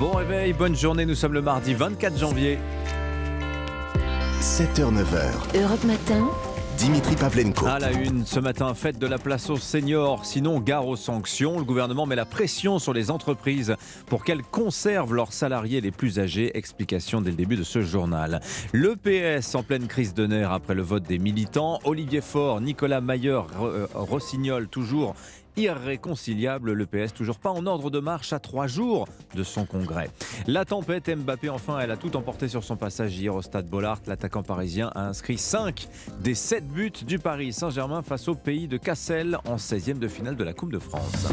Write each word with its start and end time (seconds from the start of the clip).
Bon 0.00 0.12
réveil, 0.12 0.54
bonne 0.54 0.74
journée, 0.74 1.04
nous 1.04 1.14
sommes 1.14 1.34
le 1.34 1.42
mardi 1.42 1.74
24 1.74 2.16
janvier. 2.16 2.58
7h, 4.40 4.90
9h. 4.94 5.62
Europe 5.62 5.84
Matin. 5.84 6.26
Dimitri 6.78 7.14
Pavlenko. 7.14 7.66
À 7.66 7.78
la 7.78 7.92
une, 7.92 8.24
ce 8.24 8.40
matin, 8.40 8.72
fête 8.72 8.98
de 8.98 9.06
la 9.06 9.18
place 9.18 9.50
aux 9.50 9.58
seniors, 9.58 10.24
sinon 10.24 10.60
gare 10.60 10.86
aux 10.86 10.96
sanctions. 10.96 11.58
Le 11.58 11.64
gouvernement 11.64 12.06
met 12.06 12.16
la 12.16 12.24
pression 12.24 12.78
sur 12.78 12.94
les 12.94 13.10
entreprises 13.10 13.76
pour 14.06 14.24
qu'elles 14.24 14.42
conservent 14.42 15.12
leurs 15.12 15.34
salariés 15.34 15.82
les 15.82 15.90
plus 15.90 16.18
âgés. 16.18 16.56
Explication 16.56 17.20
dès 17.20 17.28
le 17.28 17.36
début 17.36 17.56
de 17.56 17.64
ce 17.64 17.82
journal. 17.82 18.40
Le 18.72 18.96
PS 18.96 19.54
en 19.54 19.62
pleine 19.62 19.86
crise 19.86 20.14
de 20.14 20.26
nerfs 20.26 20.52
après 20.52 20.74
le 20.74 20.80
vote 20.80 21.02
des 21.02 21.18
militants. 21.18 21.78
Olivier 21.84 22.22
Faure, 22.22 22.62
Nicolas 22.62 23.02
Mayer, 23.02 23.42
euh, 23.60 23.86
Rossignol 23.92 24.66
toujours 24.66 25.14
irréconciliable. 25.56 26.72
Le 26.72 26.86
PS 26.86 27.12
toujours 27.12 27.38
pas 27.38 27.50
en 27.50 27.66
ordre 27.66 27.90
de 27.90 28.00
marche 28.00 28.32
à 28.32 28.38
trois 28.38 28.66
jours 28.66 29.08
de 29.34 29.42
son 29.42 29.66
congrès. 29.66 30.10
La 30.46 30.64
tempête 30.64 31.08
Mbappé, 31.08 31.48
enfin, 31.48 31.78
elle 31.78 31.90
a 31.90 31.96
tout 31.96 32.16
emporté 32.16 32.48
sur 32.48 32.64
son 32.64 32.76
passage 32.76 33.16
hier 33.16 33.34
au 33.34 33.42
stade 33.42 33.68
Bollard. 33.68 34.00
L'attaquant 34.06 34.42
parisien 34.42 34.90
a 34.94 35.06
inscrit 35.06 35.38
5 35.38 35.88
des 36.20 36.34
7 36.34 36.68
buts 36.68 36.92
du 37.06 37.18
Paris 37.18 37.52
Saint-Germain 37.52 38.02
face 38.02 38.28
au 38.28 38.34
pays 38.34 38.68
de 38.68 38.76
Cassel 38.76 39.38
en 39.46 39.56
16e 39.56 39.98
de 39.98 40.08
finale 40.08 40.36
de 40.36 40.44
la 40.44 40.52
Coupe 40.52 40.72
de 40.72 40.78
France. 40.78 41.28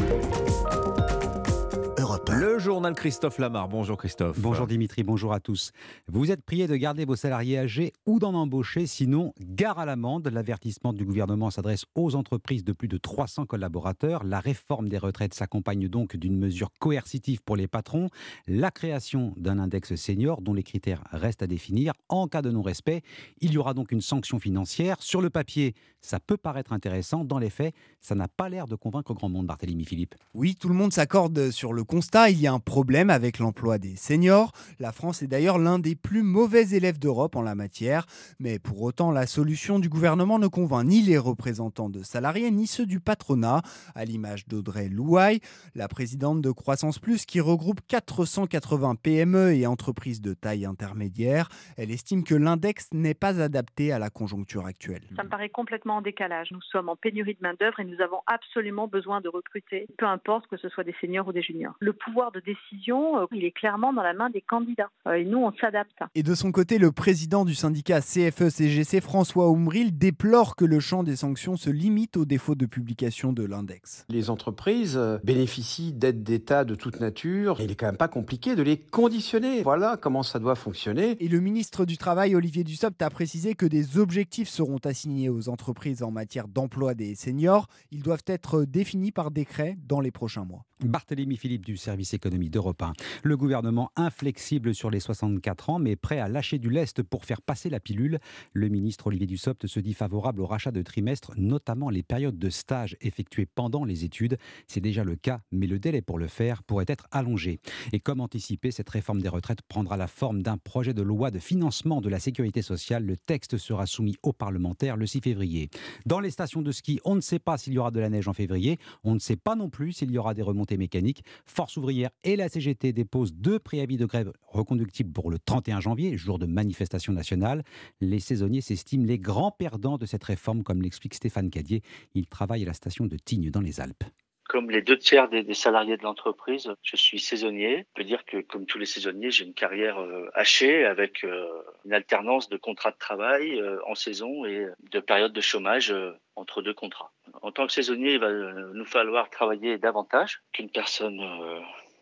Le 2.26 2.58
journal 2.58 2.94
Christophe 2.94 3.38
Lamar. 3.38 3.68
Bonjour 3.68 3.96
Christophe. 3.96 4.38
Bonjour 4.40 4.66
Dimitri, 4.66 5.02
bonjour 5.02 5.32
à 5.32 5.40
tous. 5.40 5.72
Vous 6.08 6.30
êtes 6.30 6.42
prié 6.42 6.66
de 6.66 6.76
garder 6.76 7.04
vos 7.04 7.16
salariés 7.16 7.58
âgés 7.58 7.92
ou 8.06 8.18
d'en 8.18 8.34
embaucher, 8.34 8.86
sinon 8.86 9.32
gare 9.40 9.78
à 9.78 9.86
l'amende. 9.86 10.28
L'avertissement 10.28 10.92
du 10.92 11.04
gouvernement 11.04 11.50
s'adresse 11.50 11.84
aux 11.94 12.14
entreprises 12.14 12.64
de 12.64 12.72
plus 12.72 12.88
de 12.88 12.98
300 12.98 13.46
collaborateurs. 13.46 14.24
La 14.24 14.40
réforme 14.40 14.88
des 14.88 14.98
retraites 14.98 15.34
s'accompagne 15.34 15.88
donc 15.88 16.16
d'une 16.16 16.36
mesure 16.36 16.70
coercitive 16.78 17.42
pour 17.42 17.56
les 17.56 17.68
patrons, 17.68 18.08
la 18.46 18.70
création 18.70 19.32
d'un 19.36 19.58
index 19.58 19.94
senior 19.94 20.42
dont 20.42 20.54
les 20.54 20.62
critères 20.62 21.04
restent 21.12 21.42
à 21.42 21.46
définir. 21.46 21.92
En 22.08 22.28
cas 22.28 22.42
de 22.42 22.50
non-respect, 22.50 23.02
il 23.40 23.52
y 23.52 23.58
aura 23.58 23.74
donc 23.74 23.92
une 23.92 24.02
sanction 24.02 24.38
financière. 24.38 24.96
Sur 25.00 25.20
le 25.20 25.30
papier, 25.30 25.74
ça 26.00 26.20
peut 26.20 26.36
paraître 26.36 26.72
intéressant. 26.72 27.24
Dans 27.24 27.38
les 27.38 27.50
faits, 27.50 27.74
ça 28.00 28.14
n'a 28.14 28.28
pas 28.28 28.48
l'air 28.48 28.66
de 28.66 28.76
convaincre 28.76 29.14
grand 29.14 29.28
monde, 29.28 29.46
Barthélémy 29.46 29.84
Philippe. 29.84 30.14
Oui, 30.34 30.54
tout 30.54 30.68
le 30.68 30.74
monde 30.74 30.92
s'accorde 30.92 31.50
sur 31.50 31.72
le 31.72 31.84
constat 31.84 32.17
il 32.26 32.40
y 32.40 32.46
a 32.46 32.52
un 32.52 32.58
problème 32.58 33.10
avec 33.10 33.38
l'emploi 33.38 33.78
des 33.78 33.96
seniors. 33.96 34.52
La 34.80 34.92
France 34.92 35.22
est 35.22 35.26
d'ailleurs 35.26 35.58
l'un 35.58 35.78
des 35.78 35.94
plus 35.94 36.22
mauvais 36.22 36.70
élèves 36.70 36.98
d'Europe 36.98 37.36
en 37.36 37.42
la 37.42 37.54
matière. 37.54 38.06
Mais 38.40 38.58
pour 38.58 38.82
autant, 38.82 39.12
la 39.12 39.26
solution 39.26 39.78
du 39.78 39.88
gouvernement 39.88 40.38
ne 40.38 40.48
convainc 40.48 40.86
ni 40.86 41.02
les 41.02 41.18
représentants 41.18 41.90
de 41.90 42.02
salariés 42.02 42.50
ni 42.50 42.66
ceux 42.66 42.86
du 42.86 42.98
patronat, 43.00 43.62
à 43.94 44.04
l'image 44.04 44.48
d'Audrey 44.48 44.88
Louaille, 44.88 45.40
la 45.74 45.86
présidente 45.86 46.42
de 46.42 46.50
Croissance 46.50 46.98
Plus 46.98 47.26
qui 47.26 47.40
regroupe 47.40 47.80
480 47.86 48.96
PME 48.96 49.54
et 49.54 49.66
entreprises 49.66 50.20
de 50.20 50.34
taille 50.34 50.64
intermédiaire. 50.64 51.48
Elle 51.76 51.90
estime 51.90 52.24
que 52.24 52.34
l'index 52.34 52.88
n'est 52.92 53.14
pas 53.14 53.40
adapté 53.40 53.92
à 53.92 53.98
la 53.98 54.10
conjoncture 54.10 54.66
actuelle. 54.66 55.02
Ça 55.16 55.24
me 55.24 55.28
paraît 55.28 55.50
complètement 55.50 55.96
en 55.96 56.02
décalage. 56.02 56.50
Nous 56.52 56.62
sommes 56.62 56.88
en 56.88 56.96
pénurie 56.96 57.34
de 57.34 57.42
main-d'œuvre 57.42 57.80
et 57.80 57.84
nous 57.84 58.00
avons 58.00 58.20
absolument 58.26 58.88
besoin 58.88 59.20
de 59.20 59.28
recruter, 59.28 59.86
peu 59.98 60.06
importe 60.06 60.46
que 60.48 60.56
ce 60.56 60.68
soit 60.68 60.84
des 60.84 60.94
seniors 61.00 61.28
ou 61.28 61.32
des 61.32 61.42
juniors. 61.42 61.76
Pouvoir 62.04 62.32
de 62.32 62.40
décision, 62.40 63.20
euh, 63.20 63.26
il 63.32 63.44
est 63.44 63.50
clairement 63.50 63.92
dans 63.92 64.02
la 64.02 64.14
main 64.14 64.30
des 64.30 64.40
candidats. 64.40 64.90
Euh, 65.06 65.14
et 65.14 65.24
nous, 65.24 65.38
on 65.38 65.52
s'adapte. 65.52 65.98
Et 66.14 66.22
de 66.22 66.34
son 66.34 66.52
côté, 66.52 66.78
le 66.78 66.92
président 66.92 67.44
du 67.44 67.54
syndicat 67.54 68.00
CFE-CGC, 68.00 69.00
François 69.00 69.50
Oumril, 69.50 69.96
déplore 69.96 70.56
que 70.56 70.64
le 70.64 70.80
champ 70.80 71.02
des 71.02 71.16
sanctions 71.16 71.56
se 71.56 71.70
limite 71.70 72.16
au 72.16 72.24
défaut 72.24 72.54
de 72.54 72.66
publication 72.66 73.32
de 73.32 73.44
l'index. 73.44 74.04
Les 74.08 74.30
entreprises 74.30 74.96
euh, 74.96 75.18
bénéficient 75.24 75.92
d'aides 75.92 76.22
d'État 76.22 76.64
de 76.64 76.74
toute 76.74 77.00
nature. 77.00 77.60
Et 77.60 77.64
il 77.64 77.72
est 77.72 77.76
quand 77.76 77.86
même 77.86 77.96
pas 77.96 78.08
compliqué 78.08 78.56
de 78.56 78.62
les 78.62 78.78
conditionner. 78.78 79.62
Voilà 79.62 79.96
comment 80.00 80.22
ça 80.22 80.38
doit 80.38 80.54
fonctionner. 80.54 81.16
Et 81.22 81.28
le 81.28 81.40
ministre 81.40 81.84
du 81.84 81.98
Travail, 81.98 82.34
Olivier 82.34 82.64
Dussopt, 82.64 83.00
a 83.02 83.10
précisé 83.10 83.54
que 83.54 83.66
des 83.66 83.98
objectifs 83.98 84.48
seront 84.48 84.78
assignés 84.84 85.28
aux 85.28 85.48
entreprises 85.48 86.02
en 86.02 86.10
matière 86.10 86.48
d'emploi 86.48 86.94
des 86.94 87.14
seniors. 87.14 87.66
Ils 87.90 88.02
doivent 88.02 88.24
être 88.26 88.64
définis 88.64 89.12
par 89.12 89.30
décret 89.30 89.76
dans 89.86 90.00
les 90.00 90.10
prochains 90.10 90.44
mois. 90.44 90.64
Barthélémy 90.84 91.36
Philippe 91.36 91.64
du 91.64 91.76
service 91.88 92.12
économie 92.12 92.50
d'Europe 92.50 92.82
1. 92.82 92.92
Le 93.22 93.38
gouvernement 93.38 93.90
inflexible 93.96 94.74
sur 94.74 94.90
les 94.90 95.00
64 95.00 95.70
ans, 95.70 95.78
mais 95.78 95.96
prêt 95.96 96.18
à 96.18 96.28
lâcher 96.28 96.58
du 96.58 96.68
lest 96.68 97.02
pour 97.02 97.24
faire 97.24 97.40
passer 97.40 97.70
la 97.70 97.80
pilule. 97.80 98.18
Le 98.52 98.68
ministre 98.68 99.06
Olivier 99.06 99.26
Dussopt 99.26 99.66
se 99.66 99.80
dit 99.80 99.94
favorable 99.94 100.42
au 100.42 100.46
rachat 100.46 100.70
de 100.70 100.82
trimestres, 100.82 101.32
notamment 101.38 101.88
les 101.88 102.02
périodes 102.02 102.38
de 102.38 102.50
stage 102.50 102.94
effectuées 103.00 103.46
pendant 103.46 103.86
les 103.86 104.04
études. 104.04 104.36
C'est 104.66 104.82
déjà 104.82 105.02
le 105.02 105.16
cas, 105.16 105.40
mais 105.50 105.66
le 105.66 105.78
délai 105.78 106.02
pour 106.02 106.18
le 106.18 106.26
faire 106.26 106.62
pourrait 106.62 106.84
être 106.88 107.06
allongé. 107.10 107.58
Et 107.94 108.00
comme 108.00 108.20
anticipé, 108.20 108.70
cette 108.70 108.90
réforme 108.90 109.22
des 109.22 109.30
retraites 109.30 109.62
prendra 109.62 109.96
la 109.96 110.08
forme 110.08 110.42
d'un 110.42 110.58
projet 110.58 110.92
de 110.92 111.00
loi 111.00 111.30
de 111.30 111.38
financement 111.38 112.02
de 112.02 112.10
la 112.10 112.20
sécurité 112.20 112.60
sociale. 112.60 113.06
Le 113.06 113.16
texte 113.16 113.56
sera 113.56 113.86
soumis 113.86 114.16
aux 114.22 114.34
parlementaires 114.34 114.98
le 114.98 115.06
6 115.06 115.22
février. 115.22 115.70
Dans 116.04 116.20
les 116.20 116.30
stations 116.30 116.60
de 116.60 116.70
ski, 116.70 117.00
on 117.06 117.14
ne 117.14 117.22
sait 117.22 117.38
pas 117.38 117.56
s'il 117.56 117.72
y 117.72 117.78
aura 117.78 117.90
de 117.90 118.00
la 118.00 118.10
neige 118.10 118.28
en 118.28 118.34
février. 118.34 118.78
On 119.04 119.14
ne 119.14 119.20
sait 119.20 119.36
pas 119.36 119.54
non 119.56 119.70
plus 119.70 119.92
s'il 119.92 120.10
y 120.10 120.18
aura 120.18 120.34
des 120.34 120.42
remontées 120.42 120.76
mécaniques. 120.76 121.24
Force 121.46 121.77
et 122.24 122.36
la 122.36 122.48
CGT 122.48 122.92
déposent 122.92 123.34
deux 123.34 123.58
préavis 123.58 123.96
de 123.96 124.06
grève 124.06 124.32
reconductibles 124.42 125.12
pour 125.12 125.30
le 125.30 125.38
31 125.38 125.80
janvier, 125.80 126.16
jour 126.16 126.38
de 126.38 126.46
manifestation 126.46 127.12
nationale. 127.12 127.62
Les 128.00 128.20
saisonniers 128.20 128.60
s'estiment 128.60 129.06
les 129.06 129.18
grands 129.18 129.52
perdants 129.52 129.98
de 129.98 130.06
cette 130.06 130.24
réforme, 130.24 130.62
comme 130.62 130.82
l'explique 130.82 131.14
Stéphane 131.14 131.50
Cadier. 131.50 131.82
Il 132.14 132.26
travaille 132.26 132.62
à 132.62 132.66
la 132.66 132.74
station 132.74 133.06
de 133.06 133.16
Tignes 133.16 133.50
dans 133.50 133.60
les 133.60 133.80
Alpes 133.80 134.04
comme 134.48 134.70
les 134.70 134.80
deux 134.80 134.96
tiers 134.96 135.28
des, 135.28 135.52
salariés 135.52 135.98
de 135.98 136.02
l'entreprise, 136.02 136.72
je 136.82 136.96
suis 136.96 137.20
saisonnier. 137.20 137.84
Je 137.90 137.94
peux 137.94 138.04
dire 138.04 138.24
que, 138.24 138.38
comme 138.38 138.64
tous 138.64 138.78
les 138.78 138.86
saisonniers, 138.86 139.30
j'ai 139.30 139.44
une 139.44 139.52
carrière 139.52 139.98
euh, 139.98 140.26
hachée 140.32 140.86
avec 140.86 141.22
euh, 141.22 141.46
une 141.84 141.92
alternance 141.92 142.48
de 142.48 142.56
contrats 142.56 142.90
de 142.90 142.96
travail 142.96 143.60
euh, 143.60 143.78
en 143.86 143.94
saison 143.94 144.46
et 144.46 144.66
de 144.90 145.00
périodes 145.00 145.34
de 145.34 145.40
chômage 145.42 145.94
entre 146.34 146.62
deux 146.62 146.72
contrats. 146.72 147.12
En 147.42 147.52
tant 147.52 147.66
que 147.66 147.72
saisonnier, 147.72 148.14
il 148.14 148.20
va 148.20 148.30
nous 148.30 148.84
falloir 148.84 149.30
travailler 149.30 149.78
davantage 149.78 150.42
qu'une 150.52 150.70
personne 150.70 151.20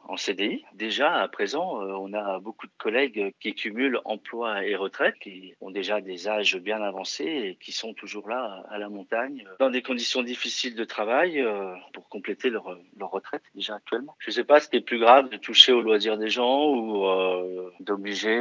en 0.08 0.16
CDI. 0.16 0.64
Déjà, 0.74 1.14
à 1.14 1.28
présent, 1.28 1.82
euh, 1.82 1.92
on 1.98 2.12
a 2.12 2.38
beaucoup 2.38 2.66
de 2.66 2.72
collègues 2.78 3.34
qui 3.40 3.54
cumulent 3.54 4.00
emploi 4.04 4.64
et 4.64 4.76
retraite, 4.76 5.16
qui 5.20 5.54
ont 5.60 5.70
déjà 5.70 6.00
des 6.00 6.28
âges 6.28 6.56
bien 6.56 6.82
avancés 6.82 7.24
et 7.24 7.56
qui 7.56 7.72
sont 7.72 7.94
toujours 7.94 8.28
là 8.28 8.64
à 8.70 8.78
la 8.78 8.88
montagne, 8.88 9.44
dans 9.58 9.70
des 9.70 9.82
conditions 9.82 10.22
difficiles 10.22 10.74
de 10.74 10.84
travail 10.84 11.40
euh, 11.40 11.74
pour 11.92 12.08
compléter 12.08 12.50
leur, 12.50 12.78
leur 12.96 13.10
retraite 13.10 13.42
déjà 13.54 13.74
actuellement. 13.74 14.16
Je 14.18 14.30
ne 14.30 14.34
sais 14.34 14.44
pas 14.44 14.60
ce 14.60 14.68
qui 14.68 14.76
est 14.76 14.80
plus 14.80 14.98
grave 14.98 15.28
de 15.28 15.36
toucher 15.36 15.72
aux 15.72 15.82
loisirs 15.82 16.18
des 16.18 16.30
gens 16.30 16.66
ou 16.66 17.06
euh, 17.06 17.70
d'obliger 17.80 18.36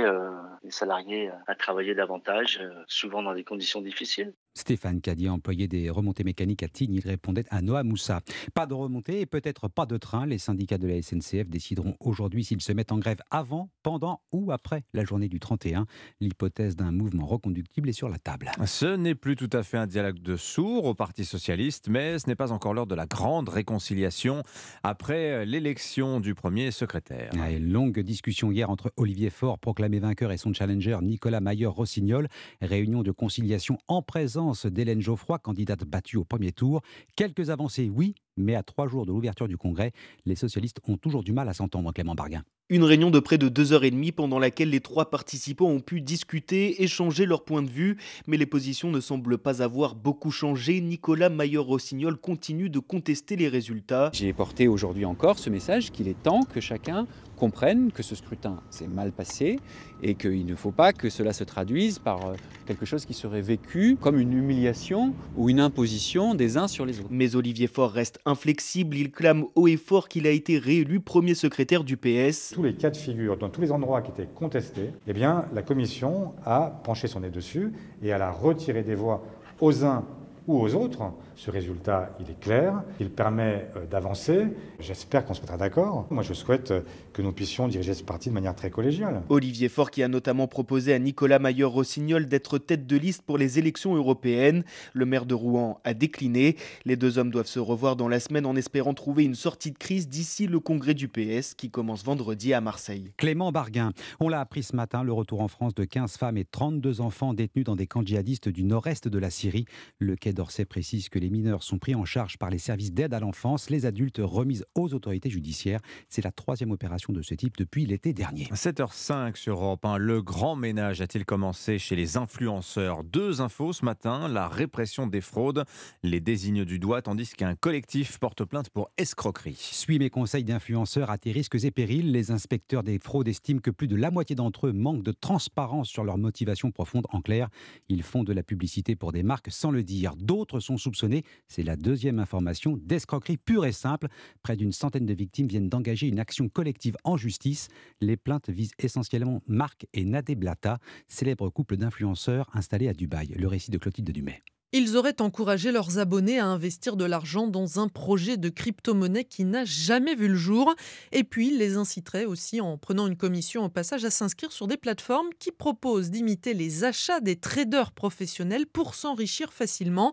les 0.64 0.72
salariés 0.72 1.30
à 1.48 1.56
travailler 1.56 1.96
davantage, 1.96 2.62
souvent 2.88 3.24
dans 3.24 3.34
des 3.34 3.44
conditions 3.44 3.82
difficiles. 3.82 4.34
Stéphane 4.58 5.02
Cadier, 5.02 5.30
employé 5.30 5.68
des 5.68 5.90
remontées 5.90 6.24
mécaniques 6.24 6.64
à 6.64 6.70
Tignes, 6.70 6.94
il 6.94 7.08
répondait 7.08 7.44
à 7.50 7.62
Noah 7.62 7.84
Moussa. 7.84 8.22
Pas 8.54 8.66
de 8.66 8.74
remontée 8.74 9.20
et 9.20 9.26
peut-être 9.26 9.68
pas 9.68 9.86
de 9.86 9.98
train. 9.98 10.26
Les 10.26 10.38
syndicats 10.38 10.78
de 10.78 10.88
la 10.88 11.02
SNCF 11.02 11.50
décideront 11.50 11.94
aujourd'hui 12.00 12.46
s'ils 12.46 12.62
se 12.62 12.72
mettent 12.72 12.94
en 12.94 12.98
grève 12.98 13.20
avant, 13.30 13.70
pendant 13.84 14.22
ou 14.32 14.54
après 14.54 14.84
la 14.94 15.04
journée 15.04 15.28
du 15.28 15.42
31. 15.42 15.86
L'hypothèse 16.22 16.78
d'un 16.78 16.94
mouvement 16.94 17.26
reconductible 17.26 17.90
est 17.90 17.94
sur 17.94 18.08
la 18.08 18.18
table. 18.18 18.50
Ce 18.66 18.96
n'est 18.96 19.14
plus 19.14 19.36
tout 19.36 19.50
à 19.52 19.62
fait 19.62 19.78
un 19.78 19.88
dialogue 19.88 20.20
de 20.20 20.38
sourds 20.38 20.86
au 20.86 20.96
Parti 20.96 21.26
socialiste, 21.26 21.90
mais 21.90 22.18
ce 22.18 22.28
n'est 22.28 22.36
pas 22.36 22.54
encore 22.54 22.74
l'heure 22.74 22.88
de 22.88 22.96
la 22.96 23.08
grande 23.08 23.50
réconciliation 23.50 24.42
après 24.84 25.46
l'élection 25.46 26.22
du 26.22 26.34
premier 26.34 26.72
secrétaire. 26.72 27.32
Une 27.34 27.74
longue 27.74 28.00
discussion 28.00 28.52
hier 28.52 28.70
entre 28.70 28.94
Olivier 28.96 29.32
Faure, 29.32 29.60
proclamé 29.60 30.00
vainqueur, 30.00 30.32
et 30.32 30.38
son 30.38 30.54
challenger 30.54 30.98
Nicolas 31.02 31.42
Mayer-Rossignol. 31.42 32.30
Réunion 32.62 33.04
de 33.04 33.12
conciliation 33.12 33.78
en 33.90 34.02
présence 34.02 34.45
d'Hélène 34.54 35.02
Geoffroy, 35.02 35.40
candidate 35.40 35.84
battue 35.84 36.18
au 36.18 36.24
premier 36.24 36.52
tour. 36.52 36.82
Quelques 37.16 37.50
avancées, 37.50 37.90
oui, 37.90 38.16
mais 38.38 38.56
à 38.56 38.64
trois 38.64 38.88
jours 38.88 39.06
de 39.06 39.12
l'ouverture 39.12 39.48
du 39.48 39.58
Congrès, 39.58 39.92
les 40.26 40.36
socialistes 40.36 40.80
ont 40.88 40.98
toujours 40.98 41.24
du 41.24 41.34
mal 41.34 41.50
à 41.50 41.54
s'entendre, 41.54 41.92
Clément 41.92 42.16
Barguin. 42.16 42.44
Une 42.68 42.84
réunion 42.84 43.12
de 43.12 43.20
près 43.20 43.38
de 43.38 43.48
deux 43.48 43.74
heures 43.74 43.84
et 43.84 43.92
demie 43.92 44.12
pendant 44.12 44.40
laquelle 44.40 44.72
les 44.72 44.80
trois 44.80 45.12
participants 45.12 45.68
ont 45.68 45.82
pu 45.82 46.02
discuter, 46.02 46.82
échanger 46.82 47.28
leurs 47.28 47.46
points 47.46 47.62
de 47.62 47.70
vue, 47.70 47.98
mais 48.26 48.38
les 48.38 48.48
positions 48.48 48.90
ne 48.90 49.00
semblent 49.00 49.38
pas 49.38 49.62
avoir 49.62 49.94
beaucoup 49.94 50.32
changé. 50.32 50.82
Nicolas 50.82 51.30
Maillot-Rossignol 51.30 52.18
continue 52.18 52.72
de 52.72 52.80
contester 52.80 53.36
les 53.36 53.50
résultats. 53.50 54.10
J'ai 54.14 54.34
porté 54.34 54.68
aujourd'hui 54.68 55.06
encore 55.06 55.38
ce 55.38 55.52
message 55.52 55.92
qu'il 55.92 56.08
est 56.08 56.20
temps 56.24 56.42
que 56.42 56.60
chacun 56.60 57.06
comprenne 57.36 57.92
que 57.92 58.02
ce 58.02 58.16
scrutin 58.16 58.62
s'est 58.70 58.88
mal 58.88 59.12
passé 59.12 59.60
et 60.02 60.16
qu'il 60.16 60.46
ne 60.46 60.56
faut 60.56 60.72
pas 60.72 60.94
que 60.94 61.10
cela 61.10 61.34
se 61.34 61.44
traduise 61.44 62.00
par 62.00 62.26
euh, 62.26 62.34
quelque 62.66 62.86
chose 62.86 63.06
qui 63.06 63.14
serait 63.14 63.42
vécu 63.42 63.98
comme 64.00 64.18
une 64.18 64.34
humiliation 64.34 65.14
ou 65.36 65.50
une 65.50 65.60
imposition 65.60 66.34
des 66.34 66.58
uns 66.58 66.68
sur 66.68 66.86
les 66.86 67.00
autres. 67.00 67.10
Mais 67.12 67.36
Olivier 67.36 67.68
Faure 67.68 67.92
reste 67.92 68.20
inflexible, 68.26 68.98
il 68.98 69.12
clame 69.12 69.46
haut 69.56 69.68
et 69.68 69.78
fort 69.78 70.08
qu'il 70.08 70.26
a 70.26 70.32
été 70.32 70.58
réélu 70.58 71.00
premier 71.00 71.36
secrétaire 71.36 71.84
du 71.84 71.98
PS 71.98 72.55
tous 72.56 72.64
les 72.64 72.74
cas 72.74 72.90
de 72.90 72.96
figure, 72.96 73.36
dans 73.36 73.50
tous 73.50 73.60
les 73.60 73.74
endroits 73.74 74.02
qui 74.02 74.12
étaient 74.12 74.30
contestés, 74.34 74.94
eh 75.08 75.12
bien, 75.12 75.44
la 75.54 75.62
Commission 75.62 76.32
a 76.46 76.80
penché 76.86 77.10
son 77.10 77.20
nez 77.20 77.30
dessus 77.30 77.74
et 78.02 78.08
elle 78.08 78.22
a 78.22 78.32
retiré 78.32 78.82
des 78.82 78.96
voix 78.96 79.22
aux 79.60 79.84
uns 79.84 80.06
ou 80.48 80.62
aux 80.62 80.74
autres 80.74 81.02
Ce 81.36 81.52
résultat, 81.52 82.16
il 82.22 82.30
est 82.30 82.40
clair, 82.40 82.82
il 83.00 83.10
permet 83.10 83.68
euh, 83.76 83.86
d'avancer. 83.86 84.48
J'espère 84.80 85.26
qu'on 85.26 85.34
se 85.34 85.42
mettra 85.42 85.58
d'accord. 85.58 86.08
Moi, 86.10 86.24
je 86.24 86.34
souhaite 86.34 86.72
euh, 86.72 86.82
que 87.12 87.22
nous 87.22 87.34
puissions 87.34 87.68
diriger 87.68 87.94
ce 87.94 88.04
parti 88.04 88.30
de 88.30 88.34
manière 88.34 88.56
très 88.56 88.70
collégiale. 88.70 89.22
Olivier 89.28 89.68
Faure 89.68 89.92
qui 89.92 90.02
a 90.02 90.08
notamment 90.08 90.48
proposé 90.48 90.94
à 90.94 91.00
Nicolas 91.00 91.40
Maillot-Rossignol 91.40 92.28
d'être 92.28 92.58
tête 92.58 92.88
de 92.88 92.96
liste 92.96 93.22
pour 93.22 93.38
les 93.38 93.60
élections 93.60 93.96
européennes. 93.96 94.64
Le 94.94 95.06
maire 95.06 95.26
de 95.26 95.34
Rouen 95.34 95.82
a 95.84 95.94
décliné. 95.94 96.56
Les 96.86 96.96
deux 96.96 97.18
hommes 97.18 97.32
doivent 97.32 97.48
se 97.48 97.60
revoir 97.60 97.98
dans 97.98 98.08
la 98.08 98.22
semaine 98.22 98.46
en 98.46 98.56
espérant 98.56 98.94
trouver 98.94 99.26
une 99.26 99.36
sortie 99.36 99.72
de 99.72 99.78
crise 99.78 100.08
d'ici 100.08 100.48
le 100.48 100.62
congrès 100.62 100.94
du 100.94 101.10
PS 101.10 101.54
qui 101.54 101.70
commence 101.70 102.06
vendredi 102.06 102.54
à 102.54 102.62
Marseille. 102.62 103.12
Clément 103.18 103.52
Barguin, 103.52 103.92
on 104.22 104.30
l'a 104.30 104.40
appris 104.40 104.64
ce 104.64 104.76
matin, 104.76 105.04
le 105.04 105.12
retour 105.12 105.42
en 105.42 105.50
France 105.50 105.76
de 105.76 105.84
15 105.84 106.18
femmes 106.18 106.38
et 106.38 106.46
32 106.46 107.02
enfants 107.02 107.34
détenus 107.34 107.66
dans 107.66 107.76
des 107.76 107.88
camps 107.88 108.04
djihadistes 108.04 108.48
du 108.48 108.64
nord-est 108.64 109.10
de 109.10 109.20
la 109.20 109.30
Syrie. 109.30 109.66
Le 110.00 110.16
Quai 110.16 110.32
d'Orsay 110.32 110.66
précise 110.66 111.10
que 111.10 111.20
les 111.20 111.25
mineurs 111.30 111.64
sont 111.64 111.78
pris 111.78 111.96
en 111.96 112.06
charge 112.06 112.38
par 112.38 112.50
les 112.50 112.58
services 112.58 112.94
d'aide 112.94 113.14
à 113.14 113.20
l'enfance, 113.20 113.70
les 113.70 113.86
adultes 113.86 114.20
remises 114.22 114.66
aux 114.76 114.94
autorités 114.94 115.30
judiciaires. 115.30 115.80
C'est 116.10 116.24
la 116.24 116.32
troisième 116.32 116.72
opération 116.72 117.14
de 117.14 117.22
ce 117.22 117.34
type 117.34 117.58
depuis 117.58 117.86
l'été 117.86 118.14
dernier. 118.14 118.46
7h05 118.54 119.36
sur 119.36 119.56
Europe 119.56 119.86
1. 119.86 119.98
Le 119.98 120.22
grand 120.22 120.56
ménage 120.56 121.02
a-t-il 121.02 121.26
commencé 121.26 121.80
chez 121.80 121.96
les 121.96 122.18
influenceurs? 122.18 123.04
Deux 123.04 123.42
infos 123.42 123.74
ce 123.74 123.86
matin. 123.86 124.28
La 124.28 124.48
répression 124.48 125.08
des 125.08 125.22
fraudes 125.22 125.66
les 126.04 126.20
désigne 126.20 126.66
du 126.66 126.80
doigt, 126.80 127.02
tandis 127.02 127.30
qu'un 127.30 127.56
collectif 127.56 128.18
porte 128.20 128.44
plainte 128.44 128.70
pour 128.70 128.90
escroquerie. 128.98 129.58
Suis 129.58 130.00
mes 130.00 130.10
conseils 130.10 130.44
d'influenceurs 130.44 131.10
à 131.10 131.18
tes 131.18 131.32
risques 131.32 131.64
et 131.64 131.72
périls. 131.72 132.12
Les 132.12 132.32
inspecteurs 132.32 132.84
des 132.84 133.00
fraudes 133.00 133.28
estiment 133.28 133.60
que 133.60 133.72
plus 133.72 133.88
de 133.88 133.96
la 133.96 134.12
moitié 134.12 134.36
d'entre 134.36 134.68
eux 134.68 134.74
manquent 134.74 135.04
de 135.04 135.12
transparence 135.12 135.88
sur 135.88 136.04
leur 136.04 136.18
motivation 136.18 136.72
profonde. 136.72 137.06
En 137.10 137.22
clair, 137.22 137.50
ils 137.90 138.04
font 138.04 138.24
de 138.24 138.34
la 138.34 138.44
publicité 138.44 138.96
pour 138.96 139.12
des 139.12 139.24
marques 139.24 139.52
sans 139.52 139.72
le 139.72 139.84
dire. 139.84 140.16
D'autres 140.16 140.60
sont 140.60 140.78
soupçonnés. 140.78 141.15
C'est 141.48 141.64
la 141.64 141.76
deuxième 141.76 142.20
information 142.20 142.78
d'escroquerie 142.78 143.38
pure 143.38 143.66
et 143.66 143.72
simple. 143.72 144.08
Près 144.44 144.58
d'une 144.58 144.72
centaine 144.72 145.06
de 145.06 145.14
victimes 145.14 145.48
viennent 145.48 145.70
d'engager 145.70 146.08
une 146.08 146.20
action 146.20 146.50
collective 146.50 146.98
en 147.04 147.18
justice. 147.18 147.68
Les 148.02 148.18
plaintes 148.18 148.50
visent 148.50 148.74
essentiellement 148.80 149.42
Marc 149.48 149.88
et 149.94 150.04
Nadé 150.04 150.36
Blata, 150.36 150.80
célèbre 151.08 151.50
couple 151.50 151.78
d'influenceurs 151.78 152.50
installés 152.54 152.88
à 152.88 152.94
Dubaï. 152.94 153.28
Le 153.38 153.48
récit 153.48 153.72
de 153.72 153.78
Clotilde 153.78 154.12
Dumay. 154.12 154.42
Ils 154.78 154.98
auraient 154.98 155.22
encouragé 155.22 155.72
leurs 155.72 156.00
abonnés 156.00 156.38
à 156.38 156.48
investir 156.48 156.98
de 156.98 157.06
l'argent 157.06 157.48
dans 157.48 157.80
un 157.80 157.88
projet 157.88 158.36
de 158.36 158.50
crypto-monnaie 158.50 159.24
qui 159.24 159.46
n'a 159.46 159.64
jamais 159.64 160.16
vu 160.16 160.28
le 160.28 160.36
jour. 160.36 160.76
Et 161.14 161.24
puis, 161.24 161.58
les 161.58 161.78
inciteraient 161.78 162.26
aussi, 162.26 162.60
en 162.60 162.78
prenant 162.78 163.08
une 163.08 163.16
commission 163.16 163.64
au 163.64 163.70
passage, 163.70 164.04
à 164.04 164.10
s'inscrire 164.10 164.52
sur 164.52 164.68
des 164.68 164.76
plateformes 164.76 165.30
qui 165.40 165.52
proposent 165.54 166.12
d'imiter 166.12 166.54
les 166.54 166.84
achats 166.84 167.22
des 167.22 167.38
traders 167.38 167.94
professionnels 167.94 168.68
pour 168.68 168.96
s'enrichir 168.96 169.54
facilement. 169.54 170.12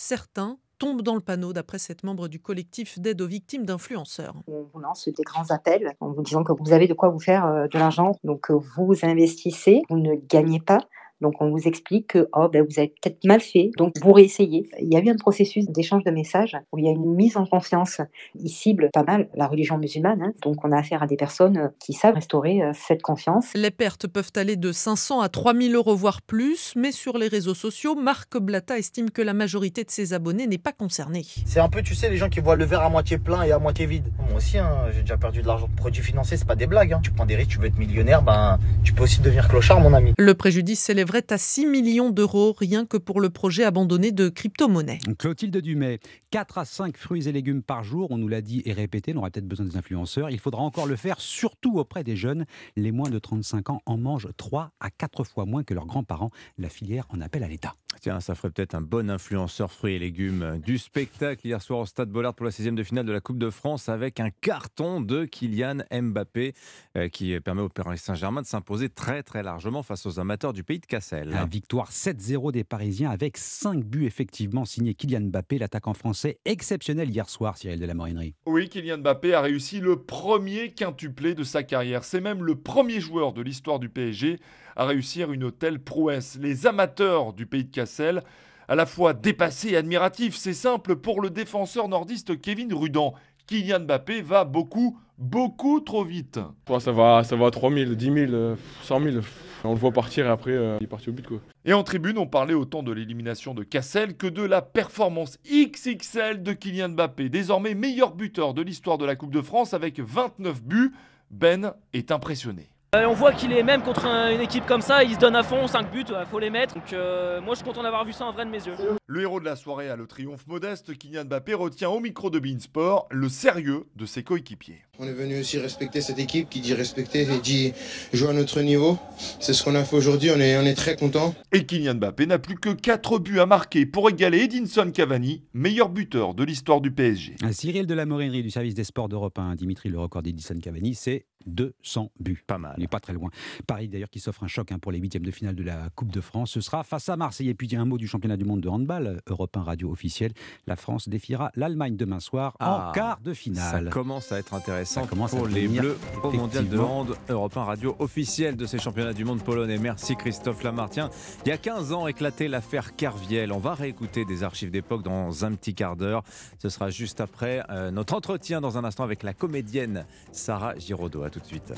Certains 0.00 0.58
tombent 0.78 1.02
dans 1.02 1.16
le 1.16 1.20
panneau, 1.20 1.52
d'après 1.52 1.80
cette 1.80 2.04
membre 2.04 2.28
du 2.28 2.38
collectif 2.38 3.00
d'aide 3.00 3.20
aux 3.20 3.26
victimes 3.26 3.66
d'influenceurs. 3.66 4.36
On 4.46 4.78
lance 4.78 5.08
des 5.08 5.24
grands 5.24 5.50
appels 5.50 5.92
en 5.98 6.12
vous 6.12 6.22
disant 6.22 6.44
que 6.44 6.52
vous 6.52 6.72
avez 6.72 6.86
de 6.86 6.94
quoi 6.94 7.08
vous 7.08 7.18
faire 7.18 7.44
euh, 7.46 7.66
de 7.66 7.76
l'argent, 7.76 8.12
donc 8.22 8.48
euh, 8.52 8.60
vous 8.76 8.94
investissez, 9.02 9.82
vous 9.90 9.98
ne 9.98 10.14
gagnez 10.14 10.60
pas, 10.60 10.78
donc 11.20 11.34
on 11.40 11.50
vous 11.50 11.66
explique 11.66 12.08
que 12.08 12.28
oh, 12.34 12.48
ben, 12.48 12.64
vous 12.68 12.78
avez 12.78 12.88
peut-être 12.88 13.24
mal 13.24 13.40
fait, 13.40 13.70
donc 13.76 13.94
vous 14.00 14.12
réessayez. 14.12 14.68
Il 14.80 14.92
y 14.92 14.96
a 14.96 15.00
eu 15.00 15.08
un 15.08 15.16
processus 15.16 15.66
d'échange 15.66 16.04
de 16.04 16.10
messages 16.10 16.56
où 16.72 16.78
il 16.78 16.84
y 16.84 16.88
a 16.88 16.92
une 16.92 17.14
mise 17.14 17.36
en 17.36 17.46
confiance. 17.46 18.00
Ils 18.34 18.48
ciblent 18.48 18.90
pas 18.92 19.02
mal 19.02 19.28
la 19.34 19.46
religion 19.46 19.78
musulmane, 19.78 20.22
hein. 20.22 20.32
donc 20.42 20.64
on 20.64 20.72
a 20.72 20.78
affaire 20.78 21.02
à 21.02 21.06
des 21.06 21.16
personnes 21.16 21.72
qui 21.78 21.92
savent 21.92 22.14
restaurer 22.14 22.62
euh, 22.62 22.72
cette 22.74 23.02
confiance. 23.02 23.46
Les 23.54 23.70
pertes 23.70 24.06
peuvent 24.06 24.32
aller 24.36 24.56
de 24.56 24.72
500 24.72 25.20
à 25.20 25.28
3000 25.28 25.74
euros 25.74 25.94
voire 25.94 26.22
plus, 26.22 26.72
mais 26.76 26.92
sur 26.92 27.18
les 27.18 27.28
réseaux 27.28 27.54
sociaux, 27.54 27.94
Marc 27.94 28.38
Blata 28.38 28.78
estime 28.78 29.10
que 29.10 29.22
la 29.22 29.34
majorité 29.34 29.84
de 29.84 29.90
ses 29.90 30.12
abonnés 30.12 30.46
n'est 30.46 30.58
pas 30.58 30.72
concernée. 30.72 31.24
C'est 31.46 31.60
un 31.60 31.68
peu, 31.68 31.82
tu 31.82 31.94
sais, 31.94 32.10
les 32.10 32.16
gens 32.16 32.28
qui 32.28 32.40
voient 32.40 32.56
le 32.56 32.64
verre 32.64 32.82
à 32.82 32.90
moitié 32.90 33.18
plein 33.18 33.42
et 33.42 33.52
à 33.52 33.58
moitié 33.58 33.86
vide. 33.86 34.04
Moi 34.28 34.36
aussi, 34.36 34.58
hein, 34.58 34.70
j'ai 34.94 35.02
déjà 35.02 35.16
perdu 35.16 35.42
de 35.42 35.46
l'argent. 35.46 35.68
Produits 35.76 36.02
financiers, 36.02 36.36
c'est 36.36 36.46
pas 36.46 36.56
des 36.56 36.66
blagues. 36.66 36.92
Hein. 36.92 37.00
Tu 37.02 37.10
prends 37.10 37.26
des 37.26 37.36
risques, 37.36 37.50
tu 37.50 37.58
veux 37.58 37.66
être 37.66 37.78
millionnaire, 37.78 38.22
ben 38.22 38.58
tu 38.82 38.92
peux 38.92 39.04
aussi 39.04 39.20
devenir 39.20 39.48
clochard, 39.48 39.80
mon 39.80 39.92
ami. 39.92 40.12
Le 40.18 40.34
préjudice 40.34 40.80
s'élève 40.80 41.07
à 41.30 41.38
6 41.38 41.66
millions 41.66 42.10
d'euros 42.10 42.54
rien 42.58 42.84
que 42.84 42.96
pour 42.96 43.20
le 43.20 43.30
projet 43.30 43.64
abandonné 43.64 44.12
de 44.12 44.28
crypto-monnaie. 44.28 44.98
Clotilde 45.18 45.56
Dumay, 45.56 45.98
4 46.30 46.58
à 46.58 46.64
5 46.66 46.96
fruits 46.98 47.26
et 47.26 47.32
légumes 47.32 47.62
par 47.62 47.84
jour, 47.84 48.10
on 48.10 48.18
nous 48.18 48.28
l'a 48.28 48.42
dit 48.42 48.60
et 48.66 48.74
répété, 48.74 49.14
on 49.14 49.18
aura 49.18 49.30
peut-être 49.30 49.48
besoin 49.48 49.64
des 49.64 49.78
influenceurs. 49.78 50.28
Il 50.28 50.38
faudra 50.38 50.62
encore 50.62 50.86
le 50.86 50.96
faire, 50.96 51.20
surtout 51.20 51.78
auprès 51.78 52.04
des 52.04 52.16
jeunes. 52.16 52.44
Les 52.76 52.92
moins 52.92 53.08
de 53.08 53.18
35 53.18 53.70
ans 53.70 53.82
en 53.86 53.96
mangent 53.96 54.28
3 54.36 54.72
à 54.78 54.90
4 54.90 55.24
fois 55.24 55.46
moins 55.46 55.64
que 55.64 55.72
leurs 55.72 55.86
grands-parents. 55.86 56.30
La 56.58 56.68
filière 56.68 57.06
en 57.08 57.22
appelle 57.22 57.44
à 57.44 57.48
l'État. 57.48 57.74
Tiens, 58.00 58.20
ça 58.20 58.34
ferait 58.34 58.50
peut-être 58.50 58.74
un 58.74 58.80
bon 58.80 59.10
influenceur 59.10 59.72
fruits 59.72 59.94
et 59.94 59.98
légumes 59.98 60.60
du 60.64 60.78
spectacle 60.78 61.46
hier 61.46 61.60
soir 61.62 61.80
au 61.80 61.86
Stade 61.86 62.10
Bollard 62.10 62.34
pour 62.34 62.44
la 62.44 62.52
sixième 62.52 62.76
de 62.76 62.82
finale 62.84 63.06
de 63.06 63.12
la 63.12 63.20
Coupe 63.20 63.38
de 63.38 63.50
France 63.50 63.88
avec 63.88 64.20
un 64.20 64.30
carton 64.30 65.00
de 65.00 65.24
Kylian 65.24 65.78
Mbappé 65.90 66.52
euh, 66.96 67.08
qui 67.08 67.38
permet 67.40 67.62
au 67.62 67.68
Paris 67.68 67.98
Saint-Germain 67.98 68.42
de 68.42 68.46
s'imposer 68.46 68.88
très 68.88 69.22
très 69.22 69.42
largement 69.42 69.82
face 69.82 70.06
aux 70.06 70.20
amateurs 70.20 70.52
du 70.52 70.62
pays 70.62 70.78
de 70.78 70.86
Cassel. 70.86 71.30
La 71.30 71.46
victoire 71.46 71.90
7-0 71.90 72.52
des 72.52 72.62
Parisiens 72.62 73.10
avec 73.10 73.36
5 73.36 73.82
buts 73.82 74.04
effectivement 74.04 74.64
signés 74.64 74.94
Kylian 74.94 75.22
Mbappé, 75.22 75.58
l'attaquant 75.58 75.94
français 75.94 76.17
exceptionnel 76.44 77.10
hier 77.10 77.28
soir, 77.28 77.56
Cyril 77.56 77.80
de 77.80 77.86
la 77.86 77.94
Morinerie. 77.94 78.34
Oui, 78.46 78.68
Kylian 78.68 78.98
Mbappé 78.98 79.34
a 79.34 79.40
réussi 79.40 79.80
le 79.80 80.02
premier 80.02 80.72
quintuplé 80.72 81.34
de 81.34 81.44
sa 81.44 81.62
carrière. 81.62 82.04
C'est 82.04 82.20
même 82.20 82.44
le 82.44 82.56
premier 82.56 83.00
joueur 83.00 83.32
de 83.32 83.42
l'histoire 83.42 83.78
du 83.78 83.88
PSG 83.88 84.38
à 84.76 84.86
réussir 84.86 85.32
une 85.32 85.50
telle 85.50 85.80
prouesse. 85.80 86.38
Les 86.40 86.66
amateurs 86.66 87.32
du 87.32 87.46
pays 87.46 87.64
de 87.64 87.70
Cassel 87.70 88.22
à 88.68 88.74
la 88.74 88.86
fois 88.86 89.14
dépassés 89.14 89.70
et 89.70 89.76
admiratifs. 89.76 90.36
C'est 90.36 90.54
simple 90.54 90.96
pour 90.96 91.20
le 91.20 91.30
défenseur 91.30 91.88
nordiste 91.88 92.40
Kevin 92.40 92.72
Rudan. 92.72 93.14
Kylian 93.48 93.80
Mbappé 93.80 94.20
va 94.20 94.44
beaucoup, 94.44 94.98
beaucoup 95.16 95.80
trop 95.80 96.04
vite. 96.04 96.38
ça 96.78 96.92
va, 96.92 97.24
ça 97.24 97.34
va 97.34 97.46
à 97.46 97.50
3 97.50 97.72
000, 97.72 97.92
10 97.94 98.12
000, 98.28 98.56
100 98.82 99.00
000. 99.00 99.16
On 99.64 99.72
le 99.72 99.78
voit 99.78 99.90
partir 99.90 100.26
et 100.26 100.28
après, 100.28 100.52
euh, 100.52 100.76
il 100.80 100.84
est 100.84 100.88
parti 100.88 101.08
au 101.08 101.12
but. 101.12 101.26
Quoi. 101.26 101.40
Et 101.64 101.72
en 101.72 101.82
tribune, 101.82 102.18
on 102.18 102.26
parlait 102.26 102.52
autant 102.54 102.82
de 102.82 102.92
l'élimination 102.92 103.54
de 103.54 103.64
Cassel 103.64 104.16
que 104.16 104.26
de 104.26 104.42
la 104.42 104.60
performance 104.60 105.38
XXL 105.50 106.42
de 106.42 106.52
Kylian 106.52 106.90
Mbappé. 106.90 107.30
Désormais 107.30 107.74
meilleur 107.74 108.14
buteur 108.14 108.52
de 108.52 108.60
l'histoire 108.60 108.98
de 108.98 109.06
la 109.06 109.16
Coupe 109.16 109.32
de 109.32 109.42
France 109.42 109.72
avec 109.72 109.98
29 109.98 110.62
buts. 110.62 110.92
Ben 111.30 111.74
est 111.92 112.10
impressionné. 112.10 112.68
Euh, 112.94 113.04
on 113.04 113.12
voit 113.12 113.32
qu'il 113.34 113.52
est 113.52 113.62
même 113.62 113.82
contre 113.82 114.06
une 114.06 114.40
équipe 114.40 114.64
comme 114.64 114.80
ça, 114.80 115.04
il 115.04 115.14
se 115.14 115.18
donne 115.18 115.36
à 115.36 115.42
fond, 115.42 115.66
5 115.66 115.90
buts, 115.90 116.06
il 116.08 116.26
faut 116.26 116.38
les 116.38 116.48
mettre. 116.48 116.74
Donc 116.74 116.94
euh, 116.94 117.38
moi 117.38 117.52
je 117.52 117.56
suis 117.56 117.64
content 117.66 117.82
d'avoir 117.82 118.02
vu 118.06 118.14
ça 118.14 118.24
en 118.24 118.32
vrai 118.32 118.46
de 118.46 118.50
mes 118.50 118.66
yeux. 118.66 118.76
Le 119.06 119.20
héros 119.20 119.40
de 119.40 119.44
la 119.44 119.56
soirée 119.56 119.90
a 119.90 119.96
le 119.96 120.06
triomphe 120.06 120.46
modeste, 120.46 120.96
Kylian 120.96 121.26
Mbappé 121.26 121.52
retient 121.52 121.90
au 121.90 122.00
micro 122.00 122.30
de 122.30 122.38
Beansport 122.38 123.06
le 123.10 123.28
sérieux 123.28 123.84
de 123.96 124.06
ses 124.06 124.22
coéquipiers. 124.22 124.87
On 125.00 125.06
est 125.06 125.12
venu 125.12 125.38
aussi 125.38 125.58
respecter 125.58 126.00
cette 126.00 126.18
équipe 126.18 126.48
qui 126.50 126.60
dit 126.60 126.74
respecter 126.74 127.22
et 127.22 127.38
dit 127.38 127.72
jouer 128.12 128.30
à 128.30 128.32
notre 128.32 128.60
niveau. 128.62 128.98
C'est 129.38 129.52
ce 129.52 129.62
qu'on 129.62 129.76
a 129.76 129.84
fait 129.84 129.94
aujourd'hui, 129.94 130.30
on 130.34 130.40
est, 130.40 130.58
on 130.58 130.62
est 130.62 130.74
très 130.74 130.96
content. 130.96 131.36
Et 131.52 131.64
Kylian 131.64 131.94
Mbappé 131.94 132.26
n'a 132.26 132.40
plus 132.40 132.56
que 132.56 132.70
4 132.70 133.20
buts 133.20 133.38
à 133.38 133.46
marquer 133.46 133.86
pour 133.86 134.10
égaler 134.10 134.40
Edinson 134.40 134.90
Cavani, 134.92 135.44
meilleur 135.54 135.88
buteur 135.88 136.34
de 136.34 136.42
l'histoire 136.42 136.80
du 136.80 136.90
PSG. 136.90 137.36
Cyril 137.52 137.86
de 137.86 137.94
la 137.94 138.06
Morinerie 138.06 138.42
du 138.42 138.50
service 138.50 138.74
des 138.74 138.82
sports 138.82 139.08
d'Europe 139.08 139.38
1, 139.38 139.54
Dimitri, 139.54 139.88
le 139.88 140.00
record 140.00 140.22
d'Edinson 140.22 140.58
Cavani, 140.60 140.96
c'est 140.96 141.26
200 141.46 142.10
buts. 142.18 142.42
Pas 142.46 142.58
mal. 142.58 142.74
Il 142.76 142.80
n'est 142.80 142.88
pas 142.88 142.98
très 143.00 143.12
loin. 143.12 143.30
Paris 143.66 143.88
d'ailleurs 143.88 144.10
qui 144.10 144.18
s'offre 144.20 144.42
un 144.42 144.48
choc 144.48 144.70
hein, 144.72 144.78
pour 144.80 144.90
les 144.92 144.98
huitièmes 144.98 145.24
de 145.24 145.30
finale 145.30 145.54
de 145.54 145.62
la 145.62 145.88
Coupe 145.94 146.10
de 146.12 146.20
France. 146.20 146.50
Ce 146.50 146.60
sera 146.60 146.82
face 146.82 147.08
à 147.08 147.16
Marseille. 147.16 147.48
Et 147.48 147.54
puis 147.54 147.68
il 147.68 147.72
y 147.72 147.76
a 147.76 147.80
un 147.80 147.84
mot 147.86 147.96
du 147.96 148.06
championnat 148.08 148.36
du 148.36 148.44
monde 148.44 148.60
de 148.60 148.68
handball, 148.68 149.22
Europe 149.28 149.56
1 149.56 149.62
radio 149.62 149.90
officiel. 149.90 150.32
La 150.66 150.76
France 150.76 151.08
défiera 151.08 151.50
l'Allemagne 151.54 151.96
demain 151.96 152.20
soir 152.20 152.56
en 152.60 152.64
Ah, 152.66 152.92
quart 152.94 153.20
de 153.20 153.32
finale. 153.32 153.84
Ça 153.84 153.90
commence 153.90 154.30
à 154.32 154.38
être 154.40 154.52
intéressant 154.52 154.87
Ça 154.88 155.02
commence 155.02 155.32
pour 155.32 155.44
à 155.44 155.50
les 155.50 155.68
Bleus 155.68 155.98
au 156.22 156.30
Mondial 156.32 156.66
de 156.66 156.78
hand. 156.78 157.14
Europe 157.28 157.54
1 157.58 157.62
radio 157.62 157.94
officielle 157.98 158.56
de 158.56 158.64
ces 158.64 158.78
championnats 158.78 159.12
du 159.12 159.26
monde 159.26 159.42
polonais. 159.42 159.76
Merci 159.76 160.16
Christophe 160.16 160.62
Lamartien. 160.62 161.10
Il 161.44 161.50
y 161.50 161.52
a 161.52 161.58
15 161.58 161.92
ans 161.92 162.06
éclatait 162.06 162.48
l'affaire 162.48 162.96
Kerviel. 162.96 163.52
On 163.52 163.58
va 163.58 163.74
réécouter 163.74 164.24
des 164.24 164.44
archives 164.44 164.70
d'époque 164.70 165.02
dans 165.02 165.44
un 165.44 165.52
petit 165.52 165.74
quart 165.74 165.94
d'heure. 165.94 166.22
Ce 166.58 166.70
sera 166.70 166.88
juste 166.88 167.20
après 167.20 167.62
euh, 167.68 167.90
notre 167.90 168.14
entretien 168.14 168.62
dans 168.62 168.78
un 168.78 168.84
instant 168.84 169.04
avec 169.04 169.24
la 169.24 169.34
comédienne 169.34 170.06
Sarah 170.32 170.74
Giraudot. 170.78 171.22
À 171.22 171.28
tout 171.28 171.40
de 171.40 171.44
suite. 171.44 171.74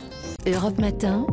Europe 0.46 0.78
Matin, 0.78 1.26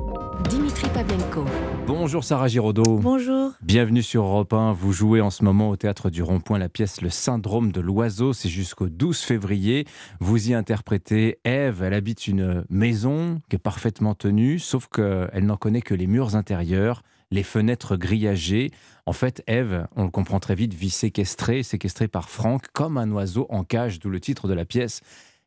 Dimitri 0.49 0.89
Pavlenko. 0.89 1.45
Bonjour 1.85 2.23
Sarah 2.23 2.47
Giraudot. 2.47 2.97
Bonjour. 2.97 3.51
Bienvenue 3.61 4.01
sur 4.01 4.23
Europe 4.23 4.51
1. 4.51 4.73
Vous 4.73 4.93
jouez 4.93 5.21
en 5.21 5.29
ce 5.29 5.43
moment 5.43 5.69
au 5.69 5.75
théâtre 5.75 6.09
du 6.09 6.23
Rond-Point 6.23 6.57
la 6.57 6.69
pièce 6.69 7.01
Le 7.01 7.09
syndrome 7.09 7.71
de 7.71 7.81
l'oiseau. 7.81 8.33
C'est 8.33 8.49
jusqu'au 8.49 8.89
12 8.89 9.19
février. 9.19 9.85
Vous 10.19 10.49
y 10.49 10.55
interprétez 10.55 11.37
Ève. 11.43 11.66
Elle 11.81 11.93
habite 11.93 12.27
une 12.27 12.65
maison 12.69 13.41
qui 13.49 13.55
est 13.55 13.59
parfaitement 13.59 14.15
tenue, 14.15 14.59
sauf 14.59 14.87
qu'elle 14.87 15.45
n'en 15.45 15.57
connaît 15.57 15.81
que 15.81 15.93
les 15.93 16.07
murs 16.07 16.35
intérieurs, 16.35 17.03
les 17.31 17.43
fenêtres 17.43 17.97
grillagées. 17.97 18.71
En 19.05 19.13
fait, 19.13 19.43
Ève, 19.47 19.87
on 19.95 20.03
le 20.03 20.09
comprend 20.09 20.39
très 20.39 20.55
vite, 20.55 20.73
vit 20.73 20.89
séquestrée, 20.89 21.63
séquestrée 21.63 22.07
par 22.07 22.29
Franck, 22.29 22.67
comme 22.73 22.97
un 22.97 23.11
oiseau 23.11 23.45
en 23.49 23.63
cage, 23.63 23.99
d'où 23.99 24.09
le 24.09 24.19
titre 24.19 24.47
de 24.47 24.53
la 24.53 24.65
pièce. 24.65 25.01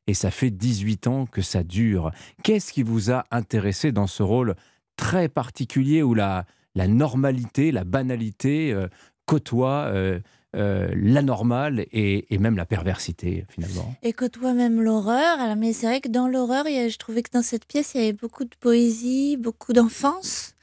Et 0.06 0.14
ça 0.14 0.30
fait 0.30 0.50
18 0.50 1.06
ans 1.06 1.26
que 1.26 1.42
ça 1.42 1.62
dure. 1.62 2.10
Qu'est-ce 2.42 2.72
qui 2.72 2.82
vous 2.82 3.10
a 3.10 3.24
intéressé 3.30 3.92
dans 3.92 4.06
ce 4.06 4.22
rôle 4.22 4.54
très 4.96 5.28
particulier 5.28 6.02
où 6.02 6.14
la, 6.14 6.44
normalité, 6.76 7.72
la 7.72 7.84
banalité 7.84 8.72
euh, 8.72 8.88
côtoient 9.26 9.86
euh, 9.86 10.20
euh, 10.56 10.90
la 10.96 11.22
normale 11.22 11.86
et, 11.92 12.26
même 12.38 12.56
la 12.56 12.66
perversité 12.66 13.46
finalement. 13.50 13.94
Et 14.02 14.12
côtoie 14.12 14.52
même 14.52 14.80
l'horreur. 14.80 15.54
Mais 15.56 15.72
c'est 15.72 15.86
vrai 15.86 16.00
que 16.00 16.08
dans 16.08 16.26
l'horreur, 16.26 16.64
je 16.66 16.96
trouvais 16.98 17.22
que 17.22 17.30
dans 17.32 17.42
cette 17.42 17.66
pièce, 17.66 17.92
il 17.94 18.00
y 18.00 18.04
avait 18.04 18.12
beaucoup 18.12 18.44
de 18.44 18.56
poésie, 18.58 19.36
beaucoup 19.36 19.72
d'enfance. 19.72 20.54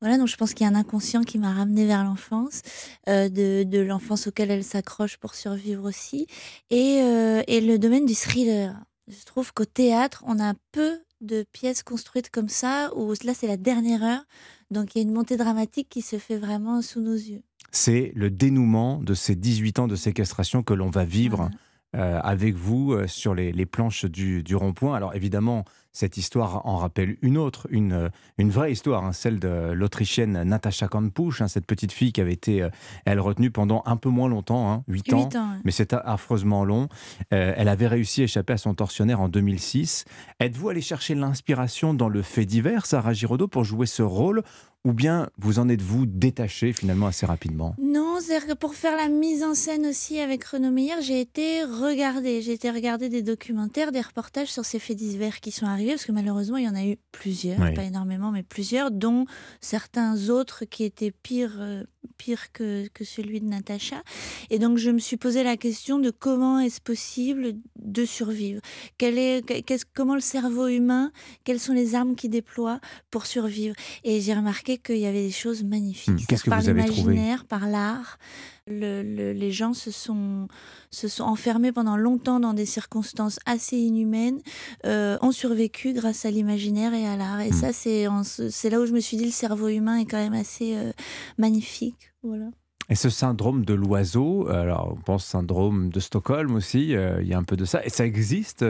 Voilà, 0.00 0.18
donc 0.18 0.28
je 0.28 0.36
pense 0.36 0.52
qu'il 0.52 0.66
y 0.66 0.68
a 0.68 0.72
un 0.72 0.78
inconscient 0.78 1.22
qui 1.22 1.38
m'a 1.38 1.52
ramené 1.52 1.86
vers 1.86 2.04
l'enfance, 2.04 2.60
euh, 3.08 3.30
de, 3.30 3.62
de 3.62 3.78
l'enfance 3.78 4.26
auquel 4.26 4.50
elle 4.50 4.62
s'accroche 4.62 5.16
pour 5.16 5.34
survivre 5.34 5.88
aussi, 5.88 6.26
et, 6.68 7.00
euh, 7.00 7.42
et 7.46 7.62
le 7.62 7.78
domaine 7.78 8.04
du 8.04 8.14
thriller. 8.14 8.78
Je 9.08 9.24
trouve 9.24 9.54
qu'au 9.54 9.64
théâtre, 9.64 10.22
on 10.26 10.38
a 10.40 10.52
peu 10.72 10.98
de 11.22 11.42
pièces 11.52 11.82
construites 11.82 12.28
comme 12.28 12.50
ça, 12.50 12.92
où 12.94 13.14
là 13.24 13.32
c'est 13.32 13.46
la 13.46 13.56
dernière 13.56 14.04
heure, 14.04 14.24
donc 14.70 14.94
il 14.94 14.98
y 14.98 15.00
a 15.00 15.04
une 15.04 15.14
montée 15.14 15.38
dramatique 15.38 15.88
qui 15.88 16.02
se 16.02 16.18
fait 16.18 16.36
vraiment 16.36 16.82
sous 16.82 17.00
nos 17.00 17.14
yeux. 17.14 17.42
C'est 17.76 18.12
le 18.14 18.30
dénouement 18.30 19.00
de 19.00 19.14
ces 19.14 19.34
18 19.34 19.80
ans 19.80 19.88
de 19.88 19.96
séquestration 19.96 20.62
que 20.62 20.74
l'on 20.74 20.90
va 20.90 21.04
vivre 21.04 21.50
euh, 21.96 22.20
avec 22.22 22.54
vous 22.54 22.92
euh, 22.92 23.08
sur 23.08 23.34
les, 23.34 23.50
les 23.50 23.66
planches 23.66 24.04
du, 24.04 24.44
du 24.44 24.54
rond-point. 24.54 24.94
Alors 24.94 25.12
évidemment, 25.16 25.64
cette 25.94 26.16
histoire 26.16 26.66
en 26.66 26.76
rappelle 26.76 27.16
une 27.22 27.38
autre, 27.38 27.68
une, 27.70 27.92
euh, 27.92 28.08
une 28.36 28.50
vraie 28.50 28.72
histoire, 28.72 29.04
hein, 29.04 29.12
celle 29.12 29.38
de 29.38 29.72
l'Autrichienne 29.72 30.42
Natacha 30.42 30.88
Kampusch, 30.88 31.40
hein, 31.40 31.48
cette 31.48 31.66
petite 31.66 31.92
fille 31.92 32.12
qui 32.12 32.20
avait 32.20 32.32
été, 32.32 32.68
elle, 33.06 33.20
retenue 33.20 33.50
pendant 33.52 33.82
un 33.86 33.96
peu 33.96 34.08
moins 34.08 34.28
longtemps, 34.28 34.72
hein, 34.72 34.84
8, 34.88 35.06
8 35.06 35.14
ans, 35.14 35.18
ans 35.18 35.52
ouais. 35.52 35.60
mais 35.64 35.70
c'était 35.70 35.96
affreusement 36.04 36.64
long. 36.64 36.88
Euh, 37.32 37.54
elle 37.56 37.68
avait 37.68 37.86
réussi 37.86 38.22
à 38.22 38.24
échapper 38.24 38.54
à 38.54 38.58
son 38.58 38.74
tortionnaire 38.74 39.20
en 39.20 39.28
2006. 39.28 40.04
Êtes-vous 40.40 40.68
allé 40.68 40.80
chercher 40.80 41.14
l'inspiration 41.14 41.94
dans 41.94 42.08
le 42.08 42.22
fait 42.22 42.44
divers, 42.44 42.86
Sarah 42.86 43.12
Giraudot, 43.12 43.46
pour 43.48 43.62
jouer 43.62 43.86
ce 43.86 44.02
rôle 44.02 44.42
ou 44.84 44.92
bien 44.92 45.30
vous 45.38 45.58
en 45.58 45.68
êtes-vous 45.68 46.06
détaché 46.06 46.72
finalement 46.72 47.06
assez 47.06 47.24
rapidement 47.24 47.74
Non, 47.82 48.18
c'est-à-dire 48.20 48.48
que 48.48 48.54
pour 48.54 48.74
faire 48.74 48.96
la 48.96 49.08
mise 49.08 49.42
en 49.42 49.54
scène 49.54 49.86
aussi 49.86 50.18
avec 50.18 50.44
Renaud 50.44 50.70
Meyer, 50.70 51.00
j'ai 51.00 51.20
été 51.20 51.64
regarder, 51.64 52.42
j'ai 52.42 52.52
été 52.52 52.70
regarder 52.70 53.08
des 53.08 53.22
documentaires, 53.22 53.92
des 53.92 54.02
reportages 54.02 54.52
sur 54.52 54.64
ces 54.64 54.78
faits 54.78 54.96
divers 54.96 55.40
qui 55.40 55.50
sont 55.50 55.66
arrivés, 55.66 55.92
parce 55.92 56.04
que 56.04 56.12
malheureusement 56.12 56.58
il 56.58 56.64
y 56.64 56.68
en 56.68 56.74
a 56.74 56.84
eu 56.84 56.96
plusieurs, 57.12 57.58
oui. 57.60 57.74
pas 57.74 57.84
énormément, 57.84 58.30
mais 58.30 58.42
plusieurs, 58.42 58.90
dont 58.90 59.24
certains 59.60 60.28
autres 60.28 60.64
qui 60.64 60.84
étaient 60.84 61.12
pires, 61.12 61.56
euh, 61.58 61.84
pire 62.16 62.52
que, 62.52 62.86
que, 62.88 63.04
celui 63.04 63.40
de 63.40 63.46
Natacha. 63.46 64.02
Et 64.50 64.58
donc, 64.58 64.78
je 64.78 64.90
me 64.90 64.98
suis 64.98 65.16
posé 65.16 65.42
la 65.42 65.56
question 65.56 65.98
de 65.98 66.10
comment 66.10 66.58
est-ce 66.58 66.80
possible 66.80 67.54
de 67.76 68.04
survivre? 68.04 68.60
Quel 68.98 69.18
est, 69.18 69.42
qu 69.64 69.74
Comment 69.94 70.14
le 70.14 70.20
cerveau 70.20 70.68
humain, 70.68 71.12
quelles 71.44 71.60
sont 71.60 71.72
les 71.72 71.94
armes 71.94 72.16
qu'il 72.16 72.30
déploie 72.30 72.80
pour 73.10 73.26
survivre? 73.26 73.74
Et 74.04 74.20
j'ai 74.20 74.34
remarqué 74.34 74.78
qu'il 74.78 74.98
y 74.98 75.06
avait 75.06 75.22
des 75.22 75.30
choses 75.30 75.64
magnifiques. 75.64 76.14
Mmh. 76.14 76.26
Qu'est-ce 76.28 76.44
que 76.44 76.50
par 76.50 76.60
vous 76.60 76.68
avez 76.68 76.84
trouvé? 76.84 77.14
par 77.48 77.68
l'art. 77.68 78.18
Le, 78.66 79.02
le, 79.02 79.32
les 79.32 79.52
gens 79.52 79.74
se 79.74 79.90
sont, 79.90 80.48
se 80.90 81.06
sont 81.06 81.24
enfermés 81.24 81.70
pendant 81.70 81.98
longtemps 81.98 82.40
dans 82.40 82.54
des 82.54 82.64
circonstances 82.64 83.38
assez 83.44 83.76
inhumaines, 83.76 84.40
euh, 84.86 85.18
ont 85.20 85.32
survécu 85.32 85.92
grâce 85.92 86.24
à 86.24 86.30
l'imaginaire 86.30 86.94
et 86.94 87.06
à 87.06 87.16
l'art. 87.16 87.40
Et 87.40 87.50
mmh. 87.50 87.52
ça, 87.52 87.72
c'est 87.74 88.70
là 88.70 88.80
où 88.80 88.86
je 88.86 88.92
me 88.92 89.00
suis 89.00 89.18
dit 89.18 89.26
le 89.26 89.30
cerveau 89.30 89.68
humain 89.68 89.98
est 89.98 90.06
quand 90.06 90.16
même 90.16 90.32
assez 90.32 90.76
euh, 90.76 90.92
magnifique. 91.36 92.14
Voilà. 92.22 92.46
Et 92.88 92.94
ce 92.94 93.10
syndrome 93.10 93.66
de 93.66 93.74
l'oiseau, 93.74 94.48
alors 94.48 94.94
on 94.96 95.00
pense 95.00 95.26
syndrome 95.26 95.90
de 95.90 96.00
Stockholm 96.00 96.54
aussi, 96.54 96.94
euh, 96.94 97.20
il 97.20 97.28
y 97.28 97.34
a 97.34 97.38
un 97.38 97.44
peu 97.44 97.56
de 97.56 97.66
ça. 97.66 97.84
Et 97.84 97.90
ça 97.90 98.06
existe 98.06 98.64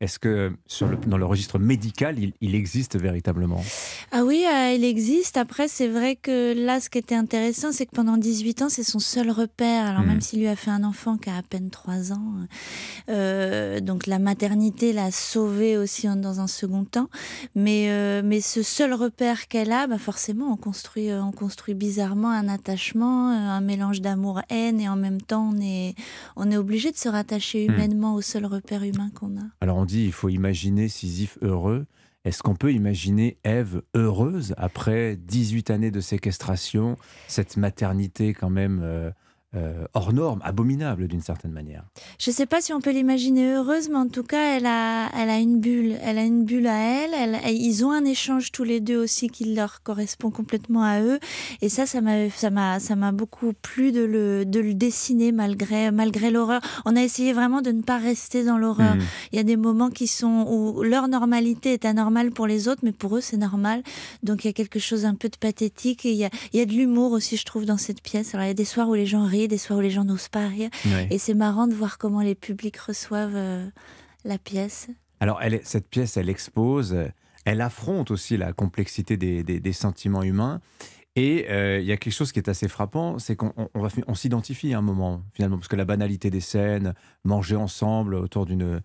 est-ce 0.00 0.18
que 0.18 0.52
sur 0.66 0.88
le, 0.88 0.96
dans 0.96 1.16
le 1.16 1.24
registre 1.24 1.58
médical, 1.58 2.18
il, 2.18 2.32
il, 2.40 2.56
existe 2.56 2.98
véritablement? 2.98 3.62
Ah 4.10 4.24
oui, 4.24 4.44
euh, 4.44 4.72
il 4.74 4.84
existe. 4.84 5.36
Après, 5.36 5.68
c'est 5.68 5.86
vrai 5.86 6.16
que 6.16 6.52
là, 6.52 6.80
ce 6.80 6.90
qui 6.90 6.98
était 6.98 7.14
intéressant, 7.14 7.70
c'est 7.70 7.86
que 7.86 7.94
pendant 7.94 8.16
18 8.16 8.62
ans, 8.62 8.68
c'est 8.68 8.82
son 8.82 8.98
seul 8.98 9.30
repère. 9.30 9.86
Alors, 9.86 10.02
mmh. 10.02 10.06
même 10.06 10.20
s'il 10.20 10.40
lui 10.40 10.48
a 10.48 10.56
fait 10.56 10.72
un 10.72 10.82
enfant 10.82 11.16
qui 11.16 11.30
a 11.30 11.36
à 11.36 11.42
peine 11.42 11.70
3 11.70 12.12
ans, 12.12 12.34
euh, 13.08 13.78
donc 13.78 14.08
la 14.08 14.18
maternité 14.18 14.92
l'a 14.92 15.12
sauvé 15.12 15.78
aussi 15.78 16.08
dans 16.08 16.40
un 16.40 16.48
second 16.48 16.84
temps. 16.84 17.08
Mais, 17.54 17.86
euh, 17.88 18.20
mais 18.24 18.40
ce 18.40 18.62
seul 18.62 18.94
repère 18.94 19.46
qu'elle 19.46 19.70
a, 19.70 19.86
bah 19.86 19.98
forcément, 19.98 20.52
on 20.52 20.56
construit, 20.56 21.12
on 21.12 21.30
construit 21.30 21.74
bizarrement 21.74 22.30
un 22.30 22.48
attachement, 22.48 23.30
un 23.30 23.60
mélange 23.60 24.00
d'amour-haine, 24.00 24.80
et 24.80 24.88
en 24.88 24.96
même 24.96 25.22
temps, 25.22 25.52
on 25.54 25.60
est, 25.60 25.94
on 26.34 26.50
est 26.50 26.56
obligé 26.56 26.90
de 26.90 26.96
se 26.96 27.08
rattacher 27.08 27.64
humainement 27.64 28.14
mmh. 28.14 28.16
au 28.16 28.22
seul 28.22 28.44
repère 28.44 28.82
humain 28.82 29.10
qu'on 29.14 29.38
a. 29.38 29.44
Alors, 29.60 29.83
on 29.84 29.86
dit 29.86 30.06
il 30.06 30.12
faut 30.12 30.30
imaginer 30.30 30.88
Sisyphe 30.88 31.36
heureux. 31.42 31.84
Est-ce 32.24 32.42
qu'on 32.42 32.54
peut 32.54 32.72
imaginer 32.72 33.36
Ève 33.44 33.82
heureuse 33.94 34.54
après 34.56 35.14
18 35.14 35.68
années 35.68 35.90
de 35.90 36.00
séquestration, 36.00 36.96
cette 37.28 37.58
maternité 37.58 38.32
quand 38.32 38.48
même 38.48 38.80
euh, 38.82 39.10
euh, 39.56 39.86
hors 39.94 40.12
norme, 40.12 40.40
abominable 40.42 41.06
d'une 41.06 41.20
certaine 41.20 41.52
manière. 41.52 41.84
Je 42.18 42.30
ne 42.30 42.34
sais 42.34 42.46
pas 42.46 42.60
si 42.60 42.72
on 42.72 42.80
peut 42.80 42.90
l'imaginer 42.90 43.54
heureuse, 43.54 43.88
mais 43.88 43.96
en 43.96 44.08
tout 44.08 44.22
cas, 44.24 44.56
elle 44.56 44.66
a, 44.66 45.10
elle 45.16 45.30
a 45.30 45.38
une 45.38 45.60
bulle. 45.60 45.96
Elle 46.02 46.18
a 46.18 46.24
une 46.24 46.44
bulle 46.44 46.66
à 46.66 46.78
elle. 46.78 47.14
elle. 47.14 47.54
Ils 47.54 47.84
ont 47.84 47.92
un 47.92 48.04
échange 48.04 48.52
tous 48.52 48.64
les 48.64 48.80
deux 48.80 48.96
aussi 48.96 49.28
qui 49.28 49.54
leur 49.54 49.82
correspond 49.82 50.30
complètement 50.30 50.82
à 50.82 51.00
eux. 51.00 51.20
Et 51.62 51.68
ça, 51.68 51.86
ça 51.86 52.00
m'a, 52.00 52.28
ça 52.30 52.50
m'a, 52.50 52.80
ça 52.80 52.96
m'a 52.96 53.12
beaucoup 53.12 53.52
plu 53.52 53.92
de 53.92 54.02
le, 54.02 54.44
de 54.44 54.60
le 54.60 54.74
dessiner 54.74 55.30
malgré, 55.30 55.90
malgré 55.90 56.30
l'horreur. 56.30 56.60
On 56.84 56.96
a 56.96 57.02
essayé 57.02 57.32
vraiment 57.32 57.62
de 57.62 57.70
ne 57.70 57.82
pas 57.82 57.98
rester 57.98 58.44
dans 58.44 58.58
l'horreur. 58.58 58.96
Mmh. 58.96 59.02
Il 59.32 59.36
y 59.36 59.40
a 59.40 59.44
des 59.44 59.56
moments 59.56 59.90
qui 59.90 60.06
sont 60.06 60.46
où 60.48 60.82
leur 60.82 61.08
normalité 61.08 61.72
est 61.74 61.84
anormale 61.84 62.30
pour 62.30 62.46
les 62.46 62.68
autres, 62.68 62.80
mais 62.82 62.92
pour 62.92 63.16
eux, 63.16 63.20
c'est 63.20 63.36
normal. 63.36 63.82
Donc 64.22 64.44
il 64.44 64.48
y 64.48 64.50
a 64.50 64.52
quelque 64.52 64.78
chose 64.78 65.04
un 65.04 65.14
peu 65.14 65.28
de 65.28 65.36
pathétique 65.36 66.04
et 66.06 66.10
il 66.10 66.16
y 66.16 66.24
a, 66.24 66.30
il 66.52 66.58
y 66.58 66.62
a 66.62 66.66
de 66.66 66.72
l'humour 66.72 67.12
aussi, 67.12 67.36
je 67.36 67.44
trouve, 67.44 67.64
dans 67.64 67.78
cette 67.78 68.02
pièce. 68.02 68.34
Alors 68.34 68.44
il 68.44 68.48
y 68.48 68.50
a 68.50 68.54
des 68.54 68.64
soirs 68.64 68.88
où 68.88 68.94
les 68.94 69.06
gens 69.06 69.24
rient 69.24 69.43
des 69.48 69.58
soirs 69.58 69.78
où 69.78 69.82
les 69.82 69.90
gens 69.90 70.04
n'osent 70.04 70.28
pas 70.28 70.46
rire. 70.48 70.70
Et 71.10 71.18
c'est 71.18 71.34
marrant 71.34 71.66
de 71.66 71.74
voir 71.74 71.98
comment 71.98 72.20
les 72.20 72.34
publics 72.34 72.76
reçoivent 72.76 73.36
euh, 73.36 73.66
la 74.24 74.38
pièce. 74.38 74.88
Alors, 75.20 75.40
elle, 75.42 75.60
cette 75.64 75.88
pièce, 75.88 76.16
elle 76.16 76.28
expose, 76.28 76.96
elle 77.44 77.60
affronte 77.60 78.10
aussi 78.10 78.36
la 78.36 78.52
complexité 78.52 79.16
des, 79.16 79.42
des, 79.42 79.60
des 79.60 79.72
sentiments 79.72 80.22
humains. 80.22 80.60
Et 81.16 81.46
euh, 81.48 81.78
il 81.78 81.86
y 81.86 81.92
a 81.92 81.96
quelque 81.96 82.12
chose 82.12 82.32
qui 82.32 82.40
est 82.40 82.48
assez 82.48 82.66
frappant, 82.66 83.20
c'est 83.20 83.36
qu'on 83.36 83.52
on, 83.56 83.68
on, 83.74 83.88
on 84.08 84.14
s'identifie 84.14 84.74
à 84.74 84.78
un 84.78 84.82
moment, 84.82 85.22
finalement, 85.32 85.58
parce 85.58 85.68
que 85.68 85.76
la 85.76 85.84
banalité 85.84 86.28
des 86.28 86.40
scènes, 86.40 86.92
manger 87.22 87.54
ensemble 87.54 88.16
autour 88.16 88.46
d'une 88.46 88.82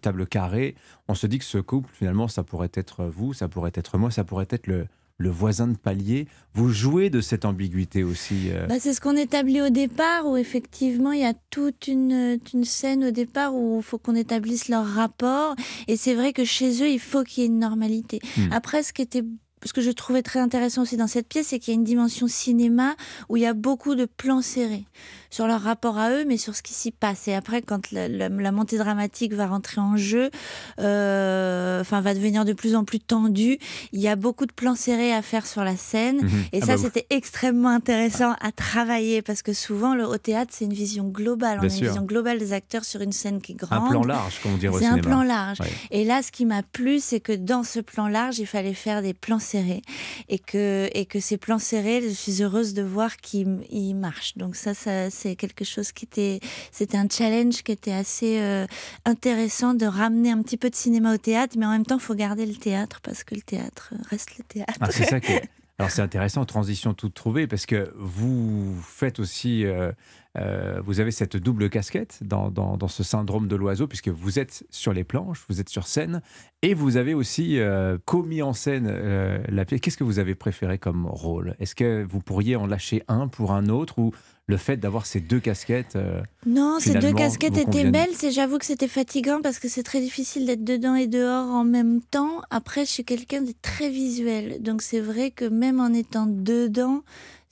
table 0.00 0.26
carrée, 0.28 0.76
on 1.08 1.14
se 1.14 1.26
dit 1.26 1.40
que 1.40 1.44
ce 1.44 1.58
couple, 1.58 1.90
finalement, 1.92 2.28
ça 2.28 2.44
pourrait 2.44 2.70
être 2.74 3.06
vous, 3.06 3.32
ça 3.32 3.48
pourrait 3.48 3.72
être 3.74 3.98
moi, 3.98 4.12
ça 4.12 4.22
pourrait 4.22 4.46
être 4.50 4.68
le, 4.68 4.86
le 5.18 5.30
voisin 5.30 5.68
de 5.68 5.76
palier. 5.76 6.26
Vous 6.54 6.68
jouez 6.68 7.10
de 7.10 7.20
cette 7.20 7.44
ambiguïté 7.44 8.04
aussi. 8.04 8.50
Euh... 8.50 8.66
Bah, 8.66 8.80
c'est 8.80 8.94
ce 8.94 9.00
qu'on 9.00 9.16
établit 9.16 9.62
au 9.62 9.70
départ, 9.70 10.26
où 10.26 10.36
effectivement 10.36 11.12
il 11.12 11.20
y 11.20 11.24
a 11.24 11.34
toute 11.50 11.86
une, 11.86 12.38
une 12.52 12.64
scène 12.64 13.04
au 13.04 13.10
départ 13.10 13.54
où 13.54 13.78
il 13.78 13.82
faut 13.82 13.98
qu'on 13.98 14.14
établisse 14.14 14.68
leur 14.68 14.86
rapport. 14.86 15.54
Et 15.88 15.96
c'est 15.96 16.14
vrai 16.14 16.32
que 16.32 16.44
chez 16.44 16.82
eux, 16.82 16.88
il 16.88 17.00
faut 17.00 17.22
qu'il 17.22 17.42
y 17.42 17.46
ait 17.46 17.48
une 17.48 17.58
normalité. 17.58 18.20
Mmh. 18.36 18.52
Après, 18.52 18.82
ce 18.82 18.92
qui 18.92 19.02
était 19.02 19.24
ce 19.64 19.72
que 19.72 19.80
je 19.80 19.90
trouvais 19.90 20.22
très 20.22 20.40
intéressant 20.40 20.82
aussi 20.82 20.96
dans 20.96 21.06
cette 21.06 21.28
pièce, 21.28 21.48
c'est 21.48 21.58
qu'il 21.58 21.72
y 21.72 21.76
a 21.76 21.78
une 21.78 21.84
dimension 21.84 22.26
cinéma 22.26 22.96
où 23.28 23.36
il 23.36 23.42
y 23.42 23.46
a 23.46 23.54
beaucoup 23.54 23.94
de 23.94 24.06
plans 24.06 24.42
serrés 24.42 24.86
sur 25.32 25.46
leur 25.46 25.62
rapport 25.62 25.98
à 25.98 26.10
eux, 26.10 26.24
mais 26.26 26.36
sur 26.36 26.54
ce 26.54 26.62
qui 26.62 26.74
s'y 26.74 26.90
passe. 26.90 27.26
Et 27.26 27.34
après, 27.34 27.62
quand 27.62 27.90
la, 27.90 28.06
la, 28.06 28.28
la, 28.28 28.52
montée 28.52 28.76
dramatique 28.76 29.32
va 29.32 29.46
rentrer 29.46 29.80
en 29.80 29.96
jeu, 29.96 30.30
euh, 30.78 31.80
enfin 31.80 32.02
va 32.02 32.12
devenir 32.12 32.44
de 32.44 32.52
plus 32.52 32.76
en 32.76 32.84
plus 32.84 33.00
tendue, 33.00 33.58
il 33.92 34.00
y 34.00 34.08
a 34.08 34.14
beaucoup 34.14 34.44
de 34.44 34.52
plans 34.52 34.74
serrés 34.74 35.12
à 35.12 35.22
faire 35.22 35.46
sur 35.46 35.64
la 35.64 35.76
scène. 35.76 36.18
Mmh. 36.22 36.28
Et 36.52 36.60
ah 36.60 36.66
ça, 36.66 36.76
bah 36.76 36.82
c'était 36.82 37.06
extrêmement 37.08 37.70
intéressant 37.70 38.34
à 38.42 38.52
travailler 38.52 39.22
parce 39.22 39.40
que 39.40 39.54
souvent, 39.54 39.94
le, 39.94 40.06
au 40.06 40.18
théâtre, 40.18 40.52
c'est 40.54 40.66
une 40.66 40.74
vision 40.74 41.08
globale. 41.08 41.60
Bien 41.60 41.68
On 41.68 41.72
a 41.72 41.74
sûr. 41.74 41.82
une 41.84 41.88
vision 41.88 42.04
globale 42.04 42.38
des 42.38 42.52
acteurs 42.52 42.84
sur 42.84 43.00
une 43.00 43.12
scène 43.12 43.40
qui 43.40 43.52
est 43.52 43.54
grande. 43.54 43.86
Un 43.86 43.88
plan 43.88 44.04
large, 44.04 44.38
comme 44.42 44.52
on 44.52 44.58
dirait 44.58 44.74
au 44.74 44.78
C'est 44.78 44.86
un 44.86 44.98
plan 44.98 45.22
large. 45.22 45.60
Ouais. 45.60 45.70
Et 45.90 46.04
là, 46.04 46.22
ce 46.22 46.30
qui 46.30 46.44
m'a 46.44 46.62
plu, 46.62 47.00
c'est 47.00 47.20
que 47.20 47.32
dans 47.32 47.62
ce 47.62 47.80
plan 47.80 48.06
large, 48.06 48.38
il 48.38 48.46
fallait 48.46 48.74
faire 48.74 49.00
des 49.00 49.14
plans 49.14 49.38
serrés 49.38 49.80
et 50.28 50.38
que, 50.38 50.90
et 50.92 51.06
que 51.06 51.20
ces 51.20 51.38
plans 51.38 51.58
serrés, 51.58 52.02
je 52.02 52.12
suis 52.12 52.42
heureuse 52.42 52.74
de 52.74 52.82
voir 52.82 53.16
qu'ils 53.16 53.96
marchent. 53.96 54.36
Donc 54.36 54.56
ça, 54.56 54.74
ça 54.74 55.08
c'est 55.22 55.36
quelque 55.36 55.64
chose 55.64 55.92
qui 55.92 56.04
était, 56.04 56.40
c'était 56.70 56.96
un 56.96 57.06
challenge 57.08 57.62
qui 57.62 57.72
était 57.72 57.92
assez 57.92 58.40
euh, 58.40 58.66
intéressant 59.04 59.74
de 59.74 59.86
ramener 59.86 60.30
un 60.30 60.42
petit 60.42 60.56
peu 60.56 60.68
de 60.68 60.74
cinéma 60.74 61.14
au 61.14 61.18
théâtre, 61.18 61.56
mais 61.58 61.66
en 61.66 61.70
même 61.70 61.86
temps, 61.86 61.96
il 61.96 62.02
faut 62.02 62.14
garder 62.14 62.46
le 62.46 62.54
théâtre 62.54 63.00
parce 63.02 63.24
que 63.24 63.34
le 63.34 63.42
théâtre 63.42 63.94
reste 64.10 64.36
le 64.38 64.44
théâtre. 64.44 64.74
Ah, 64.80 64.90
c'est 64.90 65.04
ça 65.04 65.20
qui 65.20 65.32
est... 65.32 65.48
Alors 65.78 65.90
c'est 65.90 66.02
intéressant, 66.02 66.44
transition 66.44 66.94
toute 66.94 67.14
trouvée, 67.14 67.46
parce 67.46 67.66
que 67.66 67.92
vous 67.96 68.78
faites 68.82 69.18
aussi, 69.18 69.64
euh, 69.64 69.90
euh, 70.38 70.80
vous 70.84 71.00
avez 71.00 71.10
cette 71.10 71.36
double 71.36 71.70
casquette 71.70 72.20
dans, 72.22 72.50
dans, 72.50 72.76
dans 72.76 72.88
ce 72.88 73.02
syndrome 73.02 73.48
de 73.48 73.56
l'oiseau, 73.56 73.86
puisque 73.86 74.08
vous 74.08 74.38
êtes 74.38 74.64
sur 74.70 74.92
les 74.92 75.02
planches, 75.02 75.44
vous 75.48 75.60
êtes 75.60 75.70
sur 75.70 75.86
scène, 75.86 76.22
et 76.62 76.74
vous 76.74 76.96
avez 76.96 77.14
aussi 77.14 77.58
euh, 77.58 77.98
commis 78.04 78.42
en 78.42 78.52
scène 78.52 78.86
euh, 78.88 79.42
la 79.48 79.64
pièce. 79.64 79.80
Qu'est-ce 79.80 79.96
que 79.96 80.04
vous 80.04 80.20
avez 80.20 80.34
préféré 80.34 80.78
comme 80.78 81.06
rôle? 81.06 81.56
Est-ce 81.58 81.74
que 81.74 82.04
vous 82.08 82.20
pourriez 82.20 82.54
en 82.54 82.66
lâcher 82.66 83.02
un 83.08 83.26
pour 83.26 83.52
un 83.52 83.68
autre 83.68 83.98
ou 83.98 84.12
le 84.48 84.56
fait 84.56 84.76
d'avoir 84.76 85.06
ces 85.06 85.20
deux 85.20 85.40
casquettes 85.40 85.96
euh, 85.96 86.20
Non, 86.46 86.78
ces 86.80 86.94
deux 86.94 87.12
casquettes 87.12 87.56
étaient 87.56 87.90
belles. 87.90 88.10
J'avoue 88.30 88.58
que 88.58 88.66
c'était 88.66 88.88
fatigant 88.88 89.40
parce 89.42 89.58
que 89.58 89.68
c'est 89.68 89.82
très 89.82 90.00
difficile 90.00 90.46
d'être 90.46 90.64
dedans 90.64 90.94
et 90.94 91.06
dehors 91.06 91.48
en 91.48 91.64
même 91.64 92.00
temps. 92.02 92.42
Après, 92.50 92.84
je 92.84 92.90
suis 92.90 93.04
quelqu'un 93.04 93.42
de 93.42 93.52
très 93.62 93.88
visuel. 93.88 94.60
Donc 94.60 94.82
c'est 94.82 95.00
vrai 95.00 95.30
que 95.30 95.44
même 95.44 95.80
en 95.80 95.92
étant 95.92 96.26
dedans, 96.26 97.02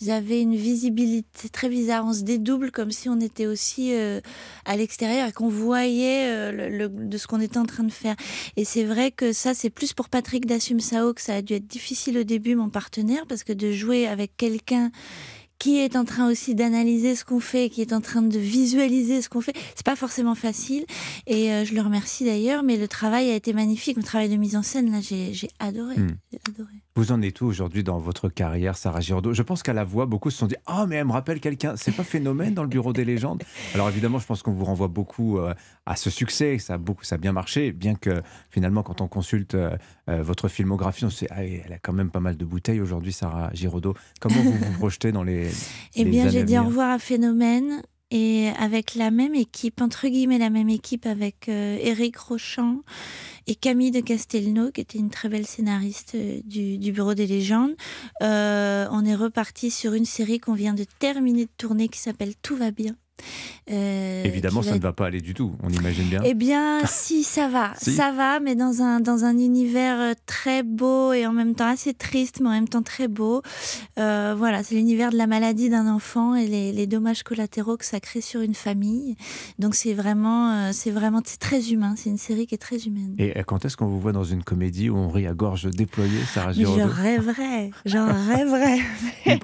avez 0.08 0.40
une 0.40 0.56
visibilité 0.56 1.50
très 1.50 1.68
bizarre. 1.68 2.06
On 2.06 2.14
se 2.14 2.22
dédouble 2.22 2.70
comme 2.70 2.90
si 2.90 3.10
on 3.10 3.20
était 3.20 3.46
aussi 3.46 3.92
euh, 3.92 4.20
à 4.64 4.76
l'extérieur 4.76 5.28
et 5.28 5.32
qu'on 5.32 5.50
voyait 5.50 6.26
euh, 6.30 6.52
le, 6.52 6.68
le, 6.70 6.88
de 6.88 7.18
ce 7.18 7.26
qu'on 7.26 7.40
était 7.40 7.58
en 7.58 7.66
train 7.66 7.82
de 7.82 7.92
faire. 7.92 8.16
Et 8.56 8.64
c'est 8.64 8.84
vrai 8.84 9.10
que 9.10 9.32
ça, 9.34 9.52
c'est 9.52 9.68
plus 9.68 9.92
pour 9.92 10.08
Patrick 10.08 10.46
Dassum-Sao 10.46 11.12
que 11.12 11.20
ça 11.20 11.34
a 11.34 11.42
dû 11.42 11.54
être 11.54 11.66
difficile 11.66 12.16
au 12.16 12.22
début, 12.22 12.54
mon 12.54 12.70
partenaire, 12.70 13.26
parce 13.28 13.44
que 13.44 13.52
de 13.52 13.72
jouer 13.72 14.06
avec 14.06 14.36
quelqu'un 14.38 14.90
qui 15.60 15.78
est 15.78 15.94
en 15.94 16.06
train 16.06 16.28
aussi 16.28 16.54
d'analyser 16.54 17.14
ce 17.14 17.24
qu'on 17.24 17.38
fait, 17.38 17.68
qui 17.68 17.82
est 17.82 17.92
en 17.92 18.00
train 18.00 18.22
de 18.22 18.38
visualiser 18.38 19.20
ce 19.20 19.28
qu'on 19.28 19.42
fait. 19.42 19.52
C'est 19.76 19.84
pas 19.84 19.94
forcément 19.94 20.34
facile 20.34 20.86
et 21.26 21.52
euh, 21.52 21.64
je 21.66 21.74
le 21.74 21.82
remercie 21.82 22.24
d'ailleurs, 22.24 22.62
mais 22.62 22.78
le 22.78 22.88
travail 22.88 23.30
a 23.30 23.34
été 23.34 23.52
magnifique. 23.52 23.98
Le 23.98 24.02
travail 24.02 24.30
de 24.30 24.36
mise 24.36 24.56
en 24.56 24.62
scène, 24.62 24.90
là, 24.90 25.00
j'ai 25.00 25.48
adoré. 25.58 25.96
Hmm. 25.96 26.16
adoré. 26.48 26.72
Vous 26.96 27.12
en 27.12 27.22
êtes 27.22 27.40
où 27.40 27.46
aujourd'hui 27.46 27.84
dans 27.84 27.98
votre 27.98 28.28
carrière, 28.28 28.76
Sarah 28.76 29.00
Giraudeau? 29.00 29.32
Je 29.32 29.42
pense 29.42 29.62
qu'à 29.62 29.72
la 29.72 29.84
voix, 29.84 30.06
beaucoup 30.06 30.30
se 30.30 30.38
sont 30.38 30.46
dit 30.46 30.56
Ah, 30.66 30.80
oh, 30.82 30.86
mais 30.88 30.96
elle 30.96 31.06
me 31.06 31.12
rappelle 31.12 31.40
quelqu'un. 31.40 31.74
C'est 31.76 31.92
pas 31.92 32.04
phénomène 32.04 32.54
dans 32.54 32.62
le 32.62 32.68
bureau 32.68 32.92
des 32.92 33.04
légendes 33.04 33.42
Alors 33.74 33.88
évidemment, 33.88 34.18
je 34.18 34.26
pense 34.26 34.42
qu'on 34.42 34.52
vous 34.52 34.64
renvoie 34.64 34.88
beaucoup 34.88 35.38
euh, 35.38 35.54
à 35.86 35.94
ce 35.94 36.10
succès. 36.10 36.58
Ça 36.58 36.74
a, 36.74 36.78
beaucoup, 36.78 37.04
ça 37.04 37.14
a 37.14 37.18
bien 37.18 37.32
marché, 37.32 37.72
bien 37.72 37.94
que 37.94 38.22
finalement, 38.50 38.82
quand 38.82 39.02
on 39.02 39.08
consulte 39.08 39.54
euh, 39.54 39.76
votre 40.08 40.48
filmographie, 40.48 41.04
on 41.04 41.10
se 41.10 41.24
dit 41.24 41.30
ah, 41.30 41.44
Elle 41.44 41.72
a 41.72 41.78
quand 41.78 41.92
même 41.92 42.10
pas 42.10 42.20
mal 42.20 42.36
de 42.36 42.44
bouteilles 42.44 42.80
aujourd'hui, 42.80 43.12
Sarah 43.12 43.50
Giraudot. 43.52 43.94
Comment 44.20 44.42
vous 44.42 44.52
vous 44.52 44.72
projetez 44.78 45.12
dans 45.12 45.22
les. 45.22 45.49
Eh 45.94 46.04
bien, 46.04 46.28
j'ai 46.28 46.44
dit 46.44 46.58
au 46.58 46.64
revoir 46.64 46.90
à 46.90 46.98
Phénomène 46.98 47.82
et 48.10 48.48
avec 48.58 48.94
la 48.94 49.10
même 49.10 49.34
équipe, 49.34 49.80
entre 49.80 50.08
guillemets 50.08 50.38
la 50.38 50.50
même 50.50 50.68
équipe, 50.68 51.06
avec 51.06 51.48
euh, 51.48 51.78
Éric 51.80 52.16
Rochant 52.16 52.80
et 53.46 53.54
Camille 53.54 53.92
de 53.92 54.00
Castelnau, 54.00 54.72
qui 54.72 54.80
était 54.80 54.98
une 54.98 55.10
très 55.10 55.28
belle 55.28 55.46
scénariste 55.46 56.16
euh, 56.16 56.40
du, 56.44 56.76
du, 56.78 56.92
Bureau 56.92 57.14
des 57.14 57.26
légendes. 57.26 57.74
Euh, 58.22 58.88
on 58.90 59.04
est 59.04 59.14
reparti 59.14 59.70
sur 59.70 59.94
une 59.94 60.04
série 60.04 60.40
qu'on 60.40 60.54
vient 60.54 60.74
de 60.74 60.84
terminer 60.98 61.44
de 61.44 61.50
tourner 61.56 61.88
qui 61.88 62.00
s'appelle 62.00 62.34
Tout 62.42 62.56
va 62.56 62.72
bien. 62.72 62.96
Euh, 63.70 64.24
Évidemment, 64.24 64.62
ça 64.62 64.74
ne 64.74 64.80
va 64.80 64.92
pas 64.92 65.06
aller 65.06 65.20
du 65.20 65.34
tout, 65.34 65.54
on 65.62 65.68
imagine 65.68 66.08
bien. 66.08 66.20
Eh 66.24 66.34
bien, 66.34 66.80
si, 66.86 67.22
ça 67.22 67.48
va. 67.48 67.72
si. 67.80 67.92
Ça 67.92 68.12
va, 68.12 68.40
mais 68.40 68.54
dans 68.54 68.82
un, 68.82 69.00
dans 69.00 69.24
un 69.24 69.38
univers 69.38 70.00
euh, 70.00 70.12
très 70.26 70.62
beau 70.62 71.12
et 71.12 71.26
en 71.26 71.32
même 71.32 71.54
temps 71.54 71.68
assez 71.68 71.94
triste, 71.94 72.40
mais 72.40 72.48
en 72.48 72.52
même 72.52 72.68
temps 72.68 72.82
très 72.82 73.06
beau. 73.06 73.42
Euh, 73.98 74.34
voilà, 74.36 74.62
c'est 74.62 74.74
l'univers 74.74 75.10
de 75.10 75.16
la 75.16 75.26
maladie 75.26 75.68
d'un 75.68 75.86
enfant 75.86 76.34
et 76.34 76.46
les, 76.46 76.72
les, 76.72 76.86
dommages 76.86 77.22
collatéraux 77.22 77.76
que 77.76 77.84
ça 77.84 78.00
crée 78.00 78.20
sur 78.20 78.40
une 78.40 78.54
famille. 78.54 79.16
Donc, 79.58 79.74
c'est 79.74 79.94
vraiment, 79.94 80.72
c'est 80.72 80.90
vraiment 80.90 81.22
très 81.22 81.70
humain. 81.70 81.94
C'est 81.96 82.10
une 82.10 82.18
série 82.18 82.46
qui 82.46 82.54
est 82.56 82.58
très 82.58 82.78
humaine. 82.78 83.14
Et 83.18 83.32
quand 83.44 83.64
est-ce 83.64 83.76
qu'on 83.76 83.86
vous 83.86 84.00
voit 84.00 84.12
dans 84.12 84.24
une 84.24 84.42
comédie 84.42 84.90
où 84.90 84.96
on 84.96 85.08
rit 85.08 85.26
à 85.26 85.34
gorge 85.34 85.70
déployée, 85.70 86.20
Sarah 86.32 86.52
mais 86.56 86.64
Je 86.64 86.82
rêverais, 86.82 87.70
j'en 87.84 88.06
rêverais. 88.28 88.80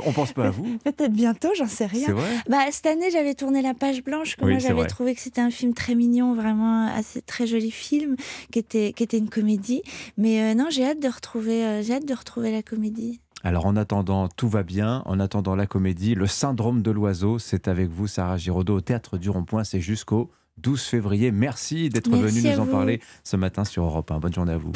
on 0.05 0.13
pense 0.13 0.33
pas 0.33 0.47
à 0.47 0.51
vous 0.51 0.79
Peut-être 0.85 1.13
bientôt, 1.13 1.49
j'en 1.57 1.69
sais 1.69 1.87
rien. 1.87 2.07
C'est 2.07 2.13
vrai? 2.13 2.31
Bah, 2.49 2.59
Cette 2.71 2.87
année, 2.87 3.11
j'avais 3.11 3.35
tourné 3.35 3.63
La 3.67 3.75
Page 3.75 4.05
Blanche, 4.05 4.37
que 4.37 4.45
oui, 4.45 4.53
moi 4.53 4.61
j'avais 4.61 4.87
trouvé 4.87 5.13
que 5.17 5.21
c'était 5.21 5.41
un 5.41 5.51
film 5.51 5.75
très 5.75 5.97
mignon, 5.97 6.35
vraiment 6.35 6.87
assez 6.87 7.21
très 7.21 7.49
joli 7.49 7.73
film, 7.73 8.15
qui 8.53 8.61
était, 8.61 8.93
qui 8.93 9.03
était 9.03 9.19
une 9.19 9.29
comédie. 9.29 9.83
Mais 10.17 10.41
euh, 10.41 10.55
non, 10.55 10.69
j'ai 10.71 10.85
hâte 10.85 11.03
de 11.03 11.09
retrouver, 11.09 11.65
euh, 11.65 11.83
j'ai 11.83 11.95
hâte 11.95 12.07
de 12.07 12.15
retrouver 12.15 12.53
la 12.53 12.63
comédie. 12.63 13.21
Alors 13.43 13.67
en 13.67 13.75
attendant, 13.75 14.29
tout 14.29 14.49
va 14.49 14.63
bien. 14.63 15.03
En 15.05 15.19
attendant 15.19 15.57
la 15.57 15.67
comédie, 15.67 16.15
le 16.15 16.29
syndrome 16.29 16.81
de 16.81 16.93
l'oiseau, 16.93 17.41
c'est 17.41 17.67
avec 17.67 17.91
vous, 17.91 18.07
Sarah 18.07 18.37
Giraudot, 18.37 18.77
au 18.77 18.81
théâtre 18.81 19.19
du 19.19 19.31
Rond-Point. 19.31 19.65
C'est 19.65 19.81
jusqu'au 19.81 20.31
12 20.59 20.81
février. 20.81 21.33
Merci 21.33 21.89
d'être 21.89 22.09
venu 22.09 22.43
nous 22.43 22.61
en 22.61 22.65
vous. 22.67 22.71
parler 22.71 23.01
ce 23.25 23.37
matin 23.37 23.65
sur 23.65 23.83
Europe 23.83 24.09
1. 24.13 24.21
Bonne 24.21 24.33
journée 24.33 24.53
à 24.53 24.59
vous. 24.59 24.73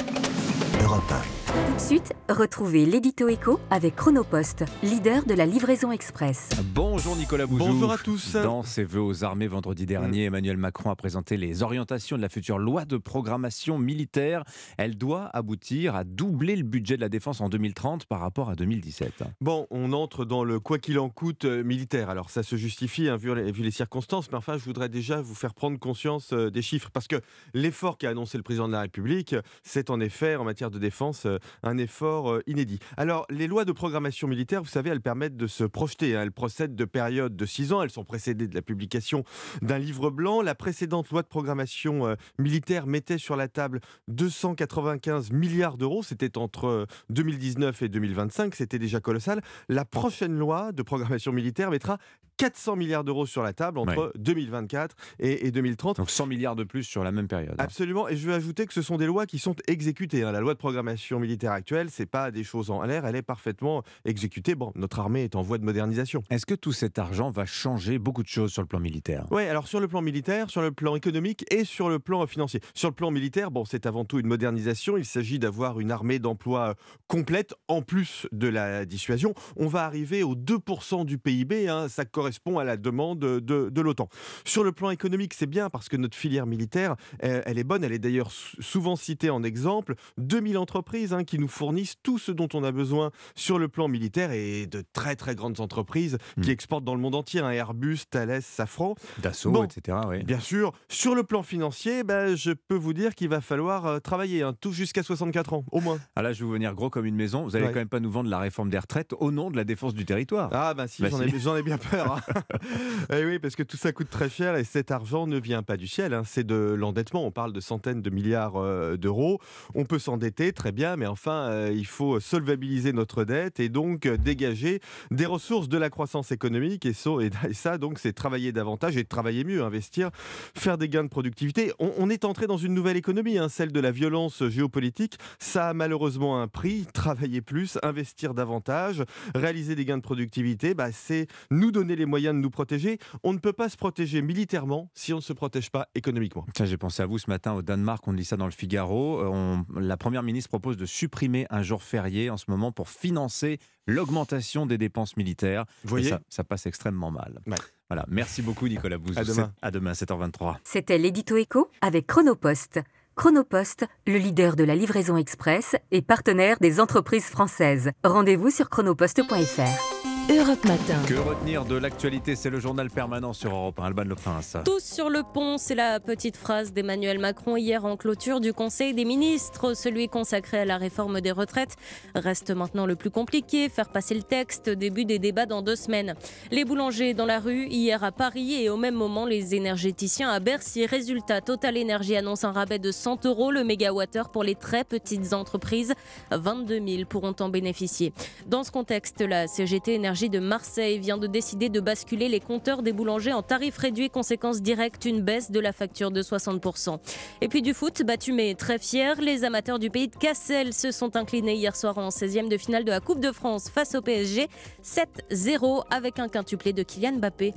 Europe 0.82 1.12
1. 1.36 1.39
Tout 1.50 1.74
de 1.74 1.80
suite, 1.80 2.12
retrouvez 2.28 2.86
l'édito 2.86 3.26
écho 3.26 3.58
avec 3.70 3.96
Chronopost, 3.96 4.64
leader 4.84 5.24
de 5.24 5.34
la 5.34 5.46
livraison 5.46 5.90
express. 5.90 6.48
Bonjour 6.72 7.16
Nicolas 7.16 7.46
Bouzou. 7.46 7.64
Bonjour 7.64 7.90
à 7.90 7.98
tous. 7.98 8.36
Dans 8.36 8.62
ses 8.62 8.84
vœux 8.84 9.02
aux 9.02 9.24
armées 9.24 9.48
vendredi 9.48 9.84
dernier, 9.84 10.26
Emmanuel 10.26 10.58
Macron 10.58 10.90
a 10.90 10.94
présenté 10.94 11.36
les 11.36 11.64
orientations 11.64 12.16
de 12.16 12.22
la 12.22 12.28
future 12.28 12.58
loi 12.58 12.84
de 12.84 12.98
programmation 12.98 13.80
militaire. 13.80 14.44
Elle 14.78 14.96
doit 14.96 15.28
aboutir 15.32 15.96
à 15.96 16.04
doubler 16.04 16.54
le 16.54 16.62
budget 16.62 16.94
de 16.94 17.00
la 17.00 17.08
défense 17.08 17.40
en 17.40 17.48
2030 17.48 18.06
par 18.06 18.20
rapport 18.20 18.48
à 18.48 18.54
2017. 18.54 19.24
Bon, 19.40 19.66
on 19.70 19.92
entre 19.92 20.24
dans 20.24 20.44
le 20.44 20.60
quoi 20.60 20.78
qu'il 20.78 21.00
en 21.00 21.08
coûte 21.08 21.46
euh, 21.46 21.64
militaire. 21.64 22.10
Alors 22.10 22.30
ça 22.30 22.44
se 22.44 22.54
justifie 22.54 23.08
hein, 23.08 23.16
vu, 23.16 23.34
les, 23.34 23.50
vu, 23.50 23.64
les, 23.64 23.72
circonstances, 23.72 24.30
mais 24.30 24.38
enfin 24.38 24.56
je 24.56 24.64
voudrais 24.64 24.88
déjà 24.88 25.20
vous 25.20 25.34
faire 25.34 25.54
prendre 25.54 25.80
conscience 25.80 26.32
euh, 26.32 26.48
des 26.48 26.62
chiffres 26.62 26.90
parce 26.92 27.08
que 27.08 27.20
l'effort 27.54 27.98
qu'a 27.98 28.10
annoncé 28.10 28.36
le 28.36 28.44
président 28.44 28.68
de 28.68 28.72
la 28.72 28.82
République, 28.82 29.34
c'est 29.64 29.90
en 29.90 29.98
effet 29.98 30.36
en 30.36 30.44
matière 30.44 30.70
de 30.70 30.78
défense 30.78 31.26
euh, 31.26 31.38
un 31.62 31.78
effort 31.78 32.30
euh, 32.30 32.42
inédit. 32.46 32.78
Alors, 32.96 33.26
les 33.30 33.46
lois 33.46 33.64
de 33.64 33.72
programmation 33.72 34.28
militaire, 34.28 34.62
vous 34.62 34.68
savez, 34.68 34.90
elles 34.90 35.00
permettent 35.00 35.36
de 35.36 35.46
se 35.46 35.64
projeter. 35.64 36.16
Hein. 36.16 36.22
Elles 36.22 36.32
procèdent 36.32 36.74
de 36.74 36.84
périodes 36.84 37.36
de 37.36 37.46
six 37.46 37.72
ans. 37.72 37.82
Elles 37.82 37.90
sont 37.90 38.04
précédées 38.04 38.48
de 38.48 38.54
la 38.54 38.62
publication 38.62 39.24
d'un 39.62 39.78
livre 39.78 40.10
blanc. 40.10 40.42
La 40.42 40.54
précédente 40.54 41.10
loi 41.10 41.22
de 41.22 41.28
programmation 41.28 42.06
euh, 42.06 42.14
militaire 42.38 42.86
mettait 42.86 43.18
sur 43.18 43.36
la 43.36 43.48
table 43.48 43.80
295 44.08 45.32
milliards 45.32 45.76
d'euros. 45.76 46.02
C'était 46.02 46.38
entre 46.38 46.86
2019 47.10 47.82
et 47.82 47.88
2025. 47.88 48.54
C'était 48.54 48.78
déjà 48.78 49.00
colossal. 49.00 49.42
La 49.68 49.84
prochaine 49.84 50.36
loi 50.36 50.72
de 50.72 50.82
programmation 50.82 51.32
militaire 51.32 51.70
mettra 51.70 51.98
400 52.40 52.74
milliards 52.76 53.04
d'euros 53.04 53.26
sur 53.26 53.42
la 53.42 53.52
table 53.52 53.78
entre 53.78 54.06
ouais. 54.06 54.12
2024 54.16 54.96
et, 55.18 55.46
et, 55.46 55.50
2030. 55.50 55.98
Donc 55.98 56.08
100 56.08 56.24
milliards 56.24 56.56
de 56.56 56.64
plus 56.64 56.84
sur 56.84 57.04
la 57.04 57.12
même 57.12 57.28
période. 57.28 57.52
Hein. 57.52 57.64
Absolument. 57.64 58.08
Et 58.08 58.16
je 58.16 58.26
veux 58.26 58.32
ajouter 58.32 58.64
que 58.64 58.72
ce 58.72 58.80
sont 58.80 58.96
des 58.96 59.04
lois 59.04 59.26
qui 59.26 59.38
sont 59.38 59.54
exécutées. 59.68 60.22
Hein. 60.22 60.32
La 60.32 60.40
loi 60.40 60.54
de 60.54 60.58
programmation 60.58 61.20
militaire 61.20 61.52
actuelle, 61.52 61.88
c'est 61.90 62.06
pas 62.06 62.30
des 62.30 62.42
choses 62.42 62.70
en 62.70 62.82
l'air, 62.82 63.04
elle 63.04 63.16
est 63.16 63.20
parfaitement 63.22 63.82
exécutée. 64.06 64.54
Bon, 64.54 64.72
notre 64.74 65.00
armée 65.00 65.24
est 65.24 65.36
en 65.36 65.42
voie 65.42 65.58
de 65.58 65.64
modernisation. 65.64 66.22
Est-ce 66.30 66.46
que 66.46 66.54
tout 66.54 66.72
cet 66.72 66.98
argent 66.98 67.30
va 67.30 67.44
changer 67.44 67.98
beaucoup 67.98 68.22
de 68.22 68.28
choses 68.28 68.52
sur 68.52 68.62
le 68.62 68.68
plan 68.68 68.80
militaire? 68.80 69.26
Oui, 69.30 69.42
alors 69.42 69.68
sur 69.68 69.78
le 69.78 69.88
plan 69.88 70.00
militaire, 70.00 70.48
sur 70.48 70.62
le 70.62 70.72
plan 70.72 70.96
économique 70.96 71.44
et 71.52 71.64
sur 71.66 71.90
le 71.90 71.98
plan 71.98 72.26
financier. 72.26 72.60
Sur 72.72 72.88
le 72.88 72.94
plan 72.94 73.10
militaire, 73.10 73.50
bon, 73.50 73.66
c'est 73.66 73.84
avant 73.84 74.06
tout 74.06 74.18
une 74.18 74.26
modernisation. 74.26 74.96
Il 74.96 75.04
s'agit 75.04 75.38
d'avoir 75.38 75.78
une 75.78 75.90
armée 75.90 76.18
d'emploi 76.18 76.74
complète 77.06 77.52
en 77.68 77.82
plus 77.82 78.26
de 78.32 78.48
la 78.48 78.86
dissuasion. 78.86 79.34
On 79.56 79.66
va 79.66 79.84
arriver 79.84 80.22
aux 80.22 80.34
2% 80.34 81.04
du 81.04 81.18
PIB. 81.18 81.68
Hein. 81.68 81.88
Ça 81.90 82.06
correspond 82.06 82.29
à 82.58 82.64
la 82.64 82.76
demande 82.76 83.20
de, 83.20 83.70
de 83.70 83.80
l'OTAN. 83.80 84.08
Sur 84.44 84.64
le 84.64 84.72
plan 84.72 84.90
économique, 84.90 85.34
c'est 85.34 85.46
bien 85.46 85.70
parce 85.70 85.88
que 85.88 85.96
notre 85.96 86.16
filière 86.16 86.46
militaire, 86.46 86.96
elle, 87.18 87.42
elle 87.46 87.58
est 87.58 87.64
bonne. 87.64 87.84
Elle 87.84 87.92
est 87.92 87.98
d'ailleurs 87.98 88.30
souvent 88.32 88.96
citée 88.96 89.30
en 89.30 89.42
exemple. 89.42 89.94
2000 90.18 90.58
entreprises 90.58 91.12
hein, 91.12 91.24
qui 91.24 91.38
nous 91.38 91.48
fournissent 91.48 91.96
tout 92.02 92.18
ce 92.18 92.32
dont 92.32 92.48
on 92.54 92.64
a 92.64 92.72
besoin 92.72 93.10
sur 93.34 93.58
le 93.58 93.68
plan 93.68 93.88
militaire 93.88 94.32
et 94.32 94.66
de 94.66 94.82
très 94.92 95.16
très 95.16 95.34
grandes 95.34 95.60
entreprises 95.60 96.18
mmh. 96.36 96.40
qui 96.42 96.50
exportent 96.50 96.84
dans 96.84 96.94
le 96.94 97.00
monde 97.00 97.14
entier. 97.14 97.40
Hein, 97.40 97.50
Airbus, 97.50 98.00
Thales, 98.10 98.42
Safran. 98.42 98.94
Dassault, 99.22 99.52
bon, 99.52 99.64
etc. 99.64 99.98
Oui. 100.08 100.24
Bien 100.24 100.40
sûr. 100.40 100.72
Sur 100.88 101.14
le 101.14 101.22
plan 101.22 101.42
financier, 101.42 102.04
ben, 102.04 102.34
je 102.34 102.52
peux 102.52 102.76
vous 102.76 102.92
dire 102.92 103.14
qu'il 103.14 103.28
va 103.28 103.40
falloir 103.40 103.86
euh, 103.86 103.98
travailler 103.98 104.42
hein, 104.42 104.54
tout 104.60 104.72
jusqu'à 104.72 105.02
64 105.02 105.52
ans, 105.52 105.64
au 105.70 105.80
moins. 105.80 105.98
Ah 106.16 106.22
là, 106.22 106.32
je 106.32 106.40
vais 106.40 106.46
vous 106.46 106.52
venir 106.52 106.74
gros 106.74 106.90
comme 106.90 107.06
une 107.06 107.16
maison. 107.16 107.44
Vous 107.44 107.56
allez 107.56 107.66
ouais. 107.66 107.72
quand 107.72 107.78
même 107.78 107.88
pas 107.88 108.00
nous 108.00 108.10
vendre 108.10 108.30
la 108.30 108.38
réforme 108.38 108.70
des 108.70 108.78
retraites 108.78 109.12
au 109.18 109.30
nom 109.30 109.50
de 109.50 109.56
la 109.56 109.64
défense 109.64 109.94
du 109.94 110.04
territoire. 110.04 110.50
Ah 110.52 110.74
ben 110.74 110.86
si, 110.86 111.02
bah, 111.02 111.08
j'en, 111.10 111.18
si. 111.18 111.24
Ai, 111.24 111.58
ai, 111.58 111.62
bien 111.62 111.78
peur. 111.78 112.19
et 113.12 113.24
oui, 113.24 113.38
parce 113.38 113.56
que 113.56 113.62
tout 113.62 113.76
ça 113.76 113.92
coûte 113.92 114.10
très 114.10 114.28
cher 114.28 114.56
et 114.56 114.64
cet 114.64 114.90
argent 114.90 115.26
ne 115.26 115.38
vient 115.38 115.62
pas 115.62 115.76
du 115.76 115.86
ciel, 115.86 116.14
hein. 116.14 116.22
c'est 116.24 116.46
de 116.46 116.54
l'endettement. 116.54 117.24
On 117.24 117.30
parle 117.30 117.52
de 117.52 117.60
centaines 117.60 118.02
de 118.02 118.10
milliards 118.10 118.56
euh, 118.56 118.96
d'euros. 118.96 119.40
On 119.74 119.84
peut 119.84 119.98
s'endetter, 119.98 120.52
très 120.52 120.72
bien, 120.72 120.96
mais 120.96 121.06
enfin, 121.06 121.48
euh, 121.50 121.72
il 121.74 121.86
faut 121.86 122.20
solvabiliser 122.20 122.92
notre 122.92 123.24
dette 123.24 123.60
et 123.60 123.68
donc 123.68 124.06
euh, 124.06 124.16
dégager 124.16 124.80
des 125.10 125.26
ressources 125.26 125.68
de 125.68 125.78
la 125.78 125.90
croissance 125.90 126.32
économique. 126.32 126.86
Et, 126.86 126.92
ça, 126.92 127.78
donc, 127.78 127.98
c'est 127.98 128.12
travailler 128.12 128.52
davantage 128.52 128.96
et 128.96 129.04
travailler 129.04 129.44
mieux, 129.44 129.62
investir, 129.62 130.10
faire 130.54 130.78
des 130.78 130.88
gains 130.88 131.04
de 131.04 131.08
productivité. 131.08 131.72
On, 131.78 132.10
est 132.10 132.24
entré 132.24 132.46
dans 132.46 132.56
une 132.56 132.74
nouvelle 132.74 132.96
économie, 132.96 133.38
hein, 133.38 133.48
celle 133.48 133.72
de 133.72 133.80
la 133.80 133.90
violence 133.90 134.46
géopolitique. 134.48 135.16
Ça 135.38 135.68
a 135.68 135.74
malheureusement 135.74 136.40
un 136.40 136.48
prix. 136.48 136.86
Travailler 136.92 137.40
plus, 137.40 137.78
investir 137.82 138.34
davantage, 138.34 139.04
réaliser 139.34 139.74
des 139.74 139.84
gains 139.84 139.98
de 139.98 140.02
productivité, 140.02 140.74
bah, 140.74 140.92
c'est 140.92 141.26
nous 141.50 141.70
donner 141.70 141.96
les 141.96 142.06
moyens 142.10 142.34
de 142.34 142.40
nous 142.40 142.50
protéger. 142.50 142.98
On 143.22 143.32
ne 143.32 143.38
peut 143.38 143.54
pas 143.54 143.68
se 143.68 143.76
protéger 143.76 144.20
militairement 144.20 144.90
si 144.94 145.14
on 145.14 145.16
ne 145.16 145.22
se 145.22 145.32
protège 145.32 145.70
pas 145.70 145.88
économiquement. 145.94 146.44
Tiens, 146.54 146.66
j'ai 146.66 146.76
pensé 146.76 147.02
à 147.02 147.06
vous 147.06 147.18
ce 147.18 147.30
matin 147.30 147.54
au 147.54 147.62
Danemark, 147.62 148.06
on 148.06 148.12
lit 148.12 148.24
ça 148.24 148.36
dans 148.36 148.44
le 148.44 148.52
Figaro. 148.52 149.22
On, 149.24 149.64
la 149.76 149.96
première 149.96 150.22
ministre 150.22 150.48
propose 150.48 150.76
de 150.76 150.86
supprimer 150.86 151.46
un 151.48 151.62
jour 151.62 151.82
férié 151.82 152.28
en 152.28 152.36
ce 152.36 152.44
moment 152.48 152.72
pour 152.72 152.90
financer 152.90 153.58
l'augmentation 153.86 154.66
des 154.66 154.76
dépenses 154.76 155.16
militaires. 155.16 155.64
Vous 155.84 155.90
voyez 155.90 156.10
ça, 156.10 156.20
ça, 156.28 156.44
passe 156.44 156.66
extrêmement 156.66 157.10
mal. 157.10 157.40
Ouais. 157.46 157.56
Voilà, 157.88 158.04
merci 158.08 158.42
beaucoup 158.42 158.68
Nicolas 158.68 158.98
Bouzou. 158.98 159.18
À 159.18 159.24
demain. 159.24 159.52
À 159.62 159.70
demain, 159.70 159.92
7h23. 159.92 160.56
C'était 160.64 160.98
l'édito 160.98 161.36
écho 161.36 161.70
avec 161.80 162.06
Chronopost. 162.06 162.80
Chronopost, 163.16 163.84
le 164.06 164.16
leader 164.16 164.56
de 164.56 164.64
la 164.64 164.74
livraison 164.74 165.16
express 165.16 165.76
et 165.90 166.00
partenaire 166.00 166.56
des 166.60 166.80
entreprises 166.80 167.26
françaises. 167.26 167.90
Rendez-vous 168.04 168.50
sur 168.50 168.70
chronopost.fr. 168.70 170.09
Europe 170.30 170.64
Matin. 170.64 170.94
Que 171.08 171.14
retenir 171.14 171.64
de 171.64 171.74
l'actualité 171.74 172.36
C'est 172.36 172.50
le 172.50 172.60
journal 172.60 172.88
permanent 172.88 173.32
sur 173.32 173.52
Europe 173.52 173.80
1. 173.80 173.84
Alban 173.86 174.04
Le 174.04 174.14
Prince. 174.14 174.56
Tous 174.64 174.78
sur 174.78 175.10
le 175.10 175.24
pont, 175.24 175.58
c'est 175.58 175.74
la 175.74 175.98
petite 175.98 176.36
phrase 176.36 176.72
d'Emmanuel 176.72 177.18
Macron 177.18 177.56
hier 177.56 177.84
en 177.84 177.96
clôture 177.96 178.38
du 178.38 178.52
Conseil 178.52 178.94
des 178.94 179.04
ministres. 179.04 179.74
Celui 179.74 180.08
consacré 180.08 180.60
à 180.60 180.64
la 180.64 180.76
réforme 180.76 181.20
des 181.20 181.32
retraites 181.32 181.74
reste 182.14 182.52
maintenant 182.52 182.86
le 182.86 182.94
plus 182.94 183.10
compliqué. 183.10 183.68
Faire 183.68 183.88
passer 183.88 184.14
le 184.14 184.22
texte, 184.22 184.70
début 184.70 185.04
des 185.04 185.18
débats 185.18 185.46
dans 185.46 185.62
deux 185.62 185.74
semaines. 185.74 186.14
Les 186.52 186.64
boulangers 186.64 187.12
dans 187.12 187.26
la 187.26 187.40
rue 187.40 187.66
hier 187.66 188.04
à 188.04 188.12
Paris 188.12 188.62
et 188.62 188.70
au 188.70 188.76
même 188.76 188.94
moment 188.94 189.26
les 189.26 189.56
énergéticiens 189.56 190.30
à 190.30 190.38
Bercy. 190.38 190.86
Résultat, 190.86 191.40
Total 191.40 191.76
Energy 191.76 192.14
annonce 192.14 192.44
un 192.44 192.52
rabais 192.52 192.78
de 192.78 192.92
100 192.92 193.26
euros 193.26 193.50
le 193.50 193.64
mégawattheure 193.64 194.28
pour 194.28 194.44
les 194.44 194.54
très 194.54 194.84
petites 194.84 195.32
entreprises. 195.32 195.92
22 196.30 196.80
000 196.86 197.04
pourront 197.08 197.34
en 197.40 197.48
bénéficier. 197.48 198.12
Dans 198.46 198.62
ce 198.62 198.70
contexte, 198.70 199.22
la 199.22 199.48
CGT 199.48 199.94
Énergie 199.94 200.19
de 200.28 200.38
Marseille 200.38 200.98
vient 200.98 201.18
de 201.18 201.26
décider 201.26 201.68
de 201.68 201.80
basculer 201.80 202.28
les 202.28 202.40
compteurs 202.40 202.82
des 202.82 202.92
boulangers 202.92 203.32
en 203.32 203.42
tarif 203.42 203.78
réduit, 203.78 204.10
conséquence 204.10 204.60
directe, 204.60 205.04
une 205.04 205.22
baisse 205.22 205.50
de 205.50 205.60
la 205.60 205.72
facture 205.72 206.10
de 206.10 206.22
60%. 206.22 206.98
Et 207.40 207.48
puis 207.48 207.62
du 207.62 207.74
foot, 207.74 208.02
battu 208.02 208.32
mais 208.32 208.54
très 208.54 208.78
fier, 208.78 209.20
les 209.20 209.44
amateurs 209.44 209.78
du 209.78 209.90
pays 209.90 210.08
de 210.08 210.16
Cassel 210.16 210.72
se 210.72 210.90
sont 210.90 211.16
inclinés 211.16 211.54
hier 211.54 211.74
soir 211.76 211.98
en 211.98 212.08
16e 212.08 212.48
de 212.48 212.56
finale 212.56 212.84
de 212.84 212.90
la 212.90 213.00
Coupe 213.00 213.20
de 213.20 213.32
France 213.32 213.70
face 213.70 213.94
au 213.94 214.02
PSG, 214.02 214.48
7-0 214.84 215.84
avec 215.90 216.18
un 216.18 216.28
quintuplé 216.28 216.72
de 216.72 216.82
Kylian 216.82 217.12
Mbappé. 217.12 217.54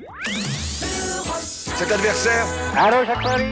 Cet 1.76 1.92
adversaire, 1.92 2.46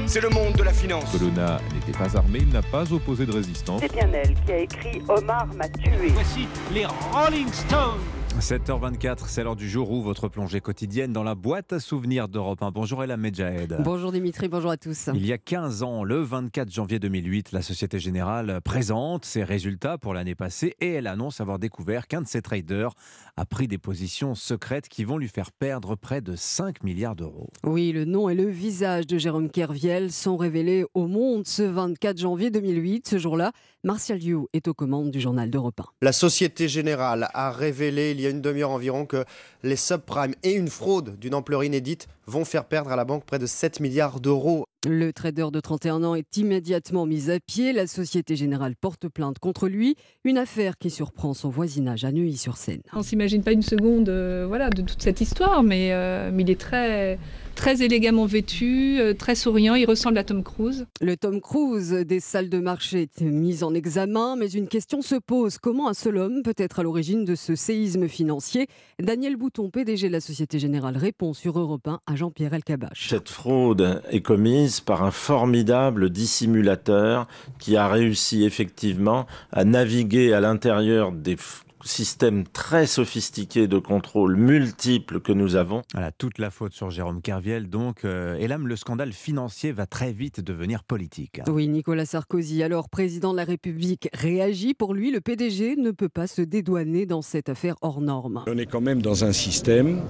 c'est 0.06 0.22
le 0.22 0.30
monde 0.30 0.54
de 0.54 0.64
la 0.64 0.72
finance. 0.72 1.06
Colonna 1.12 1.60
n'était 1.74 1.98
pas 1.98 2.16
armé, 2.16 2.40
il 2.42 2.50
n'a 2.50 2.62
pas 2.62 2.92
opposé 2.94 3.26
de 3.26 3.34
résistance. 3.34 3.82
C'est 3.82 3.92
bien 3.92 4.10
elle 4.14 4.36
qui 4.46 4.52
a 4.52 4.58
écrit 4.60 5.02
Omar 5.10 5.48
m'a 5.56 5.68
tué. 5.68 6.10
Voici 6.14 6.48
les 6.72 6.86
Rolling 6.86 7.52
Stones. 7.52 8.00
7h24, 8.40 9.26
c'est 9.28 9.44
l'heure 9.44 9.56
du 9.56 9.70
jour 9.70 9.92
où 9.92 10.02
votre 10.02 10.28
plongée 10.28 10.62
quotidienne 10.62 11.12
dans 11.12 11.24
la 11.24 11.36
boîte 11.36 11.74
à 11.74 11.80
souvenirs 11.80 12.28
d'Europe 12.28 12.64
1. 12.64 12.72
Bonjour 12.72 13.04
Ella 13.04 13.18
Medjahed. 13.18 13.78
Bonjour 13.84 14.12
Dimitri, 14.12 14.48
bonjour 14.48 14.72
à 14.72 14.78
tous. 14.78 15.10
Il 15.14 15.26
y 15.26 15.34
a 15.34 15.38
15 15.38 15.84
ans, 15.84 16.04
le 16.04 16.22
24 16.22 16.72
janvier 16.72 17.00
2008, 17.00 17.52
la 17.52 17.62
Société 17.62 18.00
Générale 18.00 18.62
présente 18.64 19.26
ses 19.26 19.44
résultats 19.44 19.98
pour 19.98 20.14
l'année 20.14 20.36
passée 20.36 20.76
et 20.80 20.94
elle 20.94 21.08
annonce 21.08 21.42
avoir 21.42 21.60
découvert 21.60 22.08
qu'un 22.08 22.22
de 22.22 22.28
ses 22.28 22.42
traders 22.42 22.94
a 23.38 23.46
pris 23.46 23.68
des 23.68 23.78
positions 23.78 24.36
secrètes 24.36 24.88
qui 24.88 25.04
vont 25.04 25.18
lui 25.18 25.28
faire 25.28 25.52
perdre 25.52 25.96
près 25.96 26.22
de 26.22 26.36
5 26.36 26.84
milliards 26.84 27.16
d'euros. 27.16 27.50
Oui, 27.64 27.92
le 27.92 28.06
nom 28.06 28.30
et 28.30 28.36
le 28.36 28.48
visage 28.48 29.08
de 29.08 29.18
Jérôme 29.18 29.50
Kerviel 29.50 30.12
sont 30.12 30.38
révélés 30.38 30.86
au 30.94 31.08
monde 31.08 31.48
ce 31.48 31.64
24 31.64 32.18
janvier 32.18 32.52
2008. 32.52 33.08
Ce 33.08 33.18
jour-là, 33.18 33.52
Martial 33.84 34.20
Liu 34.20 34.48
est 34.54 34.68
aux 34.68 34.74
commandes 34.74 35.12
du 35.12 35.20
journal 35.20 35.50
d'Europe 35.50 35.80
1. 35.80 35.86
La 36.02 36.12
Société 36.12 36.68
Générale 36.68 37.30
a 37.34 37.52
révélé 37.52 38.12
il 38.12 38.22
y 38.22 38.28
a 38.28 38.30
une 38.30 38.42
demi-heure 38.42 38.72
environ 38.72 39.06
que 39.06 39.26
les 39.64 39.76
subprimes 39.76 40.36
et 40.44 40.54
une 40.54 40.68
fraude 40.68 41.18
d'une 41.20 41.34
ampleur 41.34 41.64
inédite 41.64 42.08
vont 42.32 42.46
faire 42.46 42.66
perdre 42.66 42.92
à 42.92 42.96
la 42.96 43.06
banque 43.06 43.26
près 43.26 43.38
de 43.40 43.46
7 43.46 43.82
milliards 43.82 44.20
d'euros. 44.20 44.66
Le 44.88 45.12
trader 45.12 45.48
de 45.52 45.60
31 45.60 46.04
ans 46.04 46.16
est 46.16 46.38
immédiatement 46.38 47.06
mis 47.06 47.30
à 47.30 47.40
pied. 47.40 47.74
La 47.74 47.86
Société 47.86 48.36
Générale 48.36 48.76
porte 48.80 49.10
plainte 49.10 49.38
contre 49.38 49.68
lui. 49.68 49.96
Une 50.24 50.38
affaire 50.38 50.78
qui 50.80 50.90
surprend 50.90 51.34
son 51.34 51.50
voisinage 51.50 52.04
à 52.04 52.12
Neuilly-sur-Seine. 52.12 52.82
On 52.94 53.04
s'imagine 53.04 53.44
pas 53.44 53.52
une 53.52 53.62
seconde 53.62 54.10
euh, 54.10 54.46
voilà, 54.48 54.70
de 54.70 54.82
toute 54.82 55.02
cette 55.02 55.22
histoire, 55.22 55.62
mais, 55.62 55.92
euh, 55.92 56.32
mais 56.34 56.44
il 56.44 56.50
est 56.50 56.60
très, 56.60 57.20
très 57.56 57.82
élégamment 57.82 58.26
vêtu, 58.26 59.00
euh, 59.00 59.14
très 59.14 59.36
souriant. 59.36 59.76
Il 59.76 59.86
ressemble 59.86 60.18
à 60.18 60.24
Tom 60.24 60.44
Cruise. 60.44 60.86
Le 61.02 61.16
Tom 61.18 61.42
Cruise 61.42 61.92
des 61.92 62.20
salles 62.20 62.50
de 62.50 62.60
marché 62.60 63.10
est 63.20 63.22
mis 63.22 63.64
en 63.64 63.74
examen, 63.74 64.36
mais 64.36 64.50
une 64.50 64.68
question 64.68 65.02
se 65.02 65.16
pose. 65.16 65.58
Comment 65.58 65.90
un 65.90 65.94
seul 65.94 66.18
homme 66.18 66.42
peut 66.44 66.56
être 66.58 66.80
à 66.80 66.84
l'origine 66.84 67.26
de 67.26 67.36
ce 67.36 67.56
séisme 67.56 68.08
financier? 68.08 68.68
Daniel 69.00 69.36
Bouton, 69.36 69.70
PDG 69.70 70.08
de 70.08 70.14
la 70.14 70.22
Société 70.22 70.60
Générale, 70.60 70.98
répond 70.98 71.34
sur 71.34 71.60
Europe 71.60 71.88
1 71.88 72.00
à 72.06 72.16
Jean-Pierre 72.16 72.54
Elkabach. 72.54 73.08
Cette 73.10 73.30
fraude 73.30 74.02
est 74.10 74.22
commise 74.22 74.80
par 74.80 75.04
un 75.04 75.12
formidable 75.12 76.10
dissimulateur 76.10 77.28
qui 77.60 77.78
a 77.78 77.88
réussi 77.88 78.44
effectivement 78.44 79.26
à 79.52 79.66
naviguer 79.66 80.34
à 80.34 80.40
l'intérieur 80.40 81.12
des 81.12 81.38
systèmes 81.84 82.46
très 82.46 82.86
sophistiqués 82.86 83.68
de 83.68 83.78
contrôle 83.78 84.36
multiples 84.36 85.20
que 85.20 85.32
nous 85.32 85.56
avons. 85.56 85.82
Voilà, 85.94 86.12
toute 86.12 86.38
la 86.38 86.50
faute 86.50 86.74
sur 86.74 86.90
Jérôme 86.90 87.22
Kerviel. 87.22 87.70
Donc, 87.70 88.06
euh, 88.06 88.36
et 88.38 88.48
là, 88.48 88.58
le 88.58 88.76
scandale 88.76 89.14
financier 89.14 89.72
va 89.72 89.86
très 89.86 90.12
vite 90.12 90.42
devenir 90.42 90.84
politique. 90.84 91.42
Oui, 91.48 91.68
Nicolas 91.68 92.06
Sarkozy, 92.06 92.64
alors 92.64 92.90
président 92.90 93.32
de 93.32 93.38
la 93.38 93.44
République, 93.44 94.10
réagit. 94.14 94.74
Pour 94.74 94.94
lui, 94.94 95.12
le 95.12 95.22
PDG 95.22 95.76
ne 95.76 95.92
peut 95.92 96.10
pas 96.10 96.28
se 96.28 96.42
dédouaner 96.42 97.06
dans 97.06 97.22
cette 97.22 97.50
affaire 97.50 97.76
hors 97.82 98.02
norme. 98.02 98.44
On 98.48 98.58
est 98.58 98.66
quand 98.66 98.82
même 98.82 99.02
dans 99.02 99.26
un 99.26 99.34
système 99.34 100.02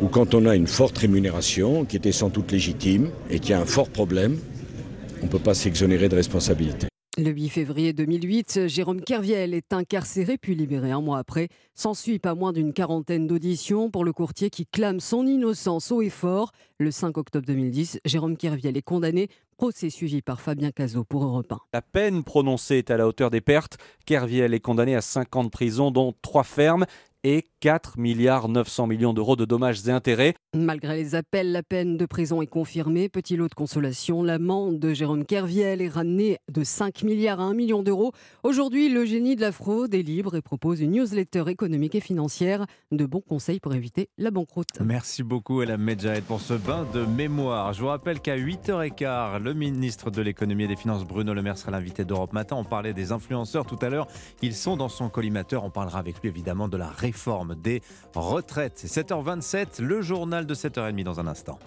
où 0.00 0.08
quand 0.08 0.34
on 0.34 0.46
a 0.46 0.54
une 0.54 0.66
forte 0.66 0.98
rémunération, 0.98 1.84
qui 1.84 1.96
était 1.96 2.12
sans 2.12 2.28
doute 2.28 2.52
légitime, 2.52 3.10
et 3.30 3.40
qui 3.40 3.52
a 3.52 3.60
un 3.60 3.64
fort 3.64 3.90
problème, 3.90 4.38
on 5.22 5.26
ne 5.26 5.30
peut 5.30 5.38
pas 5.38 5.54
s'exonérer 5.54 6.08
de 6.08 6.14
responsabilité. 6.14 6.88
Le 7.18 7.30
8 7.30 7.48
février 7.48 7.92
2008, 7.92 8.68
Jérôme 8.68 9.00
Kerviel 9.00 9.52
est 9.52 9.72
incarcéré 9.72 10.38
puis 10.38 10.54
libéré 10.54 10.92
un 10.92 11.00
mois 11.00 11.18
après. 11.18 11.48
S'ensuit 11.74 12.20
pas 12.20 12.36
moins 12.36 12.52
d'une 12.52 12.72
quarantaine 12.72 13.26
d'auditions 13.26 13.90
pour 13.90 14.04
le 14.04 14.12
courtier 14.12 14.50
qui 14.50 14.66
clame 14.66 15.00
son 15.00 15.26
innocence 15.26 15.90
haut 15.90 16.00
et 16.00 16.10
fort. 16.10 16.52
Le 16.78 16.92
5 16.92 17.18
octobre 17.18 17.44
2010, 17.44 17.98
Jérôme 18.04 18.36
Kerviel 18.36 18.76
est 18.76 18.82
condamné. 18.82 19.30
Procès 19.56 19.90
suivi 19.90 20.22
par 20.22 20.40
Fabien 20.40 20.70
Cazot 20.70 21.02
pour 21.02 21.24
Europe 21.24 21.50
1. 21.50 21.58
La 21.72 21.82
peine 21.82 22.22
prononcée 22.22 22.76
est 22.76 22.92
à 22.92 22.96
la 22.96 23.08
hauteur 23.08 23.30
des 23.30 23.40
pertes. 23.40 23.78
Kerviel 24.06 24.54
est 24.54 24.60
condamné 24.60 24.94
à 24.94 25.00
5 25.00 25.34
ans 25.34 25.42
de 25.42 25.48
prison, 25.48 25.90
dont 25.90 26.14
3 26.22 26.44
fermes 26.44 26.86
et 27.24 27.44
4 27.58 27.98
milliards 27.98 28.48
900 28.48 28.86
millions 28.86 29.12
d'euros 29.12 29.34
de 29.34 29.44
dommages 29.44 29.88
et 29.88 29.90
intérêts. 29.90 30.34
Malgré 30.54 30.96
les 30.96 31.14
appels, 31.14 31.52
la 31.52 31.62
peine 31.62 31.98
de 31.98 32.06
prison 32.06 32.40
est 32.40 32.46
confirmée. 32.46 33.10
Petit 33.10 33.36
lot 33.36 33.48
de 33.48 33.54
consolation, 33.54 34.22
l'amende 34.22 34.78
de 34.78 34.94
Jérôme 34.94 35.26
Kerviel 35.26 35.82
est 35.82 35.90
ramenée 35.90 36.38
de 36.50 36.64
5 36.64 37.02
milliards 37.02 37.38
à 37.38 37.42
1 37.42 37.52
million 37.52 37.82
d'euros. 37.82 38.12
Aujourd'hui, 38.44 38.88
le 38.88 39.04
génie 39.04 39.36
de 39.36 39.42
la 39.42 39.52
fraude 39.52 39.92
est 39.94 40.00
libre 40.00 40.36
et 40.36 40.40
propose 40.40 40.80
une 40.80 40.92
newsletter 40.92 41.44
économique 41.48 41.94
et 41.96 42.00
financière 42.00 42.64
de 42.92 43.04
bons 43.04 43.20
conseils 43.20 43.60
pour 43.60 43.74
éviter 43.74 44.08
la 44.16 44.30
banqueroute. 44.30 44.68
Merci 44.80 45.22
beaucoup 45.22 45.60
Ella 45.60 45.76
Medjahed 45.76 46.24
pour 46.24 46.40
ce 46.40 46.54
bain 46.54 46.86
de 46.94 47.04
mémoire. 47.04 47.74
Je 47.74 47.82
vous 47.82 47.88
rappelle 47.88 48.20
qu'à 48.20 48.38
8h15, 48.38 49.42
le 49.42 49.52
ministre 49.52 50.10
de 50.10 50.22
l'économie 50.22 50.64
et 50.64 50.68
des 50.68 50.76
finances 50.76 51.04
Bruno 51.04 51.34
Le 51.34 51.42
Maire 51.42 51.58
sera 51.58 51.72
l'invité 51.72 52.06
d'Europe 52.06 52.32
Matin. 52.32 52.56
On 52.56 52.64
parlait 52.64 52.94
des 52.94 53.12
influenceurs 53.12 53.66
tout 53.66 53.78
à 53.82 53.90
l'heure. 53.90 54.08
Ils 54.40 54.54
sont 54.54 54.78
dans 54.78 54.88
son 54.88 55.10
collimateur. 55.10 55.62
On 55.64 55.70
parlera 55.70 55.98
avec 55.98 56.22
lui 56.22 56.30
évidemment 56.30 56.68
de 56.68 56.78
la 56.78 56.88
réforme 56.88 57.54
des 57.54 57.82
retraites. 58.14 58.78
C'est 58.78 59.02
7h27, 59.02 59.82
le 59.82 60.00
journal 60.00 60.37
de 60.46 60.54
7h30 60.54 61.02
dans 61.04 61.20
un 61.20 61.26
instant. 61.26 61.58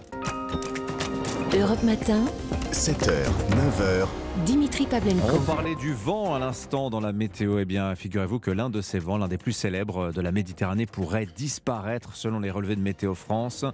Europe 1.54 1.82
Matin. 1.82 2.24
7h, 2.72 3.26
9h. 3.50 4.06
Dimitri 4.46 4.71
Pavlenko. 4.86 5.36
On 5.36 5.40
parlait 5.40 5.74
du 5.74 5.92
vent 5.92 6.34
à 6.34 6.38
l'instant 6.38 6.90
dans 6.90 7.00
la 7.00 7.12
météo. 7.12 7.58
Eh 7.58 7.64
bien, 7.64 7.94
figurez-vous 7.94 8.38
que 8.38 8.50
l'un 8.50 8.70
de 8.70 8.80
ces 8.80 8.98
vents, 8.98 9.18
l'un 9.18 9.28
des 9.28 9.38
plus 9.38 9.52
célèbres 9.52 10.12
de 10.12 10.20
la 10.20 10.32
Méditerranée, 10.32 10.86
pourrait 10.86 11.26
disparaître 11.26 12.16
selon 12.16 12.40
les 12.40 12.50
relevés 12.50 12.76
de 12.76 12.80
Météo 12.80 13.14
France. 13.14 13.64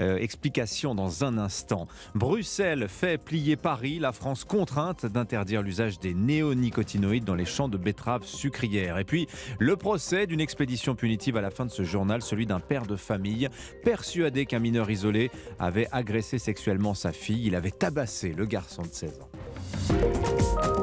Euh, 0.00 0.16
explication 0.18 0.94
dans 0.94 1.24
un 1.24 1.38
instant. 1.38 1.86
Bruxelles 2.14 2.86
fait 2.88 3.18
plier 3.18 3.56
Paris. 3.56 3.98
La 3.98 4.12
France 4.12 4.44
contrainte 4.44 5.06
d'interdire 5.06 5.62
l'usage 5.62 5.98
des 5.98 6.14
néonicotinoïdes 6.14 7.24
dans 7.24 7.34
les 7.34 7.44
champs 7.44 7.68
de 7.68 7.76
betteraves 7.76 8.24
sucrières. 8.24 8.98
Et 8.98 9.04
puis, 9.04 9.26
le 9.58 9.76
procès 9.76 10.26
d'une 10.26 10.40
expédition 10.40 10.94
punitive 10.94 11.36
à 11.36 11.40
la 11.40 11.50
fin 11.50 11.66
de 11.66 11.70
ce 11.70 11.84
journal, 11.84 12.22
celui 12.22 12.46
d'un 12.46 12.60
père 12.60 12.86
de 12.86 12.96
famille 12.96 13.48
persuadé 13.84 14.46
qu'un 14.46 14.60
mineur 14.60 14.90
isolé 14.90 15.30
avait 15.58 15.88
agressé 15.92 16.38
sexuellement 16.38 16.94
sa 16.94 17.12
fille. 17.12 17.46
Il 17.46 17.54
avait 17.54 17.70
tabassé 17.70 18.32
le 18.32 18.46
garçon 18.46 18.82
de 18.82 18.92
16 18.92 19.20
ans. 19.20 19.33
Thank 19.76 20.68
you 20.68 20.73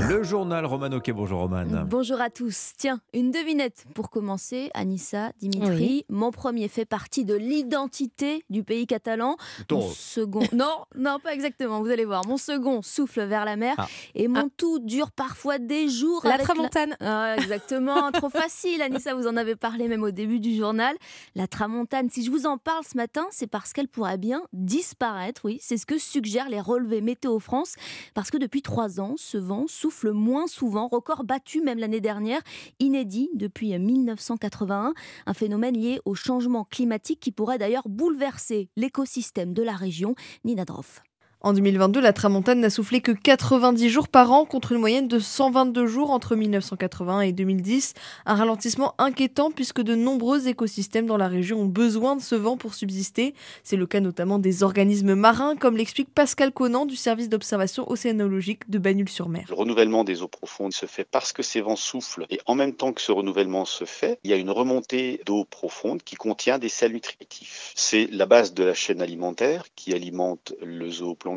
Le 0.00 0.22
journal 0.22 0.66
Romano 0.66 1.00
Quai. 1.00 1.12
Bonjour 1.12 1.40
Roman. 1.40 1.64
Bonjour 1.86 2.20
à 2.20 2.28
tous. 2.28 2.72
Tiens, 2.76 3.00
une 3.14 3.30
devinette 3.30 3.84
pour 3.94 4.10
commencer. 4.10 4.70
Anissa, 4.74 5.32
Dimitri, 5.38 5.70
Oui. 5.70 6.04
mon 6.10 6.30
premier 6.30 6.68
fait 6.68 6.84
partie 6.84 7.24
de 7.24 7.34
l'identité 7.34 8.44
du 8.50 8.64
pays 8.64 8.86
catalan. 8.86 9.36
Ton- 9.68 9.80
Mon 9.80 9.88
second, 9.90 10.42
non, 10.52 10.84
non, 10.96 11.18
pas 11.20 11.32
exactement. 11.32 11.80
Vous 11.80 11.88
allez 11.90 12.04
voir. 12.04 12.26
Mon 12.26 12.36
second 12.36 12.82
souffle 12.82 13.22
vers 13.24 13.44
la 13.44 13.56
mer 13.56 13.74
Ah. 13.78 13.86
et 14.14 14.28
mon 14.28 14.48
tout 14.56 14.78
dure 14.80 15.10
parfois 15.10 15.58
des 15.58 15.88
jours. 15.88 16.20
La 16.24 16.34
avec 16.34 16.44
tramontane. 16.46 16.96
Ah, 17.00 17.36
exactement. 17.38 18.10
Trop 18.12 18.30
facile, 18.30 18.82
Anissa. 18.82 19.14
Vous 19.14 19.26
en 19.26 19.36
avez 19.36 19.56
parlé 19.56 19.88
même 19.88 20.02
au 20.02 20.10
début 20.10 20.40
du 20.40 20.54
journal. 20.56 20.96
La 21.34 21.46
tramontane. 21.46 22.10
Si 22.10 22.24
je 22.24 22.30
vous 22.30 22.46
en 22.46 22.58
parle 22.58 22.84
ce 22.84 22.96
matin, 22.96 23.26
c'est 23.30 23.46
parce 23.46 23.72
qu'elle 23.72 23.88
pourrait 23.88 24.18
bien 24.18 24.42
disparaître. 24.52 25.42
Oui, 25.44 25.58
c'est 25.62 25.76
ce 25.78 25.86
que 25.86 25.98
suggèrent 25.98 26.48
les 26.50 26.60
relevés 26.60 27.00
Météo 27.00 27.38
France. 27.38 27.74
Parce 28.12 28.30
que 28.30 28.36
depuis 28.38 28.60
trois 28.60 29.00
ans, 29.00 29.14
ce 29.16 29.38
vent 29.38 29.64
souffle 29.84 30.12
moins 30.12 30.46
souvent, 30.46 30.88
record 30.88 31.24
battu 31.24 31.60
même 31.60 31.78
l'année 31.78 32.00
dernière, 32.00 32.40
inédit 32.80 33.28
depuis 33.34 33.78
1981, 33.78 34.94
un 35.26 35.34
phénomène 35.34 35.76
lié 35.76 36.00
au 36.06 36.14
changement 36.14 36.64
climatique 36.64 37.20
qui 37.20 37.32
pourrait 37.32 37.58
d'ailleurs 37.58 37.90
bouleverser 37.90 38.70
l'écosystème 38.76 39.52
de 39.52 39.62
la 39.62 39.74
région. 39.74 40.14
Nina 40.42 40.64
Droff. 40.64 41.02
En 41.44 41.52
2022, 41.52 42.00
la 42.00 42.14
tramontane 42.14 42.60
n'a 42.60 42.70
soufflé 42.70 43.02
que 43.02 43.12
90 43.12 43.90
jours 43.90 44.08
par 44.08 44.32
an 44.32 44.46
contre 44.46 44.72
une 44.72 44.78
moyenne 44.78 45.08
de 45.08 45.18
122 45.18 45.86
jours 45.86 46.10
entre 46.10 46.36
1980 46.36 47.20
et 47.20 47.32
2010. 47.32 47.92
Un 48.24 48.34
ralentissement 48.34 48.94
inquiétant 48.96 49.50
puisque 49.50 49.82
de 49.82 49.94
nombreux 49.94 50.48
écosystèmes 50.48 51.04
dans 51.04 51.18
la 51.18 51.28
région 51.28 51.60
ont 51.60 51.66
besoin 51.66 52.16
de 52.16 52.22
ce 52.22 52.34
vent 52.34 52.56
pour 52.56 52.72
subsister. 52.72 53.34
C'est 53.62 53.76
le 53.76 53.84
cas 53.86 54.00
notamment 54.00 54.38
des 54.38 54.62
organismes 54.62 55.14
marins, 55.14 55.54
comme 55.54 55.76
l'explique 55.76 56.08
Pascal 56.14 56.50
Conan 56.50 56.86
du 56.86 56.96
service 56.96 57.28
d'observation 57.28 57.90
océanologique 57.90 58.70
de 58.70 58.78
Bagnoul-sur-Mer. 58.78 59.44
Le 59.50 59.54
renouvellement 59.54 60.02
des 60.02 60.22
eaux 60.22 60.28
profondes 60.28 60.72
se 60.72 60.86
fait 60.86 61.04
parce 61.04 61.34
que 61.34 61.42
ces 61.42 61.60
vents 61.60 61.76
soufflent 61.76 62.24
et 62.30 62.40
en 62.46 62.54
même 62.54 62.72
temps 62.72 62.94
que 62.94 63.02
ce 63.02 63.12
renouvellement 63.12 63.66
se 63.66 63.84
fait, 63.84 64.18
il 64.24 64.30
y 64.30 64.32
a 64.32 64.36
une 64.36 64.50
remontée 64.50 65.20
d'eau 65.26 65.44
profonde 65.44 66.02
qui 66.02 66.16
contient 66.16 66.58
des 66.58 66.70
sels 66.70 66.92
nutritifs. 66.92 67.72
C'est 67.74 68.06
la 68.10 68.24
base 68.24 68.54
de 68.54 68.64
la 68.64 68.72
chaîne 68.72 69.02
alimentaire 69.02 69.66
qui 69.76 69.92
alimente 69.92 70.54
le 70.62 70.90
zooplancton, 70.90 71.33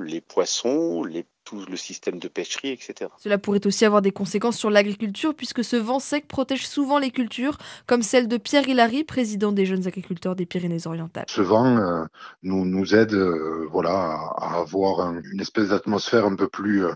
les 0.00 0.20
poissons, 0.20 1.02
les 1.04 1.24
tout 1.46 1.64
le 1.70 1.76
système 1.76 2.18
de 2.18 2.28
pêcherie, 2.28 2.70
etc. 2.70 3.08
Cela 3.18 3.38
pourrait 3.38 3.66
aussi 3.66 3.84
avoir 3.84 4.02
des 4.02 4.10
conséquences 4.10 4.58
sur 4.58 4.68
l'agriculture 4.68 5.34
puisque 5.34 5.64
ce 5.64 5.76
vent 5.76 6.00
sec 6.00 6.26
protège 6.26 6.66
souvent 6.66 6.98
les 6.98 7.10
cultures, 7.10 7.56
comme 7.86 8.02
celle 8.02 8.28
de 8.28 8.36
Pierre 8.36 8.68
Hilary, 8.68 9.04
président 9.04 9.52
des 9.52 9.64
jeunes 9.64 9.86
agriculteurs 9.86 10.34
des 10.34 10.44
Pyrénées-Orientales. 10.44 11.24
Ce 11.28 11.40
vent 11.40 11.76
euh, 11.78 12.04
nous, 12.42 12.64
nous 12.66 12.94
aide 12.94 13.14
euh, 13.14 13.66
voilà, 13.70 14.18
à, 14.36 14.58
avoir 14.58 15.12
une 15.12 15.40
espèce 15.40 15.68
d'atmosphère 15.68 16.26
un, 16.26 16.34
peu 16.34 16.48
plus, 16.48 16.84
euh, 16.84 16.92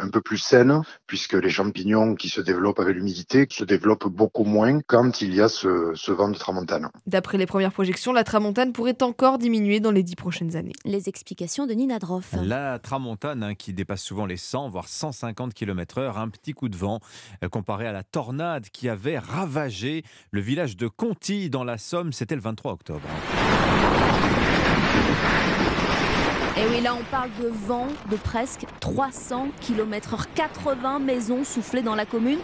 un 0.00 0.08
peu 0.08 0.20
plus 0.20 0.38
saine 0.38 0.82
puisque 1.06 1.34
les 1.34 1.50
champignons 1.50 2.16
qui 2.16 2.28
se 2.28 2.40
développent 2.40 2.80
avec 2.80 2.96
l'humidité 2.96 3.46
se 3.48 3.64
développent 3.64 4.08
beaucoup 4.08 4.44
moins 4.44 4.80
quand 4.86 5.22
il 5.22 5.32
y 5.32 5.40
a 5.40 5.48
ce, 5.48 5.92
ce 5.94 6.10
vent 6.10 6.28
de 6.28 6.36
tramontane. 6.36 6.90
D'après 7.06 7.38
les 7.38 7.46
premières 7.46 7.72
projections, 7.72 8.12
la 8.12 8.24
tramontane 8.24 8.72
pourrait 8.72 9.00
encore 9.02 9.38
diminuer 9.38 9.78
dans 9.78 9.92
les 9.92 10.02
dix 10.02 10.16
prochaines 10.16 10.56
années. 10.56 10.74
Les 10.84 11.08
explications 11.08 11.66
de 11.66 11.72
Nina 11.72 12.00
Droff. 12.00 12.34
La 12.42 12.80
tramontane 12.80 13.44
hein, 13.44 13.54
qui 13.54 13.75
dépasse 13.76 14.02
souvent 14.02 14.26
les 14.26 14.36
100, 14.36 14.68
voire 14.68 14.88
150 14.88 15.54
km/h. 15.54 16.18
Un 16.18 16.28
petit 16.28 16.52
coup 16.52 16.68
de 16.68 16.76
vent 16.76 16.98
euh, 17.44 17.48
comparé 17.48 17.86
à 17.86 17.92
la 17.92 18.02
tornade 18.02 18.68
qui 18.70 18.88
avait 18.88 19.18
ravagé 19.18 20.02
le 20.32 20.40
village 20.40 20.76
de 20.76 20.88
Conti 20.88 21.48
dans 21.50 21.62
la 21.62 21.78
Somme. 21.78 22.12
C'était 22.12 22.34
le 22.34 22.40
23 22.40 22.72
octobre. 22.72 23.08
Et 26.58 26.66
oui, 26.70 26.80
là 26.80 26.94
on 26.94 27.04
parle 27.10 27.30
de 27.38 27.48
vent 27.48 27.86
de 28.10 28.16
presque 28.16 28.64
300 28.80 29.48
km/h, 29.60 30.24
80 30.34 31.00
maisons 31.00 31.44
soufflées 31.44 31.82
dans 31.82 31.94
la 31.94 32.06
commune. 32.06 32.38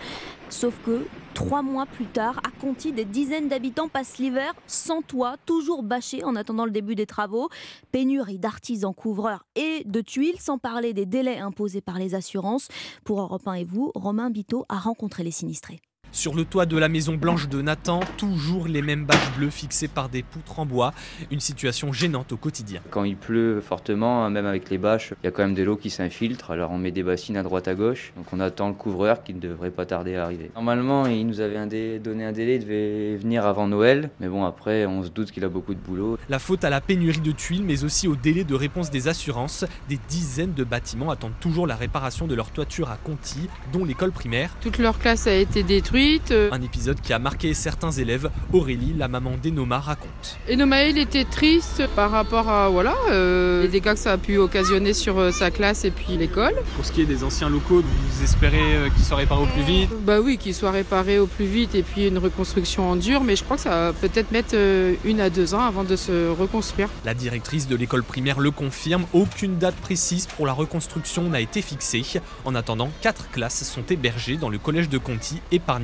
Sauf 0.53 0.79
que 0.85 1.07
trois 1.33 1.63
mois 1.63 1.87
plus 1.87 2.05
tard, 2.05 2.39
à 2.47 2.51
Conti, 2.61 2.93
des 2.93 3.07
dizaines 3.07 3.49
d'habitants 3.49 3.89
passent 3.89 4.19
l'hiver 4.19 4.53
sans 4.67 5.01
toit, 5.01 5.37
toujours 5.47 5.83
bâchés 5.83 6.23
en 6.25 6.37
attendant 6.37 6.67
le 6.67 6.71
début 6.71 6.95
des 6.95 7.07
travaux. 7.07 7.49
Pénurie 7.91 8.39
d'artisans 8.39 8.95
couvreurs 8.95 9.47
et 9.57 9.83
de 9.87 10.03
tuiles, 10.03 10.39
sans 10.39 10.59
parler 10.59 10.93
des 10.93 11.07
délais 11.07 11.39
imposés 11.39 11.81
par 11.81 11.99
les 11.99 12.15
assurances. 12.15 12.69
Pour 13.03 13.21
Europe 13.21 13.49
1 13.49 13.55
et 13.55 13.65
vous, 13.65 13.93
Romain 13.95 14.29
Biteau 14.29 14.67
a 14.69 14.79
rencontré 14.79 15.25
les 15.25 15.31
sinistrés. 15.31 15.81
Sur 16.15 16.35
le 16.35 16.45
toit 16.45 16.67
de 16.67 16.77
la 16.77 16.91
maison 16.91 17.15
blanche 17.15 17.49
de 17.49 17.63
Nathan, 17.63 18.01
toujours 18.19 18.69
les 18.69 18.83
mêmes 18.83 19.07
bâches 19.07 19.33
bleues 19.39 19.49
fixées 19.49 19.89
par 19.89 20.11
des 20.11 20.23
poutres 20.23 20.59
en 20.59 20.67
bois. 20.67 20.93
Une 21.31 21.41
situation 21.41 21.91
gênante 21.91 22.33
au 22.33 22.37
quotidien. 22.37 22.83
Quand 22.91 23.05
il 23.05 23.17
pleut 23.17 23.63
fortement, 23.63 24.29
même 24.29 24.45
avec 24.45 24.69
les 24.69 24.77
bâches, 24.77 25.15
il 25.23 25.25
y 25.25 25.29
a 25.29 25.31
quand 25.31 25.43
même 25.43 25.55
de 25.55 25.63
l'eau 25.63 25.77
qui 25.77 25.89
s'infiltre. 25.89 26.51
Alors 26.51 26.71
on 26.71 26.77
met 26.77 26.91
des 26.91 27.03
bassines 27.03 27.39
à 27.39 27.43
droite 27.43 27.67
à 27.67 27.75
gauche. 27.75 28.13
Donc 28.15 28.27
on 28.31 28.41
attend 28.41 28.69
le 28.69 28.75
couvreur 28.75 29.23
qui 29.23 29.33
ne 29.33 29.41
devrait 29.41 29.71
pas 29.71 29.87
tarder 29.87 30.17
à 30.17 30.25
arriver. 30.25 30.51
Normalement, 30.55 31.07
il 31.07 31.27
nous 31.27 31.41
avait 31.41 31.99
donné 31.99 32.27
un 32.27 32.33
délai, 32.33 32.57
il 32.57 32.61
devait 32.61 33.17
venir 33.17 33.47
avant 33.47 33.67
Noël. 33.67 34.11
Mais 34.21 34.29
bon, 34.29 34.45
après, 34.45 34.85
on 34.85 35.03
se 35.03 35.09
doute 35.09 35.31
qu'il 35.31 35.45
a 35.45 35.49
beaucoup 35.49 35.73
de 35.73 35.81
boulot. 35.81 36.19
La 36.29 36.39
faute 36.39 36.63
à 36.63 36.69
la 36.69 36.83
pénurie 36.83 37.21
de 37.21 37.33
tuiles, 37.33 37.65
mais 37.65 37.85
aussi 37.85 38.07
au 38.07 38.17
délai 38.17 38.45
de 38.45 38.55
réponse 38.55 38.91
des 38.91 39.09
assurances. 39.09 39.65
Des 39.89 39.99
dizaines 40.11 40.53
de 40.53 40.65
bâtiments 40.65 41.11
attendent 41.11 41.41
toujours 41.41 41.67
la 41.67 41.75
réparation 41.75 42.27
de 42.27 42.35
leur 42.35 42.51
toiture 42.51 42.91
à 42.91 42.99
Conti, 43.03 43.49
dont 43.73 43.87
l'école 43.87 44.13
primaire. 44.13 44.55
Toute 44.61 44.77
leur 44.77 44.99
classe 44.99 45.27
a 45.27 45.35
été 45.35 45.63
détruite. 45.63 46.02
Euh, 46.31 46.49
Un 46.51 46.63
épisode 46.63 47.01
qui 47.01 47.13
a 47.13 47.21
marqué 47.21 47.55
certains 47.55 47.93
élèves. 47.93 48.29
Aurélie, 48.53 48.93
la 48.99 49.07
maman 49.07 49.35
d'Enoma, 49.41 49.79
raconte. 49.79 50.37
Enoma, 50.51 50.85
il 50.85 50.99
était 50.99 51.25
triste 51.25 51.85
par 51.95 52.11
rapport 52.11 52.49
à 52.49 52.69
voilà, 52.69 52.95
euh, 53.11 53.63
les 53.63 53.69
dégâts 53.69 53.93
que 53.93 53.99
ça 53.99 54.13
a 54.13 54.19
pu 54.19 54.37
occasionner 54.37 54.95
sur 54.95 55.19
euh, 55.21 55.31
sa 55.31 55.53
classe 55.53 55.85
et 55.85 55.93
puis 55.93 56.17
l'école. 56.17 56.55
Pour 56.75 56.85
ce 56.85 56.91
qui 56.91 57.03
est 57.03 57.07
des 57.07 57.23
anciens 57.23 57.49
locaux, 57.49 57.83
vous 57.83 58.25
espérez 58.25 58.91
qu'ils 58.97 59.05
soient 59.05 59.19
réparés 59.19 59.43
au 59.43 59.47
plus 59.47 59.63
vite? 59.63 59.91
Bah 60.05 60.21
oui, 60.21 60.39
qu'ils 60.39 60.55
soient 60.55 60.73
réparés 60.73 61.21
au 61.21 61.29
plus 61.29 61.45
vite 61.45 61.77
et 61.77 61.85
puis 61.85 62.09
une 62.09 62.19
reconstruction 62.19 62.91
en 62.91 62.97
dur, 62.97 63.23
mais 63.23 63.37
je 63.37 63.45
crois 63.45 63.57
que 63.57 63.63
ça 63.63 63.71
va 63.71 63.93
peut-être 63.93 64.33
mettre 64.33 64.57
une 65.05 65.21
à 65.21 65.31
deux 65.31 65.55
ans 65.55 65.61
avant 65.61 65.85
de 65.85 65.95
se 65.95 66.31
reconstruire. 66.31 66.89
La 67.05 67.15
directrice 67.15 67.69
de 67.69 67.77
l'école 67.77 68.03
primaire 68.03 68.41
le 68.41 68.51
confirme, 68.51 69.05
aucune 69.13 69.59
date 69.59 69.77
précise 69.77 70.27
pour 70.27 70.47
la 70.47 70.53
reconstruction 70.53 71.29
n'a 71.29 71.41
été 71.41 71.63
fixée. 71.63 72.03
En 72.45 72.57
attendant, 72.57 72.91
quatre 73.03 73.31
classes 73.31 73.63
sont 73.63 73.85
hébergées 73.89 74.37
dans 74.37 74.49
le 74.49 74.59
collège 74.59 74.89
de 74.89 74.99
Conti, 74.99 75.41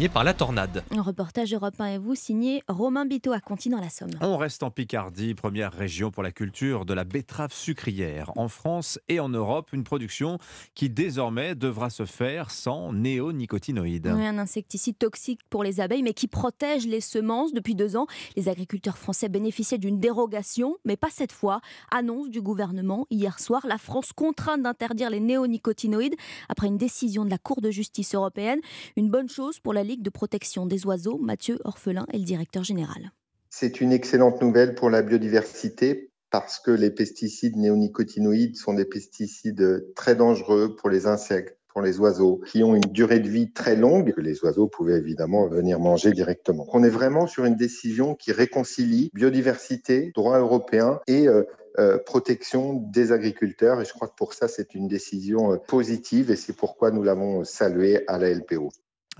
par 0.08 0.24
la 0.24 0.34
tornade. 0.34 0.82
Un 0.90 1.02
reportage 1.02 1.52
Europe 1.52 1.74
1 1.78 1.86
et 1.86 1.98
vous, 1.98 2.14
signé 2.14 2.62
Romain 2.68 3.06
Biteau 3.06 3.32
à 3.32 3.40
Conti 3.40 3.68
dans 3.68 3.80
la 3.80 3.90
Somme. 3.90 4.10
On 4.20 4.36
reste 4.36 4.62
en 4.62 4.70
Picardie, 4.70 5.34
première 5.34 5.72
région 5.72 6.10
pour 6.10 6.22
la 6.22 6.32
culture 6.32 6.84
de 6.84 6.94
la 6.94 7.04
betterave 7.04 7.52
sucrière. 7.52 8.30
En 8.36 8.48
France 8.48 8.98
et 9.08 9.20
en 9.20 9.28
Europe, 9.28 9.70
une 9.72 9.84
production 9.84 10.38
qui 10.74 10.90
désormais 10.90 11.54
devra 11.54 11.90
se 11.90 12.04
faire 12.04 12.50
sans 12.50 12.92
néonicotinoïdes. 12.92 14.12
Oui, 14.14 14.26
un 14.26 14.38
insecticide 14.38 14.98
toxique 14.98 15.40
pour 15.50 15.62
les 15.62 15.80
abeilles, 15.80 16.02
mais 16.02 16.14
qui 16.14 16.28
protège 16.28 16.86
les 16.86 17.00
semences. 17.00 17.52
Depuis 17.52 17.74
deux 17.74 17.96
ans, 17.96 18.06
les 18.36 18.48
agriculteurs 18.48 18.98
français 18.98 19.28
bénéficiaient 19.28 19.78
d'une 19.78 20.00
dérogation, 20.00 20.76
mais 20.84 20.96
pas 20.96 21.10
cette 21.10 21.32
fois. 21.32 21.60
Annonce 21.90 22.30
du 22.30 22.40
gouvernement 22.40 23.06
hier 23.10 23.38
soir, 23.38 23.66
la 23.66 23.78
France 23.78 24.12
contrainte 24.12 24.62
d'interdire 24.62 25.10
les 25.10 25.20
néonicotinoïdes 25.20 26.16
après 26.48 26.66
une 26.66 26.78
décision 26.78 27.24
de 27.24 27.30
la 27.30 27.38
Cour 27.38 27.60
de 27.60 27.70
justice 27.70 28.14
européenne. 28.14 28.60
Une 28.96 29.10
bonne 29.10 29.28
chose 29.28 29.58
pour 29.58 29.72
la 29.72 29.82
Ligue 29.82 29.97
de 29.98 30.10
protection 30.10 30.66
des 30.66 30.86
oiseaux. 30.86 31.18
Mathieu 31.18 31.58
Orphelin 31.64 32.06
est 32.12 32.18
le 32.18 32.24
directeur 32.24 32.64
général. 32.64 33.12
C'est 33.50 33.80
une 33.80 33.92
excellente 33.92 34.40
nouvelle 34.42 34.74
pour 34.74 34.90
la 34.90 35.02
biodiversité 35.02 36.10
parce 36.30 36.58
que 36.58 36.70
les 36.70 36.90
pesticides 36.90 37.56
néonicotinoïdes 37.56 38.56
sont 38.56 38.74
des 38.74 38.84
pesticides 38.84 39.92
très 39.94 40.14
dangereux 40.14 40.76
pour 40.76 40.90
les 40.90 41.06
insectes 41.06 41.58
pour 41.68 41.82
les 41.82 42.00
oiseaux, 42.00 42.40
qui 42.46 42.64
ont 42.64 42.74
une 42.74 42.90
durée 42.90 43.20
de 43.20 43.28
vie 43.28 43.52
très 43.52 43.76
longue, 43.76 44.12
que 44.12 44.20
les 44.20 44.42
oiseaux 44.42 44.66
pouvaient 44.66 44.98
évidemment 44.98 45.46
venir 45.46 45.78
manger 45.78 46.10
directement. 46.10 46.66
On 46.72 46.82
est 46.82 46.88
vraiment 46.88 47.26
sur 47.26 47.44
une 47.44 47.54
décision 47.54 48.14
qui 48.16 48.32
réconcilie 48.32 49.10
biodiversité, 49.14 50.10
droit 50.14 50.38
européen 50.38 50.98
et 51.06 51.28
euh, 51.28 51.44
euh, 51.78 51.98
protection 51.98 52.72
des 52.72 53.12
agriculteurs. 53.12 53.80
Et 53.80 53.84
je 53.84 53.92
crois 53.92 54.08
que 54.08 54.16
pour 54.16 54.34
ça, 54.34 54.48
c'est 54.48 54.74
une 54.74 54.88
décision 54.88 55.52
euh, 55.52 55.56
positive 55.56 56.32
et 56.32 56.36
c'est 56.36 56.56
pourquoi 56.56 56.90
nous 56.90 57.04
l'avons 57.04 57.44
saluée 57.44 58.02
à 58.08 58.18
la 58.18 58.34
LPO. 58.34 58.70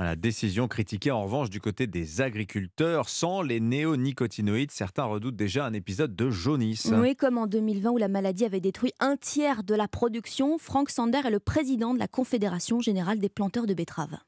La 0.01 0.15
décision 0.15 0.69
critiquée 0.69 1.11
en 1.11 1.25
revanche 1.25 1.51
du 1.51 1.61
côté 1.61 1.89
des 1.89 2.21
agriculteurs. 2.21 3.09
Sans 3.09 3.43
les 3.43 3.59
néonicotinoïdes, 3.59 4.71
certains 4.71 5.03
redoutent 5.03 5.35
déjà 5.35 5.67
un 5.67 5.73
épisode 5.73 6.15
de 6.15 6.31
jaunisse. 6.31 6.93
Oui, 6.95 7.17
comme 7.17 7.37
en 7.37 7.49
2020 7.49 7.91
où 7.91 7.97
la 7.97 8.07
maladie 8.07 8.45
avait 8.45 8.61
détruit 8.61 8.93
un 9.01 9.17
tiers 9.17 9.65
de 9.65 9.75
la 9.75 9.89
production. 9.89 10.57
Franck 10.57 10.91
Sander 10.91 11.23
est 11.25 11.31
le 11.31 11.41
président 11.41 11.95
de 11.95 11.99
la 11.99 12.07
Confédération 12.07 12.81
générale 12.81 13.19
des 13.19 13.29
planteurs 13.29 13.67
de 13.67 13.75
betteraves 13.75 14.19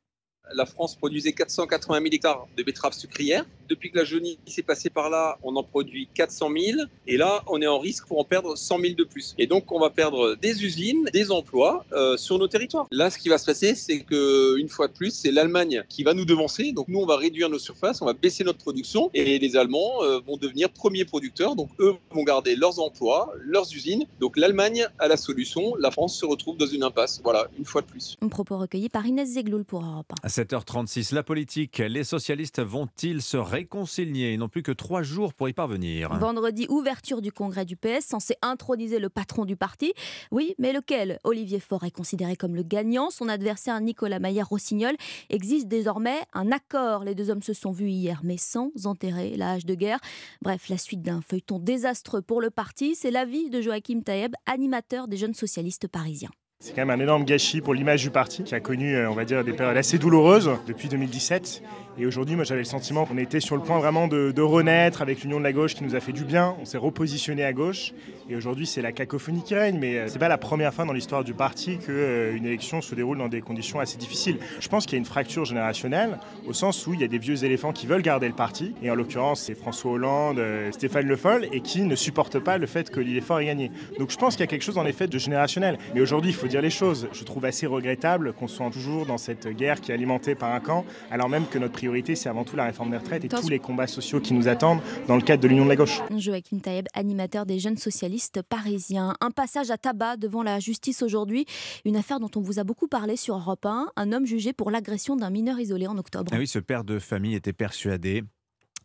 la 0.54 0.66
France 0.66 0.96
produisait 0.96 1.32
480 1.32 1.98
000 1.98 2.06
hectares 2.12 2.46
de 2.56 2.62
betteraves 2.62 2.92
sucrières. 2.92 3.44
Depuis 3.68 3.90
que 3.90 3.98
la 3.98 4.04
jaunisse 4.04 4.38
s'est 4.46 4.62
passée 4.62 4.90
par 4.90 5.10
là, 5.10 5.38
on 5.42 5.54
en 5.56 5.62
produit 5.62 6.08
400 6.14 6.48
000. 6.58 6.80
Et 7.06 7.16
là, 7.16 7.42
on 7.46 7.62
est 7.62 7.66
en 7.66 7.78
risque 7.78 8.06
pour 8.06 8.18
en 8.18 8.24
perdre 8.24 8.56
100 8.56 8.80
000 8.80 8.94
de 8.94 9.04
plus. 9.04 9.34
Et 9.38 9.46
donc, 9.46 9.70
on 9.70 9.78
va 9.78 9.90
perdre 9.90 10.34
des 10.34 10.64
usines, 10.64 11.08
des 11.12 11.30
emplois 11.30 11.84
euh, 11.92 12.16
sur 12.16 12.38
nos 12.38 12.48
territoires. 12.48 12.86
Là, 12.90 13.10
ce 13.10 13.18
qui 13.18 13.28
va 13.28 13.38
se 13.38 13.46
passer, 13.46 13.74
c'est 13.74 14.00
qu'une 14.00 14.68
fois 14.68 14.88
de 14.88 14.92
plus, 14.92 15.10
c'est 15.10 15.30
l'Allemagne 15.30 15.84
qui 15.88 16.02
va 16.02 16.14
nous 16.14 16.24
devancer. 16.24 16.72
Donc, 16.72 16.88
nous, 16.88 16.98
on 16.98 17.06
va 17.06 17.16
réduire 17.16 17.48
nos 17.48 17.58
surfaces, 17.58 18.02
on 18.02 18.06
va 18.06 18.12
baisser 18.12 18.42
notre 18.42 18.58
production. 18.58 19.10
Et 19.14 19.38
les 19.38 19.56
Allemands 19.56 20.02
euh, 20.02 20.18
vont 20.26 20.36
devenir 20.36 20.70
premiers 20.70 21.04
producteurs. 21.04 21.54
Donc, 21.54 21.68
eux 21.78 21.94
vont 22.10 22.24
garder 22.24 22.56
leurs 22.56 22.80
emplois, 22.80 23.32
leurs 23.38 23.72
usines. 23.72 24.04
Donc, 24.18 24.36
l'Allemagne 24.36 24.86
a 24.98 25.06
la 25.06 25.16
solution. 25.16 25.76
La 25.76 25.92
France 25.92 26.18
se 26.18 26.26
retrouve 26.26 26.56
dans 26.56 26.66
une 26.66 26.82
impasse. 26.82 27.20
Voilà, 27.22 27.46
une 27.58 27.64
fois 27.64 27.82
de 27.82 27.86
plus. 27.86 28.16
Un 28.20 28.28
propos 28.28 28.58
recueilli 28.58 28.88
par 28.88 29.06
Inès 29.06 29.28
Zegloul 29.28 29.64
pour 29.64 29.84
Europe 29.84 30.12
1. 30.24 30.28
7h36, 30.40 31.14
la 31.14 31.22
politique. 31.22 31.82
Les 31.86 32.02
socialistes 32.02 32.62
vont-ils 32.62 33.20
se 33.20 33.36
réconcilier? 33.36 34.32
Ils 34.32 34.38
n'ont 34.38 34.48
plus 34.48 34.62
que 34.62 34.72
trois 34.72 35.02
jours 35.02 35.34
pour 35.34 35.50
y 35.50 35.52
parvenir. 35.52 36.14
Vendredi, 36.18 36.64
ouverture 36.70 37.20
du 37.20 37.30
congrès 37.30 37.66
du 37.66 37.76
PS, 37.76 38.06
censé 38.06 38.36
introniser 38.40 38.98
le 38.98 39.10
patron 39.10 39.44
du 39.44 39.56
parti. 39.56 39.92
Oui, 40.30 40.54
mais 40.58 40.72
lequel? 40.72 41.18
Olivier 41.24 41.60
Faure 41.60 41.84
est 41.84 41.90
considéré 41.90 42.36
comme 42.36 42.54
le 42.56 42.62
gagnant. 42.62 43.10
Son 43.10 43.28
adversaire 43.28 43.78
Nicolas 43.82 44.18
Maillard-Rossignol 44.18 44.96
existe 45.28 45.68
désormais 45.68 46.20
un 46.32 46.50
accord. 46.52 47.04
Les 47.04 47.14
deux 47.14 47.28
hommes 47.28 47.42
se 47.42 47.52
sont 47.52 47.72
vus 47.72 47.90
hier, 47.90 48.22
mais 48.24 48.38
sans 48.38 48.70
enterrer 48.86 49.36
la 49.36 49.52
hache 49.52 49.66
de 49.66 49.74
guerre. 49.74 50.00
Bref, 50.40 50.70
la 50.70 50.78
suite 50.78 51.02
d'un 51.02 51.20
feuilleton 51.20 51.58
désastreux 51.58 52.22
pour 52.22 52.40
le 52.40 52.48
parti, 52.48 52.94
c'est 52.94 53.10
l'avis 53.10 53.50
de 53.50 53.60
Joachim 53.60 54.00
Taeb, 54.02 54.32
animateur 54.46 55.06
des 55.06 55.18
jeunes 55.18 55.34
socialistes 55.34 55.86
parisiens. 55.86 56.30
C'est 56.62 56.74
quand 56.74 56.84
même 56.84 56.90
un 56.90 57.02
énorme 57.02 57.24
gâchis 57.24 57.62
pour 57.62 57.72
l'image 57.72 58.02
du 58.02 58.10
parti 58.10 58.44
qui 58.44 58.54
a 58.54 58.60
connu, 58.60 58.94
on 59.06 59.14
va 59.14 59.24
dire, 59.24 59.42
des 59.42 59.54
périodes 59.54 59.78
assez 59.78 59.96
douloureuses 59.96 60.50
depuis 60.66 60.90
2017 60.90 61.62
Et 61.98 62.04
aujourd'hui, 62.04 62.36
moi 62.36 62.44
j'avais 62.44 62.60
le 62.60 62.66
sentiment 62.66 63.06
qu'on 63.06 63.16
était 63.16 63.40
sur 63.40 63.56
le 63.56 63.62
point 63.62 63.78
vraiment 63.78 64.08
de, 64.08 64.42
renaître 64.42 65.00
avec 65.00 65.22
l'union 65.22 65.38
de 65.38 65.44
la 65.44 65.54
gauche 65.54 65.74
qui 65.74 65.84
nous 65.84 65.94
a 65.94 66.00
fait 66.00 66.12
du 66.12 66.24
bien. 66.24 66.54
On 66.60 66.66
s'est 66.66 66.76
repositionné 66.76 67.44
à 67.44 67.54
gauche. 67.54 67.94
Et 68.28 68.36
aujourd'hui, 68.36 68.66
c'est 68.66 68.82
la 68.82 68.92
cacophonie 68.92 69.42
qui 69.42 69.54
règne. 69.54 69.78
Mais 69.78 69.96
euh, 69.96 70.08
c'est 70.08 70.18
pas 70.18 70.28
la 70.28 70.36
première 70.36 70.74
fois 70.74 70.84
dans 70.84 70.92
l'histoire 70.92 71.24
du 71.24 71.32
parti 71.32 71.78
qu'une 71.78 72.44
élection 72.44 72.82
se 72.82 72.94
déroule 72.94 73.16
dans 73.16 73.28
des 73.28 73.40
conditions 73.40 73.80
assez 73.80 73.96
difficiles. 73.96 74.36
Je 74.60 74.68
pense 74.68 74.84
qu'il 74.84 74.92
y 74.92 74.96
a 74.96 74.98
une 74.98 75.06
fracture 75.06 75.46
générationnelle 75.46 76.18
au 76.46 76.52
sens 76.52 76.86
où 76.86 76.92
il 76.92 77.00
y 77.00 77.04
a 77.04 77.08
des 77.08 77.18
vieux 77.18 77.42
éléphants 77.42 77.72
qui 77.72 77.86
veulent 77.86 78.02
garder 78.02 78.28
le 78.28 78.34
parti. 78.34 78.74
Et 78.82 78.90
en 78.90 78.94
l'occurrence, 78.94 79.40
c'est 79.40 79.54
François 79.54 79.92
Hollande, 79.92 80.38
euh, 80.38 80.70
Stéphane 80.72 81.06
Le 81.06 81.16
Foll, 81.16 81.48
et 81.52 81.62
qui 81.62 81.80
ne 81.80 81.96
supportent 81.96 82.38
pas 82.38 82.58
le 82.58 82.66
fait 82.66 82.90
que 82.90 83.00
l'effort 83.00 83.40
ait 83.40 83.46
gagné. 83.46 83.70
Donc 83.98 84.10
je 84.10 84.18
pense 84.18 84.34
qu'il 84.34 84.42
y 84.42 84.44
a 84.44 84.50
quelque 84.50 84.64
chose 84.64 84.76
en 84.76 84.84
effet 84.84 85.06
de 85.06 85.16
générationnel. 85.16 85.78
Mais 85.94 86.02
aujourd'hui, 86.02 86.30
il 86.30 86.36
faut 86.36 86.49
dire 86.50 86.60
les 86.60 86.70
choses. 86.70 87.08
Je 87.12 87.24
trouve 87.24 87.44
assez 87.44 87.66
regrettable 87.66 88.32
qu'on 88.32 88.48
soit 88.48 88.68
toujours 88.70 89.06
dans 89.06 89.18
cette 89.18 89.48
guerre 89.48 89.80
qui 89.80 89.92
est 89.92 89.94
alimentée 89.94 90.34
par 90.34 90.52
un 90.52 90.60
camp, 90.60 90.84
alors 91.10 91.28
même 91.28 91.46
que 91.46 91.58
notre 91.58 91.72
priorité, 91.72 92.16
c'est 92.16 92.28
avant 92.28 92.44
tout 92.44 92.56
la 92.56 92.64
réforme 92.64 92.90
des 92.90 92.96
retraites 92.96 93.24
et 93.24 93.28
tous 93.28 93.48
les 93.48 93.60
combats 93.60 93.86
sociaux 93.86 94.20
qui 94.20 94.34
nous 94.34 94.48
attendent 94.48 94.80
dans 95.06 95.16
le 95.16 95.22
cadre 95.22 95.42
de 95.42 95.48
l'Union 95.48 95.64
de 95.64 95.70
la 95.70 95.76
gauche. 95.76 96.00
Joachim 96.14 96.58
Taïeb, 96.58 96.86
animateur 96.92 97.46
des 97.46 97.58
jeunes 97.58 97.78
socialistes 97.78 98.42
parisiens. 98.42 99.14
Un 99.20 99.30
passage 99.30 99.70
à 99.70 99.78
tabac 99.78 100.16
devant 100.16 100.42
la 100.42 100.58
justice 100.58 101.02
aujourd'hui. 101.02 101.46
Une 101.84 101.96
affaire 101.96 102.18
dont 102.18 102.30
on 102.36 102.40
vous 102.40 102.58
a 102.58 102.64
beaucoup 102.64 102.88
parlé 102.88 103.16
sur 103.16 103.36
Europe 103.36 103.64
1. 103.64 103.92
Un 103.96 104.12
homme 104.12 104.26
jugé 104.26 104.52
pour 104.52 104.70
l'agression 104.70 105.14
d'un 105.16 105.30
mineur 105.30 105.58
isolé 105.60 105.86
en 105.86 105.96
octobre. 105.96 106.32
Ah 106.34 106.38
oui, 106.38 106.48
ce 106.48 106.58
père 106.58 106.82
de 106.84 106.98
famille 106.98 107.36
était 107.36 107.52
persuadé 107.52 108.24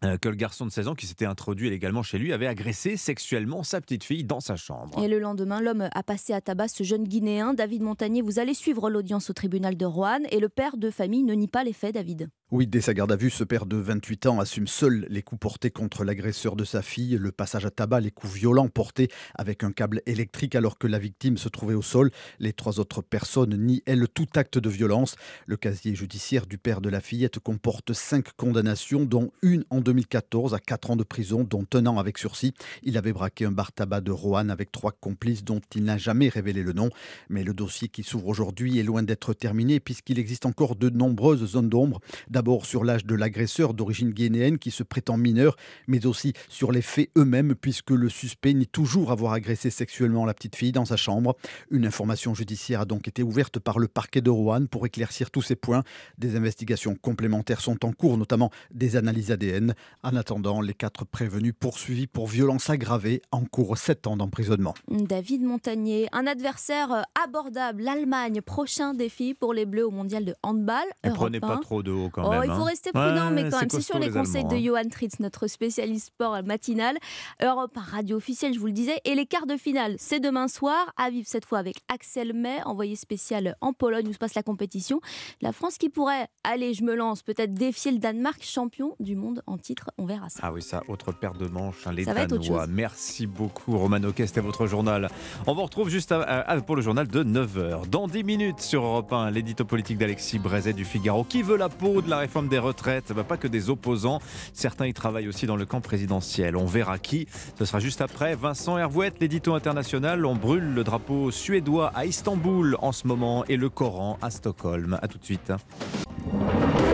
que 0.01 0.29
le 0.29 0.35
garçon 0.35 0.65
de 0.65 0.71
16 0.71 0.89
ans 0.89 0.95
qui 0.95 1.07
s'était 1.07 1.25
introduit 1.25 1.67
illégalement 1.67 2.03
chez 2.03 2.17
lui 2.17 2.31
avait 2.33 2.47
agressé 2.47 2.97
sexuellement 2.97 3.63
sa 3.63 3.81
petite 3.81 4.03
fille 4.03 4.23
dans 4.23 4.39
sa 4.39 4.55
chambre. 4.55 5.03
Et 5.03 5.07
le 5.07 5.19
lendemain, 5.19 5.61
l'homme 5.61 5.89
a 5.91 6.03
passé 6.03 6.33
à 6.33 6.41
tabac 6.41 6.67
ce 6.67 6.83
jeune 6.83 7.05
Guinéen. 7.05 7.53
David 7.53 7.81
Montagnier, 7.81 8.21
vous 8.21 8.39
allez 8.39 8.53
suivre 8.53 8.89
l'audience 8.89 9.29
au 9.29 9.33
tribunal 9.33 9.77
de 9.77 9.85
Roanne 9.85 10.27
et 10.29 10.39
le 10.39 10.49
père 10.49 10.77
de 10.77 10.89
famille 10.89 11.23
ne 11.23 11.33
nie 11.33 11.47
pas 11.47 11.63
les 11.63 11.73
faits, 11.73 11.95
David. 11.95 12.29
Oui, 12.57 12.67
dès 12.67 12.79
sa 12.79 12.93
garde 12.93 13.11
à 13.11 13.17
vue, 13.17 13.31
ce 13.31 13.43
père 13.43 13.65
de 13.65 13.75
28 13.75 14.27
ans 14.27 14.39
assume 14.39 14.65
seul 14.65 15.05
les 15.09 15.21
coups 15.21 15.41
portés 15.41 15.71
contre 15.71 16.05
l'agresseur 16.05 16.55
de 16.55 16.63
sa 16.63 16.81
fille, 16.81 17.17
le 17.19 17.33
passage 17.33 17.65
à 17.65 17.69
tabac, 17.69 17.99
les 17.99 18.11
coups 18.11 18.31
violents 18.31 18.69
portés 18.69 19.09
avec 19.33 19.65
un 19.65 19.73
câble 19.73 20.01
électrique 20.05 20.55
alors 20.55 20.77
que 20.77 20.87
la 20.87 20.97
victime 20.97 21.37
se 21.37 21.49
trouvait 21.49 21.73
au 21.73 21.81
sol. 21.81 22.11
Les 22.39 22.53
trois 22.53 22.79
autres 22.79 23.01
personnes 23.01 23.57
nient, 23.57 23.83
elles, 23.85 24.07
tout 24.07 24.27
acte 24.37 24.57
de 24.57 24.69
violence. 24.69 25.17
Le 25.47 25.57
casier 25.57 25.95
judiciaire 25.95 26.45
du 26.45 26.57
père 26.57 26.79
de 26.79 26.87
la 26.87 27.01
fillette 27.01 27.39
comporte 27.39 27.91
cinq 27.91 28.31
condamnations, 28.37 29.03
dont 29.03 29.33
une 29.41 29.65
en 29.69 29.81
2014 29.81 30.53
à 30.53 30.59
4 30.59 30.91
ans 30.91 30.95
de 30.95 31.03
prison, 31.03 31.43
dont 31.43 31.65
un 31.73 31.85
an 31.87 31.97
avec 31.97 32.17
sursis. 32.17 32.53
Il 32.83 32.97
avait 32.97 33.11
braqué 33.11 33.43
un 33.43 33.51
bar 33.51 33.73
tabac 33.73 33.99
de 33.99 34.11
Roanne 34.11 34.49
avec 34.49 34.71
trois 34.71 34.93
complices 34.93 35.43
dont 35.43 35.59
il 35.75 35.83
n'a 35.83 35.97
jamais 35.97 36.29
révélé 36.29 36.63
le 36.63 36.71
nom. 36.71 36.89
Mais 37.27 37.43
le 37.43 37.53
dossier 37.53 37.89
qui 37.89 38.03
s'ouvre 38.03 38.29
aujourd'hui 38.29 38.79
est 38.79 38.83
loin 38.83 39.03
d'être 39.03 39.33
terminé 39.33 39.81
puisqu'il 39.81 40.19
existe 40.19 40.45
encore 40.45 40.77
de 40.77 40.89
nombreuses 40.89 41.45
zones 41.45 41.67
d'ombre. 41.67 41.99
D'abord 42.45 42.67
sur 42.67 42.83
l'âge 42.83 43.07
de 43.07 43.15
l'agresseur 43.15 43.73
d'origine 43.73 44.11
guinéenne 44.11 44.59
qui 44.59 44.69
se 44.69 44.83
prétend 44.83 45.17
mineur, 45.17 45.55
mais 45.87 46.05
aussi 46.05 46.33
sur 46.47 46.71
les 46.71 46.83
faits 46.83 47.09
eux-mêmes, 47.17 47.55
puisque 47.55 47.89
le 47.89 48.07
suspect 48.07 48.53
nie 48.53 48.67
toujours 48.67 49.11
avoir 49.11 49.33
agressé 49.33 49.71
sexuellement 49.71 50.27
la 50.27 50.35
petite 50.35 50.55
fille 50.55 50.71
dans 50.71 50.85
sa 50.85 50.95
chambre. 50.95 51.35
Une 51.71 51.87
information 51.87 52.35
judiciaire 52.35 52.81
a 52.81 52.85
donc 52.85 53.07
été 53.07 53.23
ouverte 53.23 53.57
par 53.57 53.79
le 53.79 53.87
parquet 53.87 54.21
de 54.21 54.29
Rouen 54.29 54.67
pour 54.67 54.85
éclaircir 54.85 55.31
tous 55.31 55.41
ces 55.41 55.55
points. 55.55 55.81
Des 56.19 56.35
investigations 56.35 56.93
complémentaires 56.93 57.61
sont 57.61 57.83
en 57.83 57.91
cours, 57.91 58.15
notamment 58.15 58.51
des 58.69 58.95
analyses 58.95 59.31
ADN. 59.31 59.73
En 60.03 60.15
attendant, 60.15 60.61
les 60.61 60.75
quatre 60.75 61.03
prévenus 61.03 61.53
poursuivis 61.59 62.05
pour 62.05 62.27
violence 62.27 62.69
aggravée 62.69 63.23
encourent 63.31 63.75
7 63.75 64.05
ans 64.05 64.17
d'emprisonnement. 64.17 64.75
David 64.91 65.41
Montagnier, 65.41 66.09
un 66.11 66.27
adversaire 66.27 67.05
abordable, 67.23 67.81
l'Allemagne, 67.81 68.41
prochain 68.41 68.93
défi 68.93 69.33
pour 69.33 69.51
les 69.51 69.65
Bleus 69.65 69.87
au 69.87 69.91
mondial 69.91 70.25
de 70.25 70.35
handball. 70.43 70.85
Et 71.03 71.09
prenez 71.09 71.39
pas 71.39 71.57
trop 71.57 71.81
de 71.81 71.89
haut 71.89 72.11
quand 72.11 72.24
Oh, 72.25 72.29
même. 72.31 72.43
il 72.43 72.47
faut 72.51 72.61
hein. 72.61 72.63
rester 72.65 72.91
prudent, 72.91 73.27
Ouais, 73.27 73.31
mais 73.31 73.49
quand 73.49 73.59
même, 73.59 73.69
c'est 73.69 73.81
sur 73.81 73.99
les, 73.99 74.09
conseils 74.09 74.37
Allemands, 74.37 74.49
de 74.49 74.55
hein. 74.55 74.63
Johan 74.63 74.89
Tritz, 74.89 75.19
notre 75.19 75.47
spécialiste 75.47 76.07
sport 76.07 76.37
matinal. 76.43 76.97
Europe 77.43 77.77
1 77.77 77.81
radio 77.81 78.17
officielle, 78.17 78.53
je 78.53 78.59
vous 78.59 78.65
le 78.67 78.71
disais. 78.71 78.99
Et 79.05 79.15
les 79.15 79.25
quarts 79.25 79.47
de 79.47 79.57
finale, 79.57 79.95
c'est 79.97 80.19
demain 80.19 80.47
soir, 80.47 80.93
à 80.97 81.09
vivre 81.09 81.27
cette 81.27 81.45
fois 81.45 81.59
avec 81.59 81.77
Axel 81.87 82.33
May, 82.33 82.61
envoyé 82.65 82.95
spécial 82.95 83.55
en 83.61 83.73
Pologne 83.73 84.07
où 84.07 84.13
se 84.13 84.17
passe 84.17 84.35
la 84.35 84.43
compétition. 84.43 84.99
La 85.41 85.51
France 85.51 85.77
qui 85.77 85.89
pourrait, 85.89 86.27
allez, 86.43 86.73
je 86.73 86.83
me 86.83 86.95
lance, 86.95 87.21
peut-être 87.23 87.53
défier 87.53 87.91
le 87.91 87.97
Danemark, 87.99 88.43
champion 88.43 88.95
du 88.99 89.15
monde 89.15 89.41
en 89.47 89.57
titre, 89.57 89.89
on 89.97 90.05
verra 90.05 90.29
ça. 90.29 90.39
Ah 90.43 90.51
oui, 90.53 90.61
ça, 90.61 90.81
autre 90.87 91.11
paire 91.11 91.33
de 91.33 91.47
manches, 91.47 91.85
hein, 91.87 91.91
les 91.93 92.03
Ça 92.05 92.13
Danois. 92.13 92.67
Merci 92.67 93.27
beaucoup, 93.27 93.77
Romano 93.77 94.11
Kay, 94.11 94.27
c'était 94.27 94.41
votre 94.41 94.67
journal. 94.67 95.09
On 95.47 95.53
vous 95.53 95.63
retrouve 95.63 95.89
juste 95.89 96.11
à- 96.11 96.21
à- 96.21 96.61
pour 96.61 96.75
le 96.75 96.81
journal 96.81 97.07
de 97.07 97.23
9h. 97.23 97.87
Dans 97.87 98.07
10 98.07 98.23
minutes 98.23 98.61
sur 98.61 98.83
Europe 98.83 99.11
1, 99.13 99.31
l'édito 99.31 99.65
politique 99.65 99.97
d'Alexis 99.97 100.39
Brézet 100.39 100.73
du 100.73 100.85
Figaro. 100.85 101.23
Qui 101.23 101.41
veut 101.41 101.57
la 101.57 101.69
peau 101.69 102.01
de 102.01 102.09
la 102.09 102.14
réforme 102.17 102.47
des 102.47 102.59
retraites 102.59 103.11
Bah, 103.13 103.23
Pas 103.23 103.37
que 103.37 103.47
des 103.47 103.69
opposants. 103.69 104.19
Certains 104.53 104.87
y 104.87 104.93
travaillent 104.93 105.27
aussi 105.27 105.45
dans 105.45 105.55
le 105.55 105.65
camp 105.65 105.81
présidentiel. 105.81 106.55
On 106.55 106.65
verra 106.65 106.97
qui. 106.99 107.27
Ce 107.57 107.65
sera 107.65 107.79
juste 107.79 108.01
après. 108.01 108.35
Vincent 108.35 108.77
Hervouette, 108.77 109.15
l'édito 109.19 109.53
international. 109.53 110.25
On 110.25 110.35
brûle 110.35 110.73
le 110.73 110.83
drapeau 110.83 111.31
suédois 111.31 111.91
à 111.95 112.05
Istanbul 112.05 112.77
en 112.81 112.91
ce 112.91 113.07
moment 113.07 113.45
et 113.45 113.57
le 113.57 113.69
Coran 113.69 114.17
à 114.21 114.29
Stockholm. 114.29 114.97
A 115.01 115.07
tout 115.07 115.17
de 115.17 115.25
suite. 115.25 115.51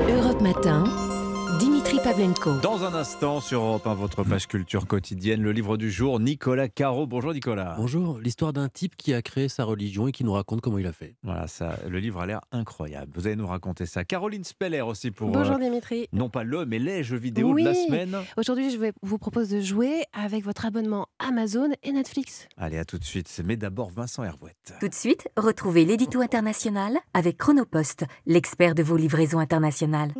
Europe 0.10 0.42
Matin, 0.42 0.84
Dans 2.64 2.84
un 2.84 2.96
instant, 2.96 3.42
sur 3.42 3.62
Europe 3.62 3.86
1, 3.86 3.94
votre 3.94 4.24
page 4.24 4.48
culture 4.48 4.88
quotidienne, 4.88 5.44
le 5.44 5.52
livre 5.52 5.78
du 5.78 5.92
jour, 5.92 6.20
Nicolas 6.20 6.68
Caro. 6.68 7.06
Bonjour 7.06 7.32
Nicolas. 7.32 7.76
Bonjour, 7.78 8.18
l'histoire 8.18 8.54
d'un 8.54 8.70
type 8.70 8.96
qui 8.96 9.14
a 9.14 9.22
créé 9.22 9.48
sa 9.50 9.66
religion 9.66 10.08
et 10.08 10.12
qui 10.12 10.24
nous 10.24 10.34
raconte 10.34 10.62
comment 10.62 10.80
il 10.80 10.88
a 10.88 10.94
fait. 10.94 11.16
Voilà, 11.22 11.46
ça, 11.46 11.78
le 11.88 12.00
livre 12.00 12.20
a 12.20 12.26
l'air 12.26 12.42
incroyable. 12.52 13.12
Vous 13.14 13.28
allez 13.28 13.36
nous 13.36 13.46
raconter 13.46 13.86
ça. 13.86 14.04
Caroline 14.04 14.44
Speller 14.44 14.82
aussi 14.82 15.12
pour. 15.12 15.30
Bonjour 15.30 15.58
euh, 15.58 15.60
Dimitri. 15.60 16.08
non 16.12 16.30
pas 16.30 16.44
le, 16.44 16.66
mais 16.66 16.80
les 16.80 17.04
jeux 17.04 17.18
vidéo 17.18 17.54
oui. 17.54 17.64
de 17.64 17.70
la 17.70 17.76
semaine. 17.76 18.18
Aujourd'hui, 18.36 18.72
je 18.72 18.78
vais 18.78 18.94
vous 19.04 19.20
propose 19.20 19.50
de 19.50 19.62
jouer 19.62 20.04
avec 20.12 20.44
votre 20.44 20.66
abonnement 20.66 21.06
Amazon 21.20 21.70
et 21.84 21.92
Netflix. 21.92 22.48
Allez, 22.58 22.80
à 22.80 22.86
tout 22.86 22.98
de 22.98 23.06
suite. 23.06 23.42
Mais 23.46 23.58
d'abord, 23.58 23.92
Vincent 23.92 24.24
Hervouette. 24.24 24.74
Tout 24.80 24.88
de 24.88 24.96
suite, 24.96 25.30
retrouvez 25.38 25.86
l'édito 25.86 26.20
international 26.20 26.98
avec 27.14 27.38
Chronopost, 27.38 28.06
l'expert 28.26 28.74
de 28.74 28.82
vos 28.82 28.98
livraisons 28.98 29.40
internationales. 29.40 30.14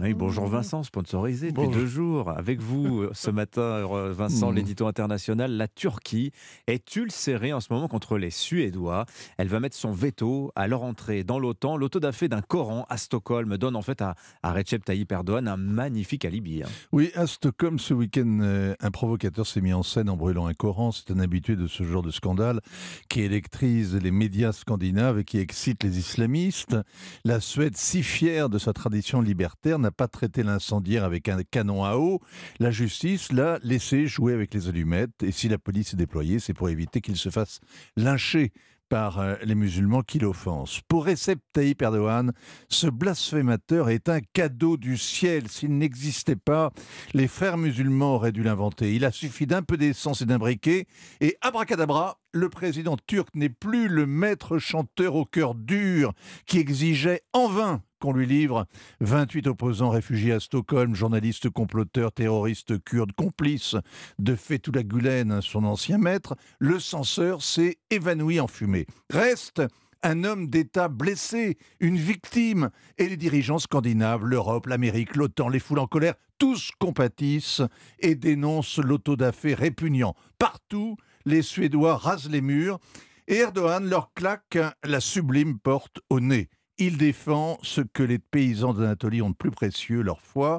Oui, 0.00 0.14
bonjour 0.14 0.46
Vincent, 0.46 0.82
sponsorisé 1.32 1.52
depuis 1.52 1.68
deux 1.68 1.86
jours. 1.86 2.30
Avec 2.30 2.60
vous 2.60 3.02
euh, 3.02 3.10
ce 3.14 3.30
matin, 3.30 3.60
euh, 3.62 4.12
Vincent, 4.12 4.50
Mm. 4.52 4.54
l'édito 4.54 4.86
international, 4.86 5.52
la 5.56 5.68
Turquie 5.68 6.32
est 6.66 6.96
ulcérée 6.96 7.52
en 7.52 7.60
ce 7.60 7.72
moment 7.72 7.88
contre 7.88 8.18
les 8.18 8.30
Suédois. 8.30 9.06
Elle 9.38 9.48
va 9.48 9.60
mettre 9.60 9.76
son 9.76 9.92
veto 9.92 10.52
à 10.54 10.68
leur 10.68 10.82
entrée 10.82 11.24
dans 11.24 11.38
l'OTAN. 11.38 11.76
L'autodafé 11.76 12.28
d'un 12.28 12.42
Coran 12.42 12.86
à 12.88 12.96
Stockholm 12.96 13.56
donne 13.56 13.76
en 13.76 13.82
fait 13.82 14.02
à, 14.02 14.14
à 14.42 14.52
Recep 14.52 14.84
Tayyip 14.84 15.10
Erdogan 15.12 15.48
un 15.48 15.56
magnifique 15.56 16.24
alibi. 16.24 16.62
hein. 16.62 16.68
Oui, 16.92 17.10
à 17.14 17.26
Stockholm, 17.26 17.78
ce 17.78 17.94
week-end, 17.94 18.38
euh, 18.42 18.74
un 18.80 18.90
provocateur 18.90 19.46
s'est 19.46 19.60
mis 19.60 19.72
en 19.72 19.82
scène 19.82 20.08
en 20.10 20.16
brûlant 20.16 20.46
un 20.46 20.54
Coran. 20.54 20.92
C'est 20.92 21.10
un 21.10 21.18
habitué 21.20 21.56
de 21.56 21.66
ce 21.66 21.84
genre 21.84 22.02
de 22.02 22.10
scandale 22.10 22.60
qui 23.08 23.20
électrise 23.20 23.94
les 23.96 24.10
médias 24.10 24.52
scandinaves 24.52 25.18
et 25.18 25.24
qui 25.24 25.38
excite 25.38 25.82
les 25.82 25.98
islamistes. 25.98 26.76
La 27.24 27.40
Suède, 27.40 27.76
si 27.76 28.02
fière 28.02 28.48
de 28.48 28.58
sa 28.58 28.72
tradition 28.72 29.20
libertaire, 29.20 29.78
n'a 29.78 29.90
pas 29.90 30.08
traité 30.08 30.42
l'incendiaire 30.42 31.04
avec 31.04 31.13
un 31.28 31.42
canon 31.42 31.84
à 31.84 31.96
eau. 31.96 32.20
La 32.58 32.70
justice 32.70 33.32
l'a 33.32 33.58
laissé 33.62 34.06
jouer 34.06 34.32
avec 34.32 34.54
les 34.54 34.68
allumettes. 34.68 35.22
Et 35.22 35.32
si 35.32 35.48
la 35.48 35.58
police 35.58 35.94
est 35.94 35.96
déployée, 35.96 36.38
c'est 36.38 36.54
pour 36.54 36.68
éviter 36.68 37.00
qu'il 37.00 37.16
se 37.16 37.30
fasse 37.30 37.60
lyncher 37.96 38.52
par 38.88 39.18
euh, 39.18 39.34
les 39.42 39.54
musulmans 39.54 40.02
qui 40.02 40.18
l'offensent. 40.18 40.80
Pour 40.88 41.06
Recep 41.06 41.40
Tayyip 41.52 41.82
Erdogan, 41.82 42.32
ce 42.68 42.86
blasphémateur 42.86 43.88
est 43.88 44.08
un 44.08 44.20
cadeau 44.32 44.76
du 44.76 44.96
ciel. 44.96 45.48
S'il 45.48 45.76
n'existait 45.78 46.36
pas, 46.36 46.70
les 47.12 47.28
frères 47.28 47.56
musulmans 47.56 48.14
auraient 48.14 48.32
dû 48.32 48.42
l'inventer. 48.42 48.94
Il 48.94 49.04
a 49.04 49.10
suffi 49.10 49.46
d'un 49.46 49.62
peu 49.62 49.76
d'essence 49.76 50.22
et 50.22 50.26
d'un 50.26 50.38
briquet, 50.38 50.86
et 51.20 51.36
abracadabra, 51.40 52.18
le 52.32 52.48
président 52.48 52.96
turc 53.06 53.28
n'est 53.34 53.48
plus 53.48 53.88
le 53.88 54.06
maître 54.06 54.58
chanteur 54.58 55.14
au 55.14 55.24
cœur 55.24 55.54
dur 55.54 56.12
qui 56.46 56.58
exigeait 56.58 57.22
en 57.32 57.48
vain 57.48 57.82
qu'on 58.04 58.12
lui 58.12 58.26
livre 58.26 58.66
28 59.00 59.46
opposants 59.46 59.88
réfugiés 59.88 60.32
à 60.32 60.40
Stockholm, 60.40 60.94
journalistes 60.94 61.48
comploteurs, 61.48 62.12
terroristes 62.12 62.78
kurdes, 62.84 63.12
complices 63.12 63.76
de 64.18 64.36
Fethullah 64.36 64.82
Gulen, 64.82 65.40
son 65.40 65.64
ancien 65.64 65.96
maître. 65.96 66.36
Le 66.58 66.78
censeur 66.78 67.40
s'est 67.40 67.78
évanoui 67.90 68.40
en 68.40 68.46
fumée. 68.46 68.84
Reste 69.08 69.62
un 70.02 70.22
homme 70.22 70.48
d'État 70.48 70.88
blessé, 70.88 71.56
une 71.80 71.96
victime, 71.96 72.68
et 72.98 73.08
les 73.08 73.16
dirigeants 73.16 73.58
scandinaves, 73.58 74.26
l'Europe, 74.26 74.66
l'Amérique, 74.66 75.16
l'OTAN, 75.16 75.48
les 75.48 75.58
foules 75.58 75.78
en 75.78 75.86
colère, 75.86 76.14
tous 76.36 76.72
compatissent 76.78 77.62
et 78.00 78.16
dénoncent 78.16 78.80
l'autodafé 78.80 79.54
répugnant. 79.54 80.14
Partout, 80.38 80.98
les 81.24 81.40
Suédois 81.40 81.96
rasent 81.96 82.28
les 82.28 82.42
murs 82.42 82.80
et 83.28 83.36
Erdogan 83.36 83.88
leur 83.88 84.12
claque 84.12 84.58
la 84.84 85.00
sublime 85.00 85.58
porte 85.58 86.00
au 86.10 86.20
nez. 86.20 86.50
Il 86.78 86.98
défend 86.98 87.58
ce 87.62 87.80
que 87.80 88.02
les 88.02 88.18
paysans 88.18 88.74
d'Anatolie 88.74 89.22
ont 89.22 89.30
de 89.30 89.34
plus 89.34 89.50
précieux, 89.50 90.02
leur 90.02 90.20
foi. 90.20 90.58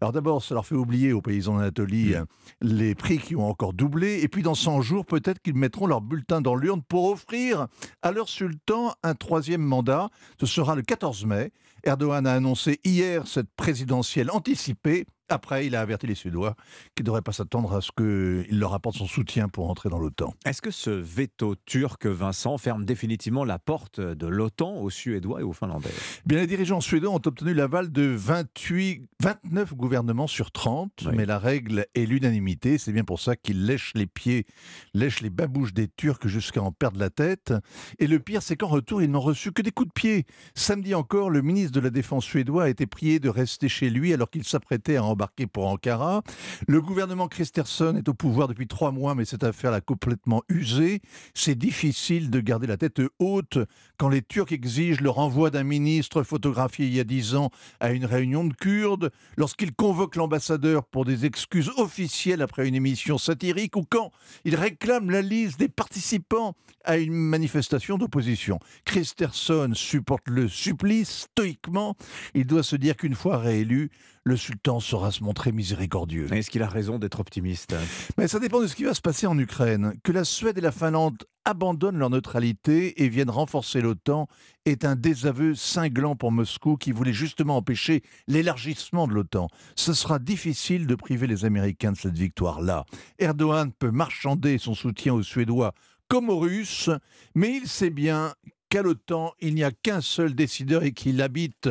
Alors 0.00 0.12
d'abord, 0.12 0.42
ça 0.42 0.54
leur 0.54 0.66
fait 0.66 0.74
oublier 0.74 1.12
aux 1.12 1.22
paysans 1.22 1.56
d'Anatolie 1.56 1.94
Mmh. 1.94 2.14
euh, 2.14 2.24
les 2.60 2.94
prix 2.94 3.18
qui 3.18 3.36
ont 3.36 3.48
encore 3.48 3.72
doublé. 3.72 4.20
Et 4.22 4.28
puis 4.28 4.42
dans 4.42 4.54
100 4.54 4.82
jours, 4.82 5.06
peut-être 5.06 5.40
qu'ils 5.40 5.54
mettront 5.54 5.86
leur 5.86 6.00
bulletin 6.00 6.40
dans 6.40 6.54
l'urne 6.54 6.82
pour 6.82 7.10
offrir 7.10 7.68
à 8.02 8.12
leur 8.12 8.28
sultan 8.28 8.94
un 9.02 9.14
troisième 9.14 9.62
mandat. 9.62 10.08
Ce 10.40 10.46
sera 10.46 10.74
le 10.74 10.82
14 10.82 11.24
mai. 11.26 11.52
Erdogan 11.84 12.26
a 12.26 12.32
annoncé 12.32 12.80
hier 12.84 13.26
cette 13.26 13.50
présidentielle 13.56 14.30
anticipée. 14.30 15.06
Après, 15.30 15.66
il 15.66 15.74
a 15.74 15.80
averti 15.80 16.06
les 16.06 16.14
Suédois 16.14 16.54
qu'ils 16.94 17.04
ne 17.04 17.06
devraient 17.06 17.22
pas 17.22 17.32
s'attendre 17.32 17.74
à 17.74 17.80
ce 17.80 17.90
qu'il 17.96 18.58
leur 18.58 18.74
apporte 18.74 18.96
son 18.96 19.06
soutien 19.06 19.48
pour 19.48 19.70
entrer 19.70 19.88
dans 19.88 19.98
l'OTAN. 19.98 20.34
Est-ce 20.44 20.60
que 20.60 20.70
ce 20.70 20.90
veto 20.90 21.54
turc, 21.64 22.06
Vincent, 22.06 22.58
ferme 22.58 22.84
définitivement 22.84 23.44
la 23.44 23.58
porte 23.58 24.00
de 24.00 24.26
l'OTAN 24.26 24.76
aux 24.76 24.90
Suédois 24.90 25.40
et 25.40 25.42
aux 25.42 25.54
Finlandais? 25.54 25.88
Bien, 26.26 26.38
les 26.38 26.46
dirigeants 26.46 26.82
suédois 26.82 27.10
ont 27.10 27.22
obtenu 27.24 27.54
l'aval 27.54 27.90
de 27.90 28.02
28, 28.02 29.06
29 29.22 29.74
gouvernements 29.74 30.26
sur 30.26 30.50
30, 30.50 31.08
mais 31.14 31.24
la 31.24 31.38
règle 31.38 31.86
est 31.94 32.04
l'unanimité. 32.04 32.76
C'est 32.76 32.92
bien 32.92 33.04
pour 33.04 33.18
ça 33.18 33.34
qu'ils 33.34 33.64
lèchent 33.64 33.92
les 33.94 34.06
pieds, 34.06 34.44
lèchent 34.92 35.22
les 35.22 35.30
babouches 35.30 35.72
des 35.72 35.88
Turcs 35.88 36.26
jusqu'à 36.26 36.62
en 36.62 36.70
perdre 36.70 36.98
la 36.98 37.08
tête. 37.10 37.54
Et 37.98 38.06
le 38.06 38.18
pire, 38.18 38.42
c'est 38.42 38.56
qu'en 38.56 38.68
retour, 38.68 39.00
ils 39.00 39.10
n'ont 39.10 39.20
reçu 39.20 39.52
que 39.52 39.62
des 39.62 39.70
coups 39.70 39.88
de 39.88 39.92
pied. 39.94 40.26
Samedi 40.54 40.94
encore, 40.94 41.30
le 41.30 41.40
ministre 41.40 41.72
de 41.72 41.80
la 41.80 41.90
Défense 41.90 42.24
suédois 42.24 42.64
a 42.64 42.68
été 42.68 42.86
prié 42.86 43.20
de 43.20 43.30
rester 43.30 43.68
chez 43.70 43.88
lui 43.88 44.12
alors 44.12 44.30
qu'il 44.30 44.44
s'apprêtait 44.44 44.96
à 44.96 45.02
embarquer 45.14 45.46
pour 45.46 45.66
Ankara. 45.66 46.22
Le 46.68 46.80
gouvernement 46.80 47.28
Christensen 47.28 47.96
est 47.96 48.08
au 48.08 48.14
pouvoir 48.14 48.48
depuis 48.48 48.66
trois 48.66 48.92
mois, 48.92 49.14
mais 49.14 49.24
cette 49.24 49.44
affaire 49.44 49.70
l'a 49.70 49.80
complètement 49.80 50.42
usé. 50.48 51.00
C'est 51.34 51.54
difficile 51.54 52.30
de 52.30 52.40
garder 52.40 52.66
la 52.66 52.76
tête 52.76 53.00
haute 53.18 53.58
quand 53.96 54.08
les 54.08 54.22
Turcs 54.22 54.52
exigent 54.52 55.00
le 55.00 55.10
renvoi 55.10 55.50
d'un 55.50 55.64
ministre 55.64 56.22
photographié 56.22 56.86
il 56.86 56.94
y 56.94 57.00
a 57.00 57.04
dix 57.04 57.34
ans 57.34 57.50
à 57.80 57.92
une 57.92 58.04
réunion 58.04 58.44
de 58.44 58.52
Kurdes, 58.54 59.10
lorsqu'ils 59.36 59.72
convoquent 59.72 60.16
l'ambassadeur 60.16 60.84
pour 60.84 61.04
des 61.04 61.26
excuses 61.26 61.70
officielles 61.76 62.42
après 62.42 62.66
une 62.66 62.74
émission 62.74 63.18
satirique, 63.18 63.76
ou 63.76 63.84
quand 63.88 64.10
ils 64.44 64.56
réclament 64.56 65.10
la 65.10 65.22
liste 65.22 65.58
des 65.58 65.68
participants 65.68 66.54
à 66.84 66.98
une 66.98 67.14
manifestation 67.14 67.98
d'opposition. 67.98 68.58
Christensen 68.84 69.74
supporte 69.74 70.28
le 70.28 70.48
supplice 70.48 71.28
stoïquement. 71.30 71.96
Il 72.34 72.46
doit 72.46 72.62
se 72.62 72.76
dire 72.76 72.96
qu'une 72.96 73.14
fois 73.14 73.38
réélu, 73.38 73.90
le 74.24 74.36
sultan 74.36 74.80
saura 74.80 75.10
se 75.10 75.22
montrer 75.22 75.52
miséricordieux. 75.52 76.32
Est-ce 76.32 76.50
qu'il 76.50 76.62
a 76.62 76.68
raison 76.68 76.98
d'être 76.98 77.20
optimiste? 77.20 77.76
Mais 78.16 78.26
ça 78.26 78.40
dépend 78.40 78.60
de 78.60 78.66
ce 78.66 78.74
qui 78.74 78.84
va 78.84 78.94
se 78.94 79.02
passer 79.02 79.26
en 79.26 79.38
Ukraine. 79.38 79.94
Que 80.02 80.12
la 80.12 80.24
Suède 80.24 80.56
et 80.56 80.62
la 80.62 80.72
Finlande 80.72 81.24
abandonnent 81.44 81.98
leur 81.98 82.08
neutralité 82.08 83.02
et 83.02 83.08
viennent 83.10 83.30
renforcer 83.30 83.82
l'OTAN 83.82 84.26
est 84.64 84.86
un 84.86 84.96
désaveu 84.96 85.54
cinglant 85.54 86.16
pour 86.16 86.32
Moscou 86.32 86.78
qui 86.78 86.90
voulait 86.90 87.12
justement 87.12 87.58
empêcher 87.58 88.02
l'élargissement 88.26 89.06
de 89.06 89.12
l'OTAN. 89.12 89.48
Ce 89.76 89.92
sera 89.92 90.18
difficile 90.18 90.86
de 90.86 90.94
priver 90.94 91.26
les 91.26 91.44
Américains 91.44 91.92
de 91.92 91.98
cette 91.98 92.16
victoire-là. 92.16 92.86
Erdogan 93.18 93.72
peut 93.78 93.90
marchander 93.90 94.56
son 94.56 94.74
soutien 94.74 95.12
aux 95.12 95.22
Suédois 95.22 95.74
comme 96.08 96.30
aux 96.30 96.38
Russes, 96.38 96.90
mais 97.34 97.54
il 97.56 97.68
sait 97.68 97.90
bien 97.90 98.34
qu'à 98.70 98.82
l'OTAN, 98.82 99.32
il 99.40 99.54
n'y 99.54 99.64
a 99.64 99.70
qu'un 99.70 100.00
seul 100.00 100.34
décideur 100.34 100.82
et 100.82 100.92
qu'il 100.92 101.20
habite 101.20 101.68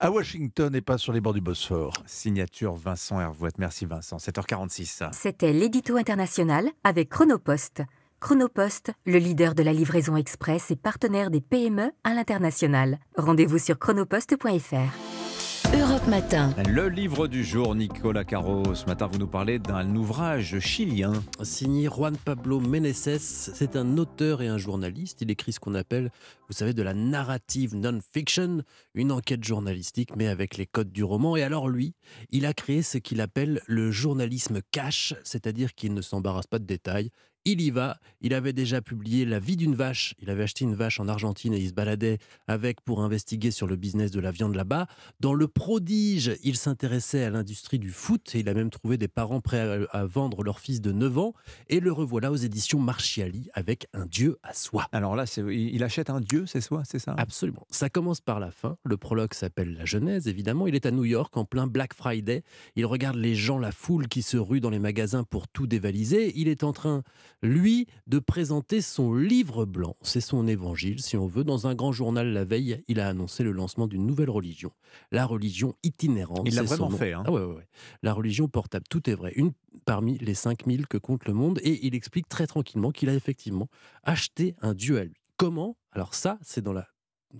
à 0.00 0.10
Washington 0.10 0.74
et 0.74 0.80
pas 0.80 0.98
sur 0.98 1.12
les 1.12 1.20
bords 1.20 1.34
du 1.34 1.40
Bosphore. 1.40 1.92
Signature 2.06 2.74
Vincent 2.74 3.20
Hervouette. 3.20 3.58
Merci 3.58 3.84
Vincent. 3.86 4.18
7h46. 4.18 5.12
C'était 5.12 5.52
l'édito 5.52 5.96
international 5.96 6.68
avec 6.84 7.08
Chronopost. 7.08 7.82
Chronopost, 8.20 8.92
le 9.06 9.18
leader 9.18 9.54
de 9.54 9.62
la 9.62 9.72
livraison 9.72 10.16
express 10.16 10.70
et 10.70 10.76
partenaire 10.76 11.30
des 11.30 11.40
PME 11.40 11.92
à 12.04 12.14
l'international. 12.14 12.98
Rendez-vous 13.16 13.58
sur 13.58 13.78
chronopost.fr. 13.78 15.27
Europe 15.74 16.06
Matin. 16.06 16.54
Le 16.66 16.88
livre 16.88 17.28
du 17.28 17.44
jour, 17.44 17.74
Nicolas 17.74 18.24
Caro. 18.24 18.74
Ce 18.74 18.86
matin, 18.86 19.06
vous 19.06 19.18
nous 19.18 19.26
parlez 19.26 19.58
d'un 19.58 19.94
ouvrage 19.96 20.58
chilien. 20.60 21.12
Signé 21.42 21.88
Juan 21.88 22.16
Pablo 22.16 22.58
Meneses, 22.58 23.50
c'est 23.52 23.76
un 23.76 23.98
auteur 23.98 24.40
et 24.40 24.48
un 24.48 24.56
journaliste. 24.56 25.20
Il 25.20 25.30
écrit 25.30 25.52
ce 25.52 25.60
qu'on 25.60 25.74
appelle, 25.74 26.10
vous 26.48 26.54
savez, 26.54 26.72
de 26.72 26.82
la 26.82 26.94
narrative 26.94 27.76
non-fiction, 27.76 28.62
une 28.94 29.12
enquête 29.12 29.44
journalistique, 29.44 30.16
mais 30.16 30.26
avec 30.26 30.56
les 30.56 30.64
codes 30.64 30.90
du 30.90 31.04
roman. 31.04 31.36
Et 31.36 31.42
alors 31.42 31.68
lui, 31.68 31.94
il 32.30 32.46
a 32.46 32.54
créé 32.54 32.80
ce 32.80 32.96
qu'il 32.96 33.20
appelle 33.20 33.60
le 33.66 33.90
journalisme 33.90 34.60
cash, 34.70 35.14
c'est-à-dire 35.22 35.74
qu'il 35.74 35.92
ne 35.92 36.00
s'embarrasse 36.00 36.46
pas 36.46 36.58
de 36.58 36.64
détails. 36.64 37.10
Il 37.50 37.62
y 37.62 37.70
va. 37.70 37.98
Il 38.20 38.34
avait 38.34 38.52
déjà 38.52 38.82
publié 38.82 39.24
La 39.24 39.38
vie 39.38 39.56
d'une 39.56 39.74
vache. 39.74 40.14
Il 40.20 40.28
avait 40.28 40.42
acheté 40.42 40.66
une 40.66 40.74
vache 40.74 41.00
en 41.00 41.08
Argentine 41.08 41.54
et 41.54 41.58
il 41.58 41.68
se 41.68 41.72
baladait 41.72 42.18
avec 42.46 42.82
pour 42.82 43.00
investiguer 43.00 43.50
sur 43.50 43.66
le 43.66 43.74
business 43.74 44.10
de 44.10 44.20
la 44.20 44.30
viande 44.30 44.54
là-bas. 44.54 44.86
Dans 45.20 45.32
Le 45.32 45.48
Prodige, 45.48 46.36
il 46.42 46.58
s'intéressait 46.58 47.24
à 47.24 47.30
l'industrie 47.30 47.78
du 47.78 47.90
foot 47.90 48.34
et 48.34 48.40
il 48.40 48.50
a 48.50 48.52
même 48.52 48.68
trouvé 48.68 48.98
des 48.98 49.08
parents 49.08 49.40
prêts 49.40 49.86
à, 49.90 49.98
à 49.98 50.04
vendre 50.04 50.42
leur 50.42 50.60
fils 50.60 50.82
de 50.82 50.92
9 50.92 51.16
ans. 51.16 51.32
Et 51.70 51.80
le 51.80 51.90
revoilà 51.90 52.30
aux 52.30 52.36
éditions 52.36 52.80
Marchiali 52.80 53.48
avec 53.54 53.86
Un 53.94 54.04
Dieu 54.04 54.36
à 54.42 54.52
soi. 54.52 54.86
Alors 54.92 55.16
là, 55.16 55.24
il 55.50 55.82
achète 55.82 56.10
un 56.10 56.20
dieu, 56.20 56.44
c'est 56.44 56.60
soi, 56.60 56.82
c'est 56.84 56.98
ça? 56.98 57.14
Absolument. 57.16 57.66
Ça 57.70 57.88
commence 57.88 58.20
par 58.20 58.40
la 58.40 58.50
fin. 58.50 58.76
Le 58.84 58.98
prologue 58.98 59.32
s'appelle 59.32 59.72
La 59.72 59.86
Genèse, 59.86 60.28
évidemment. 60.28 60.66
Il 60.66 60.74
est 60.74 60.84
à 60.84 60.90
New 60.90 61.06
York 61.06 61.34
en 61.38 61.46
plein 61.46 61.66
Black 61.66 61.94
Friday. 61.94 62.42
Il 62.76 62.84
regarde 62.84 63.16
les 63.16 63.34
gens, 63.34 63.58
la 63.58 63.72
foule 63.72 64.06
qui 64.06 64.20
se 64.20 64.36
rue 64.36 64.60
dans 64.60 64.68
les 64.68 64.78
magasins 64.78 65.24
pour 65.24 65.48
tout 65.48 65.66
dévaliser. 65.66 66.32
Il 66.36 66.48
est 66.48 66.62
en 66.62 66.74
train, 66.74 67.04
lui, 67.42 67.86
de 68.06 68.18
présenter 68.18 68.80
son 68.80 69.14
livre 69.14 69.64
blanc. 69.64 69.96
C'est 70.02 70.20
son 70.20 70.46
évangile, 70.46 71.00
si 71.00 71.16
on 71.16 71.26
veut. 71.26 71.44
Dans 71.44 71.66
un 71.66 71.74
grand 71.74 71.92
journal 71.92 72.32
la 72.32 72.44
veille, 72.44 72.82
il 72.88 73.00
a 73.00 73.08
annoncé 73.08 73.44
le 73.44 73.52
lancement 73.52 73.86
d'une 73.86 74.06
nouvelle 74.06 74.30
religion. 74.30 74.72
La 75.12 75.26
religion 75.26 75.74
itinérante. 75.82 76.42
Il 76.46 76.54
l'a 76.54 76.62
vraiment 76.62 76.90
fait, 76.90 77.12
hein. 77.12 77.22
Ah 77.26 77.32
ouais, 77.32 77.42
ouais, 77.42 77.54
ouais. 77.54 77.68
La 78.02 78.12
religion 78.12 78.48
portable, 78.48 78.86
tout 78.90 79.08
est 79.08 79.14
vrai. 79.14 79.32
Une 79.36 79.52
parmi 79.84 80.18
les 80.18 80.34
5000 80.34 80.86
que 80.86 80.98
compte 80.98 81.26
le 81.26 81.34
monde. 81.34 81.60
Et 81.62 81.86
il 81.86 81.94
explique 81.94 82.28
très 82.28 82.46
tranquillement 82.46 82.90
qu'il 82.90 83.08
a 83.08 83.14
effectivement 83.14 83.68
acheté 84.02 84.54
un 84.60 84.74
dieu 84.74 84.98
à 84.98 85.04
lui. 85.04 85.16
Comment? 85.36 85.76
Alors 85.92 86.14
ça, 86.14 86.38
c'est 86.42 86.62
dans 86.62 86.72
la 86.72 86.88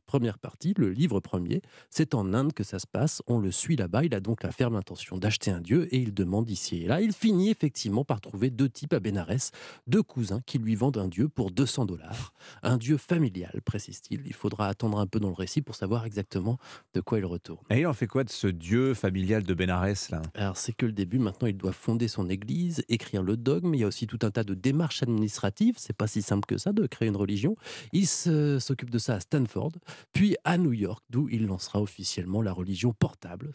première 0.07 0.39
partie, 0.39 0.75
le 0.77 0.91
livre 0.91 1.21
premier. 1.21 1.63
C'est 1.91 2.15
en 2.15 2.35
Inde 2.35 2.53
que 2.53 2.65
ça 2.65 2.79
se 2.79 2.87
passe. 2.87 3.23
On 3.27 3.39
le 3.39 3.51
suit 3.51 3.77
là-bas. 3.77 4.05
Il 4.05 4.15
a 4.15 4.21
donc 4.21 4.43
la 4.43 4.53
ferme 4.53 4.77
intention 4.77 5.17
d'acheter 5.17 5.51
un 5.51 5.61
dieu 5.61 5.89
et 5.95 5.99
il 5.99 6.15
demande 6.15 6.49
ici 6.51 6.83
et 6.83 6.87
là. 6.87 7.01
Il 7.01 7.13
finit 7.13 7.51
effectivement 7.51 8.05
par 8.05 8.21
trouver 8.21 8.51
deux 8.51 8.69
types 8.69 8.93
à 8.93 9.01
Bénarès, 9.01 9.51
deux 9.87 10.03
cousins 10.03 10.41
qui 10.47 10.59
lui 10.59 10.75
vendent 10.75 10.99
un 10.99 11.09
dieu 11.09 11.29
pour 11.29 11.51
200 11.51 11.87
dollars. 11.87 12.33
Un 12.63 12.77
dieu 12.77 12.97
familial, 12.97 13.61
précise-t-il. 13.65 14.23
Il 14.27 14.35
faudra 14.35 14.69
attendre 14.69 14.99
un 14.99 15.07
peu 15.07 15.21
dans 15.21 15.29
le 15.29 15.35
récit 15.35 15.63
pour 15.63 15.75
savoir 15.75 16.05
exactement 16.05 16.59
de 16.95 17.01
quoi 17.01 17.19
il 17.19 17.25
retourne. 17.25 17.65
Et 17.71 17.81
il 17.81 17.87
en 17.87 17.95
fait 17.95 18.07
quoi 18.07 18.25
de 18.25 18.31
ce 18.31 18.47
dieu 18.47 18.95
familial 18.95 19.43
de 19.43 19.55
Bénarès 19.55 20.11
là? 20.11 20.23
Alors 20.35 20.57
c'est 20.57 20.73
que 20.73 20.87
le 20.87 20.93
début, 20.93 21.19
maintenant 21.19 21.49
il 21.49 21.57
doit 21.57 21.73
fonder 21.73 22.09
son 22.09 22.29
église, 22.29 22.85
écrire 22.89 23.23
le 23.23 23.37
dogme, 23.37 23.75
il 23.75 23.81
y 23.81 23.85
a 23.85 23.87
aussi 23.87 24.07
tout 24.07 24.19
un 24.23 24.31
tas 24.31 24.45
de 24.45 24.55
démarches 24.55 25.03
administratives, 25.03 25.77
c'est 25.79 25.97
pas 25.97 26.07
si 26.07 26.23
simple 26.23 26.47
que 26.47 26.59
ça 26.59 26.73
de 26.73 26.87
créer 26.87 27.09
une 27.09 27.17
religion. 27.17 27.57
Il 27.93 28.07
s'occupe 28.07 28.91
de 28.91 28.99
ça 28.99 29.15
à 29.15 29.21
Stanford, 29.21 29.73
puis 30.13 30.37
à 30.45 30.59
New 30.59 30.73
York, 30.73 31.05
d'où 31.11 31.29
il 31.29 31.47
lancera 31.47 31.81
officiellement 31.81 32.43
la 32.43 32.53
religion 32.53 32.93
portable. 32.93 33.53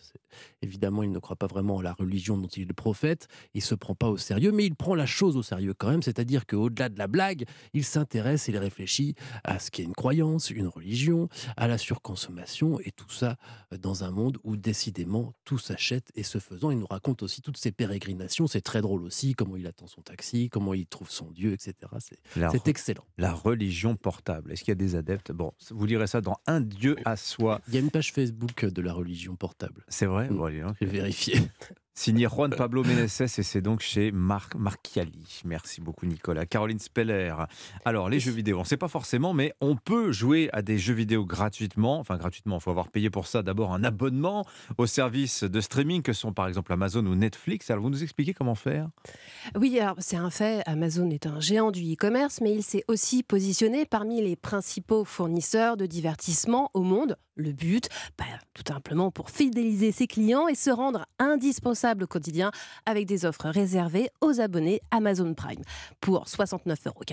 Évidemment, 0.61 1.03
il 1.03 1.11
ne 1.11 1.19
croit 1.19 1.35
pas 1.35 1.47
vraiment 1.47 1.79
à 1.79 1.83
la 1.83 1.93
religion 1.93 2.37
dont 2.37 2.47
il 2.47 2.63
est 2.63 2.65
le 2.65 2.73
prophète, 2.73 3.27
il 3.53 3.61
se 3.61 3.75
prend 3.75 3.95
pas 3.95 4.09
au 4.09 4.17
sérieux, 4.17 4.51
mais 4.51 4.65
il 4.65 4.75
prend 4.75 4.95
la 4.95 5.05
chose 5.05 5.37
au 5.37 5.43
sérieux 5.43 5.73
quand 5.73 5.89
même, 5.89 6.01
c'est-à-dire 6.01 6.45
qu'au-delà 6.45 6.89
de 6.89 6.97
la 6.97 7.07
blague, 7.07 7.45
il 7.73 7.83
s'intéresse, 7.83 8.47
il 8.47 8.57
réfléchit 8.57 9.15
à 9.43 9.59
ce 9.59 9.71
qu'est 9.71 9.83
une 9.83 9.93
croyance, 9.93 10.49
une 10.49 10.67
religion, 10.67 11.29
à 11.57 11.67
la 11.67 11.77
surconsommation, 11.77 12.79
et 12.79 12.91
tout 12.91 13.09
ça 13.09 13.37
euh, 13.71 13.77
dans 13.77 14.03
un 14.03 14.11
monde 14.11 14.37
où 14.43 14.55
décidément 14.55 15.33
tout 15.45 15.57
s'achète, 15.57 16.11
et 16.15 16.23
ce 16.23 16.39
faisant, 16.39 16.71
il 16.71 16.79
nous 16.79 16.87
raconte 16.87 17.23
aussi 17.23 17.41
toutes 17.41 17.57
ses 17.57 17.71
pérégrinations, 17.71 18.47
c'est 18.47 18.61
très 18.61 18.81
drôle 18.81 19.03
aussi, 19.03 19.33
comment 19.33 19.57
il 19.57 19.67
attend 19.67 19.87
son 19.87 20.01
taxi, 20.01 20.49
comment 20.49 20.73
il 20.73 20.87
trouve 20.87 21.09
son 21.09 21.31
Dieu, 21.31 21.53
etc. 21.53 21.73
C'est 22.51 22.67
excellent. 22.67 23.05
La 23.17 23.33
religion 23.33 23.95
portable. 23.95 24.51
Est-ce 24.51 24.63
qu'il 24.63 24.71
y 24.71 24.73
a 24.73 24.75
des 24.75 24.95
adeptes? 24.95 25.31
Bon, 25.31 25.53
vous 25.71 25.85
lirez 25.85 26.07
ça 26.07 26.12
dans 26.21 26.37
Un 26.47 26.61
Dieu 26.61 26.95
à 27.05 27.15
soi. 27.15 27.61
Il 27.67 27.73
y 27.73 27.77
a 27.77 27.79
une 27.79 27.91
page 27.91 28.11
Facebook 28.11 28.65
de 28.65 28.81
la 28.81 28.93
religion 28.93 29.35
portable. 29.35 29.83
C'est 29.87 30.05
vrai? 30.05 30.29
Mm. 30.29 30.37
Bon. 30.37 30.73
J'ai 30.79 30.87
vérifié. 30.87 31.41
Signé 31.95 32.27
Juan 32.27 32.49
Pablo 32.49 32.83
Meneses 32.83 33.21
et 33.21 33.43
c'est 33.43 33.61
donc 33.61 33.81
chez 33.81 34.11
Marc 34.11 34.55
Marchiali. 34.55 35.41
Merci 35.45 35.79
beaucoup 35.79 36.07
Nicolas. 36.07 36.47
Caroline 36.47 36.79
Speller. 36.79 37.35
Alors 37.85 38.09
les 38.09 38.19
jeux 38.19 38.31
vidéo, 38.31 38.57
on 38.57 38.61
ne 38.61 38.65
sait 38.65 38.77
pas 38.77 38.87
forcément, 38.87 39.33
mais 39.33 39.53
on 39.61 39.75
peut 39.75 40.11
jouer 40.11 40.49
à 40.53 40.63
des 40.63 40.79
jeux 40.79 40.95
vidéo 40.95 41.23
gratuitement. 41.23 41.99
Enfin 41.99 42.17
gratuitement, 42.17 42.57
il 42.57 42.61
faut 42.61 42.71
avoir 42.71 42.89
payé 42.89 43.11
pour 43.11 43.27
ça 43.27 43.43
d'abord 43.43 43.73
un 43.73 43.83
abonnement 43.83 44.43
aux 44.79 44.87
services 44.87 45.43
de 45.43 45.61
streaming 45.61 46.01
que 46.01 46.13
sont 46.13 46.33
par 46.33 46.47
exemple 46.47 46.73
Amazon 46.73 47.05
ou 47.05 47.13
Netflix. 47.13 47.69
Alors 47.69 47.83
vous 47.83 47.91
nous 47.91 48.01
expliquez 48.01 48.33
comment 48.33 48.55
faire? 48.55 48.89
Oui, 49.55 49.79
alors 49.79 49.97
c'est 49.99 50.17
un 50.17 50.31
fait, 50.31 50.63
Amazon 50.65 51.11
est 51.11 51.27
un 51.27 51.39
géant 51.39 51.69
du 51.69 51.93
e-commerce, 51.93 52.41
mais 52.41 52.53
il 52.53 52.63
s'est 52.63 52.85
aussi 52.87 53.21
positionné 53.21 53.85
parmi 53.85 54.19
les 54.19 54.35
principaux 54.35 55.05
fournisseurs 55.05 55.77
de 55.77 55.85
divertissement 55.85 56.71
au 56.73 56.81
monde, 56.81 57.17
Le 57.35 57.51
but, 57.51 57.89
bah, 58.17 58.25
tout 58.53 58.63
simplement 58.67 59.09
pour 59.09 59.31
fidéliser 59.31 59.91
ses 59.91 60.05
clients 60.05 60.47
et 60.47 60.53
se 60.53 60.69
rendre 60.69 61.05
indispensable 61.17 62.03
au 62.03 62.07
quotidien 62.07 62.51
avec 62.85 63.07
des 63.07 63.25
offres 63.25 63.49
réservées 63.49 64.09
aux 64.21 64.39
abonnés 64.39 64.81
Amazon 64.91 65.33
Prime. 65.33 65.61
Pour 65.99 66.25
69,90 66.25 66.87
euros 66.87 67.03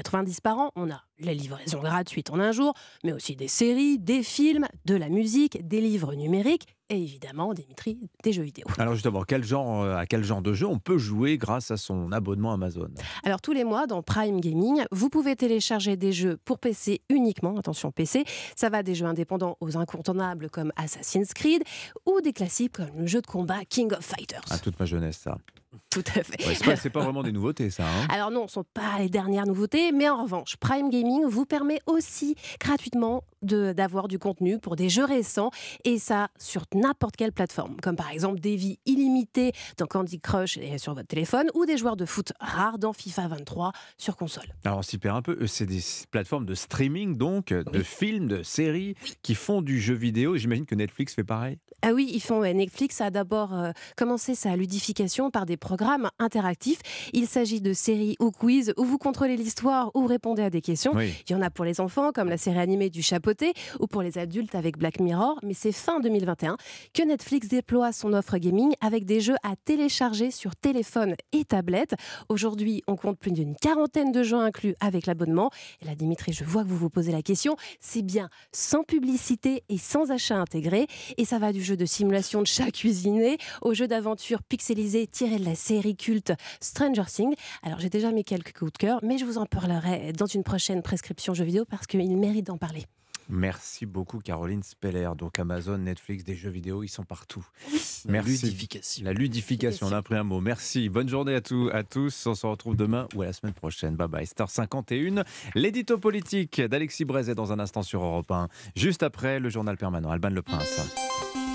par 0.43 0.59
an, 0.59 0.73
on 0.77 0.91
a 0.91 1.03
la 1.21 1.33
livraison 1.33 1.81
gratuite 1.81 2.31
en 2.31 2.39
un 2.39 2.53
jour, 2.53 2.75
mais 3.03 3.13
aussi 3.13 3.35
des 3.35 3.49
séries, 3.49 3.99
des 3.99 4.23
films, 4.23 4.67
de 4.85 4.95
la 4.95 5.09
musique, 5.09 5.67
des 5.67 5.81
livres 5.81 6.15
numériques 6.15 6.67
et 6.91 7.01
évidemment, 7.01 7.55
Dimitri, 7.55 7.99
des 8.23 8.33
jeux 8.33 8.43
vidéo. 8.43 8.67
Alors 8.79 8.95
justement, 8.95 9.23
quel 9.23 9.45
genre, 9.45 9.83
euh, 9.83 9.97
à 9.97 10.07
quel 10.07 10.25
genre 10.25 10.43
de 10.43 10.53
jeu 10.53 10.67
on 10.67 10.79
peut 10.79 10.99
jouer 10.99 11.39
grâce 11.39 11.71
à 11.71 11.77
son 11.77 12.13
abonnement 12.13 12.53
Amazon? 12.53 12.91
Alors 13.25 13.41
tous 13.41 13.53
les 13.53 13.65
mois, 13.65 13.87
dans 13.87 14.03
Prime 14.03 14.41
Gaming, 14.41 14.85
vous 14.91 15.09
pouvez 15.09 15.37
télécharger 15.37 15.97
des 15.97 16.13
jeux 16.13 16.37
pour 16.45 16.59
PC 16.59 17.01
uniquement, 17.09 17.57
attention 17.57 17.93
PC, 17.93 18.25
ça 18.57 18.69
va 18.69 18.83
des 18.83 18.95
jeux 18.95 19.07
indépendants 19.07 19.57
aux 19.61 19.77
incontournables 19.77 20.51
comme 20.51 20.73
Assassin's 20.77 21.33
Creed 21.33 21.63
ou 22.07 22.21
des 22.21 22.33
classiques 22.33 22.73
comme 22.73 22.99
le 22.99 23.07
jeu 23.07 23.21
de 23.21 23.27
combat 23.27 23.65
King 23.69 23.93
of 23.93 24.05
Fighters. 24.05 24.43
Ah, 24.51 24.59
toute 24.59 24.79
ma 24.79 24.87
jeunesse, 24.87 25.19
ça. 25.19 25.39
Tout 25.91 26.05
à 26.15 26.23
fait. 26.23 26.77
c'est 26.77 26.91
pas, 26.91 27.01
vraiment 27.01 27.23
des 27.23 27.33
nouveautés, 27.33 27.71
ça. 27.71 27.85
Hein. 27.85 28.07
Alors 28.09 28.31
non, 28.31 28.41
ce 28.49 28.61
ne 28.61 28.65
sont 28.65 28.67
pas 28.75 28.99
les 28.99 29.09
dernières 29.09 29.47
nouveautés, 29.47 29.93
mais 29.93 30.09
en 30.09 30.23
revanche, 30.23 30.57
Prime 30.57 30.91
Gaming 30.91 31.25
vous 31.27 31.47
permet 31.47 31.81
aussi 31.87 32.35
gratuitement 32.59 33.25
d'avoir 33.43 34.07
du 34.07 34.19
contenu 34.19 34.59
pour 34.59 34.77
des 34.77 34.89
jeux 34.89 35.05
récents, 35.05 35.51
et 35.85 35.99
ça 35.99 36.29
sur 36.39 36.65
n'importe 36.75 37.17
quelle 37.17 37.33
plateforme, 37.33 37.77
comme 37.81 37.97
par 37.97 38.11
exemple 38.11 38.39
des 38.39 38.55
vies 38.55 38.79
illimitées 38.85 39.53
dans 39.79 39.87
Candy 39.87 40.21
Crush 40.21 40.59
et 40.59 40.77
sur 40.77 40.95
votre 40.95 41.09
téléphone, 41.09 41.47
ou 41.55 41.65
des 41.65 41.79
joueurs 41.79 41.97
de 41.97 42.05
foot 42.05 42.33
rares 42.39 42.79
dans 42.79 42.93
FIFA 42.93 43.29
23 43.29 43.73
sur 43.97 44.17
console. 44.17 44.45
Alors 44.65 44.79
on 44.79 44.83
s'y 44.83 44.99
perd 44.99 45.17
un 45.17 45.23
peu, 45.23 45.39
euh, 45.41 45.47
c'est 45.47 45.67
des 45.67 45.81
plateformes 46.11 46.45
de 46.45 46.55
streaming, 46.55 47.17
donc, 47.17 47.53
de 47.53 47.83
films, 47.83 48.29
de 48.29 48.43
séries, 48.43 48.95
qui 49.23 49.35
font 49.35 49.63
du 49.63 49.81
jeu 49.81 49.95
vidéo, 49.95 50.37
j'imagine 50.37 50.67
que 50.67 50.75
Netflix 50.75 51.15
fait 51.15 51.25
pareil 51.25 51.59
Ah 51.81 51.93
oui, 51.93 52.11
ils 52.13 52.21
font, 52.21 52.43
Netflix 52.43 53.01
a 53.01 53.11
d'abord 53.11 53.55
euh, 53.55 53.73
commencé 53.97 54.35
sa 54.35 54.55
ludification 54.55 55.31
par 55.31 55.47
des 55.47 55.57
programme 55.61 56.11
interactif. 56.19 56.81
Il 57.13 57.27
s'agit 57.27 57.61
de 57.61 57.73
séries 57.73 58.17
ou 58.19 58.31
quiz 58.31 58.73
où 58.77 58.85
vous 58.85 58.99
contrôlez 58.99 59.37
l'histoire 59.37 59.91
ou 59.95 60.07
répondez 60.07 60.43
à 60.43 60.51
des 60.51 60.61
questions. 60.61 60.99
Il 60.99 61.33
y 61.33 61.35
en 61.35 61.43
a 61.43 61.51
pour 61.51 61.65
les 61.65 61.81
enfants, 61.81 62.11
comme 62.13 62.29
la 62.29 62.39
série 62.39 62.59
animée 62.59 62.91
du 62.91 63.03
Chapoté, 63.03 63.53
ou 63.79 63.87
pour 63.87 64.03
les 64.03 64.19
adultes 64.19 64.55
avec 64.55 64.79
Black 64.79 65.01
Mirror. 65.01 65.39
Mais 65.43 65.55
c'est 65.55 65.73
fin 65.73 66.01
2021 66.01 66.57
que 66.95 67.03
Netflix 67.03 67.49
déploie 67.49 67.93
son 67.93 68.13
offre 68.13 68.39
gaming 68.39 68.73
avec 68.81 69.05
des 69.05 69.21
jeux 69.21 69.37
à 69.43 69.55
télécharger 69.65 70.31
sur 70.31 70.57
téléphone 70.57 71.15
et 71.33 71.45
tablette. 71.45 71.95
Aujourd'hui, 72.29 72.83
on 72.87 72.97
compte 72.97 73.19
plus 73.19 73.33
d'une 73.33 73.55
quarantaine 73.55 74.13
de 74.13 74.23
jeux 74.23 74.39
inclus 74.39 74.75
avec 74.81 75.07
l'abonnement. 75.07 75.51
Et 75.83 75.85
là, 75.85 75.95
Dimitri, 75.95 76.33
je 76.33 76.45
vois 76.45 76.65
que 76.65 76.69
vous 76.69 76.77
vous 76.77 76.91
posez 76.91 77.13
la 77.13 77.23
question. 77.23 77.57
C'est 77.81 78.03
bien 78.03 78.29
sans 78.53 78.83
publicité 78.83 79.63
et 79.69 79.79
sans 79.79 80.11
achat 80.11 80.37
intégré. 80.37 80.87
Et 81.19 81.25
ça 81.25 81.39
va 81.39 81.53
du 81.53 81.63
jeu 81.63 81.77
de 81.77 81.85
simulation 81.85 82.41
de 82.41 82.47
chat 82.47 82.71
cuisiné 82.71 83.39
au 83.63 83.75
jeu 83.75 83.87
d'aventure 83.87 84.43
pixelisé 84.43 85.07
tiré 85.07 85.39
de 85.39 85.45
la 85.45 85.50
série 85.55 85.97
culte 85.97 86.33
Stranger 86.61 87.05
Things. 87.07 87.35
Alors 87.63 87.81
j'ai 87.81 87.91
déjà 87.91 88.13
mis 88.13 88.25
quelques 88.25 88.57
coups 88.57 88.73
de 88.73 88.79
cœur, 88.79 89.01
mais 89.03 89.19
je 89.19 89.25
vous 89.25 89.39
en 89.39 89.47
parlerai 89.47 90.13
dans 90.13 90.27
une 90.27 90.45
prochaine 90.45 90.83
prescription 90.83 91.35
jeux 91.35 91.45
vidéo 91.45 91.65
parce 91.65 91.87
qu'il 91.87 92.17
mérite 92.17 92.47
d'en 92.47 92.59
parler. 92.59 92.87
Merci 93.31 93.87
beaucoup 93.87 94.19
Caroline 94.19 94.63
Speller. 94.63 95.11
Donc 95.17 95.39
Amazon, 95.39 95.79
Netflix, 95.79 96.25
des 96.25 96.35
jeux 96.35 96.51
vidéo, 96.51 96.83
ils 96.83 96.89
sont 96.89 97.05
partout. 97.05 97.47
Merci. 97.69 98.09
La 98.09 98.23
ludification. 98.23 99.05
La 99.05 99.13
ludification, 99.13 99.87
on 99.87 99.93
a 99.93 100.03
pris 100.03 100.17
un 100.17 100.25
mot. 100.25 100.41
Merci. 100.41 100.89
Bonne 100.89 101.09
journée 101.09 101.35
à, 101.37 101.41
tous, 101.41 101.71
à 101.71 101.85
tous. 101.85 102.27
On 102.27 102.35
se 102.35 102.47
retrouve 102.47 102.77
demain 102.77 103.07
ou 103.15 103.23
à 103.23 103.27
la 103.27 103.33
semaine 103.33 103.55
prochaine. 103.55 103.95
Bye 103.95 104.09
bye. 104.09 104.27
Star 104.27 104.51
51, 104.51 105.25
l'édito 105.55 105.97
politique 105.99 106.61
d'Alexis 106.61 107.05
Brézet 107.05 107.37
dans 107.37 107.53
un 107.53 107.61
instant 107.61 107.83
sur 107.83 108.03
Europe 108.03 108.31
1. 108.31 108.49
Juste 108.75 109.05
après, 109.05 109.39
le 109.39 109.49
journal 109.49 109.77
permanent. 109.77 110.11
Alban 110.11 110.31
Le 110.31 110.43
Prince. 110.43 111.10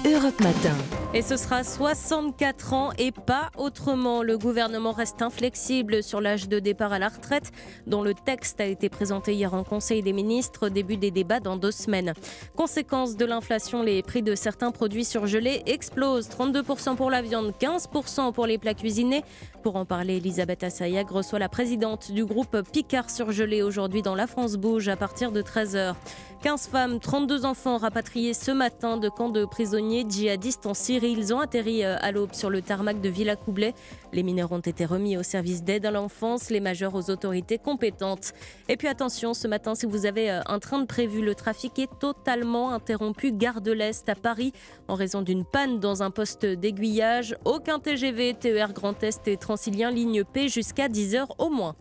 Europe 0.05 0.39
Matin. 0.39 0.75
Et 1.15 1.23
ce 1.23 1.35
sera 1.35 1.63
64 1.63 2.73
ans 2.73 2.91
et 2.99 3.11
pas 3.11 3.49
autrement. 3.57 4.21
Le 4.21 4.37
gouvernement 4.37 4.91
reste 4.91 5.23
inflexible 5.23 6.03
sur 6.03 6.21
l'âge 6.21 6.47
de 6.47 6.59
départ 6.59 6.93
à 6.93 6.99
la 6.99 7.07
retraite, 7.07 7.51
dont 7.87 8.03
le 8.03 8.13
texte 8.13 8.61
a 8.61 8.65
été 8.65 8.87
présenté 8.89 9.33
hier 9.33 9.55
en 9.55 9.63
Conseil 9.63 10.03
des 10.03 10.13
ministres. 10.13 10.69
Début 10.69 10.97
des 10.97 11.09
débats 11.09 11.39
dans 11.39 11.57
deux 11.57 11.71
semaines. 11.71 12.13
Conséquence 12.55 13.15
de 13.15 13.25
l'inflation, 13.25 13.81
les 13.81 14.03
prix 14.03 14.21
de 14.21 14.35
certains 14.35 14.71
produits 14.71 15.05
surgelés 15.05 15.63
explosent. 15.65 16.29
32% 16.29 16.95
pour 16.95 17.09
la 17.09 17.23
viande, 17.23 17.53
15% 17.59 18.31
pour 18.31 18.45
les 18.45 18.59
plats 18.59 18.75
cuisinés. 18.75 19.23
Pour 19.63 19.77
en 19.77 19.85
parler, 19.85 20.17
Elisabeth 20.17 20.63
Assayag 20.63 21.09
reçoit 21.09 21.39
la 21.39 21.49
présidente 21.49 22.11
du 22.11 22.25
groupe 22.25 22.61
Picard 22.71 23.09
Surgelé 23.09 23.63
aujourd'hui 23.63 24.03
dans 24.03 24.13
La 24.13 24.27
France 24.27 24.57
Bouge 24.57 24.87
à 24.87 24.97
partir 24.97 25.31
de 25.31 25.41
13h. 25.41 25.95
15 26.43 26.67
femmes, 26.67 26.99
32 26.99 27.45
enfants 27.45 27.77
rapatriés 27.77 28.35
ce 28.35 28.51
matin 28.51 28.97
de 28.97 29.09
camps 29.09 29.29
de 29.29 29.45
prisonniers 29.45 29.94
djihadistes 30.03 30.65
en 30.65 30.73
Syrie. 30.73 31.15
Ils 31.17 31.33
ont 31.33 31.39
atterri 31.39 31.83
euh, 31.83 31.95
à 32.01 32.11
l'aube 32.11 32.33
sur 32.33 32.49
le 32.49 32.61
tarmac 32.61 32.99
de 32.99 33.09
Villacoublay. 33.09 33.73
Les 34.11 34.23
mineurs 34.23 34.51
ont 34.51 34.59
été 34.59 34.85
remis 34.85 35.15
au 35.17 35.23
service 35.23 35.63
d'aide 35.63 35.85
à 35.85 35.91
l'enfance, 35.91 36.49
les 36.49 36.59
majeurs 36.59 36.95
aux 36.95 37.09
autorités 37.09 37.57
compétentes. 37.57 38.33
Et 38.67 38.77
puis 38.77 38.87
attention, 38.87 39.33
ce 39.33 39.47
matin, 39.47 39.75
si 39.75 39.85
vous 39.85 40.05
avez 40.05 40.31
euh, 40.31 40.41
un 40.47 40.59
train 40.59 40.79
de 40.79 40.85
prévu, 40.85 41.21
le 41.21 41.35
trafic 41.35 41.79
est 41.79 41.99
totalement 41.99 42.71
interrompu. 42.71 43.31
Gare 43.31 43.61
de 43.61 43.71
l'Est 43.71 44.09
à 44.09 44.15
Paris 44.15 44.51
en 44.87 44.95
raison 44.95 45.21
d'une 45.21 45.45
panne 45.45 45.79
dans 45.79 46.03
un 46.03 46.11
poste 46.11 46.45
d'aiguillage. 46.45 47.35
Aucun 47.45 47.79
TGV, 47.79 48.33
TER 48.33 48.73
Grand 48.73 49.01
Est 49.03 49.27
et 49.27 49.37
Transilien 49.37 49.91
ligne 49.91 50.23
P 50.23 50.49
jusqu'à 50.49 50.87
10h 50.87 51.27
au 51.37 51.49
moins. 51.49 51.75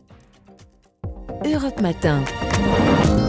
Europe 1.45 1.81
Matin. 1.81 2.23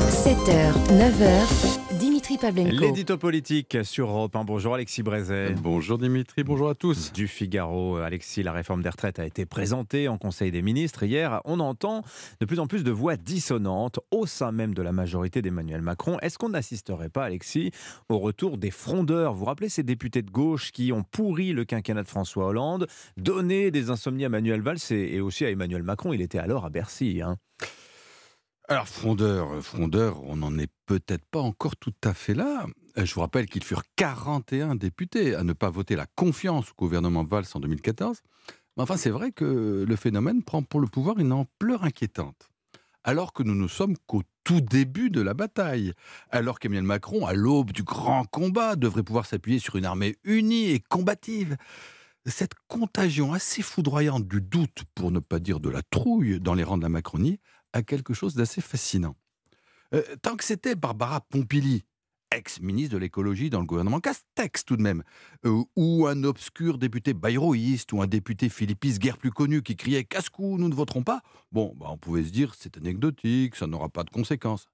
7h, 0.09 0.71
9h, 0.89 1.84
Dimitri 2.15 2.37
Pavlenko. 2.37 2.79
L'édito 2.79 3.17
politique 3.17 3.77
sur 3.83 4.07
Europe 4.07 4.37
1. 4.37 4.45
Bonjour 4.45 4.73
Alexis 4.73 5.03
Brézet. 5.03 5.51
Bonjour 5.61 5.97
Dimitri, 5.97 6.45
bonjour 6.45 6.69
à 6.69 6.73
tous. 6.73 7.11
Du 7.11 7.27
Figaro, 7.27 7.97
Alexis, 7.97 8.41
la 8.41 8.53
réforme 8.53 8.81
des 8.81 8.87
retraites 8.87 9.19
a 9.19 9.25
été 9.25 9.45
présentée 9.45 10.07
en 10.07 10.17
Conseil 10.17 10.49
des 10.49 10.61
ministres 10.61 11.03
hier. 11.03 11.41
On 11.43 11.59
entend 11.59 12.03
de 12.39 12.45
plus 12.45 12.61
en 12.61 12.67
plus 12.67 12.85
de 12.85 12.91
voix 12.91 13.17
dissonantes 13.17 13.99
au 14.11 14.25
sein 14.25 14.53
même 14.53 14.73
de 14.73 14.81
la 14.81 14.93
majorité 14.93 15.41
d'Emmanuel 15.41 15.81
Macron. 15.81 16.17
Est-ce 16.21 16.37
qu'on 16.37 16.47
n'assisterait 16.47 17.09
pas, 17.09 17.25
Alexis, 17.25 17.71
au 18.07 18.17
retour 18.17 18.57
des 18.57 18.71
frondeurs? 18.71 19.33
Vous 19.33 19.39
vous 19.39 19.45
rappelez 19.45 19.67
ces 19.67 19.83
députés 19.83 20.21
de 20.21 20.31
gauche 20.31 20.71
qui 20.71 20.93
ont 20.93 21.03
pourri 21.03 21.51
le 21.51 21.65
quinquennat 21.65 22.03
de 22.03 22.07
François 22.07 22.45
Hollande, 22.45 22.87
donné 23.17 23.71
des 23.71 23.89
insomnies 23.89 24.23
à 24.23 24.29
Manuel 24.29 24.61
Valls 24.61 24.77
et 24.89 25.19
aussi 25.19 25.43
à 25.43 25.49
Emmanuel 25.49 25.83
Macron? 25.83 26.13
Il 26.13 26.21
était 26.21 26.39
alors 26.39 26.63
à 26.63 26.69
Bercy. 26.69 27.21
Hein. 27.21 27.35
Alors, 28.67 28.87
frondeur, 28.87 29.51
euh, 29.51 29.61
frondeur, 29.61 30.23
on 30.23 30.37
n'en 30.37 30.57
est 30.57 30.71
peut-être 30.85 31.25
pas 31.25 31.39
encore 31.39 31.75
tout 31.75 31.93
à 32.03 32.13
fait 32.13 32.33
là. 32.33 32.65
Euh, 32.97 33.05
je 33.05 33.13
vous 33.13 33.21
rappelle 33.21 33.47
qu'ils 33.47 33.63
furent 33.63 33.83
41 33.95 34.75
députés 34.75 35.35
à 35.35 35.43
ne 35.43 35.53
pas 35.53 35.69
voter 35.69 35.95
la 35.95 36.05
confiance 36.15 36.71
au 36.71 36.75
gouvernement 36.75 37.23
Valls 37.23 37.45
en 37.53 37.59
2014. 37.59 38.21
Mais 38.77 38.83
enfin, 38.83 38.97
c'est 38.97 39.09
vrai 39.09 39.31
que 39.31 39.85
le 39.87 39.95
phénomène 39.95 40.43
prend 40.43 40.61
pour 40.63 40.79
le 40.79 40.87
pouvoir 40.87 41.19
une 41.19 41.31
ampleur 41.31 41.83
inquiétante. 41.83 42.49
Alors 43.03 43.33
que 43.33 43.43
nous 43.43 43.55
ne 43.55 43.67
sommes 43.67 43.95
qu'au 44.07 44.23
tout 44.43 44.61
début 44.61 45.09
de 45.09 45.21
la 45.21 45.33
bataille, 45.33 45.93
alors 46.29 46.59
qu'Emmanuel 46.59 46.83
Macron, 46.83 47.25
à 47.25 47.33
l'aube 47.33 47.71
du 47.71 47.83
grand 47.83 48.25
combat, 48.25 48.75
devrait 48.75 49.03
pouvoir 49.03 49.25
s'appuyer 49.25 49.59
sur 49.59 49.75
une 49.75 49.85
armée 49.85 50.15
unie 50.23 50.71
et 50.71 50.79
combative. 50.79 51.55
Cette 52.25 52.55
contagion 52.67 53.33
assez 53.33 53.61
foudroyante 53.61 54.27
du 54.27 54.41
doute, 54.41 54.83
pour 54.95 55.11
ne 55.11 55.19
pas 55.19 55.39
dire 55.39 55.59
de 55.59 55.69
la 55.69 55.83
trouille, 55.83 56.39
dans 56.39 56.55
les 56.55 56.63
rangs 56.63 56.77
de 56.77 56.83
la 56.83 56.89
Macronie, 56.89 57.39
à 57.73 57.83
quelque 57.83 58.13
chose 58.13 58.35
d'assez 58.35 58.61
fascinant. 58.61 59.15
Euh, 59.95 60.03
tant 60.21 60.35
que 60.35 60.43
c'était 60.43 60.75
Barbara 60.75 61.21
Pompili, 61.21 61.85
ex-ministre 62.31 62.93
de 62.93 62.97
l'écologie 62.97 63.49
dans 63.49 63.61
le 63.61 63.65
gouvernement 63.65 63.99
Castex 63.99 64.65
tout 64.65 64.75
de 64.75 64.81
même, 64.81 65.03
euh, 65.45 65.63
ou 65.75 66.07
un 66.07 66.23
obscur 66.23 66.77
député 66.77 67.13
bayroïste, 67.13 67.93
ou 67.93 68.01
un 68.01 68.07
député 68.07 68.49
philippiste 68.49 68.99
guère 68.99 69.17
plus 69.17 69.31
connu 69.31 69.61
qui 69.61 69.75
criait 69.75 70.03
Casse-cou, 70.03 70.57
nous 70.57 70.67
ne 70.67 70.75
voterons 70.75 71.03
pas, 71.03 71.21
bon, 71.51 71.73
bah, 71.77 71.87
on 71.89 71.97
pouvait 71.97 72.23
se 72.23 72.29
dire 72.29 72.53
c'est 72.57 72.77
anecdotique, 72.77 73.55
ça 73.55 73.67
n'aura 73.67 73.89
pas 73.89 74.03
de 74.03 74.09
conséquences. 74.09 74.67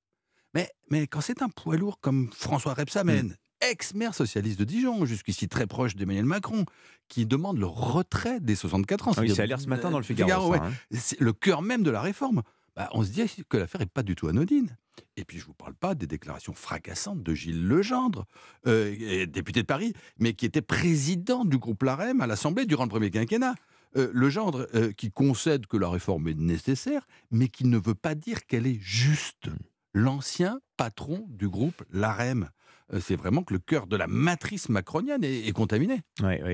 Mais, 0.54 0.70
mais 0.90 1.08
quand 1.08 1.22
c'est 1.22 1.42
un 1.42 1.50
poids 1.50 1.78
lourd 1.78 2.00
comme 2.00 2.30
François 2.34 2.74
Rebsamen, 2.74 3.28
mm. 3.28 3.36
ex-maire 3.70 4.16
socialiste 4.16 4.60
de 4.60 4.66
Dijon, 4.66 5.06
jusqu'ici 5.06 5.48
très 5.48 5.68
proche 5.68 5.96
d'Emmanuel 5.96 6.26
Macron, 6.26 6.66
qui 7.08 7.26
demande 7.26 7.58
le 7.58 7.68
retrait 7.68 8.40
des 8.40 8.56
64 8.56 9.08
ans. 9.10 9.12
Ah 9.18 9.22
oui, 9.22 9.36
ça 9.36 9.44
a 9.44 9.46
l'air 9.46 9.62
ce 9.62 9.68
matin 9.68 9.92
dans 9.92 10.00
le 10.00 10.04
Figaro. 10.04 10.54
Hein. 10.56 10.72
C'est 10.92 11.20
le 11.20 11.32
cœur 11.32 11.62
même 11.62 11.84
de 11.84 11.92
la 11.92 12.02
réforme. 12.02 12.42
Bah, 12.76 12.90
on 12.94 13.04
se 13.04 13.10
dit 13.10 13.44
que 13.50 13.58
l'affaire 13.58 13.82
n'est 13.82 13.88
pas 13.88 14.04
du 14.04 14.16
tout 14.16 14.28
anodine. 14.28 14.78
Et 15.18 15.26
puis 15.26 15.38
je 15.38 15.44
ne 15.44 15.48
vous 15.48 15.54
parle 15.54 15.74
pas 15.74 15.96
des 15.96 16.08
déclarations 16.08 16.54
fracassantes 16.54 17.24
de 17.24 17.34
Gilles 17.34 17.68
Legendre, 17.68 18.26
euh, 18.68 19.26
député 19.26 19.62
de 19.62 19.68
Paris, 19.68 19.94
mais 20.20 20.34
qui 20.34 20.46
était 20.46 20.62
président 20.62 21.46
du 21.46 21.58
groupe 21.58 21.84
LAREM 21.84 22.22
à 22.22 22.28
l'Assemblée 22.28 22.66
durant 22.66 22.84
le 22.84 22.90
premier 22.90 23.12
quinquennat. 23.12 23.56
Euh, 23.98 24.10
Legendre 24.14 24.68
euh, 24.74 24.94
qui 24.94 25.12
concède 25.12 25.68
que 25.68 25.76
la 25.76 25.90
réforme 25.90 26.30
est 26.30 26.38
nécessaire, 26.38 27.08
mais 27.30 27.50
qui 27.50 27.66
ne 27.66 27.78
veut 27.78 27.96
pas 27.96 28.16
dire 28.16 28.46
qu'elle 28.46 28.66
est 28.66 28.80
juste. 28.80 29.48
Mmh. 29.48 29.58
L'ancien 29.94 30.62
patron 30.78 31.26
du 31.30 31.50
groupe 31.50 31.84
LAREM 31.92 32.50
euh, 32.94 33.00
c'est 33.00 33.16
vraiment 33.16 33.44
que 33.44 33.54
le 33.54 33.60
cœur 33.60 33.88
de 33.88 33.96
la 33.96 34.08
matrice 34.08 34.68
macronienne 34.68 35.24
est, 35.24 35.54
contaminé. 35.54 36.02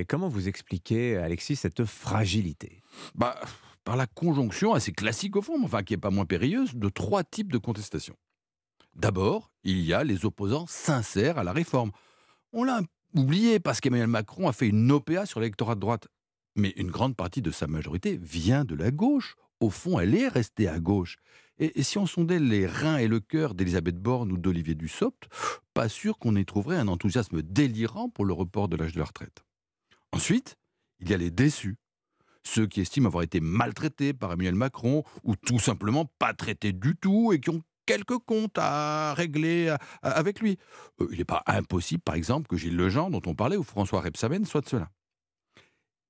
Comment 0.08 0.28
vous 0.28 0.48
expliquez, 0.48 1.18
Alexis, 1.18 1.56
cette 1.56 1.84
fragilité? 1.84 2.84
Bah, 3.16 3.40
par 3.84 3.96
la 3.96 4.06
conjonction 4.06 4.74
assez 4.74 4.92
classique 4.92 5.36
au 5.36 5.42
fond, 5.42 5.60
enfin 5.64 5.82
qui 5.82 5.94
n'est 5.94 5.98
pas 5.98 6.12
moins 6.12 6.26
périlleuse, 6.26 6.76
de 6.76 6.90
trois 6.90 7.24
types 7.24 7.52
de 7.52 7.58
contestations. 7.58 8.16
D'abord, 8.98 9.52
il 9.64 9.82
y 9.82 9.94
a 9.94 10.04
les 10.04 10.26
opposants 10.26 10.66
sincères 10.68 11.38
à 11.38 11.44
la 11.44 11.54
réforme. 11.54 11.92
On 12.52 12.64
l'a 12.64 12.82
oublié 13.14 13.60
parce 13.60 13.80
qu'Emmanuel 13.80 14.08
Macron 14.08 14.48
a 14.48 14.54
fait 14.54 14.68
une 14.68 14.92
OPA 14.92 15.28
sur 15.28 15.40
l'électorat 15.40 15.76
de 15.76 15.80
droite. 15.80 16.08
Mais 16.56 16.70
une 16.78 16.90
grande 16.90 17.16
partie 17.16 17.44
de 17.44 17.52
sa 17.52 17.68
majorité 17.68 18.18
vient 18.18 18.66
de 18.66 18.74
la 18.74 18.90
gauche. 18.90 19.36
Au 19.60 19.70
fond, 19.70 20.00
elle 20.00 20.16
est 20.16 20.28
restée 20.28 20.68
à 20.68 20.80
gauche. 20.80 21.18
Et, 21.60 21.84
si 21.84 22.00
on 22.00 22.08
sondait 22.08 22.40
les 22.40 22.66
reins 22.66 22.98
et 22.98 23.08
le 23.08 23.20
cœur 23.20 23.54
d'Elisabeth 23.54 23.98
Borne 23.98 24.32
ou 24.32 24.38
d'Olivier 24.38 24.74
Dussopt, 24.74 25.28
pas 25.76 25.90
sûr 25.90 26.18
qu'on 26.18 26.36
y 26.36 26.46
trouverait 26.46 26.78
un 26.78 26.88
enthousiasme 26.88 27.44
délirant 27.44 28.10
pour 28.10 28.26
le 28.26 28.34
report 28.34 28.68
de 28.68 28.78
l'âge 28.78 28.94
de 28.94 29.00
la 29.00 29.06
retraite. 29.06 29.44
Ensuite, 30.12 30.56
il 31.00 31.10
y 31.10 31.14
a 31.14 31.18
les 31.18 31.32
déçus. 31.32 31.78
Ceux 32.44 32.66
qui 32.66 32.82
estiment 32.82 33.08
avoir 33.08 33.24
été 33.24 33.42
maltraités 33.42 34.14
par 34.14 34.32
Emmanuel 34.32 34.56
Macron 34.56 35.04
ou 35.24 35.36
tout 35.36 35.60
simplement 35.60 36.06
pas 36.18 36.34
traités 36.34 36.74
du 36.74 36.96
tout 36.96 37.34
et 37.34 37.40
qui 37.40 37.50
ont 37.50 37.64
quelques 37.88 38.20
comptes 38.20 38.58
à 38.58 39.16
régler 39.16 39.76
avec 40.04 40.40
lui. 40.40 40.60
Euh, 41.02 41.08
il 41.12 41.18
n'est 41.18 41.26
pas 41.26 41.42
impossible, 41.48 42.04
par 42.04 42.14
exemple, 42.14 42.48
que 42.48 42.58
Gilles 42.58 42.76
Lejean, 42.76 43.10
dont 43.10 43.22
on 43.26 43.34
parlait, 43.34 43.58
ou 43.58 43.64
François 43.64 44.02
Rebsamen 44.02 44.46
soient 44.46 44.62
de 44.62 44.70
cela. 44.70 44.92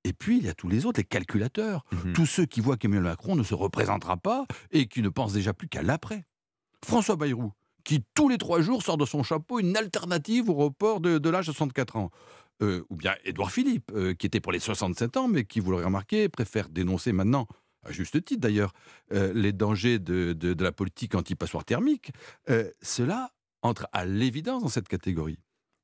Et 0.03 0.13
puis, 0.13 0.37
il 0.37 0.45
y 0.45 0.49
a 0.49 0.53
tous 0.53 0.67
les 0.67 0.85
autres, 0.85 0.99
les 0.99 1.05
calculateurs, 1.05 1.85
mmh 1.91 2.13
tous 2.13 2.25
ceux 2.25 2.45
qui 2.45 2.61
voient 2.61 2.77
qu'Emmanuel 2.77 3.03
Macron 3.03 3.35
ne 3.35 3.43
se 3.43 3.53
représentera 3.53 4.17
pas 4.17 4.45
et 4.71 4.87
qui 4.87 5.01
ne 5.01 5.09
pensent 5.09 5.33
déjà 5.33 5.53
plus 5.53 5.67
qu'à 5.67 5.83
l'après. 5.83 6.25
François 6.83 7.15
Bayrou, 7.15 7.51
qui 7.83 8.03
tous 8.13 8.29
les 8.29 8.37
trois 8.37 8.61
jours 8.61 8.83
sort 8.83 8.97
de 8.97 9.05
son 9.05 9.23
chapeau 9.23 9.59
une 9.59 9.75
alternative 9.75 10.49
au 10.49 10.53
report 10.53 10.99
de, 11.01 11.29
l'âge 11.29 11.47
de 11.47 11.51
64 11.51 11.97
ans. 11.97 12.11
Euh, 12.63 12.83
ou 12.89 12.95
bien 12.95 13.13
Édouard 13.23 13.51
Philippe, 13.51 13.91
euh, 13.93 14.15
qui 14.15 14.25
était 14.25 14.39
pour 14.39 14.51
les 14.51 14.59
67 14.59 15.17
ans, 15.17 15.27
mais 15.27 15.45
qui, 15.45 15.59
vous 15.59 15.71
l'aurez 15.71 15.83
remarqué, 15.83 16.27
préfère 16.27 16.69
dénoncer 16.69 17.11
maintenant, 17.11 17.47
à 17.83 17.91
juste 17.91 18.23
titre 18.23 18.41
d'ailleurs, 18.41 18.73
euh, 19.13 19.31
les 19.33 19.53
dangers 19.53 19.99
de, 19.99 20.33
de, 20.33 20.63
la 20.63 20.71
politique 20.71 21.15
anti-passoire 21.15 21.65
thermique. 21.65 22.11
cela 22.81 23.31
entre 23.61 23.87
à 23.91 24.05
l'évidence 24.05 24.63
dans 24.63 24.69
cette 24.69 24.87
catégorie 24.87 25.39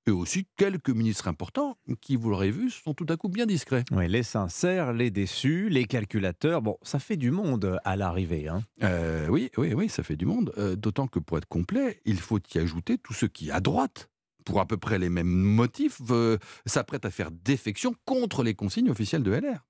et 0.08 0.12
aussi 0.12 0.46
quelques 0.58 0.89
ministres 0.89 1.28
importants 1.28 1.78
qui, 2.02 2.16
vous 2.16 2.30
l'aurez 2.30 2.52
vu, 2.52 2.70
sont 2.70 2.94
tout 2.94 3.06
à 3.10 3.18
coup 3.18 3.30
bien 3.30 3.46
discrets. 3.46 3.84
Oui, 3.91 4.08
les 4.08 4.24
sincères, 4.24 4.94
les 4.94 5.12
déçus, 5.12 5.70
les 5.70 5.86
calculateurs, 5.86 6.62
bon, 6.62 6.78
ça 6.82 7.00
fait 7.00 7.18
du 7.18 7.32
monde 7.32 7.80
à 7.84 7.96
l'arrivée. 7.96 8.48
Hein. 8.48 8.62
Euh, 8.84 9.28
oui, 9.28 9.50
oui, 9.58 9.74
oui, 9.74 9.89
ça 9.89 10.04
fait 10.04 10.16
du 10.16 10.26
monde. 10.26 10.54
Euh, 10.58 10.76
d'autant 10.76 11.08
que 11.08 11.20
pour 11.20 11.38
être 11.38 11.48
complet, 11.48 12.02
il 12.06 12.20
faut 12.20 12.39
y 12.54 12.58
ajouter 12.58 12.98
tous 12.98 13.14
ceux 13.14 13.28
qui, 13.28 13.52
à 13.52 13.60
droite, 13.60 14.10
pour 14.46 14.60
à 14.60 14.66
peu 14.66 14.78
près 14.78 15.00
les 15.00 15.10
mêmes 15.10 15.28
motifs, 15.28 16.02
euh, 16.10 16.38
s'apprêtent 16.66 17.06
à 17.06 17.12
faire 17.12 17.32
défection 17.32 17.96
contre 18.06 18.44
les 18.44 18.56
consignes 18.56 18.89
officielles 18.89 19.24
de 19.24 19.32
LR. 19.32 19.66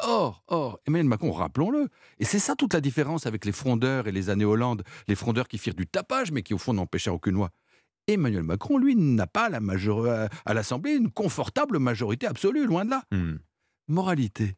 Or, 0.00 0.44
or, 0.46 0.78
Emmanuel 0.86 1.08
Macron, 1.08 1.32
rappelons-le, 1.32 1.88
et 2.18 2.24
c'est 2.24 2.38
ça 2.38 2.54
toute 2.54 2.72
la 2.74 2.80
différence 2.80 3.26
avec 3.26 3.44
les 3.44 3.52
frondeurs 3.52 4.06
et 4.06 4.12
les 4.12 4.30
années 4.30 4.44
Hollande, 4.44 4.84
les 5.08 5.16
frondeurs 5.16 5.48
qui 5.48 5.58
firent 5.58 5.74
du 5.74 5.88
tapage 5.88 6.30
mais 6.30 6.42
qui 6.42 6.54
au 6.54 6.58
fond 6.58 6.72
n'empêchèrent 6.72 7.14
aucune 7.14 7.34
loi. 7.34 7.50
Emmanuel 8.06 8.44
Macron, 8.44 8.78
lui, 8.78 8.96
n'a 8.96 9.26
pas 9.26 9.48
la 9.48 9.60
à 10.46 10.54
l'Assemblée 10.54 10.92
une 10.92 11.10
confortable 11.10 11.78
majorité 11.78 12.26
absolue, 12.26 12.64
loin 12.64 12.84
de 12.84 12.90
là. 12.90 13.02
Hmm. 13.12 13.36
Moralité, 13.88 14.56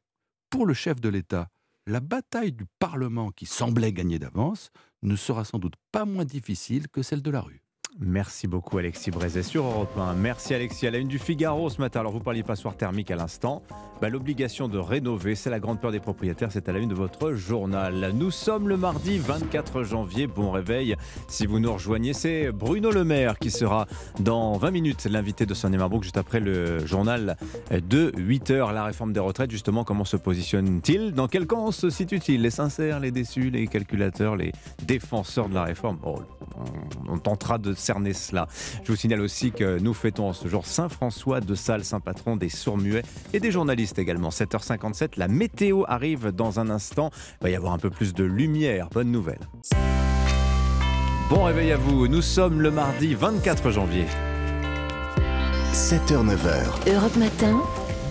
pour 0.50 0.66
le 0.66 0.74
chef 0.74 1.00
de 1.00 1.08
l'État, 1.08 1.48
la 1.86 2.00
bataille 2.00 2.52
du 2.52 2.66
Parlement 2.78 3.30
qui 3.30 3.46
semblait 3.46 3.92
gagner 3.92 4.18
d'avance 4.18 4.70
ne 5.02 5.16
sera 5.16 5.44
sans 5.44 5.58
doute 5.58 5.74
pas 5.90 6.04
moins 6.04 6.24
difficile 6.24 6.88
que 6.88 7.02
celle 7.02 7.22
de 7.22 7.30
la 7.30 7.40
rue. 7.40 7.59
Merci 8.02 8.48
beaucoup 8.48 8.78
Alexis 8.78 9.10
Brézet 9.10 9.42
sur 9.42 9.66
Europe 9.66 9.92
1. 9.98 10.14
Merci 10.14 10.54
Alexis. 10.54 10.86
À 10.86 10.90
la 10.90 10.96
une 10.96 11.08
du 11.08 11.18
Figaro 11.18 11.68
ce 11.68 11.82
matin, 11.82 12.00
alors 12.00 12.12
vous 12.12 12.20
parliez 12.20 12.42
passoire 12.42 12.74
thermique 12.74 13.10
à 13.10 13.16
l'instant. 13.16 13.62
Bah, 14.00 14.08
l'obligation 14.08 14.68
de 14.68 14.78
rénover, 14.78 15.34
c'est 15.34 15.50
la 15.50 15.60
grande 15.60 15.78
peur 15.78 15.92
des 15.92 16.00
propriétaires, 16.00 16.50
c'est 16.50 16.70
à 16.70 16.72
la 16.72 16.78
une 16.78 16.88
de 16.88 16.94
votre 16.94 17.34
journal. 17.34 18.12
Nous 18.14 18.30
sommes 18.30 18.68
le 18.68 18.78
mardi 18.78 19.18
24 19.18 19.82
janvier, 19.82 20.26
bon 20.26 20.50
réveil. 20.50 20.96
Si 21.28 21.44
vous 21.44 21.58
nous 21.58 21.70
rejoignez, 21.70 22.14
c'est 22.14 22.50
Bruno 22.50 22.90
Le 22.90 23.04
Maire 23.04 23.38
qui 23.38 23.50
sera 23.50 23.86
dans 24.18 24.56
20 24.56 24.70
minutes 24.70 25.04
l'invité 25.04 25.44
de 25.44 25.52
Sonia 25.52 25.76
Marbrook 25.76 26.02
juste 26.02 26.16
après 26.16 26.40
le 26.40 26.86
journal 26.86 27.36
de 27.70 28.12
8 28.16 28.50
heures. 28.52 28.72
La 28.72 28.84
réforme 28.84 29.12
des 29.12 29.20
retraites, 29.20 29.50
justement, 29.50 29.84
comment 29.84 30.06
se 30.06 30.16
positionne-t-il? 30.16 31.12
Dans 31.12 31.28
quel 31.28 31.46
camp 31.46 31.70
se 31.70 31.90
situe-t-il? 31.90 32.40
Les 32.40 32.50
sincères, 32.50 32.98
les 33.00 33.10
déçus, 33.10 33.50
les 33.50 33.66
calculateurs, 33.66 34.36
les 34.36 34.52
défenseurs 34.86 35.50
de 35.50 35.54
la 35.54 35.64
réforme? 35.64 35.98
Oh, 36.02 36.20
on, 37.06 37.18
tentera 37.18 37.58
de 37.58 37.74
cerner 37.90 38.12
cela. 38.12 38.46
Je 38.84 38.92
vous 38.92 38.96
signale 38.96 39.20
aussi 39.20 39.50
que 39.50 39.80
nous 39.80 39.94
fêtons 39.94 40.32
ce 40.32 40.46
jour 40.46 40.64
Saint-François 40.64 41.40
de 41.40 41.56
Sales, 41.56 41.82
saint 41.82 41.98
patron 41.98 42.36
des 42.36 42.48
sourds-muets 42.48 43.02
et 43.32 43.40
des 43.40 43.50
journalistes 43.50 43.98
également. 43.98 44.28
7h57, 44.28 45.14
la 45.16 45.26
météo 45.26 45.82
arrive 45.88 46.28
dans 46.28 46.60
un 46.60 46.70
instant. 46.70 47.10
Il 47.40 47.44
va 47.44 47.50
y 47.50 47.56
avoir 47.56 47.72
un 47.72 47.78
peu 47.78 47.90
plus 47.90 48.14
de 48.14 48.22
lumière. 48.22 48.88
Bonne 48.92 49.10
nouvelle. 49.10 49.40
Bon 51.30 51.42
réveil 51.42 51.72
à 51.72 51.76
vous. 51.78 52.06
Nous 52.06 52.22
sommes 52.22 52.60
le 52.60 52.70
mardi 52.70 53.14
24 53.14 53.72
janvier. 53.72 54.04
7h, 55.72 56.24
9h. 56.24 56.94
Europe 56.94 57.16
Matin. 57.16 57.60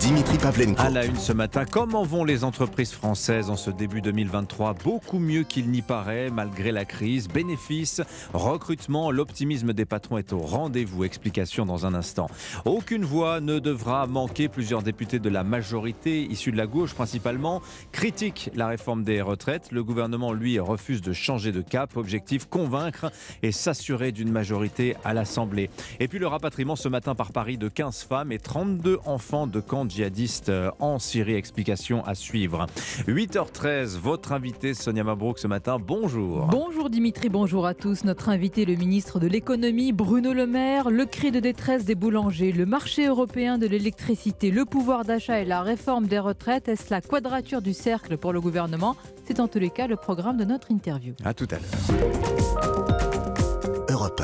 Dimitri 0.00 0.38
Pavlenko. 0.38 0.80
À 0.80 0.88
la 0.88 1.04
une 1.04 1.16
ce 1.16 1.34
matin, 1.34 1.66
comment 1.70 2.04
vont 2.04 2.24
les 2.24 2.42
entreprises 2.42 2.92
françaises 2.92 3.50
en 3.50 3.56
ce 3.56 3.70
début 3.70 4.00
2023 4.00 4.72
Beaucoup 4.82 5.18
mieux 5.18 5.42
qu'il 5.42 5.68
n'y 5.70 5.82
paraît, 5.82 6.30
malgré 6.30 6.72
la 6.72 6.86
crise. 6.86 7.28
Bénéfices, 7.28 8.00
recrutement, 8.32 9.10
l'optimisme 9.10 9.74
des 9.74 9.84
patrons 9.84 10.16
est 10.16 10.32
au 10.32 10.38
rendez-vous. 10.38 11.04
Explication 11.04 11.66
dans 11.66 11.84
un 11.84 11.92
instant. 11.92 12.30
Aucune 12.64 13.04
voix 13.04 13.40
ne 13.40 13.58
devra 13.58 14.06
manquer. 14.06 14.48
Plusieurs 14.48 14.82
députés 14.82 15.18
de 15.18 15.28
la 15.28 15.44
majorité, 15.44 16.22
issus 16.22 16.50
de 16.50 16.56
la 16.56 16.66
gauche 16.66 16.94
principalement, 16.94 17.60
critiquent 17.92 18.50
la 18.54 18.68
réforme 18.68 19.04
des 19.04 19.20
retraites. 19.20 19.70
Le 19.70 19.84
gouvernement, 19.84 20.32
lui, 20.32 20.58
refuse 20.58 21.02
de 21.02 21.12
changer 21.12 21.52
de 21.52 21.60
cap. 21.60 21.98
Objectif 21.98 22.46
convaincre 22.46 23.12
et 23.42 23.52
s'assurer 23.52 24.12
d'une 24.12 24.32
majorité 24.32 24.96
à 25.04 25.12
l'Assemblée. 25.12 25.68
Et 26.00 26.08
puis 26.08 26.18
le 26.18 26.26
rapatriement 26.26 26.74
ce 26.74 26.88
matin 26.88 27.14
par 27.14 27.32
Paris 27.32 27.58
de 27.58 27.68
15 27.68 28.04
femmes 28.04 28.32
et 28.32 28.38
32 28.38 28.98
enfants 29.04 29.46
de 29.46 29.60
camp 29.60 29.89
djihadistes 29.90 30.48
euh, 30.48 30.70
en 30.78 30.98
Syrie. 30.98 31.34
Explication 31.34 32.04
à 32.04 32.14
suivre. 32.14 32.66
8h13, 33.08 33.98
votre 33.98 34.32
invité 34.32 34.74
Sonia 34.74 35.04
Mabrouk 35.04 35.38
ce 35.38 35.46
matin. 35.46 35.78
Bonjour. 35.78 36.46
Bonjour 36.46 36.88
Dimitri, 36.88 37.28
bonjour 37.28 37.66
à 37.66 37.74
tous. 37.74 38.04
Notre 38.04 38.28
invité, 38.28 38.64
le 38.64 38.76
ministre 38.76 39.20
de 39.20 39.26
l'économie 39.26 39.92
Bruno 39.92 40.32
Le 40.32 40.46
Maire. 40.46 40.90
Le 40.90 41.04
cri 41.04 41.30
de 41.30 41.40
détresse 41.40 41.84
des 41.84 41.94
boulangers, 41.94 42.52
le 42.52 42.66
marché 42.66 43.06
européen 43.06 43.58
de 43.58 43.66
l'électricité, 43.66 44.50
le 44.50 44.64
pouvoir 44.64 45.04
d'achat 45.04 45.40
et 45.40 45.44
la 45.44 45.62
réforme 45.62 46.06
des 46.06 46.18
retraites. 46.18 46.68
Est-ce 46.68 46.90
la 46.90 47.00
quadrature 47.00 47.60
du 47.60 47.74
cercle 47.74 48.16
pour 48.16 48.32
le 48.32 48.40
gouvernement? 48.40 48.96
C'est 49.26 49.40
en 49.40 49.48
tous 49.48 49.58
les 49.58 49.70
cas 49.70 49.86
le 49.86 49.96
programme 49.96 50.36
de 50.36 50.44
notre 50.44 50.70
interview. 50.70 51.14
À 51.24 51.34
tout 51.34 51.48
à 51.50 51.56
l'heure. 51.56 53.09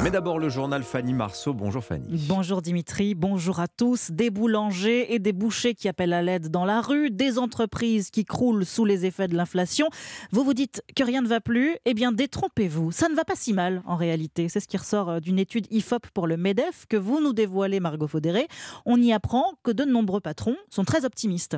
Mais 0.02 0.10
d'abord 0.10 0.38
le 0.38 0.48
journal 0.48 0.82
Fanny 0.82 1.14
Marceau. 1.14 1.54
Bonjour 1.54 1.82
Fanny. 1.82 2.26
Bonjour 2.28 2.62
Dimitri, 2.62 3.14
bonjour 3.14 3.60
à 3.60 3.68
tous. 3.68 4.10
Des 4.10 4.30
boulangers 4.30 5.14
et 5.14 5.18
des 5.18 5.32
bouchers 5.32 5.74
qui 5.74 5.88
appellent 5.88 6.12
à 6.12 6.22
l'aide 6.22 6.48
dans 6.48 6.64
la 6.64 6.80
rue, 6.80 7.10
des 7.10 7.38
entreprises 7.38 8.10
qui 8.10 8.24
croulent 8.24 8.64
sous 8.64 8.84
les 8.84 9.06
effets 9.06 9.28
de 9.28 9.34
l'inflation. 9.34 9.88
Vous 10.32 10.44
vous 10.44 10.54
dites 10.54 10.82
que 10.94 11.02
rien 11.02 11.22
ne 11.22 11.28
va 11.28 11.40
plus 11.40 11.76
Eh 11.84 11.94
bien 11.94 12.12
détrompez-vous, 12.12 12.92
ça 12.92 13.08
ne 13.08 13.14
va 13.14 13.24
pas 13.24 13.36
si 13.36 13.52
mal 13.52 13.82
en 13.86 13.96
réalité. 13.96 14.48
C'est 14.48 14.60
ce 14.60 14.68
qui 14.68 14.76
ressort 14.76 15.08
euh, 15.08 15.20
d'une 15.20 15.38
étude 15.38 15.66
IFOP 15.70 16.06
pour 16.12 16.26
le 16.26 16.36
MEDEF 16.36 16.86
que 16.88 16.96
vous 16.96 17.20
nous 17.20 17.32
dévoilez 17.32 17.80
Margot 17.80 18.08
Faudéré. 18.08 18.48
On 18.84 19.00
y 19.00 19.12
apprend 19.12 19.54
que 19.62 19.70
de 19.70 19.84
nombreux 19.84 20.20
patrons 20.20 20.56
sont 20.70 20.84
très 20.84 21.04
optimistes. 21.04 21.56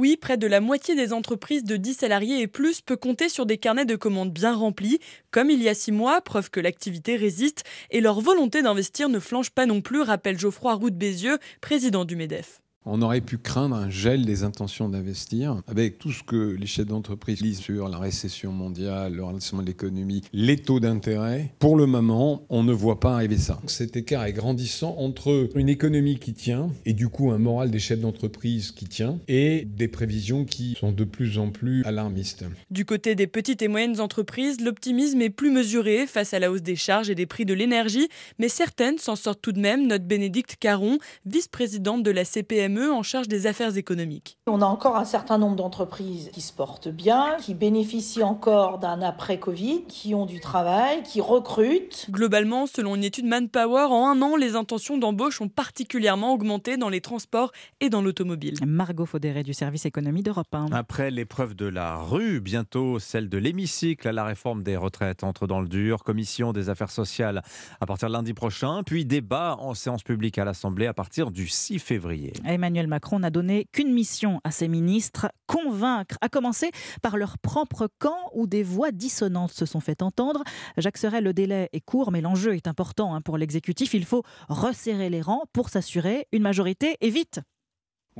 Oui, 0.00 0.16
près 0.16 0.38
de 0.38 0.46
la 0.46 0.62
moitié 0.62 0.94
des 0.94 1.12
entreprises 1.12 1.62
de 1.62 1.76
10 1.76 1.92
salariés 1.92 2.40
et 2.40 2.46
plus 2.46 2.80
peut 2.80 2.96
compter 2.96 3.28
sur 3.28 3.44
des 3.44 3.58
carnets 3.58 3.84
de 3.84 3.96
commandes 3.96 4.32
bien 4.32 4.54
remplis, 4.54 4.98
comme 5.30 5.50
il 5.50 5.62
y 5.62 5.68
a 5.68 5.74
6 5.74 5.92
mois, 5.92 6.22
preuve 6.22 6.48
que 6.48 6.58
l'activité 6.58 7.16
résiste, 7.16 7.64
et 7.90 8.00
leur 8.00 8.18
volonté 8.22 8.62
d'investir 8.62 9.10
ne 9.10 9.18
flanche 9.20 9.50
pas 9.50 9.66
non 9.66 9.82
plus, 9.82 10.00
rappelle 10.00 10.38
Geoffroy 10.38 10.72
Roux 10.72 10.88
de 10.88 10.96
Bézieux, 10.96 11.38
président 11.60 12.06
du 12.06 12.16
MEDEF. 12.16 12.62
On 12.86 13.02
aurait 13.02 13.20
pu 13.20 13.36
craindre 13.36 13.76
un 13.76 13.90
gel 13.90 14.24
des 14.24 14.42
intentions 14.42 14.88
d'investir 14.88 15.60
avec 15.66 15.98
tout 15.98 16.12
ce 16.12 16.22
que 16.22 16.56
les 16.58 16.66
chefs 16.66 16.86
d'entreprise 16.86 17.42
lisent 17.42 17.60
sur 17.60 17.90
la 17.90 17.98
récession 17.98 18.52
mondiale, 18.52 19.14
le 19.14 19.22
ralentissement 19.22 19.60
de 19.60 19.66
l'économie, 19.66 20.22
les 20.32 20.56
taux 20.56 20.80
d'intérêt. 20.80 21.52
Pour 21.58 21.76
le 21.76 21.84
moment, 21.84 22.46
on 22.48 22.62
ne 22.62 22.72
voit 22.72 22.98
pas 22.98 23.12
arriver 23.12 23.36
ça. 23.36 23.60
Cet 23.66 23.98
écart 23.98 24.24
est 24.24 24.32
grandissant 24.32 24.94
entre 24.96 25.50
une 25.56 25.68
économie 25.68 26.18
qui 26.18 26.32
tient 26.32 26.70
et 26.86 26.94
du 26.94 27.08
coup 27.08 27.30
un 27.32 27.36
moral 27.36 27.70
des 27.70 27.78
chefs 27.78 28.00
d'entreprise 28.00 28.72
qui 28.72 28.86
tient 28.86 29.18
et 29.28 29.66
des 29.66 29.88
prévisions 29.88 30.46
qui 30.46 30.74
sont 30.80 30.92
de 30.92 31.04
plus 31.04 31.36
en 31.36 31.50
plus 31.50 31.84
alarmistes. 31.84 32.46
Du 32.70 32.86
côté 32.86 33.14
des 33.14 33.26
petites 33.26 33.60
et 33.60 33.68
moyennes 33.68 34.00
entreprises, 34.00 34.58
l'optimisme 34.58 35.20
est 35.20 35.28
plus 35.28 35.50
mesuré 35.50 36.06
face 36.06 36.32
à 36.32 36.38
la 36.38 36.50
hausse 36.50 36.62
des 36.62 36.76
charges 36.76 37.10
et 37.10 37.14
des 37.14 37.26
prix 37.26 37.44
de 37.44 37.52
l'énergie, 37.52 38.08
mais 38.38 38.48
certaines 38.48 38.96
s'en 38.96 39.16
sortent 39.16 39.42
tout 39.42 39.52
de 39.52 39.60
même, 39.60 39.86
note 39.86 40.06
Bénédicte 40.06 40.56
Caron, 40.58 40.96
vice-présidente 41.26 42.02
de 42.02 42.10
la 42.10 42.24
CPM 42.24 42.69
PME 42.70 42.92
en 42.92 43.02
charge 43.02 43.28
des 43.28 43.46
affaires 43.46 43.76
économiques. 43.76 44.38
On 44.46 44.62
a 44.62 44.66
encore 44.66 44.96
un 44.96 45.04
certain 45.04 45.38
nombre 45.38 45.56
d'entreprises 45.56 46.30
qui 46.32 46.40
se 46.40 46.52
portent 46.52 46.88
bien, 46.88 47.36
qui 47.40 47.54
bénéficient 47.54 48.22
encore 48.22 48.78
d'un 48.78 49.02
après-Covid, 49.02 49.84
qui 49.88 50.14
ont 50.14 50.26
du 50.26 50.40
travail, 50.40 51.02
qui 51.02 51.20
recrutent. 51.20 52.06
Globalement, 52.10 52.66
selon 52.66 52.96
une 52.96 53.04
étude 53.04 53.26
Manpower, 53.26 53.86
en 53.90 54.08
un 54.08 54.22
an, 54.22 54.36
les 54.36 54.56
intentions 54.56 54.98
d'embauche 54.98 55.40
ont 55.40 55.48
particulièrement 55.48 56.32
augmenté 56.32 56.76
dans 56.76 56.88
les 56.88 57.00
transports 57.00 57.52
et 57.80 57.90
dans 57.90 58.02
l'automobile. 58.02 58.54
Margot 58.66 59.06
Faudéré 59.06 59.42
du 59.42 59.54
service 59.54 59.86
économie 59.86 60.22
d'Europe 60.22 60.52
1. 60.52 60.66
Après 60.72 61.10
l'épreuve 61.10 61.54
de 61.54 61.66
la 61.66 61.96
rue, 61.96 62.40
bientôt 62.40 62.98
celle 62.98 63.28
de 63.28 63.38
l'hémicycle 63.38 64.06
à 64.08 64.12
la 64.12 64.24
réforme 64.24 64.62
des 64.62 64.76
retraites 64.76 65.24
entre 65.24 65.46
dans 65.46 65.60
le 65.60 65.68
dur. 65.68 66.04
Commission 66.04 66.52
des 66.52 66.68
affaires 66.68 66.90
sociales 66.90 67.42
à 67.80 67.86
partir 67.86 68.08
de 68.08 68.14
lundi 68.14 68.34
prochain, 68.34 68.82
puis 68.84 69.04
débat 69.04 69.56
en 69.58 69.74
séance 69.74 70.02
publique 70.02 70.38
à 70.38 70.44
l'Assemblée 70.44 70.86
à 70.86 70.94
partir 70.94 71.30
du 71.30 71.48
6 71.48 71.78
février. 71.78 72.32
Emmanuel 72.60 72.88
Macron 72.88 73.20
n'a 73.20 73.30
donné 73.30 73.66
qu'une 73.72 73.90
mission 73.90 74.38
à 74.44 74.50
ses 74.50 74.68
ministres, 74.68 75.32
convaincre, 75.46 76.18
à 76.20 76.28
commencer 76.28 76.70
par 77.00 77.16
leur 77.16 77.38
propre 77.38 77.88
camp 77.98 78.18
où 78.34 78.46
des 78.46 78.62
voix 78.62 78.92
dissonantes 78.92 79.52
se 79.52 79.64
sont 79.64 79.80
fait 79.80 80.02
entendre. 80.02 80.44
Jacques 80.76 80.98
Serret, 80.98 81.22
le 81.22 81.32
délai 81.32 81.70
est 81.72 81.80
court, 81.80 82.12
mais 82.12 82.20
l'enjeu 82.20 82.54
est 82.54 82.66
important 82.66 83.14
hein, 83.14 83.22
pour 83.22 83.38
l'exécutif. 83.38 83.94
Il 83.94 84.04
faut 84.04 84.24
resserrer 84.50 85.08
les 85.08 85.22
rangs 85.22 85.44
pour 85.54 85.70
s'assurer 85.70 86.26
une 86.32 86.42
majorité 86.42 86.98
et 87.00 87.08
vite. 87.08 87.40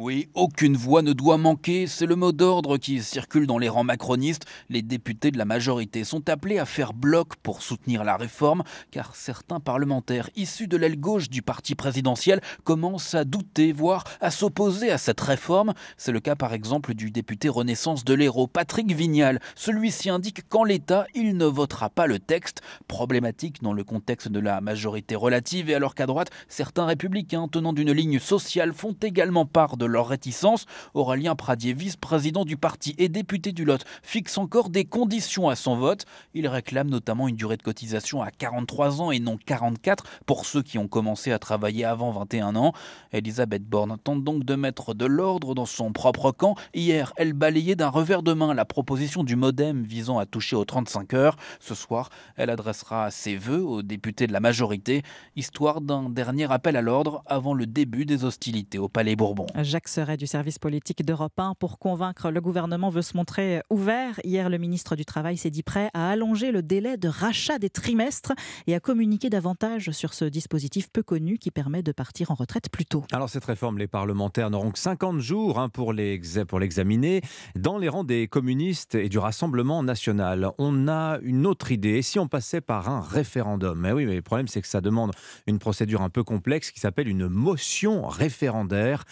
Oui, 0.02 0.30
aucune 0.32 0.78
voix 0.78 1.02
ne 1.02 1.12
doit 1.12 1.36
manquer, 1.36 1.86
c'est 1.86 2.06
le 2.06 2.16
mot 2.16 2.32
d'ordre 2.32 2.78
qui 2.78 3.02
circule 3.02 3.46
dans 3.46 3.58
les 3.58 3.68
rangs 3.68 3.84
macronistes. 3.84 4.46
Les 4.70 4.80
députés 4.80 5.30
de 5.30 5.36
la 5.36 5.44
majorité 5.44 6.04
sont 6.04 6.30
appelés 6.30 6.58
à 6.58 6.64
faire 6.64 6.94
bloc 6.94 7.36
pour 7.42 7.60
soutenir 7.60 8.02
la 8.02 8.16
réforme, 8.16 8.62
car 8.90 9.14
certains 9.14 9.60
parlementaires 9.60 10.30
issus 10.36 10.68
de 10.68 10.78
l'aile 10.78 10.98
gauche 10.98 11.28
du 11.28 11.42
parti 11.42 11.74
présidentiel 11.74 12.40
commencent 12.64 13.14
à 13.14 13.26
douter, 13.26 13.74
voire 13.74 14.04
à 14.22 14.30
s'opposer 14.30 14.90
à 14.90 14.96
cette 14.96 15.20
réforme. 15.20 15.74
C'est 15.98 16.12
le 16.12 16.20
cas 16.20 16.34
par 16.34 16.54
exemple 16.54 16.94
du 16.94 17.10
député 17.10 17.50
Renaissance 17.50 18.02
de 18.02 18.14
l'Hérault, 18.14 18.46
Patrick 18.46 18.90
Vignal. 18.92 19.38
Celui-ci 19.54 20.08
indique 20.08 20.48
qu'en 20.48 20.64
l'état, 20.64 21.04
il 21.14 21.36
ne 21.36 21.44
votera 21.44 21.90
pas 21.90 22.06
le 22.06 22.18
texte, 22.18 22.62
problématique 22.88 23.62
dans 23.62 23.74
le 23.74 23.84
contexte 23.84 24.28
de 24.28 24.40
la 24.40 24.62
majorité 24.62 25.14
relative, 25.14 25.68
et 25.68 25.74
alors 25.74 25.94
qu'à 25.94 26.06
droite, 26.06 26.30
certains 26.48 26.86
républicains 26.86 27.48
tenant 27.48 27.74
d'une 27.74 27.92
ligne 27.92 28.18
sociale 28.18 28.72
font 28.72 28.96
également 29.02 29.44
part 29.44 29.76
de 29.76 29.89
leur 29.90 30.08
réticence. 30.08 30.66
Aurélien 30.94 31.34
Pradier, 31.34 31.72
vice-président 31.72 32.44
du 32.44 32.56
parti 32.56 32.94
et 32.98 33.08
député 33.08 33.52
du 33.52 33.64
Lot, 33.64 33.84
fixe 34.02 34.38
encore 34.38 34.70
des 34.70 34.84
conditions 34.84 35.48
à 35.48 35.56
son 35.56 35.76
vote. 35.76 36.06
Il 36.34 36.48
réclame 36.48 36.88
notamment 36.88 37.28
une 37.28 37.36
durée 37.36 37.56
de 37.56 37.62
cotisation 37.62 38.22
à 38.22 38.30
43 38.30 39.02
ans 39.02 39.10
et 39.10 39.20
non 39.20 39.38
44 39.44 40.04
pour 40.26 40.46
ceux 40.46 40.62
qui 40.62 40.78
ont 40.78 40.88
commencé 40.88 41.32
à 41.32 41.38
travailler 41.38 41.84
avant 41.84 42.10
21 42.10 42.56
ans. 42.56 42.72
Elisabeth 43.12 43.64
Borne 43.64 43.96
tente 44.02 44.24
donc 44.24 44.44
de 44.44 44.54
mettre 44.54 44.94
de 44.94 45.06
l'ordre 45.06 45.54
dans 45.54 45.66
son 45.66 45.92
propre 45.92 46.32
camp. 46.32 46.54
Hier, 46.74 47.12
elle 47.16 47.32
balayait 47.32 47.76
d'un 47.76 47.88
revers 47.88 48.22
de 48.22 48.32
main 48.32 48.54
la 48.54 48.64
proposition 48.64 49.24
du 49.24 49.36
modem 49.36 49.82
visant 49.82 50.18
à 50.18 50.26
toucher 50.26 50.56
aux 50.56 50.64
35 50.64 51.14
heures. 51.14 51.36
Ce 51.58 51.74
soir, 51.74 52.10
elle 52.36 52.50
adressera 52.50 53.10
ses 53.10 53.36
vœux 53.36 53.62
aux 53.62 53.82
députés 53.82 54.26
de 54.26 54.32
la 54.32 54.40
majorité, 54.40 55.02
histoire 55.36 55.80
d'un 55.80 56.08
dernier 56.08 56.50
appel 56.50 56.76
à 56.76 56.82
l'ordre 56.82 57.22
avant 57.26 57.54
le 57.54 57.66
début 57.66 58.04
des 58.04 58.24
hostilités 58.24 58.78
au 58.78 58.88
Palais 58.88 59.16
Bourbon. 59.16 59.46
Jacques 59.70 59.86
Serret 59.86 60.16
du 60.16 60.26
service 60.26 60.58
politique 60.58 61.04
d'Europe 61.04 61.38
1 61.38 61.54
pour 61.54 61.78
convaincre 61.78 62.32
le 62.32 62.40
gouvernement 62.40 62.90
veut 62.90 63.02
se 63.02 63.16
montrer 63.16 63.60
ouvert. 63.70 64.18
Hier, 64.24 64.50
le 64.50 64.58
ministre 64.58 64.96
du 64.96 65.04
Travail 65.04 65.36
s'est 65.36 65.50
dit 65.50 65.62
prêt 65.62 65.90
à 65.94 66.10
allonger 66.10 66.50
le 66.50 66.60
délai 66.60 66.96
de 66.96 67.06
rachat 67.06 67.60
des 67.60 67.70
trimestres 67.70 68.32
et 68.66 68.74
à 68.74 68.80
communiquer 68.80 69.30
davantage 69.30 69.92
sur 69.92 70.12
ce 70.12 70.24
dispositif 70.24 70.90
peu 70.90 71.04
connu 71.04 71.38
qui 71.38 71.52
permet 71.52 71.84
de 71.84 71.92
partir 71.92 72.32
en 72.32 72.34
retraite 72.34 72.68
plus 72.68 72.84
tôt. 72.84 73.04
Alors 73.12 73.28
cette 73.28 73.44
réforme, 73.44 73.78
les 73.78 73.86
parlementaires 73.86 74.50
n'auront 74.50 74.72
que 74.72 74.78
50 74.80 75.20
jours 75.20 75.60
hein, 75.60 75.68
pour 75.68 75.92
l'examiner 75.92 77.20
dans 77.54 77.78
les 77.78 77.88
rangs 77.88 78.02
des 78.02 78.26
communistes 78.26 78.96
et 78.96 79.08
du 79.08 79.18
Rassemblement 79.18 79.84
national. 79.84 80.50
On 80.58 80.88
a 80.88 81.20
une 81.22 81.46
autre 81.46 81.70
idée. 81.70 81.98
Et 81.98 82.02
si 82.02 82.18
on 82.18 82.26
passait 82.26 82.60
par 82.60 82.88
un 82.88 83.02
référendum? 83.02 83.78
Mais 83.78 83.92
oui, 83.92 84.04
mais 84.04 84.16
le 84.16 84.22
problème 84.22 84.48
c'est 84.48 84.62
que 84.62 84.68
ça 84.68 84.80
demande 84.80 85.12
une 85.46 85.60
procédure 85.60 86.02
un 86.02 86.10
peu 86.10 86.24
complexe 86.24 86.72
qui 86.72 86.80
s'appelle 86.80 87.06
une 87.06 87.28
motion 87.28 88.08
référendaire. 88.08 89.04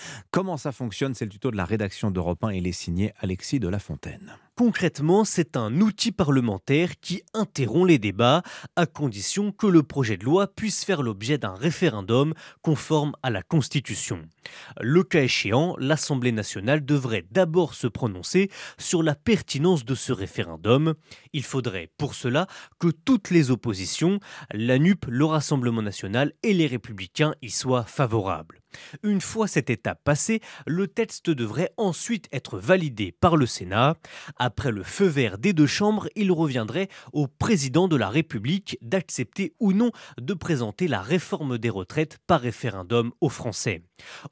Comment 0.48 0.56
ça 0.56 0.72
fonctionne 0.72 1.14
C'est 1.14 1.26
le 1.26 1.30
tuto 1.30 1.50
de 1.50 1.58
la 1.58 1.66
rédaction 1.66 2.10
d'Europe 2.10 2.42
1 2.42 2.52
et 2.52 2.56
il 2.56 2.66
est 2.66 2.72
signé 2.72 3.12
Alexis 3.18 3.60
de 3.60 3.68
la 3.68 3.78
Fontaine. 3.78 4.32
Concrètement, 4.56 5.26
c'est 5.26 5.58
un 5.58 5.82
outil 5.82 6.10
parlementaire 6.10 6.98
qui 7.00 7.22
interrompt 7.34 7.86
les 7.86 7.98
débats 7.98 8.42
à 8.74 8.86
condition 8.86 9.52
que 9.52 9.66
le 9.66 9.82
projet 9.82 10.16
de 10.16 10.24
loi 10.24 10.46
puisse 10.46 10.86
faire 10.86 11.02
l'objet 11.02 11.36
d'un 11.36 11.52
référendum 11.52 12.32
conforme 12.62 13.12
à 13.22 13.28
la 13.28 13.42
Constitution. 13.42 14.22
Le 14.80 15.02
cas 15.02 15.24
échéant, 15.24 15.76
l'Assemblée 15.78 16.32
nationale 16.32 16.82
devrait 16.82 17.26
d'abord 17.30 17.74
se 17.74 17.86
prononcer 17.86 18.50
sur 18.78 19.02
la 19.02 19.14
pertinence 19.14 19.84
de 19.84 19.94
ce 19.94 20.12
référendum. 20.12 20.94
Il 21.34 21.42
faudrait 21.42 21.90
pour 21.98 22.14
cela 22.14 22.46
que 22.78 22.88
toutes 22.88 23.28
les 23.28 23.50
oppositions, 23.50 24.18
la 24.54 24.78
NUP, 24.78 25.04
le 25.10 25.26
Rassemblement 25.26 25.82
national 25.82 26.32
et 26.42 26.54
les 26.54 26.66
républicains 26.66 27.34
y 27.42 27.50
soient 27.50 27.84
favorables. 27.84 28.57
Une 29.02 29.20
fois 29.20 29.48
cette 29.48 29.70
étape 29.70 30.02
passée, 30.04 30.40
le 30.66 30.88
texte 30.88 31.30
devrait 31.30 31.72
ensuite 31.76 32.28
être 32.32 32.58
validé 32.58 33.12
par 33.12 33.36
le 33.36 33.46
Sénat. 33.46 33.96
Après 34.36 34.70
le 34.70 34.82
feu 34.82 35.06
vert 35.06 35.38
des 35.38 35.52
deux 35.52 35.66
chambres, 35.66 36.08
il 36.16 36.32
reviendrait 36.32 36.88
au 37.12 37.26
président 37.26 37.88
de 37.88 37.96
la 37.96 38.08
République 38.08 38.78
d'accepter 38.82 39.54
ou 39.60 39.72
non 39.72 39.90
de 40.20 40.34
présenter 40.34 40.88
la 40.88 41.00
réforme 41.00 41.58
des 41.58 41.70
retraites 41.70 42.18
par 42.26 42.40
référendum 42.40 43.12
aux 43.20 43.28
Français. 43.28 43.82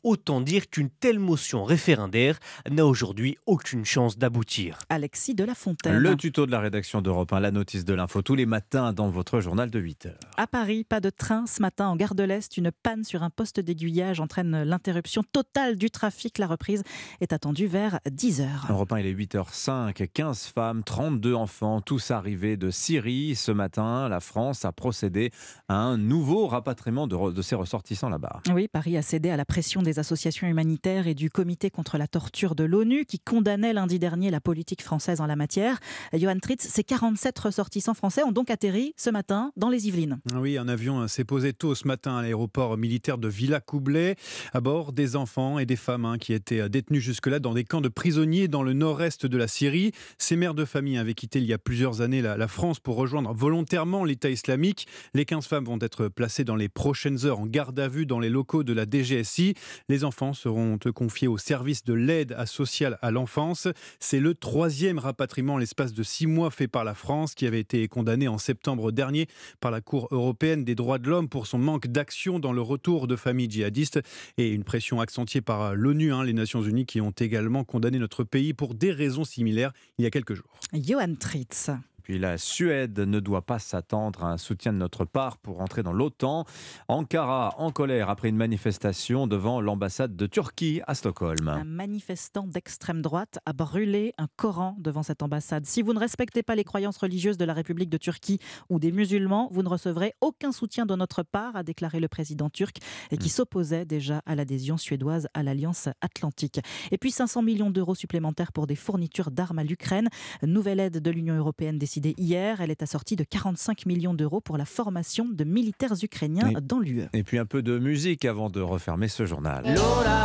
Autant 0.03 0.41
dire 0.41 0.69
qu'une 0.71 0.91
telle 0.91 1.19
motion 1.19 1.65
référendaire 1.65 2.39
n'a 2.71 2.87
aujourd'hui 2.87 3.37
aucune 3.47 3.85
chance 3.85 4.19
d'aboutir. 4.19 4.79
Alexis 4.89 5.35
de 5.35 5.45
la 5.45 5.55
Fontaine. 5.55 5.97
Le 5.97 6.17
tuto 6.17 6.47
de 6.47 6.51
la 6.51 6.61
rédaction 6.61 7.03
d'Europe 7.03 7.33
1, 7.33 7.41
la 7.41 7.51
notice 7.51 7.85
de 7.85 7.95
l'info 7.95 8.23
tous 8.23 8.35
les 8.35 8.47
matins 8.47 8.93
dans 8.93 9.09
votre 9.09 9.41
journal 9.41 9.71
de 9.71 9.79
8 9.79 10.07
heures. 10.07 10.21
À 10.37 10.47
Paris, 10.47 10.85
pas 10.85 11.01
de 11.01 11.11
train 11.11 11.47
ce 11.47 11.63
matin 11.63 11.89
en 11.89 11.97
gare 11.97 12.15
de 12.15 12.23
l'Est. 12.23 12.57
Une 12.57 12.71
panne 12.71 13.05
sur 13.05 13.23
un 13.23 13.31
poste 13.31 13.61
d'aiguillage 13.61 14.21
entraîne 14.21 14.63
l'interruption 14.63 15.23
totale 15.33 15.77
du 15.77 15.91
trafic. 15.91 16.39
La 16.39 16.47
reprise 16.47 16.83
est 17.21 17.33
attendue 17.33 17.67
vers 17.67 18.01
10 18.11 18.41
heures. 18.41 18.67
Europe 18.69 18.93
1, 18.93 19.01
il 19.01 19.07
est 19.07 19.15
8h05. 19.15 20.07
15 20.09 20.47
femmes, 20.47 20.83
32 20.85 21.35
enfants, 21.35 21.81
tous 21.81 22.11
arrivés 22.11 22.57
de 22.57 22.71
Syrie. 22.71 23.35
Ce 23.35 23.53
matin, 23.53 24.09
la 24.09 24.21
France 24.21 24.65
a 24.65 24.73
procédé 24.73 25.31
à 25.69 25.77
un 25.77 25.97
nouveau 25.97 26.47
rapatriement 26.47 27.07
de, 27.07 27.33
de 27.33 27.43
ses 27.43 27.55
ressortissants 27.55 28.09
là-bas. 28.09 28.41
Oui, 28.53 28.69
Paris 28.69 28.97
a 28.97 29.03
cédé 29.03 29.31
à 29.31 29.37
la 29.37 29.45
pression 29.57 29.81
des 29.81 29.99
associations 29.99 30.47
humanitaires 30.47 31.07
et 31.07 31.15
du 31.15 31.31
comité 31.31 31.71
contre 31.71 31.97
la 31.97 32.07
torture 32.07 32.55
de 32.55 32.63
l'ONU 32.63 33.07
qui 33.07 33.19
condamnait 33.19 33.73
lundi 33.73 33.99
dernier 33.99 34.31
la 34.31 34.39
politique 34.39 34.83
française 34.83 35.23
en 35.23 35.27
la 35.27 35.35
matière. 35.35 35.81
Johan 36.13 36.39
Tritz, 36.39 36.69
ces 36.69 36.85
47 36.85 37.39
ressortissants 37.39 37.95
français 37.95 38.23
ont 38.23 38.33
donc 38.33 38.51
atterri 38.51 38.93
ce 38.99 39.09
matin 39.09 39.53
dans 39.57 39.71
les 39.71 39.89
Yvelines. 39.89 40.19
Oui, 40.35 40.59
un 40.59 40.69
avion 40.69 41.09
s'est 41.09 41.25
posé 41.25 41.55
tôt 41.55 41.75
ce 41.75 41.89
matin 41.89 42.19
à 42.19 42.23
l'aéroport 42.23 42.77
militaire 42.77 43.17
de 43.17 43.29
Villacoublay. 43.29 44.17
À 44.53 44.61
bord, 44.61 44.93
des 44.93 45.17
enfants 45.17 45.59
et 45.59 45.65
des 45.65 45.77
femmes 45.77 46.05
hein, 46.05 46.19
qui 46.19 46.35
étaient 46.35 46.69
détenus 46.69 47.03
jusque-là 47.03 47.39
dans 47.39 47.55
des 47.55 47.65
camps 47.65 47.81
de 47.81 47.89
prisonniers 47.89 48.49
dans 48.49 48.63
le 48.63 48.75
nord-est 48.75 49.25
de 49.25 49.39
la 49.39 49.49
Syrie. 49.49 49.93
Ces 50.19 50.37
mères 50.37 50.53
de 50.53 50.67
famille 50.67 50.99
avaient 50.99 51.15
quitté 51.15 51.39
il 51.39 51.47
y 51.47 51.55
a 51.55 51.59
plusieurs 51.59 52.03
années 52.03 52.21
la, 52.21 52.37
la 52.37 52.49
France 52.49 52.79
pour 52.79 52.97
rejoindre 52.97 53.33
volontairement 53.33 54.05
l'État 54.05 54.29
islamique. 54.29 54.87
Les 55.15 55.25
15 55.25 55.47
femmes 55.47 55.65
vont 55.65 55.79
être 55.81 56.09
placées 56.09 56.45
dans 56.45 56.57
les 56.57 56.69
prochaines 56.69 57.25
heures 57.25 57.41
en 57.41 57.47
garde 57.47 57.81
à 57.81 57.89
vue 57.89 58.05
dans 58.05 58.21
les 58.21 58.29
locaux 58.29 58.63
de 58.63 58.75
la 58.75 58.85
DGSI. 58.85 59.46
Les 59.89 60.05
enfants 60.05 60.33
seront 60.33 60.79
confiés 60.95 61.29
au 61.29 61.39
service 61.39 61.85
de 61.85 61.95
l'aide 61.95 62.37
sociale 62.47 62.99
à 63.03 63.11
l'enfance. 63.11 63.69
C'est 64.01 64.21
le 64.21 64.35
troisième 64.35 64.99
rapatriement 64.99 65.55
en 65.55 65.59
l'espace 65.59 65.93
de 65.93 66.03
six 66.03 66.27
mois 66.27 66.51
fait 66.51 66.69
par 66.69 66.85
la 66.85 66.95
France, 66.95 67.35
qui 67.35 67.47
avait 67.47 67.61
été 67.61 67.87
condamné 67.89 68.29
en 68.29 68.39
septembre 68.39 68.93
dernier 68.93 69.27
par 69.61 69.71
la 69.71 69.81
Cour 69.81 70.09
européenne 70.11 70.65
des 70.65 70.75
droits 70.75 70.99
de 70.99 71.09
l'homme 71.09 71.29
pour 71.29 71.47
son 71.47 71.59
manque 71.59 71.87
d'action 71.87 72.39
dans 72.39 72.53
le 72.53 72.63
retour 72.63 73.07
de 73.07 73.17
familles 73.17 73.51
djihadistes 73.51 74.01
et 74.39 74.49
une 74.49 74.65
pression 74.65 75.01
accentuée 75.01 75.41
par 75.41 75.75
l'ONU, 75.75 76.13
hein, 76.13 76.25
les 76.25 76.33
Nations 76.33 76.63
Unies, 76.63 76.87
qui 76.87 77.01
ont 77.01 77.11
également 77.11 77.65
condamné 77.65 77.99
notre 77.99 78.25
pays 78.25 78.55
pour 78.55 78.75
des 78.75 78.93
raisons 78.93 79.25
similaires 79.25 79.73
il 79.99 80.05
y 80.05 80.07
a 80.07 80.11
quelques 80.11 80.35
jours. 80.35 80.61
Johan 80.73 81.15
Tritz. 81.19 81.71
Puis 82.07 82.21
la 82.21 82.39
Suède 82.39 83.01
ne 83.01 83.19
doit 83.19 83.43
pas 83.43 83.59
s'attendre 83.59 84.23
à 84.23 84.31
un 84.31 84.39
soutien 84.39 84.73
de 84.73 84.79
notre 84.79 85.05
part 85.05 85.39
pour 85.39 85.61
entrer 85.61 85.83
dans 85.83 85.93
l'OTAN. 85.93 86.45
Ankara 86.87 87.57
en 87.59 87.73
colère 87.73 88.11
après 88.11 88.29
une 88.29 88.37
manifestation 88.37 89.27
devant 89.27 89.61
l'ambassade 89.61 90.15
de 90.15 90.27
Turquie 90.29 90.81
à 90.87 90.95
Stockholm. 90.95 91.49
Un 91.49 91.65
manifestant 91.65 92.47
d'extrême 92.47 93.03
droite 93.03 93.41
a 93.45 93.53
brûlé 93.53 94.15
un 94.19 94.29
Coran 94.37 94.77
devant 94.79 95.03
cette 95.03 95.21
ambassade. 95.25 95.67
Si 95.67 95.83
vous 95.83 95.95
ne 95.95 95.99
respectez 95.99 96.45
pas 96.45 96.55
les 96.55 96.63
croyances 96.63 96.97
religieuses 96.99 97.39
de 97.39 97.45
la 97.45 97.55
République 97.55 97.91
de 97.91 97.97
Turquie 97.97 98.39
ou 98.71 98.79
des 98.79 98.93
musulmans, 98.93 99.49
vous 99.51 99.65
ne 99.65 99.69
recevrez 99.69 100.15
aucun 100.21 100.53
soutien 100.53 100.87
de 100.87 100.95
notre 100.95 101.25
part, 101.25 101.57
a 101.57 101.65
déclaré 101.65 101.99
le 101.99 102.07
président 102.07 102.51
turc, 102.51 102.77
et 103.11 103.19
qui 103.19 103.31
s'opposait 103.31 103.85
déjà 103.85 104.23
à 104.27 104.37
l'adhésion 104.37 104.77
suédoise 104.77 105.27
à 105.35 105.43
l'Alliance 105.43 105.89
Atlantique. 106.01 106.61
Et 106.93 106.99
puis 106.99 107.11
500 107.11 107.43
millions 107.43 107.71
d'euros 107.71 107.97
supplémentaires 107.97 108.53
pour 108.53 108.69
des 108.69 108.77
fournitures 108.77 109.33
d'armes 109.33 109.59
à 109.59 109.65
l'Ukraine. 109.65 110.09
Nouvelle 110.45 110.79
aide 110.79 111.01
de 111.03 111.11
l'Union 111.11 111.35
européenne 111.35 111.79
décidée 111.79 111.96
hier. 112.19 112.61
Elle 112.61 112.71
est 112.71 112.83
assortie 112.83 113.17
de 113.17 113.25
45 113.25 113.87
millions 113.87 114.15
d'euros 114.15 114.41
pour 114.41 114.57
la 114.59 114.65
formation 114.65 115.27
de 115.31 115.45
militaires 115.45 115.95
ukrainiens 116.03 116.49
Et- 116.51 116.61
dans 116.61 116.79
l'UE. 116.79 117.05
Et 117.13 117.23
puis 117.23 117.39
un 117.39 117.47
peu 117.47 117.63
de 117.63 117.79
musique 117.79 118.25
avant 118.25 118.51
de 118.51 118.61
refermer 118.61 119.09
ce 119.09 119.27
journal. 119.27 119.65
Lola 119.65 120.23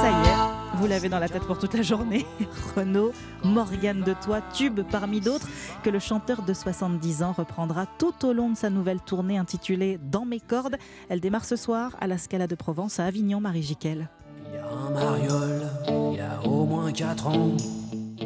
ça 0.00 0.10
y 0.10 0.28
est, 0.28 0.76
vous 0.78 0.86
l'avez 0.86 1.08
dans 1.08 1.18
la 1.18 1.28
tête 1.28 1.42
pour 1.42 1.58
toute 1.58 1.74
la 1.74 1.82
journée. 1.82 2.24
Renaud, 2.76 3.10
Morgane 3.42 4.02
de 4.02 4.14
Toi, 4.24 4.40
tube 4.54 4.80
parmi 4.88 5.20
d'autres, 5.20 5.48
que 5.82 5.90
le 5.90 5.98
chanteur 5.98 6.42
de 6.42 6.54
70 6.54 7.24
ans 7.24 7.32
reprendra 7.32 7.86
tout 7.98 8.14
au 8.24 8.32
long 8.32 8.50
de 8.50 8.56
sa 8.56 8.70
nouvelle 8.70 9.00
tournée 9.00 9.38
intitulée 9.38 9.98
Dans 10.12 10.24
mes 10.24 10.38
cordes. 10.38 10.76
Elle 11.08 11.18
démarre 11.20 11.44
ce 11.44 11.56
soir 11.56 11.96
à 12.00 12.06
la 12.06 12.16
Scala 12.16 12.46
de 12.46 12.54
Provence 12.54 13.00
à 13.00 13.06
Avignon, 13.06 13.40
Marie 13.40 13.62
Giquel. 13.64 14.08
Il 14.46 14.54
y 14.54 14.58
a 14.58 14.68
un 14.68 14.90
mariole, 14.90 15.62
il 15.88 16.16
y 16.16 16.20
a 16.20 16.40
au 16.46 16.64
moins 16.64 16.92
4 16.92 17.26
ans. 17.26 17.56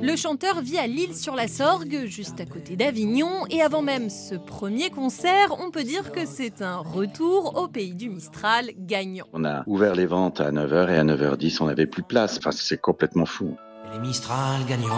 Le 0.02 0.16
chanteur 0.16 0.60
vit 0.62 0.78
à 0.78 0.88
Lille-sur-la-Sorgue, 0.88 2.06
juste 2.06 2.40
à 2.40 2.44
côté 2.44 2.74
d'Avignon, 2.74 3.46
et 3.50 3.62
avant 3.62 3.82
même 3.82 4.10
ce 4.10 4.34
premier 4.34 4.90
concert, 4.90 5.56
on 5.64 5.70
peut 5.70 5.84
dire 5.84 6.10
que 6.10 6.26
c'est 6.26 6.60
un 6.60 6.78
retour 6.78 7.62
au 7.62 7.68
pays 7.68 7.94
du 7.94 8.10
Mistral 8.10 8.72
gagnant. 8.76 9.26
On 9.32 9.44
a 9.44 9.62
ouvert 9.68 9.94
les 9.94 10.06
ventes 10.06 10.40
à 10.40 10.50
9h 10.50 10.90
et 10.90 10.98
à 10.98 11.04
9h10, 11.04 11.58
on 11.62 11.66
n'avait 11.66 11.86
plus 11.86 12.02
place. 12.02 12.38
Enfin, 12.38 12.50
c'est 12.50 12.80
complètement 12.80 13.26
fou 13.26 13.56
les 13.92 13.98
Mistral 13.98 14.64
gagnants. 14.66 14.88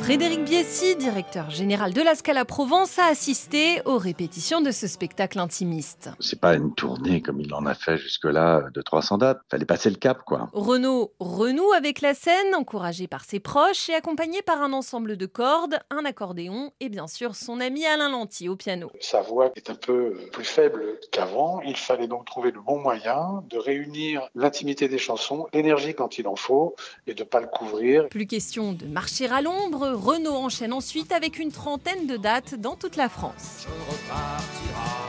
Frédéric 0.00 0.44
Biessy, 0.44 0.96
directeur 0.96 1.50
général 1.50 1.92
de 1.92 2.00
la 2.00 2.14
Scala 2.14 2.44
Provence, 2.44 2.98
a 2.98 3.06
assisté 3.06 3.82
aux 3.84 3.98
répétitions 3.98 4.60
de 4.60 4.70
ce 4.70 4.86
spectacle 4.86 5.38
intimiste. 5.38 6.10
C'est 6.20 6.40
pas 6.40 6.54
une 6.54 6.74
tournée 6.74 7.20
comme 7.20 7.40
il 7.40 7.52
en 7.52 7.66
a 7.66 7.74
fait 7.74 7.98
jusque-là 7.98 8.68
de 8.72 8.80
300 8.82 9.18
dates. 9.18 9.40
Fallait 9.50 9.64
passer 9.64 9.90
le 9.90 9.96
cap, 9.96 10.22
quoi. 10.24 10.48
Renaud 10.52 11.12
renoue 11.18 11.72
avec 11.72 12.00
la 12.00 12.14
scène, 12.14 12.54
encouragé 12.54 13.06
par 13.08 13.24
ses 13.24 13.40
proches 13.40 13.88
et 13.90 13.94
accompagné 13.94 14.42
par 14.42 14.62
un 14.62 14.72
ensemble 14.72 15.16
de 15.16 15.26
cordes, 15.26 15.78
un 15.90 16.04
accordéon 16.04 16.72
et 16.80 16.88
bien 16.88 17.08
sûr 17.08 17.34
son 17.34 17.60
ami 17.60 17.84
Alain 17.84 18.10
Lanty 18.10 18.48
au 18.48 18.56
piano. 18.56 18.90
Sa 19.00 19.22
voix 19.22 19.50
est 19.56 19.70
un 19.70 19.74
peu 19.74 20.14
plus 20.32 20.44
faible 20.44 20.84
qu'avant. 21.10 21.60
Il 21.62 21.76
fallait 21.76 22.08
donc 22.08 22.26
trouver 22.26 22.52
le 22.52 22.60
bon 22.60 22.78
moyen 22.78 23.42
de 23.50 23.58
réunir 23.58 24.28
l'intimité 24.34 24.88
des 24.88 24.98
chansons, 24.98 25.46
l'énergie 25.52 25.94
quand 25.94 26.18
il 26.18 26.28
en 26.28 26.36
faut 26.36 26.76
et 27.06 27.14
de 27.14 27.24
pas 27.24 27.40
le 27.40 27.48
couvrir 27.48 28.05
plus 28.08 28.26
question 28.26 28.72
de 28.72 28.86
marcher 28.86 29.28
à 29.28 29.40
l'ombre, 29.40 29.88
Renault 29.92 30.34
enchaîne 30.34 30.72
ensuite 30.72 31.12
avec 31.12 31.38
une 31.38 31.50
trentaine 31.50 32.06
de 32.06 32.16
dates 32.16 32.54
dans 32.60 32.76
toute 32.76 32.96
la 32.96 33.08
France. 33.08 33.66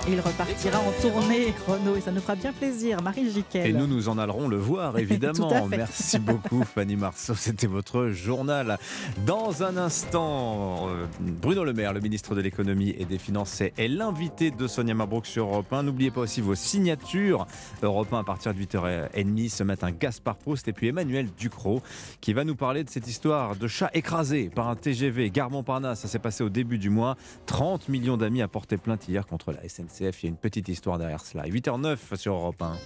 Il 0.09 0.21
repartira 0.21 0.79
en 0.79 0.91
tournée, 1.01 1.53
Renault, 1.67 1.97
et 1.97 2.01
ça 2.01 2.11
nous 2.11 2.21
fera 2.21 2.35
bien 2.35 2.53
plaisir. 2.53 3.01
Marie 3.01 3.29
Jiquel. 3.29 3.67
Et 3.67 3.73
nous, 3.73 3.87
nous 3.87 4.07
en 4.07 4.17
allerons 4.17 4.47
le 4.47 4.55
voir, 4.55 4.97
évidemment. 4.99 5.67
Merci 5.67 6.17
beaucoup, 6.19 6.63
Fanny 6.63 6.95
Marceau. 6.95 7.35
C'était 7.35 7.67
votre 7.67 8.07
journal. 8.09 8.77
Dans 9.25 9.63
un 9.63 9.75
instant, 9.75 10.87
euh, 10.89 11.05
Bruno 11.19 11.65
Le 11.65 11.73
Maire, 11.73 11.93
le 11.93 11.99
ministre 11.99 12.35
de 12.35 12.41
l'économie 12.41 12.95
et 12.97 13.05
des 13.05 13.17
finances, 13.17 13.61
est 13.61 13.87
l'invité 13.89 14.49
de 14.49 14.67
Sonia 14.67 14.93
Mabrouk 14.93 15.25
sur 15.25 15.47
Europe 15.47 15.71
1. 15.73 15.83
N'oubliez 15.83 16.11
pas 16.11 16.21
aussi 16.21 16.39
vos 16.39 16.55
signatures. 16.55 17.45
Europe 17.81 18.13
1 18.13 18.19
à 18.19 18.23
partir 18.23 18.53
de 18.53 18.59
8h30 18.59 19.49
ce 19.49 19.63
matin, 19.63 19.91
Gaspard 19.91 20.37
Proust 20.37 20.67
et 20.67 20.73
puis 20.73 20.87
Emmanuel 20.87 21.27
Ducrot 21.37 21.81
qui 22.21 22.33
va 22.33 22.43
nous 22.43 22.55
parler 22.55 22.83
de 22.83 22.86
cette 22.89 23.07
histoire 23.07 23.55
de 23.55 23.67
chat 23.67 23.89
écrasé 23.93 24.49
par 24.49 24.67
un 24.67 24.75
TGV 24.75 25.29
gare 25.29 25.49
Montparnasse. 25.49 26.01
Ça 26.01 26.07
s'est 26.07 26.19
passé 26.19 26.43
au 26.43 26.49
début 26.49 26.77
du 26.77 26.89
mois. 26.89 27.15
30 27.45 27.89
millions 27.89 28.17
d'amis 28.17 28.41
a 28.41 28.47
porté 28.47 28.77
plainte 28.77 29.07
hier 29.07 29.25
contre 29.25 29.51
la 29.51 29.67
SNCF. 29.67 30.23
Il 30.23 30.25
y 30.25 30.27
a 30.27 30.29
une 30.29 30.37
petite 30.37 30.67
histoire 30.67 30.97
derrière 30.97 31.21
cela. 31.21 31.43
8h09 31.43 32.15
sur 32.15 32.33
Europe 32.33 32.61
1. 32.61 32.77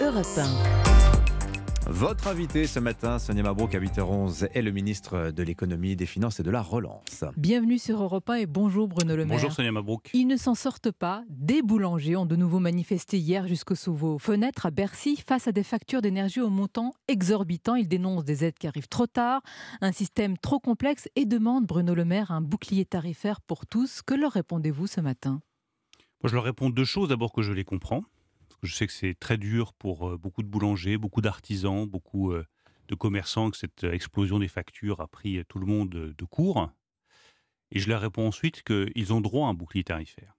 Europe 0.00 0.26
1. 0.36 0.91
Votre 1.88 2.28
invité 2.28 2.68
ce 2.68 2.78
matin, 2.78 3.18
Sonia 3.18 3.42
Mabrouk 3.42 3.74
à 3.74 3.80
8h11, 3.80 4.48
est 4.54 4.62
le 4.62 4.70
ministre 4.70 5.32
de 5.32 5.42
l'économie, 5.42 5.96
des 5.96 6.06
finances 6.06 6.38
et 6.38 6.44
de 6.44 6.50
la 6.50 6.62
relance. 6.62 7.24
Bienvenue 7.36 7.78
sur 7.78 8.00
Europe 8.00 8.30
1 8.30 8.34
et 8.34 8.46
bonjour 8.46 8.86
Bruno 8.86 9.16
Le 9.16 9.24
Maire. 9.24 9.36
Bonjour 9.36 9.52
Sonia 9.52 9.72
Mabrouk. 9.72 10.10
Ils 10.14 10.26
ne 10.26 10.36
s'en 10.36 10.54
sortent 10.54 10.92
pas. 10.92 11.24
Des 11.28 11.60
boulangers 11.60 12.14
ont 12.14 12.24
de 12.24 12.36
nouveau 12.36 12.60
manifesté 12.60 13.18
hier 13.18 13.48
jusqu'au 13.48 13.74
sous 13.74 13.94
vos 13.94 14.18
fenêtres 14.18 14.66
à 14.66 14.70
Bercy 14.70 15.22
face 15.26 15.48
à 15.48 15.52
des 15.52 15.64
factures 15.64 16.02
d'énergie 16.02 16.40
au 16.40 16.50
montant 16.50 16.92
exorbitant. 17.08 17.74
Ils 17.74 17.88
dénoncent 17.88 18.24
des 18.24 18.44
aides 18.44 18.58
qui 18.58 18.68
arrivent 18.68 18.88
trop 18.88 19.08
tard, 19.08 19.42
un 19.80 19.92
système 19.92 20.38
trop 20.38 20.60
complexe 20.60 21.08
et 21.16 21.24
demandent, 21.24 21.66
Bruno 21.66 21.94
Le 21.94 22.04
Maire, 22.04 22.30
un 22.30 22.40
bouclier 22.40 22.84
tarifaire 22.84 23.40
pour 23.40 23.66
tous. 23.66 24.02
Que 24.02 24.14
leur 24.14 24.32
répondez-vous 24.32 24.86
ce 24.86 25.00
matin? 25.00 25.40
Moi, 26.22 26.30
je 26.30 26.36
leur 26.36 26.44
réponds 26.44 26.70
deux 26.70 26.84
choses. 26.84 27.08
D'abord 27.08 27.32
que 27.32 27.42
je 27.42 27.52
les 27.52 27.64
comprends 27.64 28.04
je 28.62 28.74
sais 28.74 28.86
que 28.86 28.92
c'est 28.92 29.18
très 29.18 29.38
dur 29.38 29.72
pour 29.74 30.08
euh, 30.08 30.16
beaucoup 30.16 30.42
de 30.42 30.48
boulangers, 30.48 30.96
beaucoup 30.96 31.20
d'artisans, 31.20 31.86
beaucoup 31.86 32.32
euh, 32.32 32.46
de 32.88 32.94
commerçants, 32.94 33.50
que 33.50 33.56
cette 33.56 33.84
explosion 33.84 34.38
des 34.38 34.48
factures 34.48 35.00
a 35.00 35.08
pris 35.08 35.38
euh, 35.38 35.44
tout 35.48 35.58
le 35.58 35.66
monde 35.66 35.90
de 35.90 36.24
court. 36.24 36.70
Et 37.70 37.80
je 37.80 37.88
leur 37.88 38.02
réponds 38.02 38.28
ensuite 38.28 38.62
qu'ils 38.62 39.12
ont 39.12 39.20
droit 39.20 39.48
à 39.48 39.50
un 39.50 39.54
bouclier 39.54 39.84
tarifaire. 39.84 40.36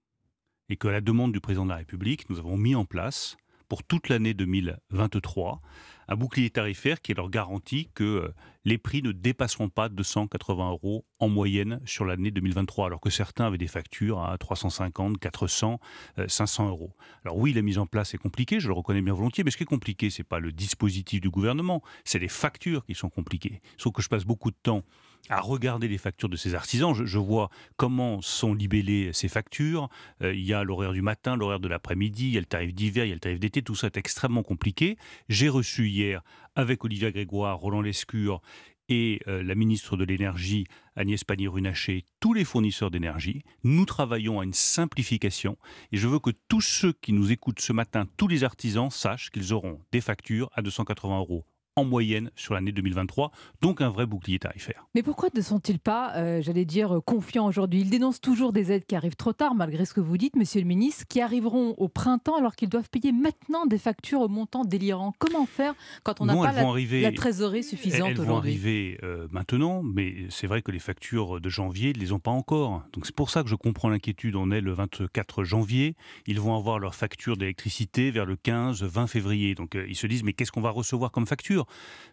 Et 0.70 0.78
qu'à 0.78 0.92
la 0.92 1.02
demande 1.02 1.34
du 1.34 1.42
président 1.42 1.66
de 1.66 1.72
la 1.72 1.78
République, 1.78 2.30
nous 2.30 2.40
avons 2.40 2.58
mis 2.58 2.76
en 2.76 2.86
place, 2.86 3.38
pour 3.68 3.84
toute 3.84 4.08
l'année 4.08 4.34
2023, 4.34 5.62
un 6.08 6.16
bouclier 6.16 6.50
tarifaire 6.50 7.02
qui 7.02 7.14
leur 7.14 7.30
garantit 7.30 7.90
que 7.94 8.32
les 8.66 8.78
prix 8.78 9.02
ne 9.02 9.12
dépasseront 9.12 9.70
pas 9.70 9.90
280 9.90 10.72
euros 10.72 11.06
en 11.20 11.30
moyenne 11.30 11.82
sur 11.86 12.06
l'année 12.06 12.32
2023, 12.32 12.88
alors 12.88 13.02
que 13.02 13.10
certains 13.10 13.46
avaient 13.46 13.58
des 13.58 13.68
factures 13.68 14.24
à 14.24 14.38
350, 14.38 15.20
400, 15.20 15.80
500 16.28 16.70
euros. 16.70 16.96
Alors 17.26 17.38
oui, 17.38 17.54
la 17.54 17.62
mise 17.62 17.78
en 17.78 17.86
place 17.86 18.14
est 18.14 18.18
compliquée, 18.18 18.60
je 18.60 18.68
le 18.68 18.74
reconnais 18.74 19.02
bien 19.02 19.14
volontiers, 19.14 19.44
mais 19.44 19.52
ce 19.52 19.58
qui 19.58 19.64
est 19.64 19.66
compliqué, 19.66 20.10
c'est 20.10 20.24
pas 20.24 20.40
le 20.40 20.52
dispositif 20.52 21.22
du 21.22 21.30
gouvernement, 21.30 21.82
c'est 22.06 22.20
les 22.20 22.30
factures 22.30 22.86
qui 22.86 22.96
sont 22.96 23.10
compliquées. 23.10 23.62
Sauf 23.78 23.94
que 23.94 24.02
je 24.02 24.10
passe 24.10 24.26
beaucoup 24.26 24.52
de 24.52 24.58
temps 24.62 24.84
à 25.30 25.40
regarder 25.40 25.88
les 25.88 25.98
factures 25.98 26.30
de 26.30 26.36
ces 26.36 26.54
artisans. 26.54 26.94
Je, 26.94 27.18
vois 27.18 27.50
comment 27.78 28.22
sont 28.22 28.54
libellées 28.54 29.12
ces 29.14 29.28
factures. 29.28 29.90
Euh, 30.22 30.34
il 30.34 30.46
y 30.46 30.54
a 30.54 30.64
l'horaire 30.64 30.94
du 30.94 31.02
matin, 31.02 31.38
l'horaire 31.38 31.60
de 31.60 31.68
l'après-midi, 31.68 32.28
il 32.28 32.34
y 32.34 32.38
a 32.38 32.42
le 32.42 32.46
tarif 32.46 32.74
d'hiver, 32.74 33.06
il 33.06 33.10
y 33.10 33.12
a 33.12 33.16
le 33.16 33.20
tarif 33.20 33.40
d'été. 33.40 33.62
Tout 33.62 33.76
ça 33.76 33.88
est 33.88 33.98
extrêmement 33.98 34.44
compliqué. 34.44 34.98
J'ai 35.30 35.50
reçu 35.50 35.88
hier 35.88 36.22
avec 36.56 36.84
Olivia 36.84 37.12
Grégoire, 37.12 37.58
Roland 37.58 37.82
Lescure 37.82 38.42
et 38.90 39.22
euh, 39.28 39.42
la 39.44 39.56
ministre 39.56 39.96
de 39.96 40.04
l'Énergie, 40.04 40.66
Agnès 40.96 41.24
Pannier-Runacher, 41.24 42.06
tous 42.20 42.34
les 42.34 42.44
fournisseurs 42.44 42.92
d'énergie. 42.92 43.44
Nous 43.64 43.86
travaillons 43.86 44.42
à 44.42 44.44
une 44.44 44.54
simplification 44.54 45.58
et 45.92 45.98
je 45.98 46.08
veux 46.08 46.20
que 46.20 46.32
tous 46.50 46.62
ceux 46.62 46.94
qui 46.94 47.14
nous 47.14 47.32
écoutent 47.32 47.62
ce 47.62 47.74
matin, 47.74 48.06
tous 48.18 48.28
les 48.28 48.44
artisans, 48.44 48.90
sachent 48.90 49.30
qu'ils 49.32 49.54
auront 49.54 49.80
des 49.92 50.02
factures 50.02 50.50
à 50.54 50.62
280 50.62 51.18
euros 51.18 51.46
en 51.76 51.84
moyenne 51.84 52.32
sur 52.36 52.54
l'année 52.54 52.72
2023, 52.72 53.32
donc 53.62 53.82
un 53.82 53.90
vrai 53.90 54.06
bouclier 54.06 54.40
tarifaire. 54.40 54.86
Mais 54.96 55.04
pourquoi 55.04 55.30
ne 55.34 55.42
sont-ils 55.42 55.80
pas, 55.80 56.16
euh, 56.16 56.42
j'allais 56.42 56.66
dire, 56.66 57.00
confiants 57.06 57.48
aujourd'hui? 57.48 57.82
Ils 57.82 57.90
dénoncent 57.90 58.22
toujours 58.22 58.54
des 58.54 58.72
aides 58.72 58.86
qui 58.86 58.96
arrivent 58.96 59.16
trop 59.16 59.34
tard, 59.34 59.56
malgré 59.56 59.86
ce 59.86 59.94
que 59.94 60.02
vous 60.02 60.18
dites, 60.18 60.36
monsieur 60.36 60.62
le 60.62 60.68
ministre, 60.68 61.06
qui 61.08 61.22
arriveront 61.22 61.74
au 61.78 61.88
printemps 61.88 62.38
alors 62.38 62.56
qu'ils 62.56 62.70
doivent 62.70 62.90
payer 62.90 63.12
maintenant 63.12 63.66
des 63.66 63.78
factures 63.78 64.22
au 64.22 64.28
montant 64.28 64.64
délirant. 64.64 65.14
Comment 65.20 65.46
faire 65.46 65.74
quand 66.04 66.22
on 66.22 66.26
n'a 66.26 66.36
pas 66.36 66.52
la, 66.52 67.12
trésorerie 67.12 67.64
suffisante 67.64 68.20
aujourd'hui 68.20 68.22
Elles 68.22 68.28
vont 68.28 68.38
arriver 68.38 68.98
euh, 69.04 69.28
maintenant, 69.32 69.84
mais 69.84 70.28
c'est 70.30 70.48
vrai 70.48 70.62
que 70.62 70.72
les 70.72 70.80
factures 70.80 71.42
de 71.42 71.50
janvier 71.50 71.94
ne 71.94 72.00
les 72.00 72.12
ont 72.12 72.20
pas 72.20 72.32
encore. 72.32 72.84
Donc 72.94 73.06
c'est 73.06 73.16
pour 73.16 73.30
ça 73.30 73.44
que 73.44 73.50
je 73.50 73.56
comprends 73.56 73.90
l'inquiétude. 73.90 74.36
On 74.36 74.52
est 74.52 74.62
le 74.62 74.74
24 74.74 75.44
janvier, 75.44 75.96
ils 76.28 76.40
vont 76.40 76.56
avoir 76.56 76.80
leur 76.80 76.96
facture 76.96 77.38
d'électricité 77.38 78.12
vers 78.12 78.26
le 78.26 78.36
15-20 78.36 79.08
février. 79.08 79.56
Donc 79.56 79.76
euh, 79.76 79.86
ils 79.88 79.96
se 79.96 80.08
disent, 80.08 80.24
mais 80.24 80.34
qu'est-ce 80.34 80.52
qu'on 80.52 80.62
va 80.62 80.72
recevoir 80.72 81.12
comme 81.12 81.26
facture? 81.26 81.63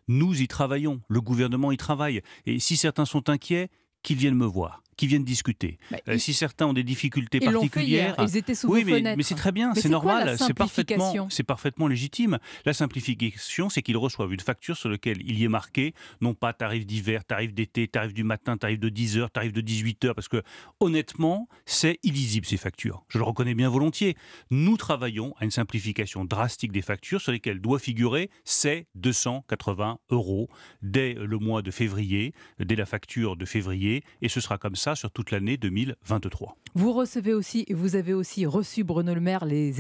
Nous 0.09 0.41
y 0.41 0.49
travaillons, 0.49 1.01
le 1.09 1.21
gouvernement 1.21 1.73
y 1.73 1.77
travaille. 1.77 2.23
Et 2.47 2.59
si 2.59 2.77
certains 2.77 3.05
sont 3.05 3.29
inquiets, 3.29 3.71
qu'ils 4.03 4.17
viennent 4.17 4.35
me 4.35 4.47
voir 4.47 4.83
qui 5.01 5.07
viennent 5.07 5.25
discuter. 5.25 5.79
Bah, 5.91 5.97
euh, 6.09 6.19
si 6.19 6.35
certains 6.35 6.67
ont 6.67 6.75
des 6.75 6.85
difficultés 6.85 7.41
particulières, 7.41 8.15
ils 8.19 8.37
étaient 8.37 8.55
sous 8.55 8.69
oui, 8.69 8.85
mais, 8.85 9.17
mais 9.17 9.23
c'est 9.23 9.35
très 9.35 9.51
bien, 9.51 9.73
c'est 9.75 9.89
normal, 9.89 10.37
c'est 10.37 10.53
parfaitement, 10.53 11.27
c'est 11.31 11.43
parfaitement 11.43 11.89
légitime. 11.89 12.39
La 12.67 12.75
simplification, 12.75 13.71
c'est 13.71 13.81
qu'ils 13.81 13.97
reçoivent 13.97 14.31
une 14.31 14.41
facture 14.41 14.77
sur 14.77 14.91
laquelle 14.91 15.17
il 15.25 15.39
y 15.39 15.45
est 15.45 15.49
marqué 15.49 15.95
non 16.21 16.35
pas 16.35 16.53
tarif 16.53 16.85
d'hiver, 16.85 17.25
tarif 17.25 17.55
d'été, 17.55 17.89
tarif 17.89 18.13
du 18.13 18.25
matin, 18.25 18.59
tarif 18.59 18.79
de 18.79 18.91
10 18.91 19.17
heures, 19.17 19.31
tarif 19.31 19.55
de 19.55 19.63
18 19.63 20.05
heures, 20.05 20.15
parce 20.15 20.29
que 20.29 20.43
honnêtement, 20.81 21.49
c'est 21.65 21.99
illisible 22.03 22.45
ces 22.45 22.59
factures. 22.59 23.03
Je 23.09 23.17
le 23.17 23.25
reconnais 23.25 23.55
bien 23.55 23.71
volontiers. 23.71 24.19
Nous 24.51 24.77
travaillons 24.77 25.35
à 25.39 25.47
une 25.47 25.51
simplification 25.51 26.27
drastique 26.27 26.73
des 26.73 26.83
factures 26.83 27.23
sur 27.23 27.33
lesquelles 27.33 27.63
doit 27.63 27.79
figurer 27.79 28.29
ces 28.45 28.87
280 28.97 29.99
euros 30.11 30.51
dès 30.83 31.15
le 31.15 31.39
mois 31.39 31.63
de 31.63 31.71
février, 31.71 32.35
dès 32.59 32.77
la 32.77 32.85
facture 32.85 33.39
de 33.39 33.47
février, 33.47 34.05
et 34.21 34.29
ce 34.29 34.43
sera 34.43 34.59
comme 34.59 34.77
ça 34.77 34.90
sur 34.95 35.11
toute 35.11 35.31
l'année 35.31 35.57
2023. 35.57 36.57
Vous 36.75 36.93
recevez 36.93 37.35
aussi, 37.35 37.65
et 37.69 37.75
vous 37.75 37.97
avez 37.97 38.15
aussi 38.15 38.47
reçu 38.47 38.85
Bruno 38.85 39.13
Le 39.15 39.21
Maire, 39.21 39.45
les, 39.45 39.73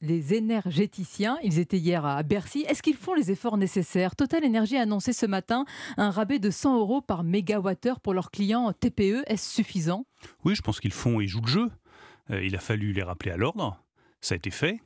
les 0.00 0.34
énergéticiens. 0.34 1.38
Ils 1.42 1.58
étaient 1.58 1.78
hier 1.78 2.04
à 2.06 2.22
Bercy. 2.22 2.64
Est-ce 2.68 2.82
qu'ils 2.82 2.96
font 2.96 3.14
les 3.14 3.30
efforts 3.30 3.58
nécessaires? 3.58 4.16
Total 4.16 4.44
Energy 4.44 4.76
a 4.76 4.82
annoncé 4.82 5.12
ce 5.12 5.26
matin 5.26 5.64
un 5.96 6.10
rabais 6.10 6.38
de 6.38 6.50
100 6.50 6.78
euros 6.78 7.00
par 7.02 7.24
mégawattheure 7.24 8.00
pour 8.00 8.14
leurs 8.14 8.30
clients 8.30 8.72
TPE. 8.72 9.22
Est-ce 9.26 9.54
suffisant? 9.54 10.06
Oui, 10.44 10.54
je 10.54 10.62
pense 10.62 10.80
qu'ils 10.80 10.92
font 10.92 11.20
et 11.20 11.26
jouent 11.26 11.42
le 11.42 11.48
jeu. 11.48 11.70
Euh, 12.30 12.42
il 12.44 12.56
a 12.56 12.60
fallu 12.60 12.92
les 12.92 13.02
rappeler 13.02 13.32
à 13.32 13.36
l'ordre. 13.36 13.82
Ça 14.20 14.34
a 14.34 14.36
été 14.36 14.50
fait. 14.50 14.80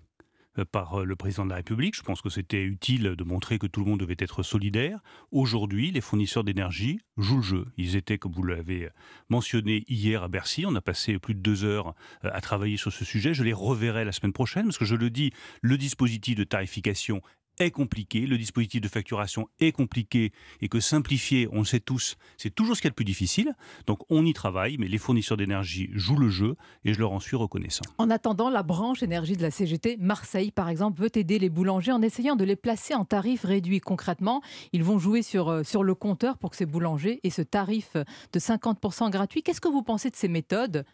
Euh, 0.58 0.64
par 0.64 1.00
euh, 1.00 1.04
le 1.04 1.16
président 1.16 1.44
de 1.44 1.50
la 1.50 1.56
République. 1.56 1.96
Je 1.96 2.02
pense 2.02 2.22
que 2.22 2.28
c'était 2.28 2.62
utile 2.62 3.14
de 3.16 3.24
montrer 3.24 3.58
que 3.58 3.66
tout 3.66 3.82
le 3.82 3.90
monde 3.90 4.00
devait 4.00 4.16
être 4.18 4.44
solidaire. 4.44 5.00
Aujourd'hui, 5.32 5.90
les 5.90 6.00
fournisseurs 6.00 6.44
d'énergie 6.44 7.00
jouent 7.16 7.38
le 7.38 7.42
jeu. 7.42 7.66
Ils 7.76 7.96
étaient, 7.96 8.18
comme 8.18 8.32
vous 8.32 8.44
l'avez 8.44 8.88
mentionné 9.28 9.84
hier 9.88 10.22
à 10.22 10.28
Bercy, 10.28 10.64
on 10.64 10.74
a 10.76 10.80
passé 10.80 11.18
plus 11.18 11.34
de 11.34 11.40
deux 11.40 11.64
heures 11.64 11.94
euh, 12.24 12.30
à 12.32 12.40
travailler 12.40 12.76
sur 12.76 12.92
ce 12.92 13.04
sujet. 13.04 13.34
Je 13.34 13.42
les 13.42 13.52
reverrai 13.52 14.04
la 14.04 14.12
semaine 14.12 14.32
prochaine 14.32 14.64
parce 14.64 14.78
que 14.78 14.84
je 14.84 14.94
le 14.94 15.10
dis, 15.10 15.32
le 15.60 15.76
dispositif 15.76 16.36
de 16.36 16.44
tarification 16.44 17.20
est 17.58 17.70
compliqué, 17.70 18.26
le 18.26 18.38
dispositif 18.38 18.80
de 18.80 18.88
facturation 18.88 19.48
est 19.60 19.72
compliqué 19.72 20.32
et 20.60 20.68
que 20.68 20.80
simplifier, 20.80 21.48
on 21.52 21.60
le 21.60 21.64
sait 21.64 21.80
tous, 21.80 22.16
c'est 22.36 22.54
toujours 22.54 22.76
ce 22.76 22.80
qui 22.80 22.86
est 22.86 22.90
le 22.90 22.94
plus 22.94 23.04
difficile. 23.04 23.52
Donc 23.86 24.00
on 24.10 24.24
y 24.24 24.32
travaille, 24.32 24.76
mais 24.78 24.88
les 24.88 24.98
fournisseurs 24.98 25.36
d'énergie 25.36 25.88
jouent 25.92 26.18
le 26.18 26.28
jeu 26.28 26.56
et 26.84 26.92
je 26.92 26.98
leur 26.98 27.12
en 27.12 27.20
suis 27.20 27.36
reconnaissant. 27.36 27.84
En 27.98 28.10
attendant, 28.10 28.50
la 28.50 28.62
branche 28.62 29.02
énergie 29.02 29.36
de 29.36 29.42
la 29.42 29.50
CGT, 29.50 29.96
Marseille 29.98 30.50
par 30.50 30.68
exemple, 30.68 31.00
veut 31.00 31.16
aider 31.16 31.38
les 31.38 31.50
boulangers 31.50 31.92
en 31.92 32.02
essayant 32.02 32.36
de 32.36 32.44
les 32.44 32.56
placer 32.56 32.94
en 32.94 33.04
tarif 33.04 33.44
réduit. 33.44 33.80
Concrètement, 33.80 34.42
ils 34.72 34.84
vont 34.84 34.98
jouer 34.98 35.22
sur, 35.22 35.48
euh, 35.48 35.62
sur 35.62 35.82
le 35.82 35.94
compteur 35.94 36.38
pour 36.38 36.50
que 36.50 36.56
ces 36.56 36.66
boulangers 36.66 37.20
aient 37.22 37.30
ce 37.30 37.42
tarif 37.42 37.96
de 38.32 38.38
50% 38.38 39.10
gratuit. 39.10 39.42
Qu'est-ce 39.42 39.60
que 39.60 39.68
vous 39.68 39.82
pensez 39.82 40.10
de 40.10 40.16
ces 40.16 40.28
méthodes 40.28 40.84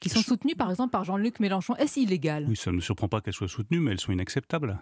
qui 0.00 0.08
sont 0.08 0.22
soutenues 0.22 0.54
par 0.54 0.70
exemple 0.70 0.90
par 0.90 1.04
Jean-Luc 1.04 1.40
Mélenchon? 1.40 1.74
Est-ce 1.76 2.00
illégal? 2.00 2.46
Oui, 2.48 2.56
ça 2.56 2.70
ne 2.70 2.76
me 2.76 2.80
surprend 2.80 3.08
pas 3.08 3.20
qu'elles 3.20 3.34
soient 3.34 3.48
soutenues, 3.48 3.80
mais 3.80 3.92
elles 3.92 4.00
sont 4.00 4.12
inacceptables. 4.12 4.78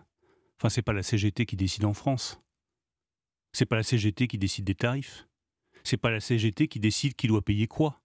Enfin, 0.59 0.69
c'est 0.69 0.83
pas 0.83 0.93
la 0.93 1.03
CGT 1.03 1.47
qui 1.47 1.57
décide 1.57 1.85
en 1.85 1.95
France. 1.95 2.41
C'est 3.53 3.67
pas 3.67 3.77
la 3.77 3.83
CGT 3.83 4.29
qui 4.29 4.39
décide 4.39 4.65
des 4.65 4.75
tarifs. 4.75 5.27
C'est 5.85 5.97
pas 5.97 6.11
la 6.11 6.21
CGT 6.21 6.69
qui 6.69 6.81
décide 6.81 7.15
qui 7.15 7.27
doit 7.27 7.43
payer 7.43 7.67
quoi. 7.67 8.01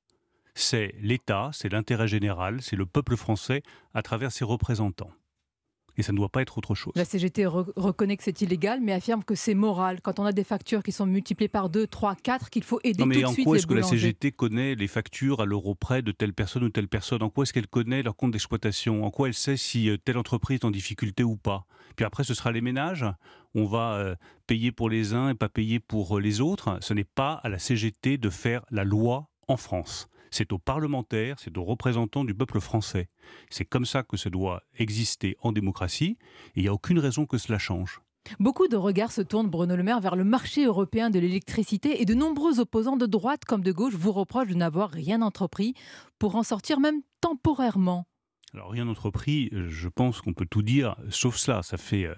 C'est 0.53 0.93
l'État, 0.99 1.49
c'est 1.53 1.69
l'intérêt 1.69 2.07
général, 2.07 2.61
c'est 2.61 2.75
le 2.75 2.85
peuple 2.85 3.15
français 3.15 3.63
à 3.93 4.01
travers 4.01 4.31
ses 4.31 4.43
représentants. 4.43 5.11
Et 5.97 6.03
ça 6.03 6.11
ne 6.11 6.17
doit 6.17 6.29
pas 6.29 6.41
être 6.41 6.57
autre 6.57 6.75
chose. 6.75 6.93
La 6.95 7.05
CGT 7.05 7.45
reconnaît 7.45 8.17
que 8.17 8.23
c'est 8.23 8.41
illégal, 8.41 8.79
mais 8.81 8.93
affirme 8.93 9.23
que 9.23 9.35
c'est 9.35 9.53
moral. 9.53 10.01
Quand 10.01 10.19
on 10.19 10.25
a 10.25 10.31
des 10.31 10.43
factures 10.43 10.83
qui 10.83 10.91
sont 10.91 11.05
multipliées 11.05 11.49
par 11.49 11.69
2, 11.69 11.87
3, 11.87 12.15
4, 12.15 12.49
qu'il 12.49 12.63
faut 12.63 12.79
aider 12.83 12.99
non, 12.99 13.05
mais 13.05 13.21
tout 13.21 13.25
en 13.25 13.29
de 13.29 13.33
suite 13.33 13.45
quoi 13.45 13.57
est-ce 13.57 13.67
que 13.67 13.73
la. 13.73 13.83
CGT 13.83 14.31
connaît 14.31 14.75
les 14.75 14.87
factures 14.87 15.41
à 15.41 15.45
l'euro 15.45 15.75
près 15.75 16.01
de 16.01 16.11
telle 16.11 16.33
personne 16.33 16.63
ou 16.63 16.69
telle 16.69 16.87
personne? 16.87 17.21
En 17.23 17.29
quoi 17.29 17.43
est-ce 17.43 17.53
qu'elle 17.53 17.67
connaît 17.67 18.03
leur 18.03 18.15
compte 18.15 18.31
d'exploitation? 18.31 19.03
En 19.03 19.11
quoi 19.11 19.27
elle 19.27 19.33
sait 19.33 19.57
si 19.57 19.89
euh, 19.89 19.97
telle 19.97 20.17
entreprise 20.17 20.59
est 20.61 20.65
en 20.65 20.71
difficulté 20.71 21.23
ou 21.23 21.35
pas? 21.35 21.65
Puis 21.95 22.05
après, 22.05 22.23
ce 22.23 22.33
sera 22.33 22.51
les 22.51 22.61
ménages. 22.61 23.05
On 23.53 23.65
va 23.65 23.93
euh, 23.95 24.15
payer 24.47 24.71
pour 24.71 24.89
les 24.89 25.13
uns 25.13 25.29
et 25.29 25.33
pas 25.33 25.49
payer 25.49 25.79
pour 25.79 26.17
euh, 26.17 26.21
les 26.21 26.41
autres. 26.41 26.77
Ce 26.81 26.93
n'est 26.93 27.03
pas 27.03 27.33
à 27.43 27.49
la 27.49 27.59
CGT 27.59 28.17
de 28.17 28.29
faire 28.29 28.63
la 28.71 28.83
loi 28.83 29.29
en 29.47 29.57
France 29.57 30.07
c'est 30.31 30.51
aux 30.53 30.57
parlementaires, 30.57 31.37
c'est 31.39 31.57
aux 31.57 31.63
représentants 31.63 32.23
du 32.23 32.33
peuple 32.33 32.59
français. 32.59 33.09
C'est 33.49 33.65
comme 33.65 33.85
ça 33.85 34.03
que 34.03 34.17
ça 34.17 34.29
doit 34.29 34.63
exister 34.77 35.35
en 35.41 35.51
démocratie, 35.51 36.17
et 36.55 36.61
il 36.61 36.63
n'y 36.63 36.69
a 36.69 36.73
aucune 36.73 36.99
raison 36.99 37.25
que 37.25 37.37
cela 37.37 37.59
change. 37.59 38.01
Beaucoup 38.39 38.67
de 38.67 38.77
regards 38.77 39.11
se 39.11 39.21
tournent, 39.21 39.49
Bruno 39.49 39.75
Le 39.75 39.83
Maire, 39.83 39.99
vers 39.99 40.15
le 40.15 40.23
marché 40.23 40.65
européen 40.65 41.09
de 41.09 41.19
l'électricité 41.19 42.01
et 42.01 42.05
de 42.05 42.13
nombreux 42.13 42.59
opposants 42.59 42.97
de 42.97 43.05
droite 43.05 43.45
comme 43.45 43.63
de 43.63 43.71
gauche 43.71 43.95
vous 43.95 44.11
reprochent 44.11 44.49
de 44.49 44.53
n'avoir 44.53 44.89
rien 44.89 45.21
entrepris 45.21 45.73
pour 46.19 46.35
en 46.35 46.43
sortir 46.43 46.79
même 46.79 47.01
temporairement. 47.19 48.05
Alors 48.53 48.71
rien 48.71 48.87
entrepris, 48.87 49.49
je 49.51 49.87
pense 49.87 50.21
qu'on 50.21 50.33
peut 50.33 50.45
tout 50.49 50.61
dire, 50.61 50.95
sauf 51.09 51.37
cela. 51.37 51.63
Ça 51.63 51.77
fait 51.77 52.05
euh, 52.05 52.15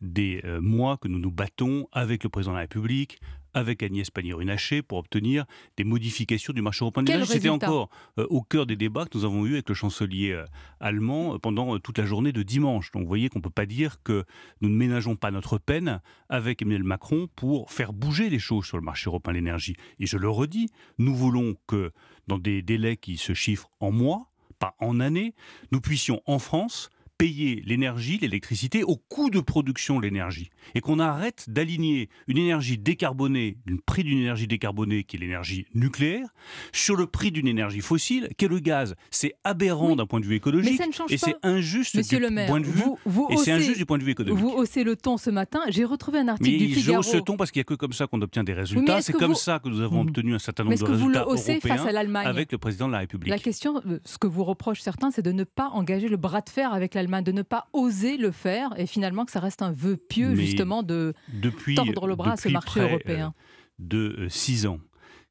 des 0.00 0.40
euh, 0.44 0.60
mois 0.60 0.96
que 0.96 1.08
nous 1.08 1.18
nous 1.18 1.30
battons 1.30 1.88
avec 1.92 2.24
le 2.24 2.30
président 2.30 2.52
de 2.52 2.56
la 2.56 2.62
République, 2.62 3.20
avec 3.54 3.82
Agnès 3.82 4.10
Pannier-Runacher 4.10 4.82
pour 4.82 4.98
obtenir 4.98 5.44
des 5.76 5.84
modifications 5.84 6.52
du 6.52 6.62
marché 6.62 6.82
européen 6.82 7.02
de 7.02 7.08
l'énergie. 7.10 7.32
C'était 7.32 7.48
encore 7.48 7.88
euh, 8.18 8.26
au 8.28 8.42
cœur 8.42 8.66
des 8.66 8.76
débats 8.76 9.06
que 9.06 9.16
nous 9.16 9.24
avons 9.24 9.46
eus 9.46 9.54
avec 9.54 9.68
le 9.68 9.74
chancelier 9.74 10.32
euh, 10.32 10.44
allemand 10.80 11.34
euh, 11.34 11.38
pendant 11.38 11.74
euh, 11.74 11.78
toute 11.78 11.98
la 11.98 12.04
journée 12.04 12.32
de 12.32 12.42
dimanche. 12.42 12.90
Donc 12.92 13.02
vous 13.02 13.08
voyez 13.08 13.28
qu'on 13.28 13.38
ne 13.38 13.44
peut 13.44 13.50
pas 13.50 13.66
dire 13.66 14.02
que 14.02 14.24
nous 14.60 14.68
ne 14.68 14.76
ménageons 14.76 15.16
pas 15.16 15.30
notre 15.30 15.58
peine 15.58 16.00
avec 16.28 16.62
Emmanuel 16.62 16.84
Macron 16.84 17.28
pour 17.36 17.70
faire 17.70 17.92
bouger 17.92 18.28
les 18.30 18.38
choses 18.38 18.66
sur 18.66 18.76
le 18.76 18.84
marché 18.84 19.08
européen 19.08 19.32
de 19.32 19.38
l'énergie. 19.38 19.76
Et 20.00 20.06
je 20.06 20.18
le 20.18 20.28
redis, 20.28 20.68
nous 20.98 21.14
voulons 21.14 21.56
que 21.66 21.92
dans 22.26 22.38
des 22.38 22.62
délais 22.62 22.96
qui 22.96 23.16
se 23.16 23.34
chiffrent 23.34 23.70
en 23.80 23.92
mois, 23.92 24.30
pas 24.58 24.74
en 24.80 25.00
années, 25.00 25.34
nous 25.72 25.80
puissions 25.80 26.22
en 26.26 26.38
France 26.38 26.90
payer 27.18 27.62
l'énergie, 27.64 28.18
l'électricité 28.20 28.82
au 28.82 28.96
coût 28.96 29.30
de 29.30 29.40
production 29.40 29.98
de 29.98 30.02
l'énergie. 30.04 30.50
Et 30.74 30.80
qu'on 30.80 30.98
arrête 30.98 31.44
d'aligner 31.48 32.08
une 32.26 32.38
énergie 32.38 32.76
décarbonée, 32.78 33.58
le 33.66 33.78
prix 33.84 34.02
d'une 34.04 34.18
énergie 34.18 34.46
décarbonée 34.46 35.04
qui 35.04 35.16
est 35.16 35.20
l'énergie 35.20 35.66
nucléaire, 35.74 36.26
sur 36.72 36.96
le 36.96 37.06
prix 37.06 37.30
d'une 37.30 37.46
énergie 37.46 37.80
fossile 37.80 38.28
qui 38.36 38.44
est 38.46 38.48
le 38.48 38.58
gaz. 38.58 38.94
C'est 39.10 39.34
aberrant 39.44 39.94
d'un 39.96 40.06
point 40.06 40.20
de 40.20 40.26
vue 40.26 40.36
écologique 40.36 40.80
et 41.10 41.16
c'est 41.18 41.36
injuste 41.42 41.94
Monsieur 41.96 42.18
du 42.18 42.24
le 42.24 42.30
maire, 42.30 42.46
point 42.48 42.60
de 42.60 42.66
vue 42.66 42.72
vous, 42.82 42.98
vous 43.06 43.28
et 43.30 43.36
c'est 43.36 43.52
haussez- 43.52 43.52
injuste 43.52 43.78
du 43.78 43.86
point 43.86 43.98
de 43.98 44.04
vue 44.04 44.10
économique. 44.12 44.38
Vous 44.40 44.50
haussez 44.50 44.82
le 44.84 44.96
ton 44.96 45.16
ce 45.16 45.30
matin. 45.30 45.60
J'ai 45.68 45.84
retrouvé 45.84 46.18
un 46.18 46.28
article 46.28 46.50
Mais 46.50 46.58
du 46.66 46.74
je 46.74 46.80
Figaro. 46.80 46.98
hausse 46.98 47.10
ce 47.12 47.16
ton 47.18 47.36
parce 47.36 47.50
qu'il 47.50 47.60
n'y 47.60 47.64
a 47.64 47.64
que 47.64 47.74
comme 47.74 47.92
ça 47.92 48.06
qu'on 48.06 48.20
obtient 48.22 48.44
des 48.44 48.52
résultats. 48.54 49.00
C'est 49.02 49.12
comme 49.12 49.32
vous- 49.32 49.38
ça 49.38 49.58
que 49.60 49.68
nous 49.68 49.80
avons 49.80 50.00
obtenu 50.02 50.34
un 50.34 50.38
certain 50.38 50.64
nombre 50.64 50.76
de 50.78 50.84
le 50.84 50.90
résultats 50.92 51.28
haussez 51.28 51.60
face 51.60 51.70
européens 51.70 51.86
à 51.88 51.92
l'Allemagne 51.92 52.26
avec 52.26 52.50
le 52.52 52.58
président 52.58 52.86
de 52.88 52.92
la 52.92 52.98
République. 52.98 53.28
La 53.30 53.38
question, 53.38 53.80
euh, 53.86 53.98
ce 54.04 54.18
que 54.18 54.26
vous 54.26 54.44
reprochent 54.44 54.80
certains, 54.80 55.10
c'est 55.10 55.22
de 55.22 55.32
ne 55.32 55.44
pas 55.44 55.68
engager 55.68 56.08
le 56.08 56.16
bras 56.16 56.40
de 56.40 56.48
fer 56.50 56.72
avec 56.72 56.94
de 57.06 57.32
ne 57.32 57.42
pas 57.42 57.68
oser 57.72 58.16
le 58.16 58.30
faire, 58.30 58.78
et 58.78 58.86
finalement 58.86 59.24
que 59.24 59.32
ça 59.32 59.40
reste 59.40 59.62
un 59.62 59.72
vœu 59.72 59.96
pieux 59.96 60.30
Mais 60.30 60.36
justement 60.36 60.82
de 60.82 61.14
depuis, 61.28 61.74
tordre 61.74 62.06
le 62.06 62.16
bras 62.16 62.32
à 62.32 62.36
ce 62.36 62.48
marché 62.48 62.80
près, 62.80 62.90
européen. 62.90 63.34
euh, 63.36 63.42
de 63.78 64.16
euh, 64.18 64.28
six 64.28 64.66
ans 64.66 64.80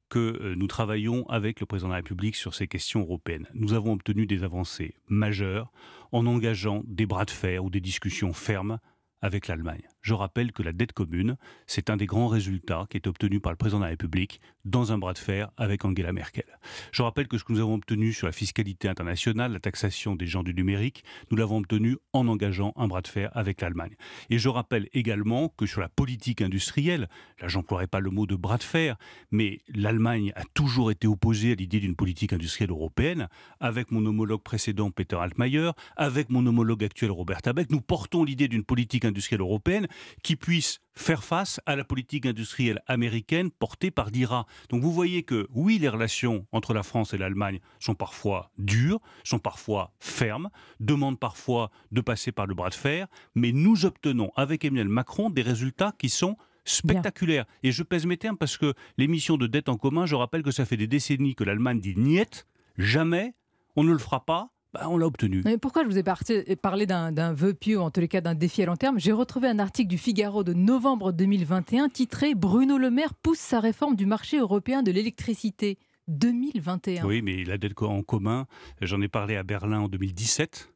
que 0.10 0.20
euh, 0.20 0.56
nous 0.56 0.68
travaillons 0.68 1.26
avec 1.28 1.60
le 1.60 1.66
président 1.66 1.88
de 1.88 1.94
la 1.94 1.98
République 1.98 2.36
sur 2.36 2.54
ces 2.54 2.68
questions 2.68 3.02
européennes. 3.02 3.48
Nous 3.54 3.74
avons 3.74 3.94
obtenu 3.94 4.28
des 4.28 4.44
avancées 4.44 4.94
majeures 5.08 5.72
en 6.12 6.28
engageant 6.28 6.84
des 6.86 7.08
bras 7.08 7.26
de 7.26 7.32
fer 7.32 7.64
ou 7.64 7.70
des 7.70 7.82
discussions 7.82 8.32
fermes 8.34 8.80
avec 9.24 9.48
l'Allemagne. 9.48 9.82
Je 10.02 10.14
rappelle 10.14 10.52
que 10.52 10.62
la 10.62 10.74
dette 10.74 10.92
commune, 10.92 11.38
c'est 11.66 11.90
un 11.90 11.96
des 11.96 12.06
grands 12.06 12.28
résultats 12.28 12.86
qui 12.90 12.98
est 12.98 13.08
obtenu 13.08 13.40
par 13.40 13.54
le 13.54 13.56
président 13.56 13.80
de 13.80 13.86
la 13.86 13.90
République 13.90 14.42
dans 14.66 14.92
un 14.92 14.98
bras 14.98 15.14
de 15.14 15.18
fer 15.18 15.50
avec 15.56 15.86
Angela 15.86 16.12
Merkel. 16.12 16.44
Je 16.92 17.02
rappelle 17.02 17.30
que 17.30 17.38
ce 17.38 17.46
que 17.46 17.54
nous 17.54 17.62
avons 17.62 17.76
obtenu 17.76 18.12
sur 18.12 18.28
la 18.28 18.34
fiscalité 18.34 18.90
internationale, 18.90 19.54
la 19.54 19.62
taxation 19.62 20.18
des 20.18 20.28
gens 20.28 20.44
du 20.44 20.54
numérique, 20.54 21.06
nous 21.32 21.38
l'avons 21.38 21.58
obtenu 21.58 21.98
en 22.12 22.28
engageant 22.28 22.74
un 22.76 22.88
bras 22.88 23.02
de 23.02 23.08
fer 23.08 23.32
avec 23.34 23.62
l'Allemagne. 23.62 23.96
Et 24.30 24.40
je 24.40 24.50
rappelle 24.50 24.90
également 24.94 25.48
que 25.48 25.66
sur 25.66 25.80
la 25.80 25.90
politique 25.90 26.42
industrielle, 26.42 27.08
là 27.42 27.48
j'emploierai 27.48 27.88
pas 27.88 28.02
le 28.02 28.10
mot 28.10 28.26
de 28.26 28.36
bras 28.36 28.58
de 28.58 28.64
fer, 28.64 28.98
mais 29.32 29.62
l'Allemagne 29.74 30.34
a 30.36 30.44
toujours 30.54 30.92
été 30.92 31.08
opposée 31.08 31.54
à 31.54 31.56
l'idée 31.56 31.80
d'une 31.80 31.96
politique 31.96 32.34
industrielle 32.34 32.72
européenne, 32.72 33.30
avec 33.62 33.90
mon 33.90 34.06
homologue 34.06 34.44
précédent 34.44 34.92
Peter 34.92 35.16
Altmaier, 35.16 35.72
avec 35.96 36.30
mon 36.30 36.46
homologue 36.46 36.84
actuel 36.84 37.12
Robert 37.12 37.40
Habeck, 37.46 37.70
nous 37.72 37.80
portons 37.80 38.26
l'idée 38.26 38.50
d'une 38.50 38.66
politique 38.66 39.06
industrielle 39.06 39.13
européenne 39.40 39.88
qui 40.22 40.36
puisse 40.36 40.80
faire 40.96 41.24
face 41.24 41.60
à 41.66 41.76
la 41.76 41.84
politique 41.84 42.26
industrielle 42.26 42.82
américaine 42.88 43.50
portée 43.52 43.92
par 43.92 44.10
l'IRA. 44.10 44.46
Donc 44.70 44.84
vous 44.84 44.92
voyez 44.92 45.24
que 45.24 45.48
oui, 45.52 45.80
les 45.80 45.90
relations 45.90 46.46
entre 46.52 46.74
la 46.74 46.84
France 46.84 47.14
et 47.14 47.18
l'Allemagne 47.18 47.60
sont 47.80 47.96
parfois 47.96 48.52
dures, 48.58 49.00
sont 49.24 49.40
parfois 49.40 49.94
fermes, 50.00 50.50
demandent 50.80 51.20
parfois 51.20 51.72
de 51.92 52.02
passer 52.02 52.32
par 52.32 52.46
le 52.46 52.54
bras 52.54 52.70
de 52.70 52.76
fer, 52.76 53.08
mais 53.36 53.52
nous 53.52 53.86
obtenons 53.86 54.32
avec 54.36 54.66
Emmanuel 54.66 54.90
Macron 54.90 55.30
des 55.30 55.42
résultats 55.42 55.94
qui 55.98 56.10
sont 56.10 56.38
spectaculaires. 56.66 57.46
Et 57.64 57.72
je 57.72 57.84
pèse 57.84 58.06
mes 58.06 58.18
termes 58.18 58.38
parce 58.38 58.58
que 58.58 58.74
l'émission 58.98 59.38
de 59.38 59.48
dette 59.48 59.70
en 59.70 59.78
commun, 59.78 60.06
je 60.06 60.16
rappelle 60.16 60.44
que 60.44 60.52
ça 60.52 60.66
fait 60.66 60.78
des 60.78 60.88
décennies 60.88 61.36
que 61.36 61.44
l'Allemagne 61.44 61.80
dit 61.80 61.96
niet, 61.98 62.46
jamais, 62.78 63.34
on 63.76 63.84
ne 63.84 63.92
le 63.92 63.98
fera 63.98 64.26
pas, 64.26 64.53
bah, 64.74 64.88
on 64.90 64.98
l'a 64.98 65.06
obtenu. 65.06 65.42
Mais 65.46 65.58
pourquoi 65.58 65.84
je 65.84 65.88
vous 65.88 65.98
ai 65.98 66.56
parlé 66.56 66.86
d'un 66.86 67.34
vœu 67.34 67.54
pieux, 67.54 67.80
en 67.80 67.92
tous 67.92 68.00
les 68.00 68.08
cas 68.08 68.22
d'un 68.22 68.36
défi 68.36 68.64
à 68.64 68.66
long 68.66 68.76
terme? 68.76 69.00
J'ai 69.00 69.12
retrouvé 69.12 69.48
un 69.48 69.60
article 69.60 69.90
du 69.90 69.98
Figaro 69.98 70.44
de 70.44 70.54
novembre 70.54 71.12
2021 71.12 71.90
titré 71.90 72.34
Bruno 72.36 72.78
Le 72.78 72.90
Maire 72.90 73.14
pousse 73.14 73.40
sa 73.40 73.60
réforme 73.60 73.96
du 73.96 74.06
marché 74.06 74.40
européen 74.40 74.82
de 74.84 74.92
l'électricité. 74.92 75.78
2021. 76.10 77.06
Oui, 77.06 77.22
mais 77.22 77.46
la 77.46 77.58
dette 77.58 77.82
en 77.82 78.02
commun, 78.04 78.46
j'en 78.82 79.02
ai 79.02 79.08
parlé 79.08 79.38
à 79.38 79.44
Berlin 79.44 79.80
en 79.82 79.88
2017. 79.88 80.73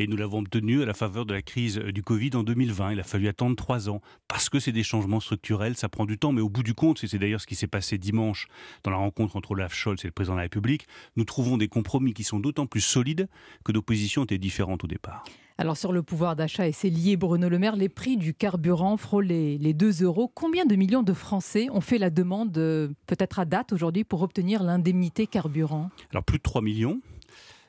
Et 0.00 0.06
nous 0.06 0.16
l'avons 0.16 0.38
obtenu 0.38 0.80
à 0.80 0.86
la 0.86 0.94
faveur 0.94 1.26
de 1.26 1.34
la 1.34 1.42
crise 1.42 1.78
du 1.78 2.04
Covid 2.04 2.30
en 2.34 2.44
2020. 2.44 2.92
Il 2.92 3.00
a 3.00 3.02
fallu 3.02 3.26
attendre 3.26 3.56
trois 3.56 3.90
ans 3.90 4.00
parce 4.28 4.48
que 4.48 4.60
c'est 4.60 4.70
des 4.70 4.84
changements 4.84 5.18
structurels, 5.18 5.76
ça 5.76 5.88
prend 5.88 6.06
du 6.06 6.18
temps. 6.18 6.30
Mais 6.30 6.40
au 6.40 6.48
bout 6.48 6.62
du 6.62 6.72
compte, 6.72 7.04
c'est 7.04 7.18
d'ailleurs 7.18 7.40
ce 7.40 7.48
qui 7.48 7.56
s'est 7.56 7.66
passé 7.66 7.98
dimanche 7.98 8.46
dans 8.84 8.92
la 8.92 8.96
rencontre 8.96 9.34
entre 9.34 9.50
Olaf 9.50 9.74
Scholz 9.74 10.04
et 10.04 10.06
le 10.06 10.12
président 10.12 10.34
de 10.34 10.38
la 10.38 10.44
République, 10.44 10.86
nous 11.16 11.24
trouvons 11.24 11.56
des 11.56 11.66
compromis 11.66 12.14
qui 12.14 12.22
sont 12.22 12.38
d'autant 12.38 12.66
plus 12.66 12.80
solides 12.80 13.28
que 13.64 13.72
nos 13.72 13.82
positions 13.82 14.22
étaient 14.22 14.38
différentes 14.38 14.84
au 14.84 14.86
départ. 14.86 15.24
Alors 15.60 15.76
sur 15.76 15.92
le 15.92 16.04
pouvoir 16.04 16.36
d'achat, 16.36 16.68
et 16.68 16.72
c'est 16.72 16.90
lié 16.90 17.16
Bruno 17.16 17.48
Le 17.48 17.58
Maire, 17.58 17.74
les 17.74 17.88
prix 17.88 18.16
du 18.16 18.32
carburant 18.32 18.96
frôlent 18.96 19.26
les, 19.26 19.58
les 19.58 19.74
2 19.74 20.04
euros. 20.04 20.30
Combien 20.32 20.64
de 20.64 20.76
millions 20.76 21.02
de 21.02 21.12
Français 21.12 21.66
ont 21.72 21.80
fait 21.80 21.98
la 21.98 22.10
demande, 22.10 22.56
euh, 22.56 22.90
peut-être 23.08 23.40
à 23.40 23.44
date 23.44 23.72
aujourd'hui, 23.72 24.04
pour 24.04 24.22
obtenir 24.22 24.62
l'indemnité 24.62 25.26
carburant? 25.26 25.90
Alors 26.12 26.22
plus 26.22 26.38
de 26.38 26.44
3 26.44 26.62
millions. 26.62 27.00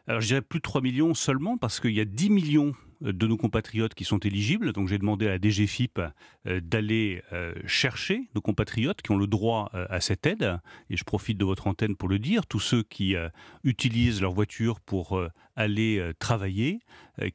Alors 0.09 0.21
je 0.21 0.25
dirais 0.25 0.41
plus 0.41 0.57
de 0.57 0.63
3 0.63 0.81
millions 0.81 1.13
seulement 1.13 1.59
parce 1.59 1.79
qu'il 1.79 1.91
y 1.91 1.99
a 1.99 2.05
10 2.05 2.31
millions 2.31 2.73
euh, 3.05 3.13
de 3.13 3.27
nos 3.27 3.37
compatriotes 3.37 3.93
qui 3.93 4.05
sont 4.05 4.17
éligibles. 4.17 4.73
Donc 4.73 4.87
j'ai 4.87 4.97
demandé 4.97 5.27
à 5.27 5.29
la 5.29 5.37
DGFIP 5.39 6.01
euh, 6.47 6.59
d'aller 6.61 7.21
euh, 7.31 7.53
chercher 7.67 8.27
nos 8.33 8.41
compatriotes 8.41 9.03
qui 9.03 9.11
ont 9.11 9.19
le 9.19 9.27
droit 9.27 9.69
à 9.71 10.01
cette 10.01 10.25
aide. 10.25 10.57
Et 10.89 10.97
je 10.97 11.03
profite 11.03 11.37
de 11.37 11.45
votre 11.45 11.67
antenne 11.67 11.95
pour 11.95 12.09
le 12.09 12.17
dire. 12.17 12.47
Tous 12.47 12.59
ceux 12.59 12.81
qui 12.81 13.15
utilisent 13.63 14.19
leur 14.19 14.31
voiture 14.31 14.79
pour 14.79 15.21
aller 15.55 16.11
travailler, 16.17 16.79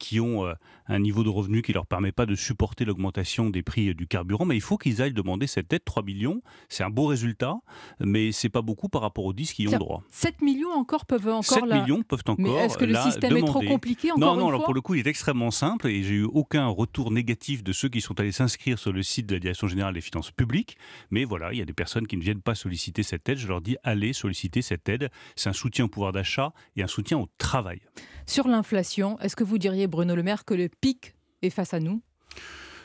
qui 0.00 0.18
ont 0.18 0.52
un 0.86 0.98
niveau 0.98 1.22
de 1.24 1.28
revenu 1.28 1.62
qui 1.62 1.70
ne 1.72 1.74
leur 1.74 1.86
permet 1.86 2.12
pas 2.12 2.26
de 2.26 2.34
supporter 2.34 2.84
l'augmentation 2.84 3.50
des 3.50 3.62
prix 3.62 3.94
du 3.94 4.06
carburant, 4.06 4.44
mais 4.44 4.56
il 4.56 4.60
faut 4.60 4.76
qu'ils 4.76 5.00
aillent 5.02 5.12
demander 5.14 5.46
cette 5.46 5.72
aide. 5.72 5.84
3 5.84 6.02
millions, 6.02 6.42
c'est 6.68 6.84
un 6.84 6.90
beau 6.90 7.06
résultat, 7.06 7.56
mais 8.00 8.32
c'est 8.32 8.48
pas 8.48 8.62
beaucoup 8.62 8.88
par 8.88 9.02
rapport 9.02 9.24
aux 9.24 9.32
10 9.32 9.52
qui 9.52 9.62
y 9.64 9.68
ont 9.68 9.78
droit. 9.78 10.02
7 10.10 10.42
millions 10.42 10.72
encore 10.72 11.06
peuvent 11.06 11.28
encore 11.28 11.42
7 11.44 11.64
la- 11.66 11.80
millions 11.82 12.02
peuvent 12.02 12.22
encore 12.26 12.36
Mais 12.38 12.50
est-ce 12.64 12.76
que 12.78 12.84
le 12.84 12.96
système 12.96 13.36
est 13.36 13.42
trop 13.42 13.60
compliqué, 13.60 14.10
encore 14.12 14.20
Non, 14.20 14.34
une 14.34 14.40
non, 14.40 14.48
alors 14.48 14.60
fois 14.60 14.64
pour 14.66 14.74
le 14.74 14.80
coup, 14.80 14.94
il 14.94 15.06
est 15.06 15.10
extrêmement 15.10 15.50
simple 15.50 15.88
et 15.88 16.02
j'ai 16.02 16.14
eu 16.14 16.24
aucun 16.24 16.66
retour 16.66 17.10
négatif 17.10 17.62
de 17.64 17.72
ceux 17.72 17.88
qui 17.88 18.00
sont 18.00 18.18
allés 18.20 18.32
s'inscrire 18.32 18.78
sur 18.78 18.92
le 18.92 19.02
site 19.02 19.26
de 19.26 19.34
la 19.34 19.40
Direction 19.40 19.68
générale 19.68 19.94
des 19.94 20.00
finances 20.00 20.30
publiques. 20.30 20.76
Mais 21.10 21.24
voilà, 21.24 21.52
il 21.52 21.58
y 21.58 21.62
a 21.62 21.64
des 21.64 21.72
personnes 21.72 22.06
qui 22.06 22.16
ne 22.16 22.22
viennent 22.22 22.40
pas 22.42 22.54
solliciter 22.54 23.02
cette 23.02 23.28
aide. 23.28 23.38
Je 23.38 23.48
leur 23.48 23.60
dis 23.60 23.76
allez 23.84 24.12
solliciter 24.12 24.62
cette 24.62 24.88
aide. 24.88 25.10
C'est 25.36 25.48
un 25.48 25.52
soutien 25.54 25.86
au 25.86 25.88
pouvoir 25.88 26.12
d'achat 26.12 26.52
et 26.76 26.82
un 26.82 26.86
soutien 26.86 27.18
au 27.18 27.28
travail. 27.38 27.80
Sur 28.26 28.48
l'inflation, 28.48 29.18
est-ce 29.20 29.36
que 29.36 29.44
vous 29.44 29.58
diriez, 29.58 29.86
Bruno 29.86 30.16
Le 30.16 30.22
Maire, 30.22 30.44
que 30.44 30.54
le 30.54 30.68
pic 30.68 31.14
est 31.42 31.50
face 31.50 31.74
à 31.74 31.80
nous? 31.80 32.02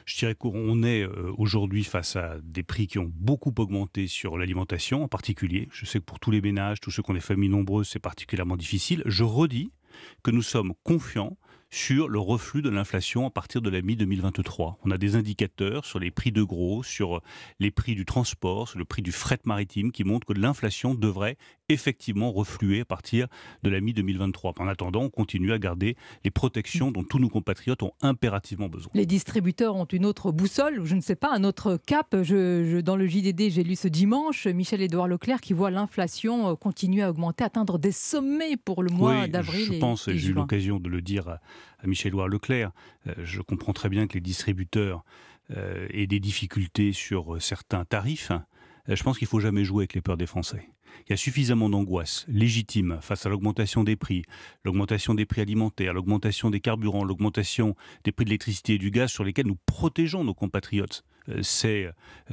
Je 0.06 0.18
dirais 0.18 0.36
qu'on 0.36 0.84
est 0.84 1.04
euh, 1.04 1.32
aujourd'hui 1.38 1.84
face 1.84 2.16
à 2.16 2.38
des 2.42 2.64
prix 2.64 2.88
qui 2.88 3.00
ont 3.00 3.12
beaucoup 3.14 3.54
augmenté 3.58 4.08
sur 4.08 4.38
l'alimentation 4.38 5.04
en 5.04 5.08
particulier. 5.08 5.70
Je 5.72 5.86
sais 5.86 6.00
que 6.00 6.04
pour 6.04 6.20
tous 6.20 6.32
les 6.32 6.42
ménages, 6.42 6.80
tous 6.80 6.92
ceux 6.92 7.04
qui 7.04 7.12
ont 7.12 7.14
des 7.14 7.20
familles 7.20 7.50
nombreuses, 7.50 7.90
c'est 7.90 8.00
particulièrement 8.00 8.58
difficile. 8.58 9.04
Je 9.06 9.24
redis 9.24 9.72
que 10.24 10.32
nous 10.32 10.42
sommes 10.42 10.74
confiants 10.84 11.38
sur 11.72 12.08
le 12.08 12.20
reflux 12.20 12.62
de 12.62 12.70
l'inflation 12.70 13.28
à 13.28 13.30
partir 13.30 13.62
de 13.62 13.70
la 13.70 13.82
mi-2023. 13.82 14.76
On 14.84 14.92
a 14.92 14.98
des 14.98 15.16
indicateurs 15.16 15.86
sur 15.86 16.00
les 16.00 16.10
prix 16.10 16.32
de 16.32 16.42
gros, 16.42 16.82
sur 16.84 17.22
les 17.60 17.70
prix 17.70 17.96
du 17.96 18.06
transport, 18.06 18.68
sur 18.68 18.80
le 18.80 18.86
prix 18.86 19.02
du 19.02 19.12
fret 19.12 19.40
maritime 19.46 19.92
qui 19.92 20.04
montrent 20.04 20.26
que 20.26 20.34
l'inflation 20.34 20.96
devrait 20.96 21.38
effectivement 21.70 22.32
refluer 22.32 22.82
à 22.82 22.86
partir 22.86 23.28
de 23.62 23.70
la 23.70 23.80
mi-2023. 23.80 24.60
En 24.60 24.68
attendant, 24.68 25.04
on 25.04 25.10
continue 25.10 25.54
à 25.54 25.60
garder 25.60 25.96
les 26.24 26.32
protections 26.32 26.92
dont 26.92 27.04
tous 27.04 27.20
nos 27.20 27.30
compatriotes 27.30 27.84
ont 27.84 27.94
impérativement 28.02 28.68
besoin. 28.68 28.92
Les 28.96 29.06
distributeurs 29.06 29.76
ont 29.76 29.86
une 29.86 30.06
autre 30.06 30.32
boussole, 30.32 30.84
je 30.84 30.96
ne 30.96 31.02
sais 31.02 31.16
pas, 31.16 31.32
un 31.32 31.44
autre 31.44 31.78
cap. 31.86 32.16
Je, 32.24 32.82
dans 32.82 32.96
le 32.96 33.08
JDD, 33.08 33.50
j'ai 33.50 33.64
lu 33.64 33.76
ce 33.76 33.88
dimanche 33.88 34.48
Michel-Édouard 34.48 35.08
Leclerc 35.08 35.42
qui 35.42 35.54
voit 35.54 35.70
l'inflation 35.70 36.50
euh, 36.50 36.56
continuer 36.56 37.04
à 37.04 37.12
augmenter, 37.12 37.44
atteindre 37.44 37.78
des 37.78 37.92
sommets 37.92 38.58
pour 38.58 38.82
le 38.82 38.90
mois 38.90 39.28
d'avril. 39.28 39.74
Je 39.74 39.80
pense, 39.80 40.10
j'ai 40.10 40.30
eu 40.30 40.34
l'occasion 40.34 40.80
de 40.80 40.90
le 40.90 41.02
dire 41.02 41.38
à 41.80 41.88
Michel-Édouard 41.88 42.28
Leclerc, 42.28 42.72
euh, 43.08 43.14
je 43.24 43.42
comprends 43.42 43.74
très 43.74 43.90
bien 43.90 44.08
que 44.08 44.14
les 44.14 44.22
distributeurs 44.22 45.04
euh, 45.56 45.88
aient 45.92 46.08
des 46.08 46.20
difficultés 46.20 46.94
sur 46.94 47.42
certains 47.42 47.86
tarifs. 47.86 48.32
Je 48.88 49.04
pense 49.04 49.18
qu'il 49.18 49.28
faut 49.28 49.40
jamais 49.40 49.64
jouer 49.64 49.84
avec 49.84 49.94
les 49.94 50.02
peurs 50.02 50.18
des 50.18 50.26
Français. 50.26 50.70
Il 51.08 51.12
y 51.12 51.14
a 51.14 51.18
suffisamment 51.18 51.70
d'angoisse 51.70 52.26
légitime 52.28 53.00
face 53.02 53.26
à 53.26 53.30
l'augmentation 53.30 53.84
des 53.84 53.96
prix, 53.96 54.24
l'augmentation 54.64 55.14
des 55.14 55.26
prix 55.26 55.42
alimentaires, 55.42 55.94
l'augmentation 55.94 56.50
des 56.50 56.60
carburants, 56.60 57.04
l'augmentation 57.04 57.76
des 58.04 58.12
prix 58.12 58.26
de 58.26 58.30
l'électricité 58.30 58.76
et 58.76 58.78
du 58.78 58.92
gaz 58.92 59.12
sur 59.12 59.24
lesquels 59.24 59.48
nous 59.48 59.58
protégeons 59.66 60.24
nos 60.24 60.34
compatriotes. 60.34 61.04
Euh, 61.30 61.40
c'est 61.42 61.86
euh, 61.86 61.92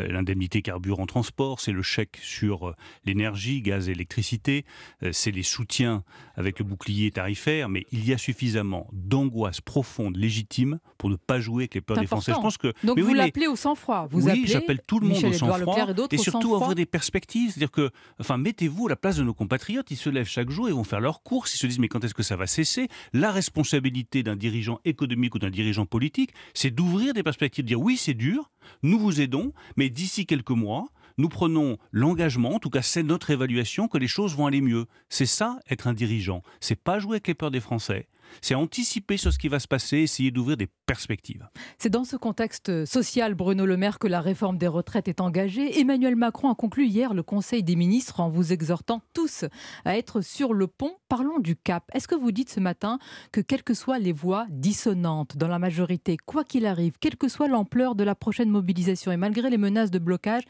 l'indemnité 0.08 0.62
carburant 0.62 1.06
transport, 1.06 1.60
c'est 1.60 1.72
le 1.72 1.82
chèque 1.82 2.18
sur 2.22 2.68
euh, 2.68 2.74
l'énergie, 3.04 3.62
gaz 3.62 3.88
et 3.88 3.92
électricité, 3.92 4.64
c'est 5.12 5.30
les 5.30 5.42
soutiens 5.42 6.02
avec 6.34 6.58
le 6.58 6.64
bouclier 6.64 7.10
tarifaire, 7.10 7.68
mais 7.68 7.86
il 7.92 8.06
y 8.06 8.12
a 8.12 8.18
suffisamment 8.18 8.88
d'angoisse 8.92 9.60
profonde, 9.60 10.16
légitime, 10.16 10.78
pour 10.98 11.10
ne 11.10 11.16
pas 11.16 11.40
jouer 11.40 11.64
avec 11.64 11.74
les 11.74 11.80
peurs 11.80 11.98
des 11.98 12.06
Français. 12.06 12.32
Je 12.34 12.40
pense 12.40 12.58
que, 12.58 12.72
Donc 12.84 12.98
vous 12.98 13.14
l'appelez 13.14 13.46
au 13.46 13.56
sang-froid. 13.56 14.06
Vous 14.10 14.26
oui, 14.26 14.44
j'appelle 14.46 14.80
tout 14.86 15.00
le 15.00 15.08
monde 15.08 15.24
au 15.24 15.32
sang-froid 15.32 15.78
et, 16.10 16.14
et, 16.14 16.18
surtout 16.18 16.54
avoir 16.54 16.74
des 16.74 16.86
perspectives. 16.86 17.50
C'est-à-dire 17.50 17.70
que, 17.70 17.90
enfin, 18.20 18.36
mettez-vous 18.36 18.86
à 18.86 18.90
la 18.90 18.96
place 18.96 19.16
de 19.16 19.22
nos 19.22 19.34
compatriotes. 19.34 19.90
Ils 19.90 19.96
se 19.96 20.10
lèvent 20.10 20.28
chaque 20.28 20.50
jour, 20.50 20.68
ils 20.68 20.74
vont 20.74 20.84
faire 20.84 21.00
leurs 21.00 21.22
courses, 21.22 21.54
ils 21.54 21.58
se 21.58 21.66
disent 21.66 21.78
mais 21.78 21.88
quand 21.88 22.04
est-ce 22.04 22.14
que 22.14 22.22
ça 22.22 22.36
va 22.36 22.46
cesser? 22.46 22.88
La 23.12 23.30
responsabilité 23.30 24.22
d'un 24.22 24.36
dirigeant 24.36 24.80
économique 24.84 25.34
ou 25.34 25.38
d'un 25.38 25.50
dirigeant 25.50 25.86
politique, 25.86 26.32
c'est 26.54 26.70
d'ouvrir 26.70 27.14
des 27.14 27.22
perspectives, 27.22 27.64
de 27.64 27.68
dire 27.68 27.80
oui, 27.80 27.96
c'est 27.96 28.14
dur, 28.14 28.50
nous 28.82 28.98
vous 28.98 29.20
aidons, 29.20 29.52
mais 29.76 29.90
d'ici 29.90 30.26
quelques 30.26 30.50
mois, 30.50 30.86
nous 31.18 31.28
prenons 31.28 31.78
l'engagement, 31.92 32.54
en 32.54 32.58
tout 32.58 32.70
cas 32.70 32.82
c'est 32.82 33.02
notre 33.02 33.30
évaluation, 33.30 33.88
que 33.88 33.98
les 33.98 34.08
choses 34.08 34.36
vont 34.36 34.46
aller 34.46 34.60
mieux. 34.60 34.86
C'est 35.08 35.26
ça, 35.26 35.58
être 35.70 35.86
un 35.86 35.94
dirigeant. 35.94 36.42
C'est 36.60 36.80
pas 36.80 36.98
jouer 36.98 37.14
avec 37.14 37.28
les 37.28 37.34
peurs 37.34 37.50
des 37.50 37.60
Français. 37.60 38.06
C'est 38.40 38.54
anticiper 38.54 39.16
sur 39.16 39.32
ce 39.32 39.38
qui 39.38 39.48
va 39.48 39.58
se 39.58 39.68
passer, 39.68 39.98
essayer 39.98 40.30
d'ouvrir 40.30 40.56
des 40.56 40.68
perspectives. 40.86 41.48
C'est 41.78 41.90
dans 41.90 42.04
ce 42.04 42.16
contexte 42.16 42.84
social, 42.84 43.34
Bruno 43.34 43.66
Le 43.66 43.76
Maire, 43.76 43.98
que 43.98 44.06
la 44.06 44.20
réforme 44.20 44.58
des 44.58 44.66
retraites 44.66 45.08
est 45.08 45.20
engagée. 45.20 45.80
Emmanuel 45.80 46.16
Macron 46.16 46.50
a 46.50 46.54
conclu 46.54 46.86
hier 46.86 47.14
le 47.14 47.22
Conseil 47.22 47.62
des 47.62 47.76
ministres 47.76 48.20
en 48.20 48.28
vous 48.28 48.52
exhortant 48.52 49.02
tous 49.14 49.44
à 49.84 49.96
être 49.96 50.20
sur 50.20 50.54
le 50.54 50.66
pont. 50.66 50.92
Parlons 51.08 51.38
du 51.38 51.56
cap. 51.56 51.84
Est-ce 51.92 52.08
que 52.08 52.14
vous 52.14 52.32
dites 52.32 52.50
ce 52.50 52.60
matin 52.60 52.98
que 53.32 53.40
quelles 53.40 53.62
que 53.62 53.74
soient 53.74 53.98
les 53.98 54.12
voix 54.12 54.46
dissonantes 54.50 55.36
dans 55.36 55.48
la 55.48 55.58
majorité, 55.58 56.16
quoi 56.16 56.44
qu'il 56.44 56.66
arrive, 56.66 56.94
quelle 57.00 57.16
que 57.16 57.28
soit 57.28 57.48
l'ampleur 57.48 57.94
de 57.94 58.04
la 58.04 58.14
prochaine 58.14 58.50
mobilisation 58.50 59.12
et 59.12 59.16
malgré 59.16 59.50
les 59.50 59.58
menaces 59.58 59.90
de 59.90 59.98
blocage, 59.98 60.42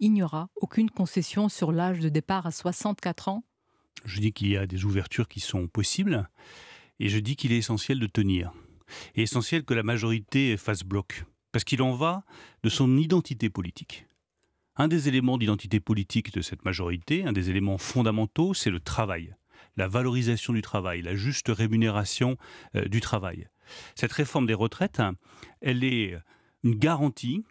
il 0.00 0.12
n'y 0.12 0.22
aura 0.22 0.48
aucune 0.56 0.90
concession 0.90 1.48
sur 1.48 1.72
l'âge 1.72 2.00
de 2.00 2.08
départ 2.08 2.46
à 2.46 2.50
64 2.50 3.28
ans? 3.28 3.44
Je 4.04 4.20
dis 4.20 4.32
qu'il 4.32 4.48
y 4.48 4.56
a 4.56 4.66
des 4.66 4.84
ouvertures 4.84 5.28
qui 5.28 5.40
sont 5.40 5.66
possibles. 5.66 6.28
Et 7.00 7.08
je 7.08 7.18
dis 7.18 7.36
qu'il 7.36 7.52
est 7.52 7.58
essentiel 7.58 7.98
de 7.98 8.06
tenir. 8.06 8.52
Et 9.14 9.22
essentiel 9.22 9.64
que 9.64 9.74
la 9.74 9.82
majorité 9.82 10.56
fasse 10.56 10.82
bloc. 10.82 11.24
Parce 11.52 11.64
qu'il 11.64 11.82
en 11.82 11.92
va 11.92 12.24
de 12.62 12.68
son 12.68 12.96
identité 12.96 13.50
politique. 13.50 14.06
Un 14.76 14.88
des 14.88 15.08
éléments 15.08 15.38
d'identité 15.38 15.78
politique 15.78 16.32
de 16.32 16.40
cette 16.40 16.64
majorité, 16.64 17.24
un 17.24 17.32
des 17.32 17.50
éléments 17.50 17.78
fondamentaux, 17.78 18.54
c'est 18.54 18.70
le 18.70 18.80
travail. 18.80 19.34
La 19.76 19.88
valorisation 19.88 20.52
du 20.52 20.62
travail, 20.62 21.02
la 21.02 21.14
juste 21.14 21.48
rémunération 21.48 22.36
euh, 22.74 22.86
du 22.86 23.00
travail. 23.00 23.48
Cette 23.94 24.12
réforme 24.12 24.46
des 24.46 24.54
retraites, 24.54 25.00
hein, 25.00 25.14
elle 25.60 25.84
est 25.84 26.16
une 26.64 26.74
garantie 26.74 27.44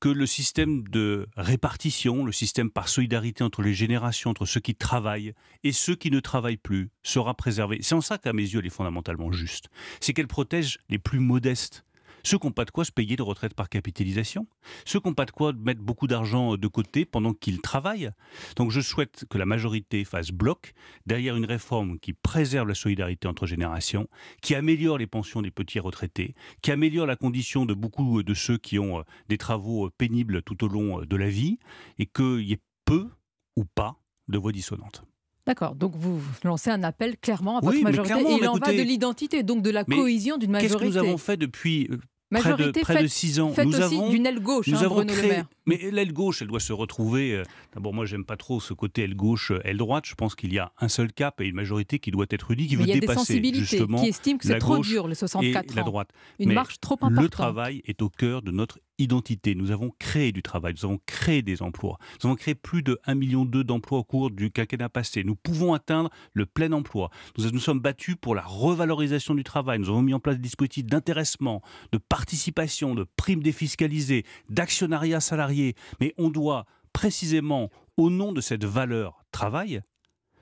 que 0.00 0.08
le 0.08 0.26
système 0.26 0.88
de 0.88 1.28
répartition, 1.36 2.24
le 2.24 2.32
système 2.32 2.70
par 2.70 2.88
solidarité 2.88 3.44
entre 3.44 3.62
les 3.62 3.74
générations, 3.74 4.30
entre 4.30 4.46
ceux 4.46 4.60
qui 4.60 4.74
travaillent 4.74 5.34
et 5.62 5.72
ceux 5.72 5.94
qui 5.94 6.10
ne 6.10 6.20
travaillent 6.20 6.56
plus, 6.56 6.90
sera 7.02 7.34
préservé. 7.34 7.78
C'est 7.82 7.94
en 7.94 8.00
ça 8.00 8.18
qu'à 8.18 8.32
mes 8.32 8.42
yeux, 8.42 8.60
elle 8.60 8.66
est 8.66 8.70
fondamentalement 8.70 9.30
juste. 9.30 9.68
C'est 10.00 10.14
qu'elle 10.14 10.26
protège 10.26 10.78
les 10.88 10.98
plus 10.98 11.20
modestes 11.20 11.84
ceux 12.24 12.38
qui 12.38 12.46
n'ont 12.46 12.52
pas 12.52 12.64
de 12.64 12.70
quoi 12.70 12.84
se 12.84 12.92
payer 12.92 13.16
de 13.16 13.22
retraite 13.22 13.54
par 13.54 13.68
capitalisation, 13.68 14.46
ceux 14.84 15.00
qui 15.00 15.08
n'ont 15.08 15.14
pas 15.14 15.26
de 15.26 15.30
quoi 15.30 15.52
mettre 15.52 15.80
beaucoup 15.80 16.06
d'argent 16.06 16.56
de 16.56 16.68
côté 16.68 17.04
pendant 17.04 17.32
qu'ils 17.32 17.60
travaillent. 17.60 18.10
Donc 18.56 18.70
je 18.70 18.80
souhaite 18.80 19.24
que 19.28 19.38
la 19.38 19.46
majorité 19.46 20.04
fasse 20.04 20.30
bloc 20.30 20.72
derrière 21.06 21.36
une 21.36 21.44
réforme 21.44 21.98
qui 21.98 22.12
préserve 22.12 22.68
la 22.68 22.74
solidarité 22.74 23.28
entre 23.28 23.46
générations, 23.46 24.08
qui 24.42 24.54
améliore 24.54 24.98
les 24.98 25.06
pensions 25.06 25.42
des 25.42 25.50
petits 25.50 25.80
retraités, 25.80 26.34
qui 26.62 26.72
améliore 26.72 27.06
la 27.06 27.16
condition 27.16 27.66
de 27.66 27.74
beaucoup 27.74 28.22
de 28.22 28.34
ceux 28.34 28.58
qui 28.58 28.78
ont 28.78 29.00
euh, 29.00 29.02
des 29.28 29.38
travaux 29.38 29.86
euh, 29.86 29.90
pénibles 29.96 30.42
tout 30.42 30.64
au 30.64 30.68
long 30.68 31.00
euh, 31.00 31.06
de 31.06 31.16
la 31.16 31.28
vie, 31.28 31.58
et 31.98 32.06
qu'il 32.06 32.42
y 32.42 32.52
ait 32.52 32.60
peu 32.84 33.08
ou 33.56 33.64
pas 33.64 33.96
de 34.28 34.38
voix 34.38 34.52
dissonantes. 34.52 35.04
D'accord, 35.46 35.74
donc 35.74 35.96
vous 35.96 36.20
lancez 36.44 36.70
un 36.70 36.82
appel 36.82 37.16
clairement 37.16 37.58
à 37.58 37.60
votre 37.60 37.80
majorité. 37.80 38.14
et 38.14 38.36
il 38.40 38.48
en 38.48 38.54
va 38.54 38.72
de 38.72 38.82
l'identité, 38.82 39.42
donc 39.42 39.62
de 39.62 39.70
la 39.70 39.84
cohésion 39.84 40.36
d'une 40.36 40.50
majorité. 40.50 40.78
Qu'est-ce 40.78 40.92
que 40.92 40.98
nous 41.00 41.08
avons 41.08 41.18
fait 41.18 41.36
depuis 41.36 41.88
Majorité 42.30 42.80
près 42.82 42.94
de, 42.94 42.98
près 42.98 43.02
de 43.02 43.08
six 43.08 43.40
ans. 43.40 43.52
nous 43.56 43.68
aussi 43.68 43.82
avons 43.82 44.10
d'une 44.10 44.26
aile 44.26 44.40
gauche, 44.40 44.68
nous 44.68 44.78
hein, 44.78 44.82
avons 44.82 44.96
Bruno 44.96 45.12
créé. 45.12 45.42
Mais 45.66 45.90
l'aile 45.90 46.12
gauche, 46.12 46.42
elle 46.42 46.48
doit 46.48 46.60
se 46.60 46.72
retrouver. 46.72 47.34
Euh, 47.34 47.42
d'abord, 47.74 47.92
moi, 47.92 48.06
j'aime 48.06 48.24
pas 48.24 48.36
trop 48.36 48.60
ce 48.60 48.72
côté 48.72 49.02
aile 49.02 49.16
gauche, 49.16 49.52
aile 49.64 49.76
droite. 49.76 50.04
Je 50.06 50.14
pense 50.14 50.34
qu'il 50.34 50.52
y 50.52 50.58
a 50.58 50.72
un 50.78 50.88
seul 50.88 51.12
cap 51.12 51.40
et 51.40 51.46
une 51.46 51.56
majorité 51.56 51.98
qui 51.98 52.10
doit 52.10 52.26
être 52.30 52.50
unie, 52.50 52.66
qui 52.66 52.76
veut 52.76 52.84
dépasser 52.84 53.42
justement 53.54 54.00
qui 54.00 54.08
estiment 54.08 54.38
que 54.38 54.46
c'est 54.46 54.58
trop 54.58 54.78
dur, 54.78 55.08
les 55.08 55.14
64 55.14 55.72
et 55.72 55.76
la 55.76 55.82
droite. 55.82 56.10
Une 56.38 56.52
marche 56.52 56.80
trop 56.80 56.94
importante. 56.94 57.22
Le 57.22 57.28
travail 57.28 57.82
est 57.84 58.00
au 58.02 58.08
cœur 58.08 58.42
de 58.42 58.50
notre 58.50 58.78
identité. 59.00 59.54
Nous 59.54 59.70
avons 59.70 59.92
créé 59.98 60.32
du 60.32 60.42
travail, 60.42 60.74
nous 60.76 60.84
avons 60.84 61.00
créé 61.06 61.42
des 61.42 61.62
emplois. 61.62 61.98
Nous 62.22 62.28
avons 62.28 62.36
créé 62.36 62.54
plus 62.54 62.82
de 62.82 63.00
1,2 63.06 63.14
million 63.14 63.44
d'emplois 63.44 63.98
au 63.98 64.04
cours 64.04 64.30
du 64.30 64.50
quinquennat 64.50 64.88
passé. 64.88 65.24
Nous 65.24 65.36
pouvons 65.36 65.74
atteindre 65.74 66.10
le 66.32 66.46
plein 66.46 66.72
emploi. 66.72 67.10
Nous 67.38 67.50
nous 67.50 67.58
sommes 67.58 67.80
battus 67.80 68.16
pour 68.20 68.34
la 68.34 68.42
revalorisation 68.42 69.34
du 69.34 69.44
travail. 69.44 69.78
Nous 69.78 69.88
avons 69.88 70.02
mis 70.02 70.14
en 70.14 70.20
place 70.20 70.36
des 70.36 70.42
dispositifs 70.42 70.86
d'intéressement, 70.86 71.62
de 71.92 71.98
participation, 71.98 72.94
de 72.94 73.06
primes 73.16 73.42
défiscalisées, 73.42 74.24
d'actionnariat 74.48 75.20
salarié. 75.20 75.74
Mais 76.00 76.14
on 76.18 76.30
doit 76.30 76.66
précisément, 76.92 77.70
au 77.96 78.10
nom 78.10 78.32
de 78.32 78.40
cette 78.40 78.64
valeur 78.64 79.24
travail, 79.32 79.82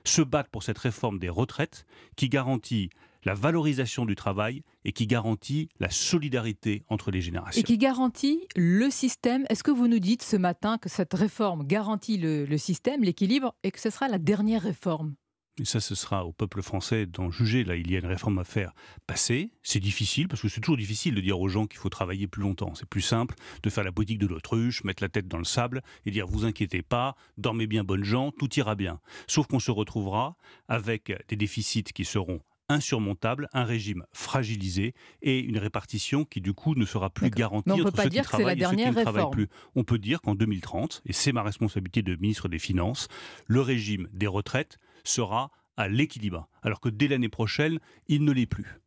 se 0.05 0.21
battre 0.21 0.49
pour 0.49 0.63
cette 0.63 0.77
réforme 0.77 1.19
des 1.19 1.29
retraites 1.29 1.85
qui 2.15 2.29
garantit 2.29 2.89
la 3.23 3.33
valorisation 3.33 4.05
du 4.05 4.15
travail 4.15 4.63
et 4.85 4.91
qui 4.91 5.07
garantit 5.07 5.69
la 5.79 5.89
solidarité 5.89 6.83
entre 6.89 7.11
les 7.11 7.21
générations. 7.21 7.59
Et 7.59 7.63
qui 7.63 7.77
garantit 7.77 8.47
le 8.55 8.89
système. 8.89 9.45
Est-ce 9.49 9.63
que 9.63 9.71
vous 9.71 9.87
nous 9.87 9.99
dites 9.99 10.23
ce 10.23 10.37
matin 10.37 10.77
que 10.77 10.89
cette 10.89 11.13
réforme 11.13 11.65
garantit 11.65 12.17
le, 12.17 12.57
système, 12.57 13.03
l'équilibre, 13.03 13.55
et 13.63 13.71
que 13.71 13.79
ce 13.79 13.89
sera 13.89 14.07
la 14.07 14.17
dernière 14.17 14.61
réforme? 14.61 15.15
Et 15.59 15.65
ça, 15.65 15.81
ce 15.81 15.93
sera 15.93 16.25
au 16.25 16.31
peuple 16.31 16.61
français 16.61 17.05
d'en 17.05 17.29
juger. 17.29 17.65
Là, 17.65 17.75
il 17.75 17.91
y 17.91 17.95
a 17.95 17.99
une 17.99 18.05
réforme 18.05 18.39
à 18.39 18.45
faire 18.45 18.73
passer. 19.07 19.51
C'est 19.61 19.81
difficile, 19.81 20.29
parce 20.29 20.41
que 20.41 20.47
c'est 20.47 20.61
toujours 20.61 20.77
difficile 20.77 21.15
de 21.15 21.19
dire 21.19 21.39
aux 21.39 21.49
gens 21.49 21.67
qu'il 21.67 21.79
faut 21.79 21.89
travailler 21.89 22.27
plus 22.27 22.41
longtemps. 22.41 22.73
C'est 22.75 22.87
plus 22.87 23.01
simple 23.01 23.35
de 23.61 23.69
faire 23.69 23.83
la 23.83 23.91
politique 23.91 24.19
de 24.19 24.27
l'autruche, 24.27 24.85
mettre 24.85 25.03
la 25.03 25.09
tête 25.09 25.27
dans 25.27 25.37
le 25.37 25.43
sable 25.43 25.81
et 26.05 26.11
dire 26.11 26.27
vous 26.27 26.45
inquiétez 26.45 26.81
pas, 26.81 27.17
dormez 27.37 27.67
bien, 27.67 27.83
bonnes 27.83 28.05
gens, 28.05 28.31
tout 28.31 28.53
ira 28.57 28.75
bien. 28.75 29.01
Sauf 29.27 29.47
qu'on 29.47 29.59
se 29.59 29.71
retrouvera 29.71 30.37
avec 30.69 31.11
des 31.27 31.35
déficits 31.35 31.83
qui 31.83 32.05
seront 32.05 32.39
insurmontable, 32.69 33.49
un 33.53 33.63
régime 33.63 34.05
fragilisé 34.13 34.93
et 35.21 35.39
une 35.39 35.57
répartition 35.57 36.23
qui 36.23 36.39
du 36.39 36.53
coup 36.53 36.75
ne 36.75 36.85
sera 36.85 37.09
plus 37.09 37.29
garantie 37.29 37.71
on 37.71 37.85
entre 37.85 38.03
ceux 38.03 38.09
qui 38.09 38.21
travaillent 38.21 38.61
et 38.61 38.65
ceux 38.65 38.75
qui 38.75 38.85
ne 38.85 39.01
travaillent 39.01 39.31
plus. 39.31 39.49
On 39.75 39.83
peut 39.83 39.99
dire 39.99 40.21
qu'en 40.21 40.35
2030, 40.35 41.01
et 41.05 41.13
c'est 41.13 41.31
ma 41.31 41.43
responsabilité 41.43 42.01
de 42.01 42.15
ministre 42.15 42.47
des 42.47 42.59
Finances, 42.59 43.07
le 43.47 43.61
régime 43.61 44.07
des 44.13 44.27
retraites 44.27 44.77
sera 45.03 45.51
à 45.77 45.87
l'équilibre, 45.87 46.47
alors 46.61 46.79
que 46.79 46.89
dès 46.89 47.07
l'année 47.07 47.29
prochaine, 47.29 47.79
il 48.07 48.23
ne 48.23 48.31
l'est 48.31 48.45
plus. 48.45 48.79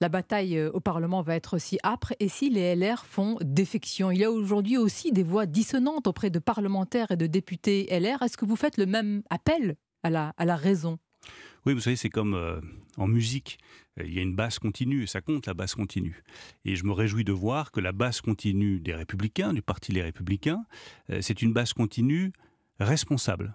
La 0.00 0.08
bataille 0.08 0.60
au 0.62 0.80
Parlement 0.80 1.22
va 1.22 1.34
être 1.34 1.56
aussi 1.56 1.78
âpre 1.82 2.12
et 2.20 2.28
si 2.28 2.50
les 2.50 2.74
LR 2.74 3.04
font 3.04 3.36
défection? 3.42 4.10
Il 4.10 4.18
y 4.18 4.24
a 4.24 4.30
aujourd'hui 4.30 4.76
aussi 4.76 5.12
des 5.12 5.22
voix 5.22 5.46
dissonantes 5.46 6.06
auprès 6.06 6.30
de 6.30 6.38
parlementaires 6.38 7.10
et 7.10 7.16
de 7.16 7.26
députés 7.26 7.88
LR. 7.90 8.22
Est-ce 8.22 8.36
que 8.36 8.44
vous 8.44 8.56
faites 8.56 8.76
le 8.76 8.86
même 8.86 9.22
appel 9.30 9.76
à 10.02 10.10
la, 10.10 10.32
à 10.36 10.44
la 10.44 10.56
raison? 10.56 10.98
Oui, 11.66 11.74
vous 11.74 11.80
savez, 11.80 11.96
c'est 11.96 12.10
comme 12.10 12.34
euh, 12.34 12.60
en 12.96 13.08
musique. 13.08 13.58
Il 14.02 14.12
y 14.12 14.18
a 14.18 14.22
une 14.22 14.36
basse 14.36 14.58
continue 14.58 15.02
et 15.02 15.06
ça 15.06 15.20
compte 15.20 15.46
la 15.46 15.54
basse 15.54 15.74
continue. 15.74 16.22
Et 16.64 16.76
je 16.76 16.84
me 16.84 16.92
réjouis 16.92 17.24
de 17.24 17.32
voir 17.32 17.72
que 17.72 17.80
la 17.80 17.92
basse 17.92 18.20
continue 18.20 18.78
des 18.78 18.94
Républicains, 18.94 19.52
du 19.52 19.62
Parti 19.62 19.90
Les 19.90 20.02
Républicains, 20.02 20.64
euh, 21.10 21.20
c'est 21.22 21.42
une 21.42 21.52
basse 21.52 21.72
continue 21.72 22.32
responsable 22.78 23.54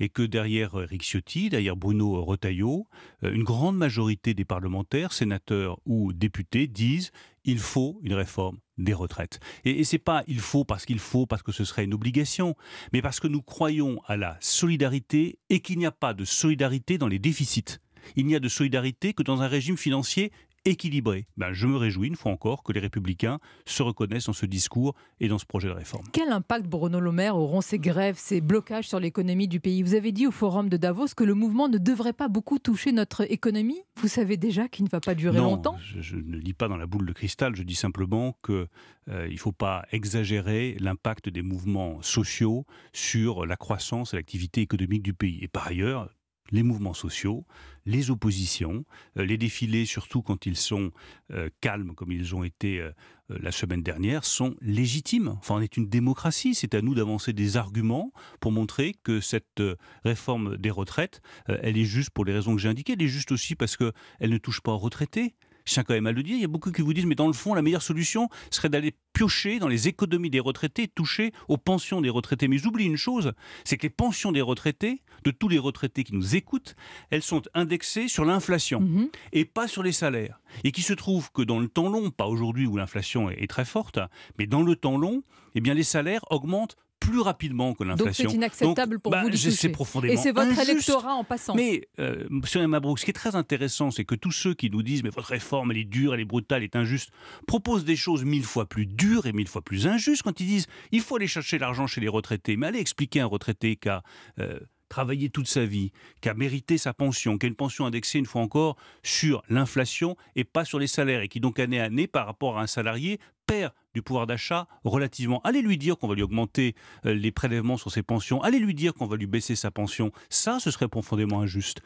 et 0.00 0.08
que 0.08 0.22
derrière 0.22 0.74
Eric 0.80 1.02
Ciotti, 1.02 1.48
derrière 1.50 1.76
Bruno 1.76 2.24
Retailleau, 2.24 2.86
euh, 3.24 3.32
une 3.32 3.44
grande 3.44 3.76
majorité 3.76 4.34
des 4.34 4.44
parlementaires, 4.44 5.12
sénateurs 5.12 5.78
ou 5.86 6.12
députés 6.12 6.66
disent 6.66 7.12
il 7.44 7.58
faut 7.58 7.98
une 8.02 8.14
réforme 8.14 8.58
des 8.76 8.94
retraites. 8.94 9.40
Et, 9.64 9.80
et 9.80 9.84
c'est 9.84 9.98
pas 9.98 10.22
il 10.26 10.40
faut 10.40 10.64
parce 10.64 10.84
qu'il 10.84 10.98
faut, 10.98 11.26
parce 11.26 11.42
que 11.42 11.52
ce 11.52 11.64
serait 11.64 11.84
une 11.84 11.94
obligation, 11.94 12.54
mais 12.92 13.02
parce 13.02 13.20
que 13.20 13.28
nous 13.28 13.42
croyons 13.42 14.00
à 14.06 14.16
la 14.16 14.36
solidarité 14.40 15.38
et 15.48 15.60
qu'il 15.60 15.78
n'y 15.78 15.86
a 15.86 15.92
pas 15.92 16.14
de 16.14 16.24
solidarité 16.24 16.98
dans 16.98 17.08
les 17.08 17.18
déficits. 17.18 17.78
Il 18.16 18.26
n'y 18.26 18.34
a 18.34 18.40
de 18.40 18.48
solidarité 18.48 19.12
que 19.12 19.22
dans 19.22 19.42
un 19.42 19.48
régime 19.48 19.76
financier 19.76 20.32
équilibré. 20.70 21.26
Ben, 21.36 21.52
je 21.52 21.66
me 21.66 21.76
réjouis 21.76 22.08
une 22.08 22.16
fois 22.16 22.32
encore 22.32 22.62
que 22.62 22.72
les 22.72 22.80
républicains 22.80 23.38
se 23.66 23.82
reconnaissent 23.82 24.26
dans 24.26 24.32
ce 24.32 24.46
discours 24.46 24.94
et 25.20 25.28
dans 25.28 25.38
ce 25.38 25.46
projet 25.46 25.68
de 25.68 25.72
réforme. 25.72 26.04
Quel 26.12 26.30
impact, 26.30 26.66
Bruno 26.66 27.00
Le 27.00 27.12
Maire, 27.12 27.36
auront 27.36 27.60
ces 27.60 27.78
grèves, 27.78 28.16
ces 28.18 28.40
blocages 28.40 28.88
sur 28.88 29.00
l'économie 29.00 29.48
du 29.48 29.60
pays? 29.60 29.82
Vous 29.82 29.94
avez 29.94 30.12
dit 30.12 30.26
au 30.26 30.30
forum 30.30 30.68
de 30.68 30.76
Davos 30.76 31.08
que 31.16 31.24
le 31.24 31.34
mouvement 31.34 31.68
ne 31.68 31.78
devrait 31.78 32.12
pas 32.12 32.28
beaucoup 32.28 32.58
toucher 32.58 32.92
notre 32.92 33.30
économie. 33.30 33.80
Vous 33.96 34.08
savez 34.08 34.36
déjà 34.36 34.68
qu'il 34.68 34.84
ne 34.84 34.90
va 34.90 35.00
pas 35.00 35.14
durer 35.14 35.38
longtemps? 35.38 35.76
je, 35.80 36.00
je, 36.00 36.16
ne 36.16 36.36
lis 36.36 36.54
pas 36.54 36.68
dans 36.68 36.76
la 36.76 36.86
boule 36.86 37.06
de 37.06 37.12
cristal, 37.12 37.56
je 37.56 37.62
dis 37.62 37.74
simplement 37.74 38.36
qu'il 38.44 38.66
euh, 39.08 39.28
ne 39.28 39.36
faut 39.36 39.52
pas 39.52 39.84
exagérer 39.92 40.76
l'impact 40.80 41.28
des 41.28 41.42
mouvements 41.42 42.02
sociaux 42.02 42.66
sur 42.92 43.46
la 43.46 43.56
croissance 43.56 44.12
et 44.12 44.16
l'activité 44.16 44.60
économique 44.60 45.02
du 45.02 45.14
pays. 45.14 45.38
Et 45.42 45.48
par 45.48 45.66
ailleurs, 45.66 46.10
les 46.50 46.62
mouvements 46.62 46.94
sociaux, 46.94 47.44
les 47.86 48.10
oppositions, 48.10 48.84
euh, 49.16 49.24
les 49.24 49.36
défilés, 49.36 49.86
surtout 49.86 50.22
quand 50.22 50.46
ils 50.46 50.56
sont 50.56 50.90
euh, 51.32 51.48
calmes 51.60 51.94
comme 51.94 52.12
ils 52.12 52.34
ont 52.34 52.44
été 52.44 52.80
euh, 52.80 52.92
la 53.28 53.52
semaine 53.52 53.82
dernière, 53.82 54.24
sont 54.24 54.54
légitimes. 54.60 55.28
Enfin, 55.38 55.56
on 55.56 55.60
est 55.60 55.76
une 55.76 55.88
démocratie, 55.88 56.54
c'est 56.54 56.74
à 56.74 56.82
nous 56.82 56.94
d'avancer 56.94 57.32
des 57.32 57.56
arguments 57.56 58.12
pour 58.40 58.52
montrer 58.52 58.94
que 59.02 59.20
cette 59.20 59.62
réforme 60.04 60.56
des 60.56 60.70
retraites, 60.70 61.20
elle 61.46 61.76
est 61.76 61.84
juste 61.84 62.10
pour 62.10 62.24
les 62.24 62.32
raisons 62.32 62.54
que 62.54 62.60
j'ai 62.60 62.70
indiquées, 62.70 62.94
elle 62.94 63.02
est 63.02 63.08
juste 63.08 63.30
aussi 63.32 63.54
parce 63.54 63.76
qu'elle 63.76 63.92
ne 64.30 64.38
touche 64.38 64.62
pas 64.62 64.72
aux 64.72 64.78
retraités. 64.78 65.34
Je 65.68 65.74
tiens 65.74 65.84
quand 65.84 65.92
même 65.92 66.06
à 66.06 66.12
le 66.12 66.22
dire, 66.22 66.34
il 66.34 66.40
y 66.40 66.46
a 66.46 66.48
beaucoup 66.48 66.72
qui 66.72 66.80
vous 66.80 66.94
disent, 66.94 67.04
mais 67.04 67.14
dans 67.14 67.26
le 67.26 67.34
fond, 67.34 67.52
la 67.52 67.60
meilleure 67.60 67.82
solution 67.82 68.30
serait 68.50 68.70
d'aller 68.70 68.94
piocher 69.12 69.58
dans 69.58 69.68
les 69.68 69.86
économies 69.86 70.30
des 70.30 70.40
retraités, 70.40 70.88
toucher 70.88 71.30
aux 71.46 71.58
pensions 71.58 72.00
des 72.00 72.08
retraités. 72.08 72.48
Mais 72.48 72.56
j'oublie 72.56 72.86
une 72.86 72.96
chose, 72.96 73.32
c'est 73.64 73.76
que 73.76 73.82
les 73.82 73.90
pensions 73.90 74.32
des 74.32 74.40
retraités, 74.40 75.02
de 75.24 75.30
tous 75.30 75.48
les 75.48 75.58
retraités 75.58 76.04
qui 76.04 76.14
nous 76.14 76.36
écoutent, 76.36 76.74
elles 77.10 77.22
sont 77.22 77.42
indexées 77.52 78.08
sur 78.08 78.24
l'inflation 78.24 78.80
mhm. 78.80 79.10
et 79.34 79.44
pas 79.44 79.68
sur 79.68 79.82
les 79.82 79.92
salaires. 79.92 80.40
Et 80.64 80.72
qui 80.72 80.80
se 80.80 80.94
trouve 80.94 81.30
que 81.32 81.42
dans 81.42 81.58
le 81.58 81.68
temps 81.68 81.90
long, 81.90 82.10
pas 82.10 82.26
aujourd'hui 82.26 82.66
où 82.66 82.78
l'inflation 82.78 83.28
est, 83.28 83.46
très 83.46 83.66
forte, 83.66 83.98
mais 84.38 84.46
dans 84.46 84.62
le 84.62 84.74
temps 84.74 84.96
long, 84.96 85.22
eh 85.54 85.60
bien 85.60 85.74
les 85.74 85.82
salaires 85.82 86.24
augmentent 86.30 86.76
plus 87.08 87.20
rapidement 87.20 87.74
que 87.74 87.84
l'inflation. 87.84 88.24
Donc 88.24 88.30
c'est 88.32 88.36
inacceptable 88.36 88.98
pour 89.00 89.12
bah, 89.12 89.22
vous 89.22 89.36
C'est 89.36 89.68
profondément 89.70 90.12
Et 90.12 90.16
c'est 90.16 90.32
votre 90.32 90.58
électorat 90.58 91.14
en 91.14 91.24
passant. 91.24 91.54
Mais, 91.54 91.88
euh, 91.98 92.28
M. 92.30 92.66
Mabrouk, 92.66 92.98
ce 92.98 93.04
qui 93.04 93.10
est 93.10 93.14
très 93.14 93.34
intéressant, 93.34 93.90
c'est 93.90 94.04
que 94.04 94.14
tous 94.14 94.32
ceux 94.32 94.54
qui 94.54 94.70
nous 94.70 94.82
disent 94.82 95.02
«mais 95.04 95.10
votre 95.10 95.28
réforme, 95.28 95.70
elle 95.70 95.78
est 95.78 95.84
dure, 95.84 96.14
elle 96.14 96.20
est 96.20 96.24
brutale, 96.24 96.58
elle 96.58 96.64
est 96.64 96.76
injuste», 96.76 97.10
proposent 97.46 97.84
des 97.84 97.96
choses 97.96 98.24
mille 98.24 98.44
fois 98.44 98.66
plus 98.66 98.86
dures 98.86 99.26
et 99.26 99.32
mille 99.32 99.48
fois 99.48 99.62
plus 99.62 99.86
injustes 99.86 100.22
quand 100.22 100.40
ils 100.40 100.46
disent 100.46 100.66
«il 100.92 101.00
faut 101.00 101.16
aller 101.16 101.26
chercher 101.26 101.58
l'argent 101.58 101.86
chez 101.86 102.00
les 102.00 102.08
retraités». 102.08 102.56
Mais 102.58 102.66
allez 102.66 102.80
expliquer 102.80 103.20
à 103.20 103.24
un 103.24 103.26
retraité 103.26 103.76
qu'à... 103.76 104.02
Euh, 104.38 104.58
travaillé 104.88 105.28
toute 105.28 105.48
sa 105.48 105.66
vie, 105.66 105.92
qui 106.22 106.30
a 106.30 106.34
mérité 106.34 106.78
sa 106.78 106.94
pension, 106.94 107.36
qui 107.36 107.44
a 107.44 107.48
une 107.48 107.54
pension 107.54 107.84
indexée 107.84 108.18
une 108.18 108.24
fois 108.24 108.40
encore 108.40 108.76
sur 109.02 109.42
l'inflation 109.50 110.16
et 110.34 110.44
pas 110.44 110.64
sur 110.64 110.78
les 110.78 110.86
salaires, 110.86 111.20
et 111.20 111.28
qui 111.28 111.40
donc 111.40 111.58
année 111.58 111.78
à 111.78 111.84
année, 111.84 112.06
par 112.06 112.24
rapport 112.24 112.58
à 112.58 112.62
un 112.62 112.66
salarié, 112.66 113.20
perd 113.48 113.72
du 113.94 114.02
pouvoir 114.02 114.26
d'achat 114.26 114.68
relativement. 114.84 115.40
Allez 115.42 115.62
lui 115.62 115.78
dire 115.78 115.98
qu'on 115.98 116.06
va 116.06 116.14
lui 116.14 116.22
augmenter 116.22 116.74
euh, 117.06 117.14
les 117.14 117.32
prélèvements 117.32 117.76
sur 117.76 117.90
ses 117.90 118.02
pensions. 118.02 118.40
Allez 118.42 118.58
lui 118.58 118.74
dire 118.74 118.94
qu'on 118.94 119.06
va 119.06 119.16
lui 119.16 119.26
baisser 119.26 119.56
sa 119.56 119.70
pension. 119.70 120.12
Ça, 120.28 120.60
ce 120.60 120.70
serait 120.70 120.88
profondément 120.88 121.40
injuste. 121.40 121.80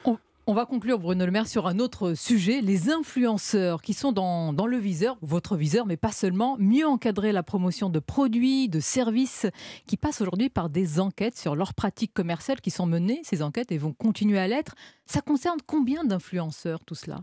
On 0.49 0.55
va 0.55 0.67
conclure, 0.67 0.99
Bruno 0.99 1.25
Le 1.25 1.31
Maire, 1.31 1.47
sur 1.47 1.69
un 1.69 1.79
autre 1.79 2.15
sujet, 2.15 2.63
les 2.63 2.91
influenceurs 2.91 3.81
qui 3.81 3.95
sont 3.95 4.11
dans, 4.11 4.53
dans, 4.53 4.67
le 4.67 4.77
viseur, 4.77 5.17
votre 5.23 5.57
viseur, 5.57 5.87
mais 5.87 5.97
pas 5.97 6.11
seulement, 6.11 6.57
mieux 6.59 6.85
encadrer 6.85 7.31
la 7.31 7.45
promotion 7.45 7.91
de 7.91 8.01
produits, 8.01 8.69
de 8.69 8.81
services, 8.81 9.47
qui 9.87 9.97
passent 9.97 10.21
aujourd'hui 10.21 10.51
par 10.51 10.69
des 10.69 10.99
enquêtes 10.99 11.39
sur 11.39 11.55
leurs 11.55 11.75
pratiques 11.75 12.13
commerciales 12.13 12.61
qui 12.61 12.73
sont 12.73 12.87
menées, 12.87 13.21
ces 13.23 13.41
enquêtes, 13.41 13.71
et 13.71 13.79
vont 13.79 13.93
continuer 13.93 14.41
à 14.41 14.49
l'être. 14.49 14.75
Ça 15.07 15.21
concerne 15.21 15.59
combien 15.65 16.03
d'influenceurs, 16.03 16.85
tout 16.85 16.97
cela? 16.97 17.21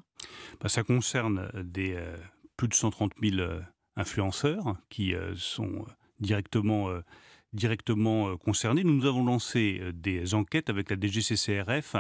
Bah, 0.62 0.70
Ça 0.70 0.84
concerne 0.84 1.50
des, 1.62 1.96
euh, 1.96 2.16
plus 2.56 2.70
de 2.70 2.74
130 2.74 3.12
000 3.22 3.42
influenceurs 4.00 4.78
qui 4.90 5.14
euh, 5.14 5.36
sont 5.36 5.64
euh, 5.64 5.86
directement 6.20 6.90
euh, 6.90 7.02
directement 7.52 8.38
concernés. 8.38 8.84
Nous 8.84 9.08
avons 9.08 9.26
lancé 9.26 9.82
des 9.92 10.36
enquêtes 10.36 10.70
avec 10.70 10.92
la 10.92 10.98
DGCCRF 11.00 11.96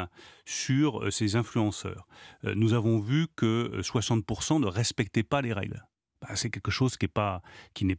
sur 0.45 1.11
ces 1.11 1.35
influenceurs. 1.35 2.07
Nous 2.43 2.73
avons 2.73 2.99
vu 2.99 3.26
que 3.35 3.81
60% 3.81 4.61
ne 4.61 4.67
respectaient 4.67 5.23
pas 5.23 5.41
les 5.41 5.51
règles. 5.51 5.88
Bah, 6.21 6.35
c'est 6.35 6.51
quelque 6.51 6.69
chose 6.69 6.97
qui 6.97 7.07
n'est 7.07 7.09
pas, 7.09 7.41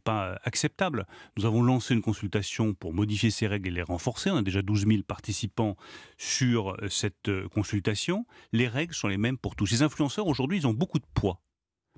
pas 0.05 0.39
acceptable. 0.45 1.05
Nous 1.35 1.45
avons 1.45 1.61
lancé 1.61 1.93
une 1.93 2.01
consultation 2.01 2.73
pour 2.73 2.93
modifier 2.93 3.31
ces 3.31 3.47
règles 3.47 3.67
et 3.67 3.71
les 3.71 3.81
renforcer. 3.81 4.31
On 4.31 4.37
a 4.37 4.43
déjà 4.43 4.61
12 4.61 4.87
000 4.87 5.03
participants 5.03 5.75
sur 6.17 6.77
cette 6.89 7.29
consultation. 7.53 8.25
Les 8.53 8.69
règles 8.69 8.93
sont 8.93 9.09
les 9.09 9.17
mêmes 9.17 9.37
pour 9.37 9.57
tous. 9.57 9.65
Ces 9.65 9.83
influenceurs, 9.83 10.27
aujourd'hui, 10.27 10.59
ils 10.59 10.67
ont 10.67 10.73
beaucoup 10.73 10.99
de 10.99 11.07
poids 11.13 11.41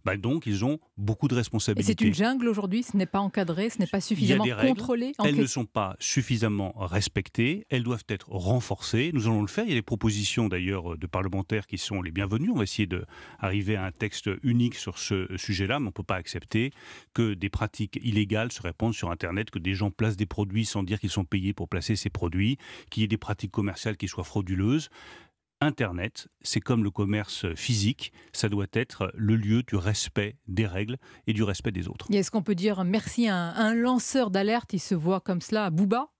bah 0.05 0.17
donc 0.17 0.45
ils 0.45 0.65
ont 0.65 0.79
beaucoup 0.97 1.27
de 1.27 1.35
responsabilités. 1.35 1.95
C'est 1.99 2.07
une 2.07 2.13
jungle 2.13 2.47
aujourd'hui, 2.47 2.83
ce 2.83 2.97
n'est 2.97 3.05
pas 3.05 3.19
encadré, 3.19 3.69
ce 3.69 3.79
n'est 3.79 3.87
pas 3.87 4.01
suffisamment 4.01 4.45
contrôlé. 4.61 5.13
Elles 5.23 5.35
ne 5.35 5.45
sont 5.45 5.65
pas 5.65 5.95
suffisamment 5.99 6.73
respectées, 6.75 7.65
elles 7.69 7.83
doivent 7.83 8.03
être 8.09 8.29
renforcées. 8.29 9.11
Nous 9.13 9.27
allons 9.27 9.41
le 9.41 9.47
faire. 9.47 9.65
Il 9.65 9.69
y 9.69 9.73
a 9.73 9.75
des 9.75 9.81
propositions 9.81 10.47
d'ailleurs 10.47 10.97
de 10.97 11.07
parlementaires 11.07 11.67
qui 11.67 11.77
sont 11.77 12.01
les 12.01 12.11
bienvenues. 12.11 12.49
On 12.49 12.55
va 12.55 12.63
essayer 12.63 12.87
d'arriver 12.87 13.75
à 13.75 13.85
un 13.85 13.91
texte 13.91 14.29
unique 14.43 14.75
sur 14.75 14.97
ce 14.97 15.27
sujet-là, 15.37 15.79
mais 15.79 15.85
on 15.85 15.89
ne 15.89 15.93
peut 15.93 16.03
pas 16.03 16.15
accepter 16.15 16.71
que 17.13 17.33
des 17.33 17.49
pratiques 17.49 17.99
illégales 18.03 18.51
se 18.51 18.61
répandent 18.61 18.93
sur 18.93 19.11
Internet, 19.11 19.51
que 19.51 19.59
des 19.59 19.73
gens 19.73 19.91
placent 19.91 20.17
des 20.17 20.25
produits 20.25 20.65
sans 20.65 20.83
dire 20.83 20.99
qu'ils 20.99 21.09
sont 21.09 21.25
payés 21.25 21.53
pour 21.53 21.69
placer 21.69 21.95
ces 21.95 22.09
produits, 22.09 22.57
qu'il 22.89 23.01
y 23.01 23.03
ait 23.05 23.07
des 23.07 23.17
pratiques 23.17 23.51
commerciales 23.51 23.97
qui 23.97 24.07
soient 24.07 24.23
frauduleuses. 24.23 24.89
Internet, 25.63 26.27
c'est 26.41 26.59
comme 26.59 26.83
le 26.83 26.91
commerce 26.91 27.45
physique, 27.55 28.13
ça 28.31 28.49
doit 28.49 28.67
être 28.73 29.11
le 29.15 29.35
lieu 29.35 29.63
du 29.63 29.75
respect 29.75 30.37
des 30.47 30.67
règles 30.67 30.97
et 31.27 31.33
du 31.33 31.43
respect 31.43 31.71
des 31.71 31.87
autres. 31.87 32.05
Est-ce 32.11 32.31
qu'on 32.31 32.43
peut 32.43 32.55
dire 32.55 32.83
merci 32.83 33.27
à 33.27 33.35
un, 33.35 33.73
lanceur 33.73 34.29
d'alerte, 34.29 34.73
il 34.73 34.79
se 34.79 34.95
voit 34.95 35.19
comme 35.19 35.41
cela, 35.41 35.65
à 35.65 35.69
Booba? 35.69 36.12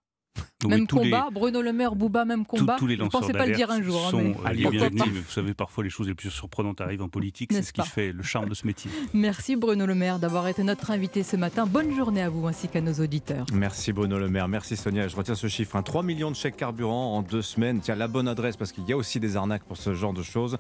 Même 0.68 0.88
combat, 0.88 1.30
Bruno 1.32 1.62
Le 1.62 1.74
Maire, 1.74 1.96
Bouba, 1.96 2.26
même 2.26 2.46
combat. 2.46 2.76
Tous, 2.78 2.88
les 2.88 2.98
ne 2.98 3.08
pensais 3.08 3.34
pas 3.34 3.46
le 3.46 3.54
dire 3.54 3.72
un 3.72 3.82
jour. 3.82 4.02
Hein, 4.08 4.12
sont 4.12 4.34
mais... 4.44 4.54
les 4.54 4.70
bienvenus, 4.70 5.24
vous 5.26 5.32
savez, 5.32 5.54
parfois 5.54 5.84
les 5.84 5.90
choses 5.90 6.08
les 6.08 6.16
plus 6.16 6.30
surprenantes 6.30 6.82
arrivent 6.82 7.02
en 7.02 7.10
politique, 7.10 7.52
c'est 7.54 7.62
ce 7.62 7.74
qui 7.74 7.82
fait 7.82 8.12
le 8.12 8.24
charme 8.24 8.50
de 8.50 8.54
ce 8.54 8.66
métier. 8.66 8.90
Merci 9.14 9.56
Bruno 9.56 9.86
Le 9.86 9.96
Maire 9.96 10.20
d'avoir 10.20 10.48
été 10.48 10.64
notre 10.64 10.92
invité 10.92 11.24
ce 11.24 11.36
matin. 11.36 11.66
Bonne 11.66 11.96
journée 11.96 12.22
à 12.22 12.30
vous 12.30 12.48
ainsi 12.48 12.68
qu'à 12.68 12.82
nos 12.82 12.94
auditeurs. 12.94 13.46
Merci 13.54 13.94
Bruno 13.94 14.18
Le 14.18 14.30
Maire, 14.30 14.48
merci 14.48 14.76
Sonia. 14.76 15.08
Je 15.08 15.16
retiens 15.16 15.36
ce 15.36 15.48
chiffre, 15.48 15.80
3 15.80 16.02
hein. 16.02 16.06
millions 16.06 16.32
de 16.32 16.36
chèques 16.36 16.58
carburant 16.58 17.18
en 17.18 17.22
deux 17.22 17.42
semaines. 17.42 17.80
Tiens, 17.82 17.96
la 17.96 18.08
bonne 18.08 18.28
adresse 18.28 18.58
parce 18.58 18.72
qu'il 18.72 18.86
y 18.86 18.94
a 18.94 18.98
aussi 18.98 19.20
des 19.20 19.36
arnaques 19.36 19.64
pour 19.64 19.78
ce 19.78 19.94
genre 19.94 20.14
de 20.14 20.24
choses 20.24 20.58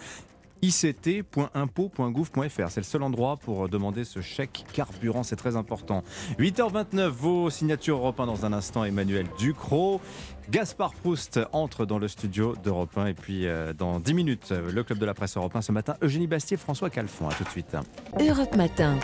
ict.impôt.gouv.fr. 0.64 2.70
C'est 2.70 2.80
le 2.80 2.86
seul 2.86 3.04
endroit 3.04 3.38
pour 3.38 3.70
demander 3.70 4.06
ce 4.06 4.22
chèque 4.22 4.66
carburant, 4.74 5.24
c'est 5.24 5.36
très 5.36 5.56
important. 5.56 6.04
8h29, 6.40 7.08
vos 7.10 7.50
signatures 7.50 7.98
Europe 7.98 8.20
1 8.20 8.26
dans 8.26 8.46
un 8.46 8.54
instant, 8.54 8.86
Emmanuel 8.86 9.28
Ducrot. 9.38 10.02
Gaspard 10.50 10.94
Proust 10.94 11.40
entre 11.54 11.86
dans 11.86 12.00
le 12.00 12.08
studio 12.08 12.56
d'Europe 12.64 12.98
1 12.98 13.08
et 13.08 13.14
puis 13.14 13.46
euh, 13.48 13.74
dans 13.74 14.00
10 14.00 14.14
minutes, 14.14 14.52
le 14.52 14.84
club 14.84 15.00
de 15.00 15.06
la 15.06 15.14
presse 15.14 15.38
Europe 15.38 15.56
1 15.56 15.62
ce 15.62 15.72
matin, 15.72 15.96
Eugénie 16.02 16.28
Bastier, 16.28 16.58
François 16.58 16.90
Calfon. 16.90 17.30
À 17.30 17.34
tout 17.34 17.44
de 17.44 17.50
suite. 17.50 17.78
Europe 18.20 18.56
Matin, 18.56 18.98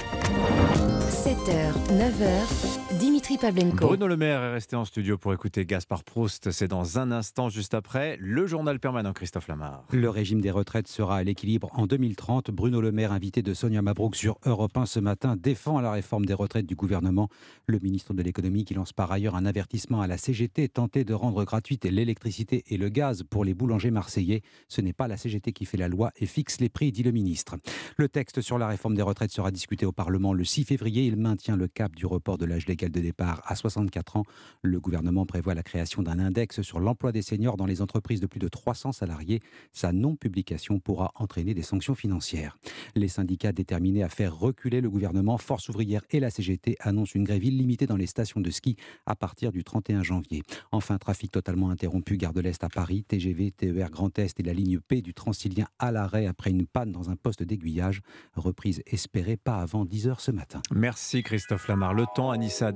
7h, 1.09 1.71
9h. 1.91 2.78
Dimitri 2.99 3.37
Pavlenko. 3.37 3.87
Bruno 3.87 4.07
Le 4.07 4.17
Maire 4.17 4.41
est 4.41 4.51
resté 4.51 4.75
en 4.75 4.83
studio 4.83 5.17
pour 5.17 5.33
écouter 5.33 5.65
Gaspard 5.65 6.03
Proust. 6.03 6.51
C'est 6.51 6.67
dans 6.67 6.99
un 6.99 7.13
instant, 7.13 7.47
juste 7.47 7.73
après, 7.73 8.17
le 8.19 8.45
journal 8.45 8.77
permanent 8.77 9.13
Christophe 9.13 9.47
Lamar. 9.47 9.85
Le 9.93 10.09
régime 10.09 10.41
des 10.41 10.51
retraites 10.51 10.89
sera 10.89 11.15
à 11.15 11.23
l'équilibre 11.23 11.69
en 11.71 11.87
2030. 11.87 12.51
Bruno 12.51 12.81
Le 12.81 12.91
Maire, 12.91 13.13
invité 13.13 13.41
de 13.41 13.53
Sonia 13.53 13.81
Mabrouk 13.81 14.17
sur 14.17 14.37
Europe 14.45 14.75
1 14.75 14.85
ce 14.85 14.99
matin, 14.99 15.37
défend 15.37 15.79
la 15.79 15.93
réforme 15.93 16.25
des 16.25 16.33
retraites 16.33 16.65
du 16.65 16.75
gouvernement. 16.75 17.29
Le 17.67 17.79
ministre 17.79 18.13
de 18.13 18.21
l'économie 18.21 18.65
qui 18.65 18.73
lance 18.73 18.91
par 18.91 19.09
ailleurs 19.13 19.35
un 19.37 19.45
avertissement 19.45 20.01
à 20.01 20.07
la 20.07 20.17
CGT, 20.17 20.67
tenter 20.67 21.05
de 21.05 21.13
rendre 21.13 21.45
gratuite 21.45 21.85
l'électricité 21.85 22.65
et 22.67 22.75
le 22.75 22.89
gaz 22.89 23.23
pour 23.23 23.45
les 23.45 23.53
boulangers 23.53 23.91
marseillais. 23.91 24.41
Ce 24.67 24.81
n'est 24.81 24.91
pas 24.91 25.07
la 25.07 25.15
CGT 25.15 25.53
qui 25.53 25.63
fait 25.63 25.77
la 25.77 25.87
loi 25.87 26.11
et 26.17 26.25
fixe 26.25 26.59
les 26.59 26.67
prix, 26.67 26.91
dit 26.91 27.03
le 27.03 27.11
ministre. 27.11 27.55
Le 27.95 28.09
texte 28.09 28.41
sur 28.41 28.57
la 28.57 28.67
réforme 28.67 28.95
des 28.95 29.01
retraites 29.03 29.31
sera 29.31 29.51
discuté 29.51 29.85
au 29.85 29.93
Parlement 29.93 30.33
le 30.33 30.43
6 30.43 30.65
février. 30.65 31.05
Il 31.05 31.15
maintient 31.15 31.55
le 31.55 31.69
cap 31.69 31.95
du 31.95 32.05
report 32.05 32.37
de 32.37 32.43
l'âge 32.43 32.67
légal 32.67 32.88
de 32.91 32.99
départ 32.99 33.41
à 33.45 33.55
64 33.55 34.17
ans. 34.17 34.23
Le 34.61 34.79
gouvernement 34.79 35.25
prévoit 35.25 35.53
la 35.53 35.63
création 35.63 36.01
d'un 36.01 36.19
index 36.19 36.61
sur 36.61 36.79
l'emploi 36.79 37.11
des 37.11 37.21
seniors 37.21 37.57
dans 37.57 37.65
les 37.65 37.81
entreprises 37.81 38.19
de 38.19 38.27
plus 38.27 38.39
de 38.39 38.47
300 38.47 38.91
salariés. 38.91 39.39
Sa 39.73 39.91
non-publication 39.91 40.79
pourra 40.79 41.11
entraîner 41.15 41.53
des 41.53 41.61
sanctions 41.61 41.95
financières. 41.95 42.57
Les 42.95 43.07
syndicats 43.07 43.51
déterminés 43.51 44.03
à 44.03 44.09
faire 44.09 44.35
reculer 44.35 44.81
le 44.81 44.89
gouvernement, 44.89 45.37
Force 45.37 45.69
ouvrière 45.69 46.01
et 46.11 46.19
la 46.19 46.29
CGT 46.29 46.75
annoncent 46.79 47.13
une 47.15 47.23
grève 47.23 47.43
illimitée 47.43 47.87
dans 47.87 47.95
les 47.95 48.07
stations 48.07 48.41
de 48.41 48.49
ski 48.49 48.75
à 49.05 49.15
partir 49.15 49.51
du 49.51 49.63
31 49.63 50.03
janvier. 50.03 50.43
Enfin, 50.71 50.97
trafic 50.97 51.31
totalement 51.31 51.69
interrompu, 51.69 52.17
gare 52.17 52.33
de 52.33 52.41
l'Est 52.41 52.63
à 52.63 52.69
Paris, 52.69 53.03
TGV, 53.03 53.51
TER 53.51 53.89
Grand 53.89 54.17
Est 54.19 54.39
et 54.39 54.43
la 54.43 54.53
ligne 54.53 54.79
P 54.79 55.01
du 55.01 55.13
Transilien 55.13 55.65
à 55.77 55.91
l'arrêt 55.91 56.25
après 56.25 56.51
une 56.51 56.65
panne 56.65 56.91
dans 56.91 57.09
un 57.09 57.15
poste 57.15 57.43
d'aiguillage. 57.43 58.01
Reprise 58.35 58.81
espérée 58.85 59.37
pas 59.37 59.57
avant 59.57 59.85
10h 59.85 60.19
ce 60.19 60.31
matin. 60.31 60.61
Merci 60.73 61.23
Christophe 61.23 61.67
Lamar. 61.67 61.93
Le 61.93 62.05
temps, 62.15 62.31
Anissa 62.31 62.71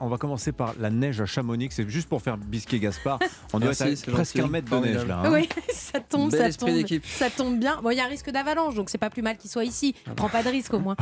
On 0.00 0.08
va 0.08 0.16
commencer 0.16 0.52
par 0.52 0.74
la 0.78 0.90
neige 0.90 1.20
à 1.20 1.26
Chamonix. 1.26 1.68
C'est 1.70 1.88
juste 1.88 2.08
pour 2.08 2.22
faire 2.22 2.36
bisquer 2.36 2.78
Gaspard. 2.78 3.18
On 3.52 3.60
doit 3.60 3.72
être 3.72 4.10
presque 4.10 4.38
un 4.38 4.48
mètre 4.48 4.70
de 4.70 4.86
neige 4.86 5.06
là. 5.06 5.22
Hein. 5.24 5.32
Oui, 5.32 5.48
ça 5.72 6.00
tombe, 6.00 6.30
ça 6.30 6.50
tombe, 6.52 6.70
ça 7.04 7.30
tombe 7.30 7.58
bien. 7.58 7.80
Bon, 7.82 7.90
il 7.90 7.96
y 7.96 8.00
a 8.00 8.04
un 8.04 8.08
risque 8.08 8.30
d'avalanche, 8.30 8.74
donc 8.74 8.90
c'est 8.90 8.98
pas 8.98 9.10
plus 9.10 9.22
mal 9.22 9.36
qu'il 9.36 9.50
soit 9.50 9.64
ici. 9.64 9.94
Ah 10.06 10.10
Prends 10.16 10.28
pas 10.28 10.42
de 10.42 10.48
risque 10.48 10.74
au 10.74 10.80
moins. 10.80 10.96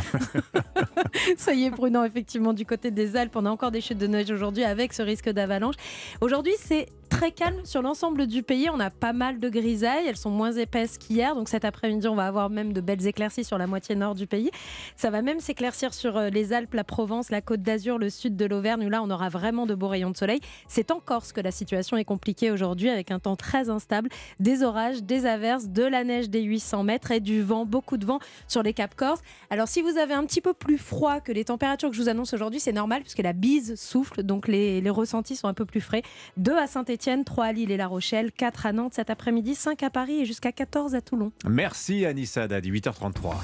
Soyez 1.38 1.70
prudents, 1.70 2.04
effectivement, 2.04 2.52
du 2.52 2.66
côté 2.66 2.90
des 2.90 3.16
Alpes. 3.16 3.34
On 3.36 3.46
a 3.46 3.50
encore 3.50 3.70
des 3.70 3.80
chutes 3.80 3.98
de 3.98 4.06
neige 4.06 4.30
aujourd'hui 4.30 4.64
avec 4.64 4.92
ce 4.92 5.02
risque 5.02 5.28
d'avalanche. 5.28 5.74
Aujourd'hui, 6.20 6.54
c'est 6.58 6.86
très 7.08 7.30
calme 7.30 7.60
sur 7.64 7.82
l'ensemble 7.82 8.26
du 8.26 8.42
pays. 8.42 8.68
On 8.70 8.80
a 8.80 8.90
pas 8.90 9.12
mal 9.12 9.38
de 9.38 9.48
grisailles. 9.48 10.06
Elles 10.06 10.16
sont 10.16 10.30
moins 10.30 10.52
épaisses 10.52 10.98
qu'hier. 10.98 11.34
Donc 11.34 11.48
cet 11.48 11.64
après-midi, 11.64 12.08
on 12.08 12.14
va 12.14 12.26
avoir 12.26 12.50
même 12.50 12.72
de 12.72 12.80
belles 12.80 13.06
éclaircies 13.06 13.44
sur 13.44 13.58
la 13.58 13.66
moitié 13.66 13.94
nord 13.94 14.14
du 14.14 14.26
pays. 14.26 14.50
Ça 14.96 15.10
va 15.10 15.22
même 15.22 15.40
s'éclaircir 15.40 15.94
sur 15.94 16.16
euh, 16.16 16.28
les 16.28 16.52
Alpes, 16.52 16.74
la 16.74 16.84
Provence, 16.84 17.30
la 17.30 17.40
Côte 17.40 17.62
d'Azur, 17.62 17.98
le 17.98 18.10
sud 18.10 18.36
de 18.36 18.44
l'Auvergne. 18.44 18.88
Là, 18.88 19.02
on 19.02 19.10
aura 19.10 19.28
vraiment 19.28 19.66
de 19.66 19.74
beaux 19.74 19.88
rayons 19.88 20.10
de 20.10 20.16
soleil. 20.16 20.40
C'est 20.68 20.90
en 20.90 21.00
Corse 21.00 21.32
que 21.32 21.40
la 21.40 21.50
situation 21.50 21.96
est 21.96 22.04
compliquée 22.04 22.50
aujourd'hui 22.50 22.90
avec 22.90 23.10
un 23.10 23.18
temps 23.18 23.36
très 23.36 23.70
instable. 23.70 24.08
Des 24.40 24.62
orages, 24.62 25.02
des 25.02 25.26
averses, 25.26 25.68
de 25.68 25.84
la 25.84 26.04
neige 26.04 26.28
des 26.28 26.42
800 26.42 26.82
mètres 26.82 27.10
et 27.10 27.20
du 27.20 27.42
vent, 27.42 27.64
beaucoup 27.64 27.96
de 27.96 28.06
vent 28.06 28.18
sur 28.48 28.62
les 28.62 28.72
caps 28.72 28.96
corse. 28.96 29.20
Alors 29.50 29.68
si 29.68 29.82
vous 29.82 29.98
avez 29.98 30.14
un 30.14 30.24
petit 30.24 30.40
peu 30.40 30.54
plus 30.54 30.78
froid 30.78 31.20
que 31.20 31.32
les 31.32 31.44
températures 31.44 31.90
que 31.90 31.96
je 31.96 32.02
vous 32.02 32.08
annonce 32.08 32.34
aujourd'hui, 32.34 32.60
c'est 32.60 32.72
normal 32.72 33.02
puisque 33.02 33.22
la 33.22 33.32
bise 33.32 33.74
souffle. 33.76 34.22
Donc 34.22 34.48
les, 34.48 34.82
ressentis 34.90 35.36
sont 35.36 35.48
un 35.48 35.54
peu 35.54 35.66
plus 35.66 35.80
frais. 35.80 36.02
2 36.36 36.56
à 36.56 36.66
Saint-Etienne 36.96 37.24
3 37.24 37.44
à 37.44 37.52
Lille 37.52 37.70
et 37.72 37.76
La 37.76 37.88
Rochelle, 37.88 38.32
4 38.32 38.64
à 38.64 38.72
Nantes 38.72 38.94
cet 38.94 39.10
après-midi, 39.10 39.54
5 39.54 39.82
à 39.82 39.90
Paris 39.90 40.20
et 40.22 40.24
jusqu'à 40.24 40.50
14 40.50 40.94
à 40.94 41.02
Toulon. 41.02 41.30
Merci 41.46 42.06
Anissa 42.06 42.48
Dadi, 42.48 42.72
8h33. 42.72 43.34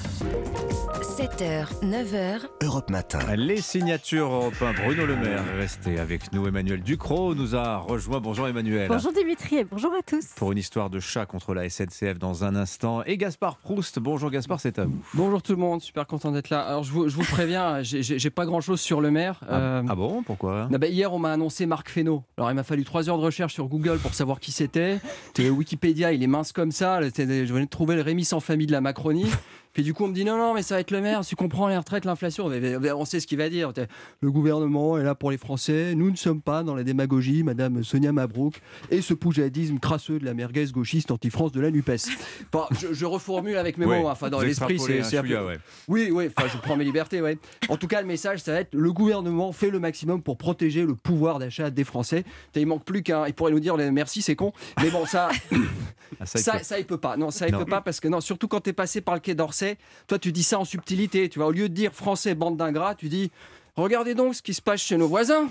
7h, 1.03 1.66
9h. 1.83 2.41
Europe 2.62 2.89
Matin. 2.89 3.19
Les 3.37 3.61
signatures 3.61 4.33
européennes. 4.33 4.77
Bruno 4.83 5.05
Le 5.05 5.16
Maire 5.16 5.45
est 5.55 5.59
resté 5.59 5.99
avec 5.99 6.33
nous. 6.33 6.47
Emmanuel 6.47 6.81
Ducrot 6.81 7.35
nous 7.35 7.55
a 7.55 7.77
rejoint. 7.77 8.20
Bonjour 8.20 8.49
Emmanuel. 8.49 8.89
Bonjour 8.89 9.12
Dimitri 9.12 9.57
et 9.57 9.65
bonjour 9.65 9.93
à 9.93 10.03
tous. 10.03 10.29
Pour 10.37 10.53
une 10.53 10.59
histoire 10.59 10.89
de 10.89 11.01
chat 11.01 11.27
contre 11.27 11.53
la 11.53 11.69
SNCF 11.69 12.19
dans 12.19 12.45
un 12.45 12.57
instant. 12.57 13.03
Et 13.05 13.19
Gaspard 13.19 13.59
Proust. 13.59 13.99
Bonjour 13.99 14.31
Gaspard, 14.31 14.61
c'est 14.61 14.79
à 14.79 14.85
vous. 14.85 14.99
Bonjour 15.12 15.43
tout 15.43 15.53
le 15.53 15.59
monde, 15.59 15.83
super 15.83 16.07
content 16.07 16.31
d'être 16.31 16.51
là. 16.51 16.62
Alors 16.62 16.85
je 16.85 16.93
vous, 16.93 17.09
je 17.09 17.16
vous 17.16 17.24
préviens, 17.24 17.83
j'ai 17.83 18.31
pas 18.31 18.47
grand 18.47 18.61
chose 18.61 18.81
sur 18.81 19.01
le 19.01 19.11
maire. 19.11 19.41
Ah, 19.49 19.57
euh, 19.57 19.83
ah 19.89 19.95
bon 19.95 20.23
Pourquoi? 20.23 20.69
Bah, 20.70 20.87
Hier 20.87 21.12
on 21.12 21.19
m'a 21.19 21.33
annoncé 21.33 21.66
Marc 21.66 21.91
Fesneau. 21.91 22.23
Alors 22.39 22.51
il 22.51 22.55
m'a 22.55 22.65
fallu 22.65 22.85
3 22.85 23.11
heures 23.11 23.19
de 23.19 23.24
recherche 23.24 23.41
sur 23.51 23.66
Google 23.66 23.98
pour 23.98 24.14
savoir 24.14 24.40
qui 24.40 24.52
c'était. 24.52 24.98
Wikipédia, 25.39 26.12
il 26.12 26.23
est 26.23 26.28
mince 26.28 26.52
comme 26.52 26.73
ça. 26.73 27.01
Je 27.02 27.52
venais 27.52 27.64
de 27.64 27.70
trouver 27.70 27.97
le 27.97 28.02
Rémi 28.02 28.24
sans 28.24 28.40
famille 28.40 28.66
de 28.66 28.73
la 28.73 28.81
Macronie. 28.81 29.27
Puis 29.73 29.82
du 29.82 29.94
coup, 29.94 30.05
on 30.05 30.09
me 30.09 30.15
dit 30.15 30.24
non, 30.24 30.36
non, 30.36 30.53
mais 30.53 30.62
ça 30.62 30.74
va 30.74 30.81
être 30.81 30.90
le 30.90 31.01
maire. 31.01 31.24
Tu 31.24 31.35
comprends 31.35 31.69
les 31.69 31.77
retraites, 31.77 32.05
l'inflation. 32.05 32.51
On 32.94 33.05
sait 33.05 33.20
ce 33.20 33.27
qu'il 33.27 33.39
va 33.39 33.49
dire. 33.49 33.73
Le 34.20 34.31
gouvernement 34.31 34.99
est 34.99 35.03
là 35.03 35.15
pour 35.15 35.31
les 35.31 35.39
Français. 35.39 35.94
Nous 35.94 36.11
ne 36.11 36.16
sommes 36.16 36.43
pas 36.43 36.62
dans 36.62 36.74
la 36.74 36.85
démagogie, 36.85 37.43
Madame 37.43 37.82
Sonia 37.82 38.12
Mabrouk 38.12 38.61
et 38.90 39.01
ce 39.01 39.15
poujadisme 39.15 39.78
crasseux 39.78 40.19
de 40.19 40.24
la 40.27 40.35
merguez 40.35 40.66
gauchiste 40.66 41.11
anti-France 41.11 41.53
de 41.53 41.61
la 41.61 41.70
Nupes. 41.70 41.90
Je, 42.93 43.05
reformule 43.07 43.57
avec 43.57 43.78
mes 43.78 43.86
mots. 43.86 44.09
Enfin, 44.09 44.28
dans 44.28 44.40
l'esprit, 44.40 44.78
c'est 44.78 45.23
peu... 45.23 45.59
Oui, 45.89 46.11
oui. 46.12 46.28
Enfin, 46.35 46.49
je 46.53 46.59
prends 46.59 46.77
mes 46.77 46.85
libertés. 46.85 47.20
Ouais. 47.20 47.39
En 47.69 47.77
tout 47.77 47.86
cas, 47.86 48.01
le 48.01 48.07
message, 48.07 48.40
ça 48.40 48.53
va 48.53 48.61
être 48.61 48.74
le 48.74 48.93
gouvernement 48.93 49.53
fait 49.53 49.70
le 49.70 49.78
maximum 49.78 50.23
pour 50.23 50.36
protéger 50.36 50.85
le 50.85 50.94
pouvoir 50.94 51.39
d'achat 51.39 51.70
des 51.70 51.85
Français. 51.85 52.24
Il 52.55 52.66
manque 52.66 52.85
plus 52.85 53.03
qu'un. 53.03 53.27
Il 53.27 53.35
pourrait 53.35 53.53
nous 53.53 53.61
dire 53.61 53.77
merci, 53.77 54.23
c'est 54.23 54.36
con. 54.36 54.53
Mais 54.82 54.90
bon, 54.90 55.07
ça, 55.07 55.31
ah, 56.20 56.27
ça, 56.27 56.62
ça, 56.62 56.78
il 56.78 56.85
peut 56.85 56.99
pas. 56.99 57.16
Non, 57.16 57.31
ça, 57.31 57.49
il 57.49 57.57
peut 57.57 57.65
pas 57.65 57.81
parce 57.81 58.01
que 58.01 58.09
non, 58.09 58.20
surtout 58.20 58.49
quand 58.49 58.61
tu 58.61 58.70
es 58.70 58.74
passé 58.74 59.01
par 59.01 59.15
le 59.15 59.20
quai 59.20 59.35
d'Orsay 59.35 59.61
toi, 60.06 60.18
tu 60.18 60.32
dis 60.32 60.43
ça 60.43 60.59
en 60.59 60.64
subtilité. 60.64 61.28
Tu 61.28 61.39
vois, 61.39 61.48
au 61.48 61.52
lieu 61.52 61.68
de 61.68 61.74
dire 61.74 61.93
français, 61.93 62.34
bande 62.34 62.56
d'ingrats, 62.56 62.94
tu 62.94 63.09
dis 63.09 63.30
regardez 63.76 64.14
donc 64.14 64.34
ce 64.34 64.43
qui 64.43 64.55
se 64.55 64.62
passe 64.62 64.80
chez 64.80 64.97
nos 64.97 65.09
voisins. 65.09 65.48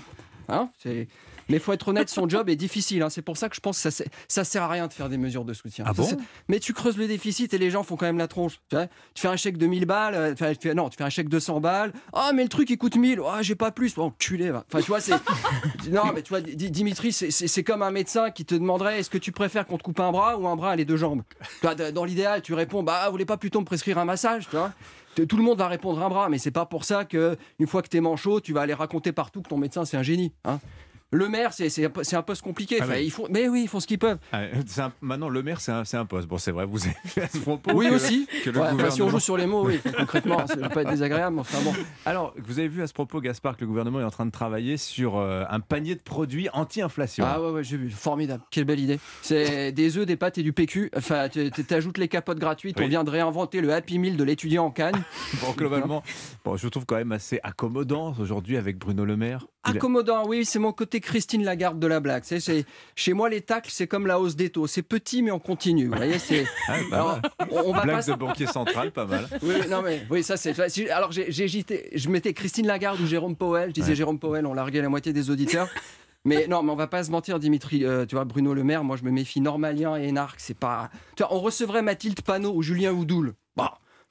Hein 0.48 0.70
c'est 0.82 1.08
mais 1.52 1.58
il 1.58 1.60
faut 1.60 1.74
être 1.74 1.88
honnête, 1.88 2.08
son 2.08 2.26
job 2.26 2.48
est 2.48 2.56
difficile. 2.56 3.02
Hein. 3.02 3.10
C'est 3.10 3.20
pour 3.20 3.36
ça 3.36 3.50
que 3.50 3.54
je 3.54 3.60
pense 3.60 3.82
que 3.82 3.90
ça, 3.90 4.04
ça 4.26 4.42
sert 4.42 4.62
à 4.62 4.68
rien 4.68 4.86
de 4.86 4.92
faire 4.94 5.10
des 5.10 5.18
mesures 5.18 5.44
de 5.44 5.52
soutien. 5.52 5.84
Ah 5.86 5.92
bon 5.92 6.08
mais 6.48 6.58
tu 6.60 6.72
creuses 6.72 6.96
le 6.96 7.06
déficit 7.06 7.52
et 7.52 7.58
les 7.58 7.70
gens 7.70 7.82
font 7.82 7.96
quand 7.96 8.06
même 8.06 8.16
la 8.16 8.26
tronche. 8.26 8.58
Tu, 8.70 8.76
fais 9.16 9.28
un 9.28 9.36
chèque 9.36 9.58
de 9.58 9.66
1000 9.66 9.84
balles, 9.84 10.14
euh, 10.14 10.34
tu 10.34 10.68
fais, 10.68 10.74
non, 10.74 10.88
tu 10.88 10.96
fais 10.96 11.04
un 11.04 11.10
chèque 11.10 11.28
de 11.28 11.38
100 11.38 11.60
balles. 11.60 11.92
Ah, 12.14 12.30
mais 12.34 12.42
le 12.42 12.48
truc 12.48 12.70
il 12.70 12.78
coûte 12.78 12.96
1000. 12.96 13.20
Ah, 13.26 13.42
j'ai 13.42 13.54
pas 13.54 13.70
plus. 13.70 13.94
Bon, 13.94 14.14
culé. 14.18 14.50
Enfin, 14.50 14.80
tu 14.80 14.86
vois, 14.86 15.00
c'est. 15.00 15.12
non, 15.90 16.04
mais 16.14 16.22
tu 16.22 16.30
vois, 16.30 16.40
Dimitri, 16.40 17.12
c'est 17.12 17.64
comme 17.64 17.82
un 17.82 17.90
médecin 17.90 18.30
qui 18.30 18.46
te 18.46 18.54
demanderait 18.54 19.00
est-ce 19.00 19.10
que 19.10 19.18
tu 19.18 19.30
préfères 19.30 19.66
qu'on 19.66 19.76
te 19.76 19.82
coupe 19.82 20.00
un 20.00 20.10
bras 20.10 20.38
ou 20.38 20.48
un 20.48 20.56
bras 20.56 20.72
et 20.72 20.78
les 20.78 20.86
deux 20.86 20.96
jambes? 20.96 21.22
Dans 21.92 22.04
l'idéal, 22.04 22.40
tu 22.40 22.54
réponds 22.54 22.82
bah, 22.82 23.02
vous 23.04 23.12
voulez 23.12 23.26
pas 23.26 23.36
plutôt 23.36 23.60
me 23.60 23.66
prescrire 23.66 23.98
un 23.98 24.06
massage, 24.06 24.48
tu 24.48 24.56
vois? 24.56 24.72
Tout 25.14 25.36
le 25.36 25.42
monde 25.42 25.58
va 25.58 25.68
répondre 25.68 26.02
un 26.02 26.08
bras, 26.08 26.30
mais 26.30 26.38
c'est 26.38 26.50
pas 26.50 26.64
pour 26.64 26.84
ça 26.86 27.04
que 27.04 27.36
une 27.58 27.66
fois 27.66 27.82
que 27.82 27.88
t'es 27.88 28.00
manchot, 28.00 28.40
tu 28.40 28.54
vas 28.54 28.62
aller 28.62 28.72
raconter 28.72 29.12
partout 29.12 29.42
que 29.42 29.48
ton 29.50 29.58
médecin 29.58 29.84
c'est 29.84 29.98
un 29.98 30.02
génie. 30.02 30.32
Hein. 30.44 30.58
Le 31.14 31.28
maire, 31.28 31.52
c'est 31.52 32.14
un 32.14 32.22
poste 32.22 32.42
compliqué. 32.42 32.78
Ah 32.80 32.86
mais 33.30 33.46
oui, 33.46 33.62
ils 33.64 33.68
font 33.68 33.80
ce 33.80 33.86
qu'ils 33.86 33.98
peuvent. 33.98 34.18
Ah, 34.32 34.44
maintenant, 35.02 35.28
le 35.28 35.42
maire, 35.42 35.60
c'est 35.60 35.70
un, 35.70 36.06
poste. 36.06 36.26
Bon, 36.26 36.38
c'est 36.38 36.52
vrai, 36.52 36.64
vous 36.64 36.80
avez 36.86 37.26
à 37.26 37.28
ce 37.28 37.38
propos. 37.38 37.72
Oui, 37.74 37.88
aussi. 37.90 38.26
si 38.90 39.02
on 39.02 39.10
joue 39.10 39.20
sur 39.20 39.36
les 39.36 39.46
mots, 39.46 39.66
oui, 39.66 39.78
concrètement, 39.98 40.46
ça 40.46 40.56
ne 40.56 40.62
va 40.62 40.70
pas 40.70 40.82
être 40.82 40.90
désagréable. 40.90 41.38
Enfin, 41.38 41.58
bon. 41.62 41.74
Alors, 42.06 42.34
vous 42.38 42.58
avez 42.58 42.68
vu 42.68 42.82
à 42.82 42.86
ce 42.86 42.94
propos, 42.94 43.20
Gaspard, 43.20 43.56
que 43.56 43.60
le 43.60 43.66
gouvernement 43.66 44.00
est 44.00 44.04
en 44.04 44.10
train 44.10 44.24
de 44.24 44.30
travailler 44.30 44.78
sur 44.78 45.18
euh, 45.18 45.44
un 45.50 45.60
panier 45.60 45.94
de 45.94 46.00
produits 46.00 46.48
anti-inflation. 46.54 47.26
Ah 47.28 47.42
ouais, 47.42 47.50
ouais 47.50 47.64
j'ai 47.64 47.76
vu. 47.76 47.90
Formidable. 47.90 48.42
Quelle 48.50 48.64
belle 48.64 48.80
idée. 48.80 48.98
C'est 49.20 49.70
des 49.70 49.98
œufs, 49.98 50.06
des 50.06 50.16
pâtes 50.16 50.38
et 50.38 50.42
du 50.42 50.54
PQ. 50.54 50.90
Enfin, 50.96 51.28
tu 51.28 51.74
ajoutes 51.74 51.98
les 51.98 52.08
capotes 52.08 52.38
gratuites. 52.38 52.80
On 52.80 52.88
vient 52.88 53.04
de 53.04 53.10
réinventer 53.10 53.60
le 53.60 53.74
Happy 53.74 53.98
Meal 53.98 54.16
de 54.16 54.24
l'étudiant 54.24 54.64
en 54.64 54.70
Cannes. 54.70 55.02
bon, 55.42 55.52
globalement, 55.52 56.02
bon, 56.42 56.56
je 56.56 56.68
trouve 56.68 56.86
quand 56.86 56.96
même 56.96 57.12
assez 57.12 57.38
accommodant 57.42 58.14
aujourd'hui 58.18 58.56
avec 58.56 58.78
Bruno 58.78 59.04
Le 59.04 59.16
Maire. 59.18 59.46
Accommodant, 59.64 60.26
oui, 60.26 60.44
c'est 60.44 60.58
mon 60.58 60.72
côté 60.72 61.00
Christine 61.02 61.44
Lagarde 61.44 61.78
de 61.78 61.86
la 61.86 62.00
blague. 62.00 62.22
C'est, 62.24 62.64
chez 62.96 63.12
moi, 63.12 63.28
les 63.28 63.42
tacles, 63.42 63.70
c'est 63.70 63.86
comme 63.86 64.06
la 64.06 64.18
hausse 64.18 64.36
des 64.36 64.48
taux. 64.48 64.66
C'est 64.66 64.82
petit, 64.82 65.22
mais 65.22 65.30
on 65.30 65.38
continue. 65.38 65.88
Vous 65.88 65.96
voyez, 65.96 66.18
c'est. 66.18 66.46
Ah, 66.68 67.20
on, 67.50 67.72
va 67.72 67.82
blague 67.82 68.06
de 68.06 68.14
banquier 68.14 68.46
central, 68.46 68.92
pas 68.92 69.04
mal. 69.04 69.28
Oui, 69.42 69.54
non, 69.68 69.82
mais, 69.82 70.06
oui 70.10 70.22
ça 70.22 70.36
c'est. 70.36 70.58
Alors, 70.90 71.12
j'ai, 71.12 71.30
je 71.30 72.08
mettais 72.08 72.32
Christine 72.32 72.66
Lagarde 72.66 73.00
ou 73.00 73.06
Jérôme 73.06 73.36
Powell. 73.36 73.70
Je 73.70 73.74
disais 73.74 73.94
Jérôme 73.94 74.18
Powell, 74.18 74.46
on 74.46 74.54
larguait 74.54 74.80
la 74.80 74.88
moitié 74.88 75.12
des 75.12 75.28
auditeurs. 75.30 75.68
Mais 76.24 76.46
non, 76.46 76.62
mais 76.62 76.70
on 76.70 76.76
va 76.76 76.86
pas 76.86 77.02
se 77.02 77.10
mentir, 77.10 77.38
Dimitri. 77.38 77.84
Euh, 77.84 78.06
tu 78.06 78.14
vois, 78.14 78.24
Bruno 78.24 78.54
Le 78.54 78.62
Maire, 78.62 78.84
moi, 78.84 78.96
je 78.96 79.02
me 79.02 79.10
méfie 79.10 79.40
Normalien 79.40 79.98
et 79.98 80.08
Énarque. 80.08 80.38
C'est 80.38 80.56
pas. 80.56 80.90
Tu 81.16 81.22
vois, 81.22 81.34
on 81.34 81.40
recevrait 81.40 81.82
Mathilde 81.82 82.22
Panot 82.22 82.54
ou 82.54 82.62
Julien 82.62 82.92
Oudoul. 82.92 83.34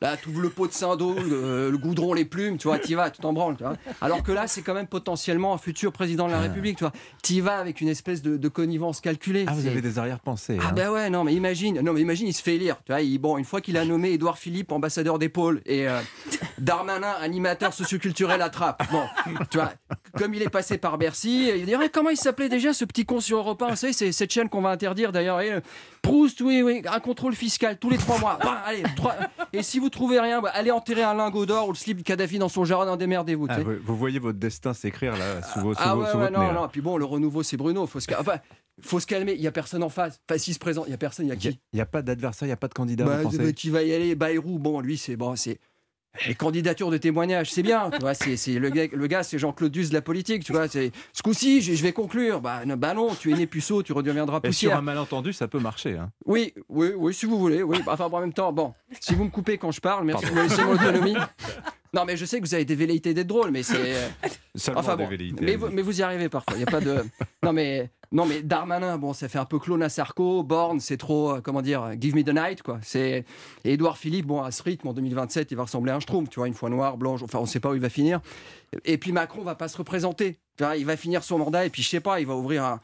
Là, 0.02 0.18
tu 0.18 0.30
ouvres 0.30 0.42
le 0.42 0.50
pot 0.50 0.68
de 0.68 0.74
Saint-Do, 0.74 1.14
le, 1.14 1.78
goudron, 1.78 2.14
les 2.14 2.26
plumes, 2.26 2.58
tu 2.58 2.68
vois, 2.68 2.80
t'y 2.80 2.96
vas, 2.96 3.12
tu 3.12 3.22
t'en 3.22 3.34
branles. 3.34 3.56
Tu 3.56 3.64
vois. 3.64 3.76
Alors 4.02 4.24
que 4.24 4.32
là, 4.32 4.48
c'est 4.48 4.64
quand 4.64 4.74
même 4.74 4.88
potentiellement 4.88 5.54
un 5.54 5.60
futur 5.60 5.92
président 5.92 6.26
de 6.26 6.32
la 6.32 6.40
ah. 6.40 6.42
République, 6.42 6.78
tu 6.78 6.84
vois. 6.84 6.94
T'y 7.22 7.40
vas 7.40 7.58
avec 7.58 7.82
une 7.82 7.88
espèce 7.88 8.24
de, 8.24 8.48
connivence 8.48 9.00
calculée. 9.00 9.46
Ah, 9.48 9.54
vous 9.54 9.68
avez 9.68 9.82
des 9.82 10.00
arrière-pensées. 10.00 10.58
Ah, 10.60 10.68
hein. 10.68 10.74
ben 10.74 10.90
ouais, 10.90 11.10
non, 11.12 11.24
mais 11.24 11.34
imagine, 11.36 11.80
non, 11.82 11.94
mais 11.94 12.02
imagine, 12.02 12.28
il 12.28 12.34
se 12.34 12.42
fait 12.42 12.56
élire. 12.56 12.78
Tu 12.84 12.92
vois, 12.92 13.02
bon, 13.20 13.38
une 13.38 13.46
fois 13.46 13.62
qu'il 13.62 13.78
a 13.78 13.86
nommé 13.86 14.12
Édouard 14.12 14.40
Philippe 14.40 14.72
ambassadeur 14.72 15.20
d'épaule 15.20 15.62
et 15.68 15.88
euh, 15.88 16.00
Darmanin 16.58 17.14
animateur 17.22 17.72
socioculturel 17.72 18.42
à 18.42 18.50
Trappe. 18.50 18.84
Bon, 18.92 19.04
tu 19.52 19.58
vois, 19.58 19.72
comme 20.18 20.34
il 20.34 20.42
est 20.42 20.50
passé 20.50 20.80
par 20.80 20.98
Bercy, 20.98 21.50
il 21.56 21.66
dirait 21.66 21.90
comment 21.90 22.10
il 22.10 22.18
s'appelait 22.18 22.50
déjà 22.50 22.74
ce 22.74 22.86
petit 22.86 23.06
con 23.06 23.20
sur 23.20 23.38
Europe 23.38 23.62
1 23.62 23.70
Vous 23.70 23.76
savez, 23.76 23.94
c'est 23.94 24.12
cette 24.12 24.32
chaîne 24.32 24.50
qu'on 24.50 24.62
va 24.62 24.72
interdire 24.72 25.12
d'ailleurs. 25.12 25.42
Et, 25.42 25.52
euh, 25.52 25.60
Proust, 26.02 26.42
oui, 26.42 26.64
oui, 26.64 26.82
un 26.92 27.00
contrôle 27.00 27.36
fiscal 27.36 27.78
tous 27.78 27.90
les 27.90 27.98
trois 27.98 28.18
mois. 28.18 28.40
Bah, 28.42 28.64
allez, 28.66 28.84
trois- 28.96 29.16
Et 29.54 29.62
si 29.62 29.78
vous 29.78 29.91
trouvez 29.92 30.20
rien, 30.20 30.42
bah, 30.42 30.50
allez 30.54 30.72
enterrer 30.72 31.04
un 31.04 31.14
lingot 31.14 31.46
d'or 31.46 31.68
ou 31.68 31.72
le 31.72 31.78
slip 31.78 31.98
de 32.00 32.04
Kadhafi 32.04 32.40
dans 32.40 32.50
son 32.50 32.64
jardin, 32.66 32.98
démerdez-vous. 32.98 33.48
Ah, 33.50 33.60
vous, 33.60 33.74
vous 33.84 33.96
voyez 33.96 34.20
votre 34.20 34.40
destin 34.40 34.74
s'écrire 34.74 35.16
là 35.18 35.42
sous, 35.44 35.60
vos, 35.60 35.74
sous 35.74 35.80
Ah 35.84 35.94
vos- 35.96 36.02
ouais, 36.04 36.12
sous 36.12 36.18
ouais, 36.18 36.24
votre 36.30 36.40
non, 36.40 36.48
nez, 36.48 36.54
non. 36.54 36.68
Puis 36.68 36.82
bon, 36.82 36.98
le 36.98 37.06
renouveau, 37.06 37.44
c'est 37.44 37.58
Bruno. 37.58 37.86
Faut 37.88 38.00
se, 38.00 38.12
enfin, 38.20 38.40
faut 38.82 39.00
se 39.00 39.06
calmer. 39.08 39.34
Il 39.34 39.42
y 39.42 39.48
a 39.48 39.52
personne 39.52 39.84
en 39.84 39.90
face. 39.90 40.20
Enfin, 40.30 40.38
s'il 40.40 40.54
se 40.54 40.60
présente, 40.60 40.86
il 40.88 40.92
y 40.92 40.94
a 40.94 40.98
personne. 40.98 41.26
Il 41.26 41.30
y 41.30 41.32
a 41.32 41.36
qui 41.36 41.50
Il 41.50 41.76
n'y 41.76 41.82
a 41.82 41.86
pas 41.86 42.02
d'adversaire, 42.02 42.46
il 42.48 42.50
n'y 42.50 42.54
a 42.54 42.58
pas 42.58 42.68
de 42.68 42.74
candidat. 42.74 43.06
bah, 43.06 43.20
bah, 43.24 43.52
Qui 43.54 43.70
va 43.70 43.84
y 43.84 43.94
aller? 43.94 44.16
Bayrou, 44.16 44.58
bon, 44.60 44.80
lui, 44.82 44.98
c'est 44.98 45.16
bon, 45.16 45.36
c'est. 45.36 45.60
Les 46.28 46.36
candidatures 46.36 46.92
de 46.92 46.98
témoignage, 46.98 47.52
c'est 47.52 47.64
bien, 47.64 47.90
tu 47.90 48.00
vois, 48.00 48.14
c'est, 48.14 48.36
c'est 48.36 48.60
le 48.60 48.70
gars, 48.70 48.86
le 48.92 49.08
gars 49.08 49.24
c'est 49.24 49.40
Jean-Claude 49.40 49.72
Duss 49.72 49.90
de 49.90 49.94
la 49.94 50.02
politique, 50.02 50.44
tu 50.44 50.52
vois, 50.52 50.68
c'est 50.68 50.92
ce 51.14 51.24
coup-ci, 51.24 51.62
je, 51.62 51.74
je 51.74 51.82
vais 51.84 51.94
conclure. 51.94 52.42
Bah, 52.42 52.64
non, 52.66 52.76
bah 52.76 52.94
non, 52.94 53.16
tu 53.16 53.32
es 53.32 53.34
né 53.36 53.48
puceau, 53.48 53.82
tu 53.82 53.94
redeviendras 53.94 54.38
Et 54.40 54.42
sur 54.42 54.50
poussière. 54.50 54.78
un 54.78 54.82
malentendu, 54.82 55.32
ça 55.32 55.48
peut 55.48 55.60
marcher. 55.60 55.98
hein. 55.98 56.12
Oui, 56.26 56.54
oui, 56.68 56.92
oui, 56.98 57.14
si 57.14 57.26
vous 57.26 57.40
voulez, 57.40 57.64
oui. 57.64 57.78
Enfin, 57.88 58.06
en 58.12 58.20
même 58.20 58.34
temps, 58.34 58.52
bon, 58.52 58.74
si 59.00 59.16
vous 59.16 59.24
me 59.24 59.30
coupez 59.30 59.58
quand 59.58 59.72
je 59.72 59.80
parle, 59.80 60.06
merci 60.06 60.26
me 60.26 60.44
laisser 60.44 60.64
mon 60.66 60.74
autonomie. 60.74 61.16
Non, 61.94 62.06
mais 62.06 62.16
je 62.16 62.24
sais 62.26 62.40
que 62.40 62.46
vous 62.46 62.54
avez 62.54 62.64
des 62.64 62.76
velléités 62.76 63.14
d'être 63.14 63.28
drôle, 63.28 63.52
mais 63.52 63.64
c'est. 63.64 63.76
euh, 63.78 64.08
Seulement 64.56 64.80
enfin 64.82 64.96
des 64.96 65.04
bon, 65.04 65.10
velléités, 65.10 65.44
mais 65.46 65.56
vous, 65.56 65.68
mais 65.70 65.82
vous 65.82 66.00
y 66.00 66.04
arrivez 66.04 66.30
parfois. 66.30 66.56
Il 66.56 66.62
y 66.62 66.64
a 66.64 66.68
pas 66.68 66.80
de. 66.82 67.04
Non, 67.44 67.54
mais 67.54 67.90
non, 68.12 68.26
mais 68.26 68.42
Darmanin, 68.44 68.98
bon, 68.98 69.14
ça 69.14 69.28
fait 69.28 69.40
un 69.40 69.46
peu 69.46 69.58
clone 69.60 69.82
à 69.84 69.90
Sarko. 69.90 70.44
Borne, 70.44 70.80
c'est 70.80 70.98
trop, 70.98 71.32
euh, 71.36 71.42
comment 71.42 71.62
dire, 71.62 71.92
give 72.00 72.16
me 72.16 72.24
the 72.24 72.34
night, 72.34 72.62
quoi. 72.62 72.80
C'est. 72.82 73.26
Et 73.66 73.74
Édouard 73.74 73.98
Philippe, 73.98 74.28
bon, 74.28 74.42
à 74.42 74.52
ce 74.52 74.62
rythme, 74.64 74.88
en 74.90 74.94
2027, 74.94 75.52
il 75.52 75.56
va 75.58 75.64
ressembler 75.64 75.92
à 75.92 75.96
un 75.96 76.00
Schtroumpf, 76.00 76.30
tu 76.30 76.40
vois, 76.40 76.48
une 76.48 76.54
fois 76.54 76.70
noir, 76.70 76.98
blanche. 76.98 77.24
Enfin, 77.24 77.40
on 77.40 77.46
sait 77.46 77.60
pas 77.60 77.70
où 77.72 77.76
il 77.76 77.82
va 77.82 77.90
finir. 77.90 78.22
Et 78.86 78.98
puis 78.98 79.12
Macron 79.12 79.42
va 79.44 79.56
pas 79.56 79.68
se 79.68 79.78
représenter. 79.78 80.38
Tu 80.58 80.64
vois, 80.64 80.78
il 80.78 80.86
va 80.86 80.96
finir 80.96 81.24
son 81.24 81.40
mandat 81.40 81.66
et 81.66 81.70
puis 81.70 81.82
je 81.82 81.90
sais 81.90 82.00
pas, 82.00 82.20
il 82.22 82.28
va 82.28 82.36
ouvrir 82.36 82.64
un. 82.64 82.80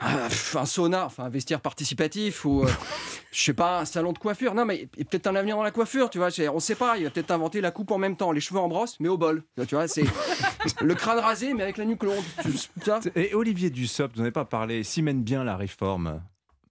Un- 0.00 0.28
un 0.60 0.66
sauna, 0.66 1.06
enfin 1.06 1.24
un 1.24 1.28
vestiaire 1.28 1.60
participatif 1.60 2.44
ou 2.44 2.62
euh, 2.62 2.68
je 3.32 3.42
sais 3.42 3.52
pas 3.54 3.80
un 3.80 3.84
salon 3.84 4.12
de 4.12 4.18
coiffure. 4.18 4.54
Non 4.54 4.64
mais 4.64 4.88
il 4.94 5.00
y 5.00 5.02
a 5.02 5.04
peut-être 5.04 5.26
un 5.26 5.36
avenir 5.36 5.56
dans 5.56 5.62
la 5.62 5.70
coiffure, 5.70 6.10
tu 6.10 6.18
vois. 6.18 6.28
On 6.52 6.60
sait 6.60 6.74
pas. 6.74 6.98
Il 6.98 7.04
va 7.04 7.10
peut-être 7.10 7.30
inventer 7.30 7.60
la 7.60 7.70
coupe 7.70 7.90
en 7.90 7.98
même 7.98 8.16
temps, 8.16 8.32
les 8.32 8.40
cheveux 8.40 8.60
en 8.60 8.68
brosse 8.68 8.96
mais 9.00 9.08
au 9.08 9.16
bol. 9.18 9.42
Tu 9.68 9.74
vois, 9.74 9.88
c'est 9.88 10.04
le 10.82 10.94
crâne 10.94 11.18
rasé 11.18 11.54
mais 11.54 11.62
avec 11.62 11.76
la 11.78 11.84
nuque 11.84 12.02
longue. 12.02 12.22
Tu- 12.42 12.50
tu 12.52 12.84
vois 12.84 13.00
Et 13.14 13.34
Olivier 13.34 13.70
Dussopt, 13.70 14.14
vous 14.14 14.20
n'en 14.20 14.24
avez 14.24 14.32
pas 14.32 14.44
parlé, 14.44 14.82
s'il 14.82 15.04
mène 15.04 15.22
bien 15.22 15.44
la 15.44 15.56
réforme. 15.56 16.20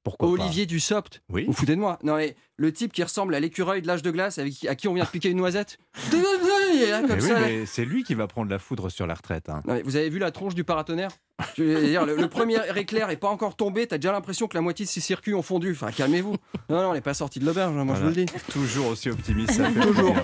Pourquoi 0.05 0.29
Olivier 0.29 0.65
Dussopt. 0.65 1.21
Oui. 1.29 1.43
Vous 1.47 1.51
foutez 1.53 1.75
de 1.75 1.81
moi. 1.81 1.99
Non 2.03 2.15
mais 2.15 2.35
le 2.55 2.71
type 2.71 2.93
qui 2.93 3.03
ressemble 3.03 3.35
à 3.35 3.39
l'écureuil 3.41 3.81
de 3.81 3.87
l'âge 3.87 4.03
de 4.03 4.11
glace 4.11 4.37
avec 4.37 4.53
qui- 4.53 4.67
à 4.69 4.75
qui 4.75 4.87
on 4.87 4.93
vient 4.93 5.03
de 5.03 5.09
piquer 5.09 5.29
une 5.29 5.37
noisette. 5.37 5.77
Comme 6.11 7.19
oui, 7.19 7.29
mais 7.41 7.65
c'est 7.65 7.85
lui 7.85 8.03
qui 8.03 8.13
va 8.15 8.27
prendre 8.27 8.49
la 8.51 8.59
foudre 8.59 8.89
sur 8.89 9.07
la 9.07 9.13
retraite. 9.15 9.49
hein. 9.49 9.61
Non, 9.65 9.73
mais 9.73 9.81
vous 9.81 9.95
avez 9.95 10.09
vu 10.09 10.19
la 10.19 10.31
tronche 10.31 10.55
du 10.55 10.63
paratonnerre 10.63 11.11
Je 11.57 11.63
veux 11.63 11.87
dire, 11.87 12.05
le, 12.05 12.15
le 12.15 12.27
premier 12.29 12.57
éclair 12.77 13.09
est 13.09 13.17
pas 13.17 13.29
encore 13.29 13.55
tombé, 13.55 13.87
t'as 13.87 13.97
déjà 13.97 14.11
l'impression 14.11 14.47
que 14.47 14.55
la 14.55 14.61
moitié 14.61 14.85
de 14.85 14.89
ses 14.89 15.01
circuits 15.01 15.33
ont 15.33 15.41
fondu. 15.41 15.71
Enfin, 15.71 15.91
calmez-vous. 15.91 16.35
Non, 16.69 16.81
non, 16.83 16.89
on 16.89 16.93
n'est 16.93 17.01
pas 17.01 17.13
sorti 17.13 17.39
de 17.39 17.45
l'auberge, 17.45 17.75
hein, 17.75 17.83
moi 17.85 17.95
je 17.95 18.01
vous 18.01 18.09
le 18.09 18.13
dis. 18.15 18.25
Toujours 18.51 18.87
aussi 18.87 19.09
optimiste. 19.09 19.53
ça 19.53 19.69
fait 19.71 19.79
Toujours. 19.79 20.15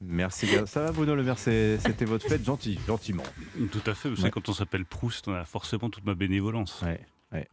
Merci. 0.00 0.46
Ça 0.66 0.82
va, 0.82 0.92
Bruno 0.92 1.14
Le 1.14 1.22
Maire 1.24 1.38
C'était 1.38 2.04
votre 2.04 2.26
fête, 2.26 2.44
gentil, 2.44 2.78
gentiment. 2.86 3.24
Tout 3.70 3.90
à 3.90 3.94
fait. 3.94 4.08
Vous 4.08 4.16
savez, 4.16 4.30
quand 4.30 4.48
on 4.48 4.52
s'appelle 4.54 4.84
Proust, 4.84 5.28
on 5.28 5.34
a 5.34 5.44
forcément 5.44 5.90
toute 5.90 6.04
ma 6.06 6.14
bénévolence. 6.14 6.80
Ouais, 6.82 7.00
ouais. 7.32 7.48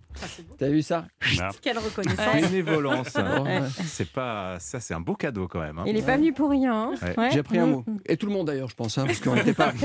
T'as 0.57 0.69
vu 0.69 0.81
ça? 0.81 1.05
Ah. 1.41 1.49
Quelle 1.61 1.77
reconnaissance. 1.79 2.35
Bénévolence. 2.49 3.13
Ouais. 3.15 3.61
C'est 3.85 4.09
pas, 4.11 4.57
ça, 4.59 4.79
c'est 4.79 4.93
un 4.93 5.01
beau 5.01 5.15
cadeau 5.15 5.47
quand 5.47 5.59
même. 5.59 5.79
hein. 5.79 5.83
Il 5.87 5.93
n'est 5.95 6.01
pas 6.01 6.17
venu 6.17 6.31
pour 6.33 6.49
rien. 6.49 6.73
hein. 6.73 6.91
Ouais. 7.01 7.19
Ouais. 7.19 7.29
J'ai 7.31 7.39
appris 7.39 7.57
un 7.59 7.65
Mm. 7.67 7.71
mot. 7.71 7.85
Et 8.05 8.15
tout 8.17 8.25
le 8.27 8.31
monde 8.33 8.47
d'ailleurs, 8.47 8.69
je 8.69 8.75
pense, 8.75 8.97
hein, 8.97 9.05
parce 9.05 9.19
qu'on 9.19 9.35
n'était 9.35 9.53
pas. 9.53 9.73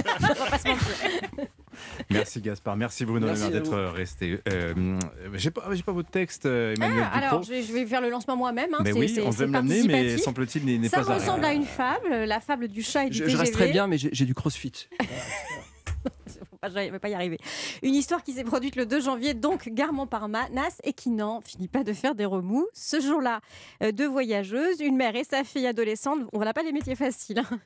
Merci 2.10 2.40
Gaspard, 2.42 2.76
merci 2.76 3.04
Bruno 3.06 3.28
d'être 3.28 3.78
resté. 3.94 4.38
Euh, 4.52 4.98
j'ai 5.34 5.50
pas, 5.50 5.62
j'ai 5.72 5.82
pas 5.82 5.92
votre 5.92 6.10
texte, 6.10 6.44
euh, 6.44 6.74
Emmanuel 6.76 7.04
Ah, 7.10 7.16
alors, 7.18 7.40
Ducrot. 7.40 7.42
je 7.44 7.50
vais, 7.50 7.62
je 7.62 7.72
vais 7.72 7.86
faire 7.86 8.00
le 8.02 8.10
lancement 8.10 8.36
moi-même. 8.36 8.74
hein. 8.74 8.80
Mais 8.84 8.92
oui, 8.92 9.18
on 9.24 9.30
devait 9.30 9.46
me 9.46 9.52
l'amener, 9.54 9.82
mais 9.84 10.18
semble-t-il, 10.18 10.68
il 10.68 10.80
n'est 10.80 10.88
Ça 10.88 11.02
pas 11.02 11.14
ressemble 11.14 11.44
à 11.44 11.52
une 11.54 11.64
fable, 11.64 12.08
la 12.10 12.40
fable 12.40 12.68
du 12.68 12.82
chat 12.82 13.06
et 13.06 13.10
du 13.10 13.14
Je, 13.18 13.22
TGV. 13.24 13.32
je 13.32 13.38
reste 13.38 13.54
très 13.54 13.68
bien, 13.70 13.86
mais 13.86 13.96
j'ai 13.98 14.24
du 14.26 14.34
crossfit. 14.34 14.88
je 16.68 16.78
ne 16.78 16.90
vais 16.90 16.98
pas 16.98 17.08
y 17.08 17.14
arriver. 17.14 17.38
Une 17.82 17.94
histoire 17.94 18.22
qui 18.22 18.32
s'est 18.32 18.44
produite 18.44 18.76
le 18.76 18.86
2 18.86 19.00
janvier, 19.00 19.34
donc 19.34 19.68
gare 19.70 19.92
Montparnasse 19.92 20.80
et 20.84 20.92
qui 20.92 21.10
n'en 21.10 21.40
finit 21.40 21.68
pas 21.68 21.84
de 21.84 21.92
faire 21.92 22.14
des 22.14 22.24
remous. 22.26 22.66
Ce 22.74 23.00
jour-là, 23.00 23.40
euh, 23.82 23.92
deux 23.92 24.08
voyageuses, 24.08 24.80
une 24.80 24.96
mère 24.96 25.16
et 25.16 25.24
sa 25.24 25.44
fille 25.44 25.66
adolescente, 25.66 26.20
on 26.32 26.38
va 26.38 26.52
pas 26.52 26.62
les 26.62 26.72
métiers 26.72 26.96
faciles. 26.96 27.38
hein. 27.38 27.60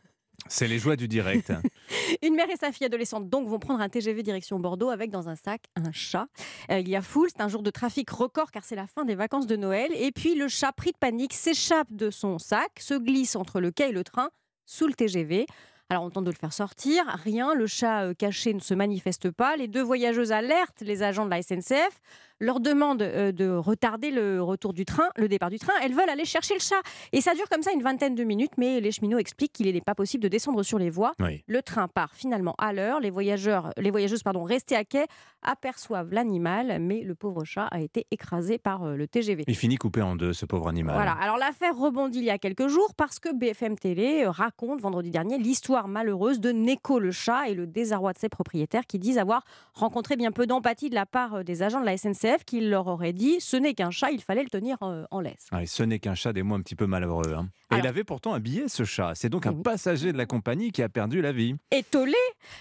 C'est 0.49 0.69
les 0.69 0.79
joies 0.79 0.97
du 0.97 1.09
direct. 1.09 1.53
Une 2.23 2.35
mère 2.35 2.51
et 2.51 2.57
sa 2.57 2.71
fille 2.71 2.85
adolescente 2.85 3.31
donc 3.31 3.49
vont 3.49 3.59
prendre 3.59 3.81
un 3.81 3.89
TGV 3.89 4.23
direction 4.23 4.59
Bordeaux 4.59 4.91
avec 4.91 5.11
dans 5.11 5.29
un 5.29 5.37
sac 5.37 5.63
un 5.75 5.91
chat. 5.93 6.27
Euh, 6.71 6.81
il 6.81 6.89
y 6.89 6.97
a 6.97 7.03
foule, 7.03 7.29
c'est 7.35 7.41
un 7.41 7.49
jour 7.49 7.63
de 7.63 7.71
trafic 7.71 8.11
record 8.11 8.51
car 8.51 8.63
c'est 8.63 8.77
la 8.77 8.87
fin 8.87 9.05
des 9.05 9.15
vacances 9.15 9.47
de 9.47 9.57
Noël. 9.57 9.91
Et 9.95 10.13
puis 10.13 10.35
le 10.35 10.49
chat 10.49 10.73
pris 10.73 10.93
de 10.93 10.99
panique 10.99 11.33
s'échappe 11.33 11.91
de 11.91 12.11
son 12.11 12.39
sac, 12.39 12.73
se 12.79 12.95
glisse 12.95 13.37
entre 13.37 13.61
le 13.61 13.71
quai 13.71 13.89
et 13.89 13.93
le 13.93 14.05
train 14.05 14.29
sous 14.67 14.87
le 14.87 14.93
TGV. 14.93 15.47
Alors 15.91 16.05
on 16.05 16.11
tente 16.11 16.25
de 16.25 16.31
le 16.31 16.37
faire 16.37 16.53
sortir, 16.53 17.05
rien, 17.23 17.55
le 17.55 17.67
chat 17.67 18.05
euh, 18.05 18.15
caché 18.15 18.55
ne 18.55 18.61
se 18.61 18.73
manifeste 18.73 19.31
pas. 19.31 19.57
Les 19.57 19.69
deux 19.69 19.83
voyageuses 19.83 20.33
alertent 20.33 20.81
les 20.81 21.03
agents 21.03 21.27
de 21.27 21.31
la 21.31 21.43
SNCF, 21.43 22.01
leur 22.45 22.61
demandent 22.61 23.03
euh, 23.03 23.33
de 23.33 23.49
retarder 23.51 24.11
le 24.11 24.43
retour 24.43 24.73
du 24.73 24.85
train, 24.85 25.09
le 25.17 25.29
départ 25.29 25.51
du 25.51 25.59
train. 25.59 25.73
Elles 25.83 25.95
veulent 25.95 26.09
aller 26.09 26.25
chercher 26.25 26.55
le 26.55 26.61
chat. 26.61 26.81
Et 27.13 27.21
ça 27.21 27.35
dure 27.35 27.49
comme 27.51 27.63
ça 27.63 27.73
une 27.73 27.83
vingtaine 27.83 28.15
de 28.15 28.25
minutes, 28.25 28.53
mais 28.59 28.81
les 28.81 28.93
cheminots 28.93 29.19
expliquent 29.19 29.53
qu'il 29.53 29.73
n'est 29.73 29.81
pas 29.81 29.95
possible 29.95 30.23
de 30.23 30.29
descendre 30.29 30.63
sur 30.63 30.79
les 30.79 30.91
voies. 30.91 31.13
Oui. 31.21 31.43
Le 31.47 31.63
train 31.63 31.89
part 31.89 32.15
finalement 32.15 32.55
à 32.59 32.73
l'heure. 32.73 33.01
Les 33.01 33.11
voyageurs, 33.11 33.71
les 33.77 33.91
voyageuses 33.91 34.23
pardon, 34.23 34.45
restées 34.45 34.77
à 34.77 34.85
quai 34.85 35.07
aperçoivent 35.43 36.13
l'animal, 36.13 36.79
mais 36.81 37.03
le 37.03 37.15
pauvre 37.15 37.45
chat 37.45 37.67
a 37.71 37.81
été 37.81 38.07
écrasé 38.11 38.59
par 38.59 38.85
euh, 38.85 38.97
le 38.97 39.07
TGV. 39.07 39.45
Il 39.47 39.57
finit 39.57 39.77
coupé 39.77 40.01
en 40.03 40.17
deux, 40.17 40.33
ce 40.33 40.47
pauvre 40.47 40.69
animal. 40.69 40.95
Voilà. 40.95 41.13
Alors 41.13 41.37
l'affaire 41.37 41.77
rebondit 41.77 42.19
il 42.19 42.25
y 42.25 42.31
a 42.31 42.39
quelques 42.39 42.69
jours 42.69 42.95
parce 42.97 43.19
que 43.19 43.35
BFM 43.35 43.77
Télé 43.77 44.25
euh, 44.25 44.31
raconte 44.31 44.81
vendredi 44.81 45.11
dernier 45.11 45.39
l'histoire 45.39 45.89
malheureuse 45.89 46.41
de 46.41 46.51
Neko 46.51 46.99
le 46.99 47.11
chat 47.11 47.49
et 47.49 47.55
le 47.55 47.67
désarroi 47.67 48.13
de 48.13 48.19
ses 48.19 48.29
propriétaires 48.29 48.87
qui 48.87 48.99
disent 48.99 49.19
avoir 49.19 49.45
rencontré 49.75 50.17
bien 50.17 50.33
peu 50.33 50.47
d'empathie 50.47 50.91
de 50.91 50.95
la 50.95 51.07
part 51.07 51.45
des 51.45 51.63
agents 51.63 51.81
de 51.81 51.87
la 51.87 51.97
SNCF 51.97 52.34
qui 52.43 52.61
leur 52.61 52.87
auraient 52.89 53.13
dit 53.13 53.37
ce 53.41 53.57
n'est 53.57 53.75
qu'un 53.75 53.91
chat, 53.91 54.11
il 54.11 54.21
fallait 54.23 54.43
le 54.43 54.51
tenir 54.51 54.79
euh, 54.83 55.05
en 55.13 55.21
laisse. 55.21 55.47
Ouais, 55.53 55.67
ce 55.67 55.83
n'est 55.85 56.01
qu'un 56.01 56.15
chat 56.15 56.33
des 56.33 56.43
mots 56.43 56.57
un 56.57 56.61
petit 56.63 56.75
peu 56.75 56.87
malheureux. 56.87 57.35
hein. 57.37 57.49
Et 57.73 57.79
il 57.79 57.87
avait 57.87 58.05
pourtant 58.05 58.35
un 58.35 58.41
billet, 58.41 58.69
ce 58.69 58.85
chat. 58.85 59.13
C'est 59.15 59.29
donc 59.29 59.47
un 59.47 59.53
passager 59.53 60.13
de 60.13 60.19
la 60.19 60.27
compagnie 60.27 60.71
qui 60.73 60.83
a 60.83 60.89
perdu 60.89 61.21
la 61.21 61.33
vie. 61.33 61.55
étolé, 61.71 62.15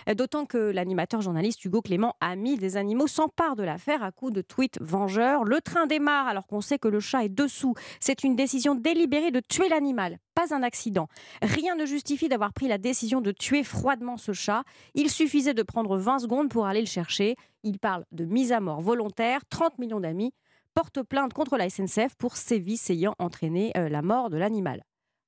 euh, 0.09 0.13
d'autant 0.13 0.45
que 0.45 0.57
l'animateur 0.57 1.21
journaliste 1.21 1.63
Hugo 1.65 1.81
Clément, 1.81 2.15
ami 2.19 2.57
des 2.57 2.77
animaux, 2.77 3.07
s'empare 3.07 3.55
de 3.55 3.63
l'affaire 3.63 4.03
à 4.03 4.11
coups 4.11 4.33
de 4.33 4.41
tweets 4.41 4.77
vengeurs. 4.81 5.43
Le 5.45 5.61
train 5.61 5.87
démarre 5.87 6.27
alors 6.27 6.45
qu'on 6.47 6.61
sait 6.61 6.79
que 6.79 6.87
le 6.87 6.99
chat 6.99 7.23
est 7.25 7.29
dessous. 7.29 7.73
C'est 7.99 8.23
une 8.23 8.35
décision 8.35 8.75
délibérée 8.75 9.31
de 9.31 9.39
tuer 9.39 9.69
l'animal, 9.69 10.17
pas 10.35 10.53
un 10.53 10.63
accident. 10.63 11.07
Rien 11.41 11.75
ne 11.75 11.85
justifie 11.85 12.27
d'avoir 12.29 12.51
pris 12.53 12.67
la 12.67 12.77
décision 12.77 13.21
de 13.21 13.31
tuer 13.31 13.63
froidement 13.63 14.17
ce 14.17 14.33
chat. 14.33 14.63
Il 14.95 15.09
suffisait 15.09 15.53
de 15.53 15.63
prendre 15.63 15.97
20 15.97 16.19
secondes 16.19 16.49
pour 16.49 16.65
aller 16.65 16.81
le 16.81 16.87
chercher. 16.87 17.35
Il 17.63 17.79
parle 17.79 18.05
de 18.11 18.25
mise 18.25 18.51
à 18.51 18.59
mort 18.59 18.81
volontaire, 18.81 19.45
30 19.49 19.79
millions 19.79 20.01
d'amis 20.01 20.33
portent 20.73 21.03
plainte 21.03 21.33
contre 21.33 21.57
la 21.57 21.69
SNCF 21.69 22.15
pour 22.17 22.35
sévices 22.35 22.89
ayant 22.89 23.15
entraîné 23.19 23.71
euh, 23.77 23.89
la 23.89 24.01
mort 24.01 24.29
de 24.29 24.37
l'animal. 24.37 24.83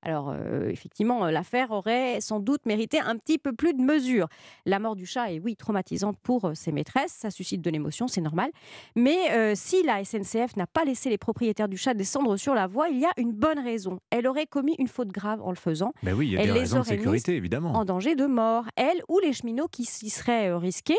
Alors, 0.06 0.30
euh, 0.30 0.70
effectivement, 0.70 1.26
euh, 1.26 1.32
l'affaire 1.32 1.72
aurait 1.72 2.22
sans 2.22 2.40
doute 2.40 2.68
mérité 2.68 3.00
un 3.00 3.18
petit 3.18 3.40
peu 3.40 3.54
plus 3.54 3.74
de 3.74 3.82
mesure. 3.82 4.28
La 4.68 4.78
mort 4.78 4.96
du 4.96 5.08
chat 5.08 5.32
est, 5.32 5.40
oui, 5.40 5.56
traumatisante 5.56 6.16
pour 6.22 6.46
euh, 6.46 6.54
ses 6.54 6.72
maîtresses, 6.72 7.12
ça 7.12 7.32
suscite 7.32 7.62
de 7.62 7.72
l'émotion, 7.72 8.08
c'est 8.08 8.22
normal. 8.22 8.52
Mais 8.96 9.32
euh, 9.32 9.54
si 9.56 9.82
la 9.82 10.04
SNCF 10.04 10.58
n'a 10.58 10.68
pas 10.68 10.86
laissé 10.86 11.10
les 11.10 11.18
propriétaires 11.18 11.68
du 11.68 11.76
chat 11.76 11.96
descendre 11.96 12.38
sur 12.38 12.54
la 12.54 12.68
voie, 12.68 12.90
il 12.90 13.00
y 13.00 13.06
a 13.06 13.12
une 13.18 13.32
bonne 13.32 13.58
raison. 13.58 14.00
Elle 14.12 14.28
aurait 14.28 14.46
commis 14.46 14.76
une 14.78 14.88
faute 14.88 15.08
grave 15.08 15.42
en 15.42 15.50
le 15.50 15.56
faisant. 15.56 15.92
Ben 16.04 16.14
oui, 16.14 16.28
il 16.28 16.34
y 16.34 16.38
a 16.38 16.42
Elle 16.42 16.48
des 16.50 16.54
les 16.54 16.60
raisons 16.60 16.76
de 16.78 16.82
aurait 16.82 16.98
sécurité, 16.98 17.36
évidemment. 17.36 17.72
En 17.74 17.84
danger 17.84 18.14
de 18.14 18.28
mort. 18.28 18.66
Elle 18.76 19.02
ou 19.10 19.18
les 19.18 19.34
cheminots 19.34 19.68
qui 19.68 19.86
s'y 19.86 20.12
seraient 20.12 20.54
risqués. 20.54 20.98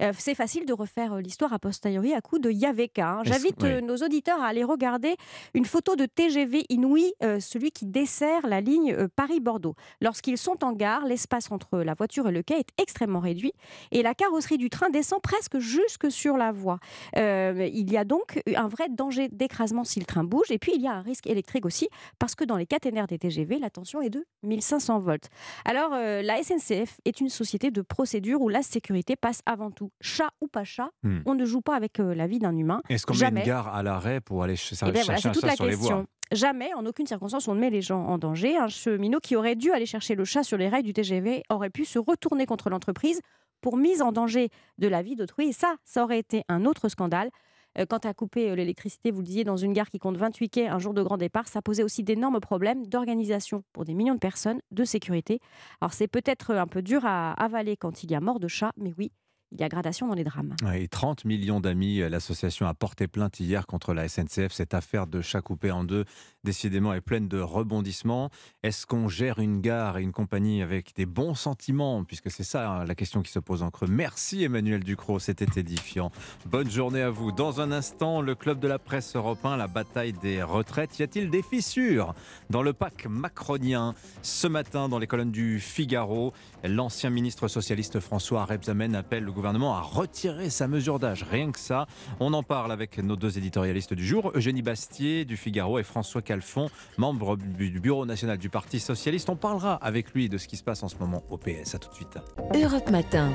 Euh, 0.00 0.12
c'est 0.16 0.34
facile 0.34 0.64
de 0.64 0.72
refaire 0.72 1.16
l'histoire 1.16 1.52
a 1.52 1.58
posteriori 1.58 2.14
à 2.14 2.22
coup 2.22 2.38
de 2.38 2.50
Yaveka. 2.50 3.06
hein. 3.06 3.22
J'invite 3.24 3.56
oui. 3.62 3.82
nos 3.82 3.96
auditeurs 3.96 4.40
à 4.40 4.46
aller 4.46 4.64
regarder 4.64 5.14
une 5.52 5.66
photo 5.66 5.94
de 5.94 6.06
TGV 6.06 6.64
Inouï, 6.70 7.12
celui 7.38 7.70
qui 7.70 7.84
dessert 7.84 8.45
la 8.46 8.60
ligne 8.60 8.92
euh, 8.92 9.08
Paris-Bordeaux. 9.14 9.74
Lorsqu'ils 10.00 10.38
sont 10.38 10.64
en 10.64 10.72
gare, 10.72 11.04
l'espace 11.06 11.50
entre 11.50 11.78
la 11.80 11.94
voiture 11.94 12.28
et 12.28 12.32
le 12.32 12.42
quai 12.42 12.58
est 12.60 12.68
extrêmement 12.80 13.20
réduit 13.20 13.52
et 13.92 14.02
la 14.02 14.14
carrosserie 14.14 14.58
du 14.58 14.70
train 14.70 14.90
descend 14.90 15.20
presque 15.22 15.58
jusque 15.58 16.10
sur 16.10 16.36
la 16.36 16.52
voie. 16.52 16.78
Euh, 17.16 17.68
il 17.72 17.90
y 17.92 17.96
a 17.96 18.04
donc 18.04 18.40
un 18.54 18.68
vrai 18.68 18.88
danger 18.88 19.28
d'écrasement 19.28 19.84
si 19.84 19.98
le 20.00 20.06
train 20.06 20.24
bouge 20.24 20.50
et 20.50 20.58
puis 20.58 20.72
il 20.74 20.80
y 20.82 20.86
a 20.88 20.92
un 20.92 21.02
risque 21.02 21.26
électrique 21.26 21.66
aussi 21.66 21.88
parce 22.18 22.34
que 22.34 22.44
dans 22.44 22.56
les 22.56 22.66
caténaires 22.66 23.06
des 23.06 23.18
TGV, 23.18 23.58
la 23.58 23.70
tension 23.70 24.00
est 24.02 24.10
de 24.10 24.24
1500 24.42 24.98
volts. 25.00 25.28
Alors 25.64 25.92
euh, 25.94 26.22
la 26.22 26.42
SNCF 26.42 26.98
est 27.04 27.20
une 27.20 27.28
société 27.28 27.70
de 27.70 27.82
procédure 27.82 28.40
où 28.40 28.48
la 28.48 28.62
sécurité 28.62 29.16
passe 29.16 29.40
avant 29.46 29.70
tout. 29.70 29.90
Chat 30.00 30.30
ou 30.40 30.46
pas 30.48 30.64
chat, 30.64 30.90
Hmm. 31.02 31.18
on 31.26 31.34
ne 31.34 31.44
joue 31.44 31.60
pas 31.60 31.74
avec 31.76 32.00
euh, 32.00 32.14
la 32.14 32.26
vie 32.26 32.38
d'un 32.38 32.56
humain. 32.56 32.80
Est-ce 32.88 33.06
qu'on 33.06 33.14
met 33.14 33.40
une 33.40 33.46
gare 33.46 33.68
à 33.74 33.82
l'arrêt 33.82 34.20
pour 34.20 34.42
aller 34.42 34.56
ch- 34.56 34.72
Eh 34.72 34.76
chercher 34.76 35.02
voilà, 35.04 35.12
un 35.14 35.32
chat 35.32 35.56
sur 35.56 35.66
les 35.66 35.74
voies? 35.74 36.04
Jamais, 36.32 36.74
en 36.74 36.84
aucune 36.86 37.06
circonstance, 37.06 37.46
on 37.46 37.54
ne 37.54 37.60
met 37.60 37.70
les 37.70 37.82
gens 37.82 38.04
en 38.04 38.18
danger. 38.18 38.56
Un 38.56 38.68
cheminot 38.68 39.20
qui 39.20 39.36
aurait 39.36 39.54
dû 39.54 39.70
aller 39.70 39.86
chercher 39.86 40.16
le 40.16 40.24
chat 40.24 40.42
sur 40.42 40.58
les 40.58 40.68
rails 40.68 40.82
du 40.82 40.92
TGV 40.92 41.44
aurait 41.50 41.70
pu 41.70 41.84
se 41.84 41.98
retourner 42.00 42.46
contre 42.46 42.68
l'entreprise, 42.68 43.20
pour 43.60 43.76
mise 43.76 44.02
en 44.02 44.12
danger 44.12 44.50
de 44.78 44.88
la 44.88 45.02
vie 45.02 45.16
d'autrui. 45.16 45.48
Et 45.48 45.52
ça, 45.52 45.76
ça 45.84 46.02
aurait 46.02 46.18
été 46.18 46.42
un 46.48 46.64
autre 46.64 46.88
scandale. 46.88 47.30
Euh, 47.78 47.86
quant 47.86 47.98
à 47.98 48.14
couper 48.14 48.50
euh, 48.50 48.54
l'électricité, 48.54 49.10
vous 49.10 49.20
le 49.20 49.26
disiez, 49.26 49.44
dans 49.44 49.56
une 49.56 49.72
gare 49.72 49.90
qui 49.90 49.98
compte 49.98 50.16
28 50.16 50.48
quais 50.48 50.66
un 50.66 50.78
jour 50.78 50.94
de 50.94 51.02
grand 51.02 51.16
départ, 51.16 51.48
ça 51.48 51.62
posait 51.62 51.82
aussi 51.82 52.02
d'énormes 52.02 52.40
problèmes 52.40 52.86
d'organisation 52.86 53.62
pour 53.72 53.84
des 53.84 53.94
millions 53.94 54.14
de 54.14 54.20
personnes, 54.20 54.60
de 54.70 54.84
sécurité. 54.84 55.40
Alors 55.80 55.92
c'est 55.92 56.08
peut-être 56.08 56.54
un 56.54 56.66
peu 56.66 56.82
dur 56.82 57.04
à 57.04 57.32
avaler 57.32 57.76
quand 57.76 58.02
il 58.02 58.10
y 58.10 58.14
a 58.14 58.20
mort 58.20 58.40
de 58.40 58.48
chat, 58.48 58.72
mais 58.76 58.94
oui, 58.96 59.12
il 59.56 59.62
y 59.62 59.64
a 59.64 59.68
gradation 59.68 60.06
dans 60.06 60.14
les 60.14 60.24
drames. 60.24 60.54
Et 60.74 60.86
30 60.86 61.24
millions 61.24 61.60
d'amis, 61.60 62.00
euh, 62.00 62.10
l'association 62.10 62.66
a 62.66 62.74
porté 62.74 63.08
plainte 63.08 63.40
hier 63.40 63.66
contre 63.66 63.94
la 63.94 64.06
SNCF. 64.06 64.52
Cette 64.52 64.74
affaire 64.74 65.06
de 65.06 65.22
chat 65.22 65.40
coupé 65.40 65.70
en 65.70 65.82
deux, 65.82 66.04
décidément, 66.44 66.92
est 66.92 67.00
pleine 67.00 67.26
de 67.26 67.40
rebondissements. 67.40 68.28
Est-ce 68.62 68.86
qu'on 68.86 69.08
gère 69.08 69.38
une 69.38 69.62
gare 69.62 69.96
et 69.96 70.02
une 70.02 70.12
compagnie 70.12 70.60
avec 70.60 70.94
des 70.94 71.06
bons 71.06 71.34
sentiments? 71.34 72.04
Puisque 72.04 72.30
c'est 72.30 72.44
ça 72.44 72.70
hein, 72.70 72.84
la 72.84 72.94
question 72.94 73.22
qui 73.22 73.32
se 73.32 73.38
pose 73.38 73.62
en 73.62 73.70
creux. 73.70 73.86
Merci 73.88 74.44
Emmanuel 74.44 74.84
Ducrot, 74.84 75.20
c'était 75.20 75.58
édifiant. 75.58 76.10
Bonne 76.44 76.70
journée 76.70 77.02
à 77.02 77.10
vous. 77.10 77.32
Dans 77.32 77.62
un 77.62 77.72
instant, 77.72 78.20
le 78.20 78.34
club 78.34 78.60
de 78.60 78.68
la 78.68 78.78
presse 78.78 79.16
européen, 79.16 79.56
la 79.56 79.68
bataille 79.68 80.12
des 80.12 80.42
retraites. 80.42 80.98
Y 80.98 81.02
a-t-il 81.02 81.30
des 81.30 81.42
fissures 81.42 82.14
dans 82.50 82.62
le 82.62 82.74
pack 82.74 83.06
macronien? 83.06 83.94
Ce 84.20 84.46
matin, 84.46 84.90
dans 84.90 84.98
les 84.98 85.06
colonnes 85.06 85.32
du 85.32 85.60
Figaro, 85.60 86.34
l'ancien 86.62 87.08
ministre 87.08 87.48
socialiste 87.48 88.00
François 88.00 88.44
Rebsamen 88.44 88.94
appelle 88.94 89.24
le 89.24 89.32
gouvernement 89.32 89.45
à 89.46 89.80
retirer 89.80 90.50
sa 90.50 90.66
mesure 90.66 90.98
d'âge. 90.98 91.24
Rien 91.30 91.52
que 91.52 91.58
ça. 91.58 91.86
On 92.20 92.32
en 92.32 92.42
parle 92.42 92.72
avec 92.72 92.98
nos 92.98 93.16
deux 93.16 93.38
éditorialistes 93.38 93.94
du 93.94 94.04
jour, 94.04 94.32
Eugénie 94.34 94.62
Bastier 94.62 95.24
du 95.24 95.36
Figaro 95.36 95.78
et 95.78 95.84
François 95.84 96.20
Calfon, 96.20 96.68
membre 96.98 97.36
du 97.36 97.80
Bureau 97.80 98.06
national 98.06 98.38
du 98.38 98.48
Parti 98.48 98.80
socialiste. 98.80 99.30
On 99.30 99.36
parlera 99.36 99.74
avec 99.74 100.12
lui 100.14 100.28
de 100.28 100.38
ce 100.38 100.48
qui 100.48 100.56
se 100.56 100.64
passe 100.64 100.82
en 100.82 100.88
ce 100.88 100.96
moment 100.96 101.22
au 101.30 101.36
PS. 101.36 101.74
À 101.74 101.78
tout 101.78 101.88
de 101.90 101.94
suite. 101.94 102.18
Europe 102.54 102.90
Matin. 102.90 103.32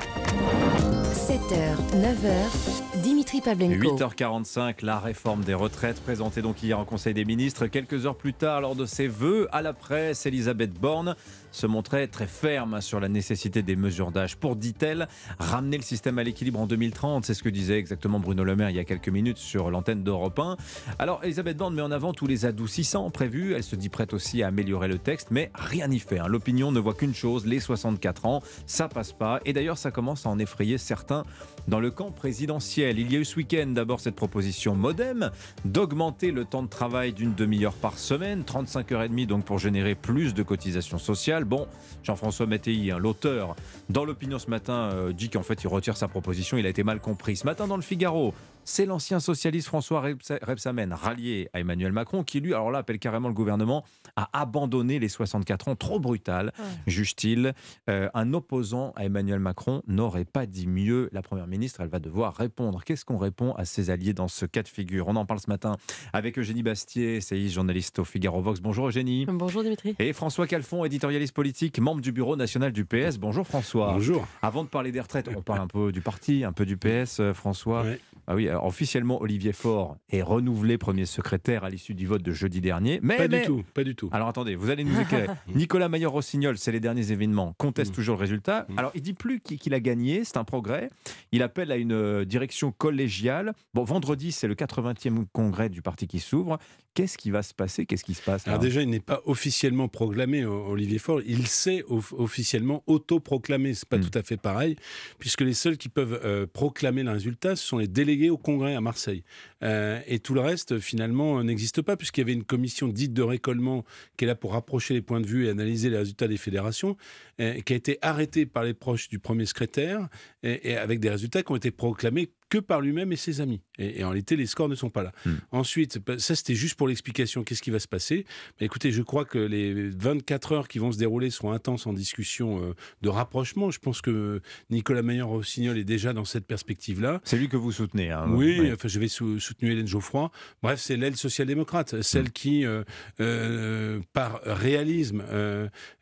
7h, 1.14 1.76
9h, 1.94 3.02
Dimitri 3.02 3.42
Pavlenko. 3.42 3.96
8h45, 3.98 4.84
la 4.84 5.00
réforme 5.00 5.44
des 5.44 5.54
retraites 5.54 6.02
présentée 6.02 6.42
donc 6.42 6.62
hier 6.64 6.78
en 6.78 6.86
Conseil 6.86 7.14
des 7.14 7.26
ministres. 7.26 7.68
Quelques 7.68 8.06
heures 8.06 8.18
plus 8.18 8.34
tard, 8.34 8.62
lors 8.62 8.76
de 8.76 8.86
ses 8.86 9.08
vœux 9.08 9.48
à 9.52 9.62
la 9.62 9.74
presse, 9.74 10.26
Elisabeth 10.26 10.74
Borne 10.74 11.16
se 11.52 11.68
montrait 11.68 12.07
très 12.07 12.28
ferme 12.28 12.82
sur 12.82 12.99
la 12.99 13.10
nécessité 13.10 13.61
des 13.61 13.76
mesures 13.76 14.11
d'âge 14.11 14.38
pour, 14.38 14.56
dit-elle, 14.56 15.07
ramener 15.40 15.78
le 15.78 15.84
système 15.84 16.18
à 16.18 16.23
l'équilibre 16.23 16.60
en 16.60 16.68
2030. 16.68 17.26
C'est 17.26 17.34
ce 17.34 17.44
que 17.44 17.49
disait 17.49 17.78
exactement 17.78 18.19
Bruno 18.19 18.44
Le 18.44 18.56
Maire 18.56 18.69
il 18.69 18.76
y 18.76 18.80
a 18.80 18.86
quelques 18.86 19.10
minutes 19.10 19.38
sur 19.38 19.69
l'antenne 19.69 20.03
d'Europe 20.03 20.40
1. 20.40 20.57
Alors, 20.99 21.23
Elisabeth 21.23 21.57
Borne 21.57 21.76
met 21.76 21.82
en 21.82 21.91
avant 21.91 22.14
tous 22.14 22.28
les 22.28 22.45
adoucissants 22.45 23.10
prévus. 23.10 23.53
Elle 23.53 23.64
se 23.64 23.76
dit 23.76 23.90
prête 23.90 24.14
aussi 24.14 24.44
à 24.44 24.48
améliorer 24.48 24.88
le 24.88 24.98
texte, 24.98 25.30
mais 25.32 25.52
rien 25.53 25.88
n'y 25.88 25.99
fait. 25.99 26.19
Hein. 26.19 26.28
L'opinion 26.28 26.72
ne 26.72 26.80
voit 26.80 26.94
qu'une 26.94 27.14
chose, 27.14 27.45
les 27.45 27.60
64 27.60 28.26
ans, 28.26 28.41
ça 28.65 28.88
passe 28.88 29.14
pas. 29.14 29.40
Et 29.45 29.53
d'ailleurs, 29.53 29.78
ça 29.78 29.91
commence 29.91 30.26
à 30.26 30.30
en 30.30 30.40
effrayer 30.40 30.78
certains 30.78 31.23
dans 31.68 31.80
le 31.80 31.92
camp 31.92 32.12
présidentiel. 32.12 33.00
Il 33.00 33.12
y 33.12 33.16
a 33.16 33.20
eu 33.20 33.26
ce 33.26 33.36
week-end 33.36 33.68
d'abord 33.68 34.00
cette 34.00 34.16
proposition 34.16 34.76
modem 34.76 35.32
d'augmenter 35.66 36.32
le 36.32 36.46
temps 36.46 36.64
de 36.64 36.70
travail 36.70 37.14
d'une 37.14 37.34
demi-heure 37.34 37.74
par 37.74 37.98
semaine, 37.98 38.44
35h30 38.44 39.26
donc 39.26 39.46
pour 39.46 39.60
générer 39.60 39.96
plus 39.96 40.34
de 40.34 40.44
cotisations 40.44 40.98
sociales. 40.98 41.46
Bon, 41.46 41.68
Jean-François 42.04 42.46
Mattei, 42.46 42.92
hein, 42.92 42.98
l'auteur, 42.98 43.56
dans 43.90 44.06
l'opinion 44.06 44.40
ce 44.40 44.50
matin, 44.50 44.90
euh, 44.94 45.14
dit 45.14 45.30
qu'en 45.30 45.44
fait 45.44 45.64
il 45.64 45.68
retire 45.68 45.98
sa 45.98 46.08
proposition, 46.08 46.58
il 46.58 46.66
a 46.66 46.70
été 46.70 46.84
mal 46.84 47.00
compris. 47.00 47.38
Ce 47.38 47.46
matin 47.46 47.68
dans 47.68 47.76
le 47.76 47.82
Figaro, 47.82 48.34
c'est 48.64 48.86
l'ancien 48.86 49.20
socialiste 49.20 49.68
François 49.68 50.04
Rebsamen, 50.42 50.94
rallié 50.94 51.50
à 51.54 51.60
Emmanuel 51.60 51.92
Macron, 51.92 52.24
qui 52.24 52.40
lui, 52.40 52.54
alors 52.54 52.72
là, 52.72 52.80
appelle 52.80 53.00
carrément 53.00 53.28
le 53.28 53.34
gouvernement 53.34 53.84
à 54.16 54.30
abandonner 54.34 55.00
les 55.00 55.10
64 55.10 55.70
ans, 55.70 55.76
trop 55.76 56.00
brutal, 56.00 56.52
juge-t-il. 56.88 57.54
Euh, 57.90 58.10
un 58.14 58.34
opposant 58.34 58.94
à 58.96 59.06
Emmanuel 59.06 59.40
Macron 59.40 59.82
n'aurait 59.88 60.26
pas 60.26 60.46
dit 60.46 60.68
mieux. 60.68 61.10
La 61.12 61.22
Première 61.22 61.48
ministre, 61.48 61.82
elle 61.82 61.90
va 61.90 62.00
devoir 62.00 62.36
répondre. 62.36 62.84
Qu'est-ce 62.84 63.06
qu'on 63.06 63.18
répond 63.18 63.54
à 63.54 63.66
ses 63.66 63.90
alliés 63.90 64.14
dans 64.14 64.28
ce 64.28 64.46
cas 64.46 64.64
de 64.64 64.68
figure? 64.68 65.08
On 65.08 65.16
en 65.16 65.26
parle 65.26 65.40
ce 65.40 65.50
matin 65.50 65.78
avec 66.14 66.38
Eugénie 66.38 66.64
Bastier, 66.64 67.22
séiste 67.22 67.56
journaliste 67.56 68.00
au 68.00 68.04
Figaro 68.04 68.42
Vox. 68.42 68.60
Bonjour 68.62 68.88
Eugénie. 68.88 69.26
Bonjour 69.28 69.64
Dimitri. 69.64 69.96
Et 70.00 70.14
François 70.14 70.48
Calfon, 70.48 70.86
éditorialiste 70.86 71.34
politique, 71.34 71.80
membre 71.80 72.02
du 72.02 72.12
bureau 72.12 72.36
national 72.36 72.72
du 72.72 72.86
PS. 72.86 73.18
Bonjour 73.18 73.46
François. 73.46 73.94
Bonjour. 73.94 74.28
Avant 74.42 74.64
de 74.64 74.70
parler 74.70 74.92
des 74.92 75.02
retraites, 75.02 75.30
on 75.36 75.42
parle 75.42 75.62
un 75.62 75.68
peu 75.68 75.92
du 75.92 76.02
parti, 76.02 76.44
un 76.44 76.52
peu 76.52 76.66
du 76.66 76.78
PS, 76.78 77.20
euh, 77.20 77.34
François. 77.34 77.86
Ah 78.32 78.36
oui, 78.36 78.48
officiellement, 78.49 79.22
Olivier 79.22 79.52
Faure 79.52 79.98
est 80.10 80.22
renouvelé 80.22 80.78
premier 80.78 81.06
secrétaire 81.06 81.66
à 81.66 81.70
l'issue 81.70 81.94
du 81.94 82.08
vote 82.08 82.24
de 82.24 82.32
jeudi 82.32 82.62
dernier. 82.62 83.02
Mais, 83.03 83.18
pas 83.18 83.28
du 83.28 83.41
tout, 83.41 83.62
pas 83.74 83.84
du 83.84 83.94
tout. 83.94 84.08
Alors 84.14 84.30
attendez, 84.30 84.56
vous 84.56 84.70
allez 84.70 84.86
nous 84.86 84.98
éclairer. 84.98 85.28
Nicolas 85.53 85.90
Maillot-Rossignol, 85.90 86.58
c'est 86.58 86.72
les 86.72 86.80
derniers 86.80 87.12
événements, 87.12 87.53
conteste 87.58 87.91
mm. 87.91 87.95
toujours 87.95 88.16
le 88.16 88.22
résultat. 88.22 88.66
Mm. 88.70 88.80
Alors 88.80 88.91
il 88.95 89.02
dit 89.02 89.12
plus 89.12 89.41
qu'il 89.41 89.74
a 89.74 89.82
gagné, 89.82 90.24
c'est 90.24 90.38
un 90.38 90.45
progrès. 90.45 90.90
Il 91.34 91.44
appelle 91.44 91.74
à 91.74 91.76
une 91.76 91.91
euh, 91.91 92.24
direction 92.24 92.72
collégiale. 92.72 93.52
Bon, 93.74 93.84
vendredi, 93.84 94.32
c'est 94.32 94.48
le 94.48 94.56
80e 94.56 95.26
congrès 95.34 95.68
du 95.68 95.82
parti 95.82 96.08
qui 96.08 96.22
s'ouvre. 96.22 96.58
Qu'est-ce 96.94 97.18
qui 97.18 97.32
va 97.32 97.41
se 97.41 97.53
passer? 97.53 97.86
Qu'est-ce 97.86 98.03
qui 98.03 98.14
se 98.14 98.22
passe 98.22 98.48
Alors 98.48 98.60
déjà, 98.60 98.82
il 98.82 98.90
n'est 98.90 98.99
pas 99.02 99.22
officiellement 99.26 99.90
proclamé, 99.90 100.45
Olivier 100.45 100.99
Faure. 100.99 101.22
Il 101.26 101.48
s'est 101.48 101.84
officiellement 101.88 102.84
autoproclamé. 102.88 103.74
C'est 103.74 103.88
pas 103.88 103.98
mm. 103.98 104.10
tout 104.10 104.18
à 104.18 104.24
fait 104.24 104.38
pareil, 104.38 104.78
puisque 105.20 105.41
les 105.41 105.53
seuls 105.53 105.78
qui 105.78 105.90
peuvent 105.90 106.22
euh, 106.24 106.48
proclamer 106.48 107.03
le 107.03 107.12
résultat, 107.12 107.58
ce 107.58 107.66
sont 107.66 107.78
les 107.78 107.88
délégués 107.88 108.20
au 108.30 108.38
congrès 108.38 108.76
à 108.76 108.81
Marseille. 108.81 109.23
Euh, 109.64 109.99
et 110.07 110.19
tout 110.19 110.34
le 110.34 110.41
reste, 110.41 110.80
finalement, 110.80 111.43
n'existe 111.43 111.81
pas, 111.81 111.98
puisqu'il 111.98 112.22
y 112.22 112.23
avait 112.23 112.34
une 112.34 112.43
commission 112.43 112.88
dite 112.88 113.14
de 113.14 113.22
récollement 113.22 113.85
qui 114.18 114.26
est 114.26 114.27
là 114.27 114.35
pour 114.35 114.53
rapprocher 114.53 114.93
les 114.93 115.02
points 115.02 115.22
de 115.22 115.27
vue 115.27 115.48
et 115.48 115.49
analyser 115.49 115.89
les 115.89 115.98
résultats 115.98 116.27
des 116.27 116.38
fédérations, 116.38 116.98
euh, 117.39 117.60
qui 117.61 117.73
a 117.73 117.76
été 117.76 117.98
arrêtée 118.02 118.45
par 118.45 118.64
les 118.64 118.73
proches 118.73 119.10
du 119.10 119.19
premier 119.19 119.45
secrétaire, 119.45 120.07
et 120.43 120.76
avec 120.76 120.99
des 120.99 121.10
résultats 121.10 121.43
qui 121.43 121.52
ont 121.52 121.56
été 121.56 121.72
proclamés 121.72 122.30
que 122.52 122.57
par 122.57 122.82
lui-même 122.82 123.14
et 123.14 123.15
ses 123.15 123.40
amis. 123.40 123.61
Et, 123.80 124.03
en 124.03 124.10
réalité, 124.10 124.36
les 124.36 124.45
scores 124.45 124.68
ne 124.68 124.76
sont 124.76 124.90
pas 124.90 125.03
là. 125.03 125.14
Hmm. 125.26 125.36
Ensuite, 125.52 125.99
bah, 126.06 126.19
ça 126.19 126.36
c'était 126.36 126.53
juste 126.53 126.76
pour 126.76 126.90
l'explication, 126.90 127.44
qu'est-ce 127.44 127.61
qui 127.61 127.72
va 127.72 127.80
se 127.80 127.88
passer 127.88 128.26
Mais 128.60 128.65
Écoutez, 128.65 128.91
je 128.91 129.02
crois 129.02 129.23
que 129.23 129.40
les 129.40 129.90
24 129.90 130.52
heures 130.52 130.68
qui 130.68 130.78
vont 130.78 130.91
se 130.91 130.98
dérouler 130.98 131.30
seront 131.30 131.53
intenses 131.53 131.88
en 131.88 131.94
discussion 131.94 132.61
euh, 132.61 132.73
de 133.02 133.10
rapprochement. 133.10 133.72
Je 133.72 133.80
pense 133.80 134.02
que 134.02 134.41
Nicolas 134.69 135.02
Maillard-Rossignol 135.02 135.78
est 135.78 135.86
déjà 135.86 136.11
dans 136.11 136.26
cette 136.26 136.45
perspective-là. 136.45 137.22
C'est 137.23 137.38
lui 137.38 137.48
que 137.48 137.56
vous 137.56 137.72
soutenez. 137.72 138.11
Hein, 138.11 138.26
oui, 138.28 138.69
enfin, 138.73 138.90
je 138.90 138.99
vais 138.99 139.07
soutenir 139.07 139.72
Hélène 139.72 139.88
Geoffroy. 139.88 140.30
Bref, 140.61 140.82
c'est 140.82 140.98
l'aile 140.98 141.15
social-démocrate, 141.15 142.02
celle 142.02 142.26
hmm. 142.26 142.32
qui, 142.32 142.65
euh, 142.65 142.84
euh, 143.22 144.02
par 144.11 144.41
réalisme, 144.44 145.23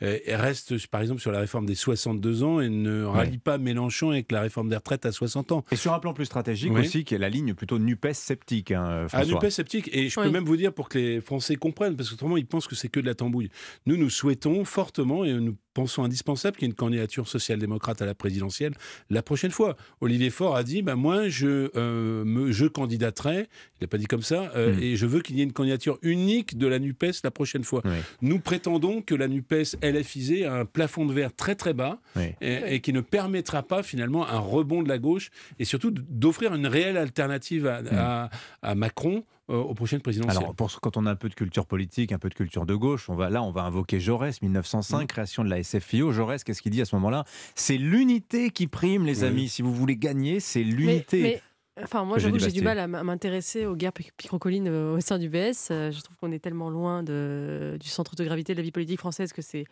reste 0.01 0.87
par 0.87 1.01
exemple 1.01 1.21
sur 1.21 1.31
la 1.31 1.39
réforme 1.39 1.67
des 1.67 1.75
62 1.75 2.41
ans 2.43 2.59
et 2.59 2.69
ne 2.69 3.03
rallie 3.03 3.37
pas 3.37 3.59
Mélenchon 3.59 4.09
avec 4.09 4.31
la 4.31 4.41
réforme 4.41 4.69
des 4.69 4.75
retraites 4.75 5.05
à 5.05 5.11
60 5.11 5.51
ans. 5.51 5.63
Et 5.71 5.75
sur 5.75 5.93
un 5.93 5.99
plan 5.99 6.15
plus 6.15 6.25
stratégique 6.25 6.38
aussi, 6.47 7.03
qui 7.03 7.15
est 7.15 7.19
la 7.19 7.29
ligne 7.29 7.53
plutôt 7.53 7.79
NUPES 7.79 8.13
sceptique. 8.13 8.71
Hein, 8.71 9.07
ah, 9.11 9.25
NUPES 9.25 9.49
sceptique. 9.49 9.89
Et 9.93 10.09
je 10.09 10.19
peux 10.19 10.29
même 10.29 10.45
vous 10.45 10.57
dire 10.57 10.73
pour 10.73 10.89
que 10.89 10.97
les 10.97 11.21
Français 11.21 11.55
comprennent, 11.55 11.95
parce 11.95 12.09
qu'autrement, 12.09 12.37
ils 12.37 12.45
pensent 12.45 12.67
que 12.67 12.75
c'est 12.75 12.89
que 12.89 12.99
de 12.99 13.05
la 13.05 13.15
tambouille. 13.15 13.49
Nous, 13.85 13.97
nous 13.97 14.09
souhaitons 14.09 14.65
fortement, 14.65 15.25
et 15.25 15.33
nous 15.33 15.55
pensons 15.73 16.03
indispensable 16.03 16.57
qu'il 16.57 16.65
y 16.65 16.69
ait 16.69 16.71
une 16.71 16.75
candidature 16.75 17.27
social-démocrate 17.27 18.01
à 18.01 18.05
la 18.05 18.15
présidentielle 18.15 18.73
la 19.09 19.21
prochaine 19.21 19.51
fois. 19.51 19.75
Olivier 20.01 20.29
Faure 20.29 20.55
a 20.55 20.63
dit 20.63 20.81
bah, 20.81 20.95
Moi, 20.95 21.29
je, 21.29 21.69
euh, 21.75 22.23
me, 22.25 22.51
je 22.51 22.65
candidaterai, 22.65 23.47
il 23.79 23.83
n'a 23.83 23.87
pas 23.87 23.97
dit 23.97 24.05
comme 24.05 24.21
ça, 24.21 24.51
euh, 24.55 24.75
mm. 24.75 24.79
et 24.79 24.95
je 24.95 25.05
veux 25.05 25.21
qu'il 25.21 25.37
y 25.37 25.41
ait 25.41 25.43
une 25.43 25.53
candidature 25.53 25.97
unique 26.01 26.57
de 26.57 26.67
la 26.67 26.79
NUPES 26.79 27.21
la 27.23 27.31
prochaine 27.31 27.63
fois. 27.63 27.83
Nous 28.21 28.39
prétendons 28.39 29.01
que 29.01 29.15
la 29.15 29.27
NUPES 29.27 29.77
LFISée 29.81 30.45
a 30.45 30.53
un 30.53 30.65
plafond 30.65 31.05
de 31.05 31.13
verre 31.13 31.33
très 31.35 31.55
très 31.55 31.73
bas 31.73 31.99
et, 32.41 32.81
qui 32.81 32.93
ne 32.93 33.01
permettra 33.01 33.63
pas 33.63 33.83
finalement 33.83 34.27
un 34.27 34.39
rebond 34.39 34.83
de 34.83 34.89
la 34.89 34.97
gauche 34.97 35.29
et 35.59 35.65
surtout 35.65 35.91
d'offrir 35.91 36.53
une 36.53 36.67
réelle 36.67 36.97
alternative 36.97 37.67
à, 37.67 37.81
mm. 37.81 38.29
à 38.61 38.75
Macron 38.75 39.23
euh, 39.49 39.57
aux 39.57 39.73
prochaines 39.73 40.01
présidentielles. 40.01 40.37
Alors, 40.37 40.55
pour, 40.55 40.79
quand 40.81 40.97
on 40.97 41.05
a 41.05 41.11
un 41.11 41.15
peu 41.15 41.29
de 41.29 41.35
culture 41.35 41.65
politique, 41.65 42.11
un 42.11 42.19
peu 42.19 42.29
de 42.29 42.35
culture 42.35 42.65
de 42.65 42.75
gauche, 42.75 43.09
on 43.09 43.15
va, 43.15 43.29
là, 43.29 43.41
on 43.41 43.51
va 43.51 43.63
invoquer 43.63 43.99
Jaurès, 43.99 44.41
1905, 44.41 45.03
mm. 45.03 45.07
création 45.07 45.43
de 45.43 45.49
la 45.49 45.63
SFIO. 45.63 46.11
Jaurès, 46.11 46.43
qu'est-ce 46.43 46.61
qu'il 46.61 46.71
dit 46.71 46.81
à 46.81 46.85
ce 46.85 46.95
moment-là? 46.95 47.23
C'est 47.55 47.77
l'unité 47.77 48.49
qui 48.51 48.67
prime, 48.67 49.05
les 49.05 49.23
amis. 49.23 49.49
Si 49.49 49.61
vous 49.61 49.73
voulez 49.73 49.97
gagner, 49.97 50.39
c'est 50.39 50.63
l'unité. 50.63 51.41
Enfin, 51.83 52.03
moi, 52.03 52.17
j'avoue 52.17 52.35
que 52.35 52.43
j'ai 52.43 52.51
du 52.51 52.61
mal 52.61 52.79
à 52.79 52.87
m'intéresser 52.87 53.65
aux 53.65 53.75
guerres 53.75 53.93
picrocolines 53.93 54.67
euh, 54.67 54.97
au 54.97 55.01
sein 55.01 55.17
du 55.17 55.29
BS. 55.29 55.69
Euh, 55.71 55.91
je 55.91 56.01
trouve 56.01 56.17
qu'on 56.17 56.31
est 56.31 56.39
tellement 56.39 56.69
loin 56.69 57.03
de, 57.03 57.77
du 57.79 57.87
centre 57.87 58.15
de 58.15 58.23
gravité 58.23 58.53
de 58.53 58.57
la 58.57 58.63
vie 58.63 58.71
politique 58.71 58.99
française 58.99 59.33
que 59.33 59.41
c'est 59.41 59.65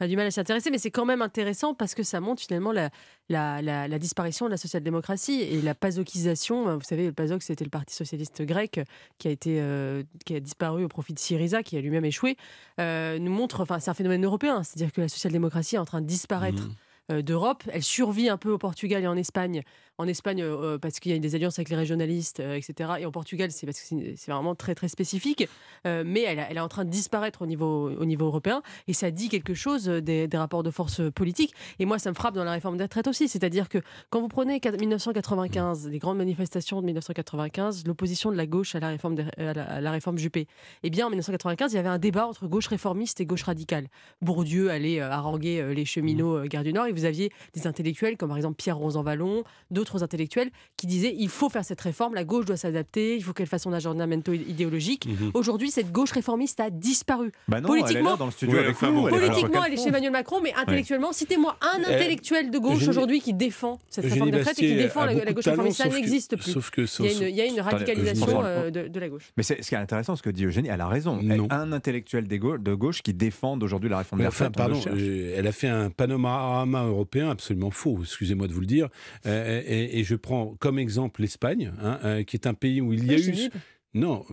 a 0.00 0.08
du 0.08 0.16
mal 0.16 0.26
à 0.26 0.30
s'y 0.30 0.40
intéresser, 0.40 0.70
mais 0.70 0.78
c'est 0.78 0.90
quand 0.90 1.04
même 1.04 1.22
intéressant 1.22 1.74
parce 1.74 1.94
que 1.94 2.02
ça 2.02 2.20
montre 2.20 2.42
finalement 2.42 2.72
la, 2.72 2.90
la, 3.28 3.98
disparition 3.98 4.46
de 4.46 4.50
la 4.50 4.56
social-démocratie 4.56 5.42
et 5.42 5.62
la 5.62 5.74
pazokisation. 5.74 6.76
Vous 6.76 6.84
savez, 6.84 7.06
le 7.06 7.12
PASOK, 7.12 7.42
c'était 7.42 7.64
le 7.64 7.70
Parti 7.70 7.94
socialiste 7.94 8.42
grec 8.42 8.80
qui 9.18 9.28
a, 9.28 9.30
été, 9.30 9.60
euh, 9.60 10.02
qui 10.24 10.34
a 10.34 10.40
disparu 10.40 10.84
au 10.84 10.88
profit 10.88 11.14
de 11.14 11.18
Syriza, 11.18 11.62
qui 11.62 11.76
a 11.76 11.80
lui-même 11.80 12.04
échoué, 12.04 12.36
euh, 12.80 13.18
nous 13.18 13.32
montre, 13.32 13.60
enfin, 13.60 13.78
c'est 13.78 13.90
un 13.90 13.94
phénomène 13.94 14.24
européen, 14.24 14.62
c'est-à-dire 14.62 14.92
que 14.92 15.00
la 15.00 15.08
social-démocratie 15.08 15.76
est 15.76 15.80
en 15.80 15.84
train 15.84 16.00
de 16.00 16.06
disparaître. 16.06 16.62
Mmh. 16.62 16.74
Euh, 17.12 17.20
d'Europe. 17.20 17.64
Elle 17.70 17.82
survit 17.82 18.30
un 18.30 18.38
peu 18.38 18.50
au 18.50 18.56
Portugal 18.56 19.02
et 19.02 19.06
en 19.06 19.14
Espagne 19.14 19.62
En 19.98 20.08
Espagne, 20.08 20.42
euh, 20.42 20.76
parce 20.76 20.98
qu'il 20.98 21.12
y 21.12 21.14
a 21.14 21.18
des 21.18 21.34
alliances 21.36 21.58
avec 21.58 21.68
les 21.68 21.76
régionalistes, 21.76 22.40
etc. 22.40 22.94
Et 22.98 23.06
en 23.06 23.12
Portugal, 23.12 23.52
c'est 23.52 23.64
parce 23.64 23.80
que 23.80 23.86
c'est 24.16 24.30
vraiment 24.30 24.56
très 24.56 24.74
très 24.74 24.88
spécifique. 24.88 25.48
mais 25.84 26.22
elle, 26.22 26.44
elle, 26.50 26.56
est 26.56 26.60
en 26.60 26.68
train 26.68 26.84
de 26.84 26.90
disparaître 26.90 27.42
au 27.42 27.46
niveau, 27.46 27.90
au 27.90 28.04
niveau 28.04 28.26
européen. 28.26 28.62
Et 28.88 28.92
ça 28.92 29.10
dit 29.10 29.28
quelque 29.28 29.54
chose 29.54 29.84
des, 29.86 30.26
des, 30.26 30.36
rapports 30.36 30.62
de 30.62 30.70
force 30.70 31.00
politiques. 31.14 31.54
Et 31.78 31.84
moi, 31.84 31.98
ça 31.98 32.10
me 32.10 32.14
frappe 32.14 32.34
dans 32.34 32.44
la 32.44 32.52
réforme 32.52 32.76
des 32.76 32.84
retraites 32.84 33.06
aussi. 33.06 33.28
C'est-à-dire 33.28 33.68
que 33.68 33.78
quand 34.10 34.20
vous 34.20 34.28
prenez 34.28 34.60
1995, 34.60 35.88
les 35.88 35.98
grandes 35.98 36.18
manifestations 36.18 36.80
de 36.80 36.86
1995, 36.86 37.84
l'opposition 37.86 38.32
de 38.32 38.36
la 38.36 38.46
gauche 38.46 38.74
à 38.74 38.80
la 38.80 38.88
réforme, 38.88 39.16
à 39.36 39.80
la, 39.80 39.90
réforme 39.90 40.18
Juppé, 40.18 40.46
eh 40.82 40.90
bien, 40.90 41.06
en 41.06 41.10
1995, 41.10 41.72
il 41.72 41.76
y 41.76 41.78
avait 41.78 41.88
un 41.88 41.98
débat 41.98 42.26
entre 42.26 42.46
gauche 42.46 42.66
réformiste 42.66 43.20
et 43.20 43.26
gauche 43.26 43.42
radicale. 43.42 43.88
Bourdieu 44.22 44.70
allait 44.70 45.00
haranguer 45.00 45.74
les 45.74 45.84
cheminots 45.84 46.44
mmh. 46.44 46.48
Gare 46.48 46.64
du 46.64 46.72
Nord 46.72 46.86
et 46.86 46.92
vous 46.92 47.04
aviez 47.04 47.30
des 47.54 47.66
intellectuels 47.66 48.16
comme 48.16 48.28
par 48.28 48.36
exemple 48.36 48.56
Pierre 48.56 48.76
Rosanvallon, 48.76 49.44
d'autres 49.70 49.83
intellectuels 50.02 50.50
qui 50.76 50.86
disaient 50.86 51.14
il 51.16 51.28
faut 51.28 51.48
faire 51.48 51.64
cette 51.64 51.80
réforme, 51.80 52.14
la 52.14 52.24
gauche 52.24 52.44
doit 52.44 52.56
s'adapter, 52.56 53.16
il 53.16 53.22
faut 53.22 53.32
qu'elle 53.32 53.46
fasse 53.46 53.62
son 53.62 53.72
aggiornamento 53.72 54.32
idéologique. 54.32 55.06
Mmh. 55.06 55.30
Aujourd'hui, 55.34 55.70
cette 55.70 55.92
gauche 55.92 56.12
réformiste 56.12 56.60
a 56.60 56.70
disparu. 56.70 57.32
Bah 57.48 57.60
politiquement, 57.60 58.10
elle 58.10 58.14
est 58.14 58.18
dans 58.18 58.26
le 58.26 58.32
studio 58.32 58.58
avec 58.58 58.76
politiquement, 58.76 59.64
elle 59.64 59.74
est 59.74 59.76
chez 59.76 59.88
Emmanuel 59.88 60.12
Macron, 60.12 60.40
mais 60.42 60.52
intellectuellement, 60.54 61.12
citez-moi 61.12 61.56
un 61.60 61.80
eh, 61.82 61.94
intellectuel 61.94 62.50
de 62.50 62.58
gauche 62.58 62.86
aujourd'hui 62.88 63.20
qui 63.20 63.34
défend 63.34 63.78
cette 63.88 64.04
réforme 64.04 64.30
de 64.30 64.38
retraite 64.38 64.58
et 64.58 64.68
qui 64.68 64.74
défend 64.76 65.04
la, 65.04 65.32
gauche 65.32 65.44
réformiste. 65.44 65.78
Ça 65.78 65.88
n'existe 65.88 66.36
plus. 66.36 66.52
Sauf 66.52 66.70
que, 66.70 66.82
il, 67.02 67.30
y 67.30 67.40
a 67.40 67.46
une, 67.46 67.60
radicalisation 67.60 68.42
euh, 68.44 68.70
de, 68.70 69.00
la 69.00 69.08
gauche. 69.08 69.32
Mais 69.36 69.42
ce 69.42 69.54
qui 69.54 69.74
est 69.74 69.78
intéressant, 69.78 70.16
ce 70.16 70.22
que 70.22 70.30
dit 70.30 70.44
Eugénie, 70.44 70.68
elle 70.68 70.80
a 70.80 70.88
raison. 70.88 71.20
Un 71.50 71.72
intellectuel 71.72 72.26
de 72.28 72.74
gauche 72.74 73.02
qui 73.02 73.14
défend 73.14 73.58
aujourd'hui 73.60 73.90
la 73.90 73.98
réforme 73.98 74.22
des 74.22 74.28
retraites. 74.28 74.54
Pardon, 74.54 74.80
elle 74.94 75.46
a 75.46 75.52
fait 75.52 75.68
un 75.68 75.90
panorama 75.90 76.84
européen 76.84 77.30
absolument 77.30 77.70
faux, 77.70 77.98
excusez-moi 78.02 78.46
de 78.46 78.52
vous 78.52 78.60
le 78.60 78.66
dire. 78.66 78.88
Euh, 79.26 79.62
et, 79.74 80.04
je 80.04 80.14
prends 80.14 80.54
comme 80.58 80.78
exemple 80.78 81.20
l'Espagne, 81.20 81.72
hein, 81.82 81.98
euh, 82.04 82.22
qui 82.22 82.36
est 82.36 82.46
un 82.46 82.54
pays 82.54 82.80
où 82.80 82.92
il 82.92 83.06
y 83.06 83.14
a 83.14 83.18
eu... 83.18 83.50
Non, 83.94 84.24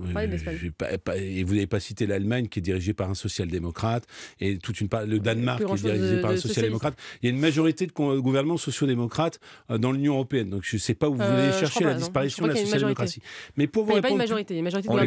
pas, 1.04 1.18
et 1.18 1.44
vous 1.44 1.54
n'avez 1.54 1.68
pas 1.68 1.80
cité 1.80 2.08
l'Allemagne 2.08 2.48
qui 2.48 2.60
est 2.60 2.62
dirigée 2.64 2.94
par 2.94 3.10
un 3.10 3.14
social-démocrate 3.14 4.06
et 4.40 4.58
toute 4.58 4.82
une 4.82 4.88
le 5.06 5.20
Danemark 5.20 5.64
qui 5.64 5.72
est 5.72 5.92
dirigé 5.94 6.20
par 6.20 6.32
un 6.32 6.38
social-démocrate. 6.38 6.96
Il 7.22 7.30
y 7.30 7.32
a 7.32 7.36
une 7.36 7.40
majorité 7.40 7.86
de 7.86 7.92
gouvernements 7.92 8.58
sociaux-démocrates 8.58 9.40
euh, 9.70 9.78
dans 9.78 9.92
l'Union 9.92 10.16
européenne. 10.16 10.50
Donc 10.50 10.64
je 10.64 10.76
ne 10.76 10.80
sais 10.80 10.96
pas 10.96 11.10
où 11.10 11.14
vous 11.14 11.24
voulez 11.24 11.30
euh, 11.30 11.60
chercher 11.60 11.84
la 11.84 11.94
disparition 11.94 12.46
de 12.46 12.52
la 12.52 12.56
social-démocratie. 12.56 13.22
Mais 13.56 13.68
pour 13.68 13.86
vous 13.86 13.94
répondre, 13.94 14.24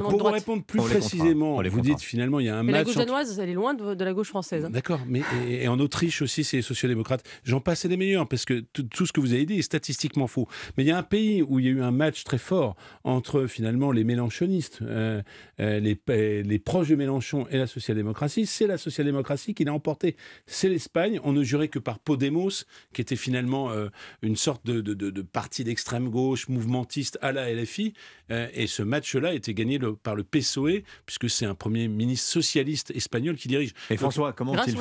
pour 0.09 0.18
vous 0.18 0.24
répondre 0.31 0.62
plus 0.62 0.81
précisément, 0.81 1.60
vous 1.60 1.81
dites 1.81 2.01
finalement 2.01 2.39
il 2.39 2.47
y 2.47 2.48
a 2.48 2.56
un 2.56 2.62
mais 2.62 2.72
match. 2.72 2.81
La 2.81 2.85
gauche 2.85 2.97
danoise, 2.97 3.39
elle 3.40 3.48
est 3.48 3.55
loin 3.55 3.74
de, 3.74 4.05
la 4.05 4.12
gauche 4.12 4.28
française. 4.28 4.64
Hein. 4.64 4.70
D'accord, 4.70 5.01
mais 5.09 5.22
et, 5.48 5.66
en 5.66 5.81
Autriche 5.81 6.22
aussi, 6.22 6.44
c'est 6.44 6.59
les 6.59 6.62
sociaux-démocrates. 6.62 7.24
J'en 7.43 7.60
passe 7.60 7.86
des 7.86 7.97
meilleurs 7.97 8.28
parce 8.28 8.44
que 8.44 8.60
tout 8.60 9.06
ce 9.06 9.12
que 9.12 9.20
vous 9.20 9.32
avez 9.32 9.47
dit 9.47 9.59
est 9.59 9.62
statistiquement 9.62 10.28
faux. 10.28 10.47
Mais 10.76 10.85
il 10.85 10.86
y 10.86 10.93
a 10.93 10.98
un 10.98 11.02
pays 11.02 11.43
où 11.43 11.59
il 11.59 11.64
y 11.64 11.68
a 11.68 11.72
eu 11.72 11.82
un 11.82 11.90
match 11.90 12.22
très 12.22 12.39
fort 12.39 12.76
entre 13.02 13.47
finalement 13.47 13.90
les 13.90 14.05
mélanchonistes. 14.05 14.43
Euh, 14.82 15.22
euh, 15.60 15.80
les, 15.80 16.42
les, 16.42 16.58
proches 16.58 16.88
de 16.88 16.96
Mélenchon 16.96 17.46
et 17.50 17.58
la 17.58 17.66
social-démocratie, 17.66 18.46
c'est 18.46 18.66
la 18.66 18.78
social-démocratie 18.78 19.54
qui 19.54 19.64
l'a 19.64 19.72
emporté. 19.72 20.16
C'est 20.46 20.68
l'Espagne. 20.68 21.20
On 21.24 21.32
ne 21.32 21.42
jurait 21.42 21.68
que 21.68 21.78
par 21.78 21.98
Podemos, 21.98 22.64
qui 22.92 23.00
était 23.00 23.16
finalement 23.16 23.70
euh, 23.70 23.88
une 24.22 24.36
sorte 24.36 24.64
de, 24.66 24.80
de, 24.80 25.22
parti 25.22 25.64
d'extrême 25.64 26.08
gauche, 26.08 26.48
mouvementiste 26.48 27.18
à 27.22 27.32
la 27.32 27.52
LFI. 27.52 27.94
Et 28.30 28.66
ce 28.66 28.82
match-là 28.82 29.34
était 29.34 29.55
gagné 29.55 29.78
par 30.02 30.14
le 30.14 30.24
PSOE, 30.24 30.82
puisque 31.06 31.28
c'est 31.28 31.46
un 31.46 31.55
premier 31.55 31.88
ministre 31.88 32.28
socialiste 32.28 32.90
espagnol 32.92 33.36
qui 33.36 33.48
dirige. 33.48 33.72
Et 33.90 33.96
François, 33.96 34.32
comment, 34.32 34.55
fait, 34.55 34.74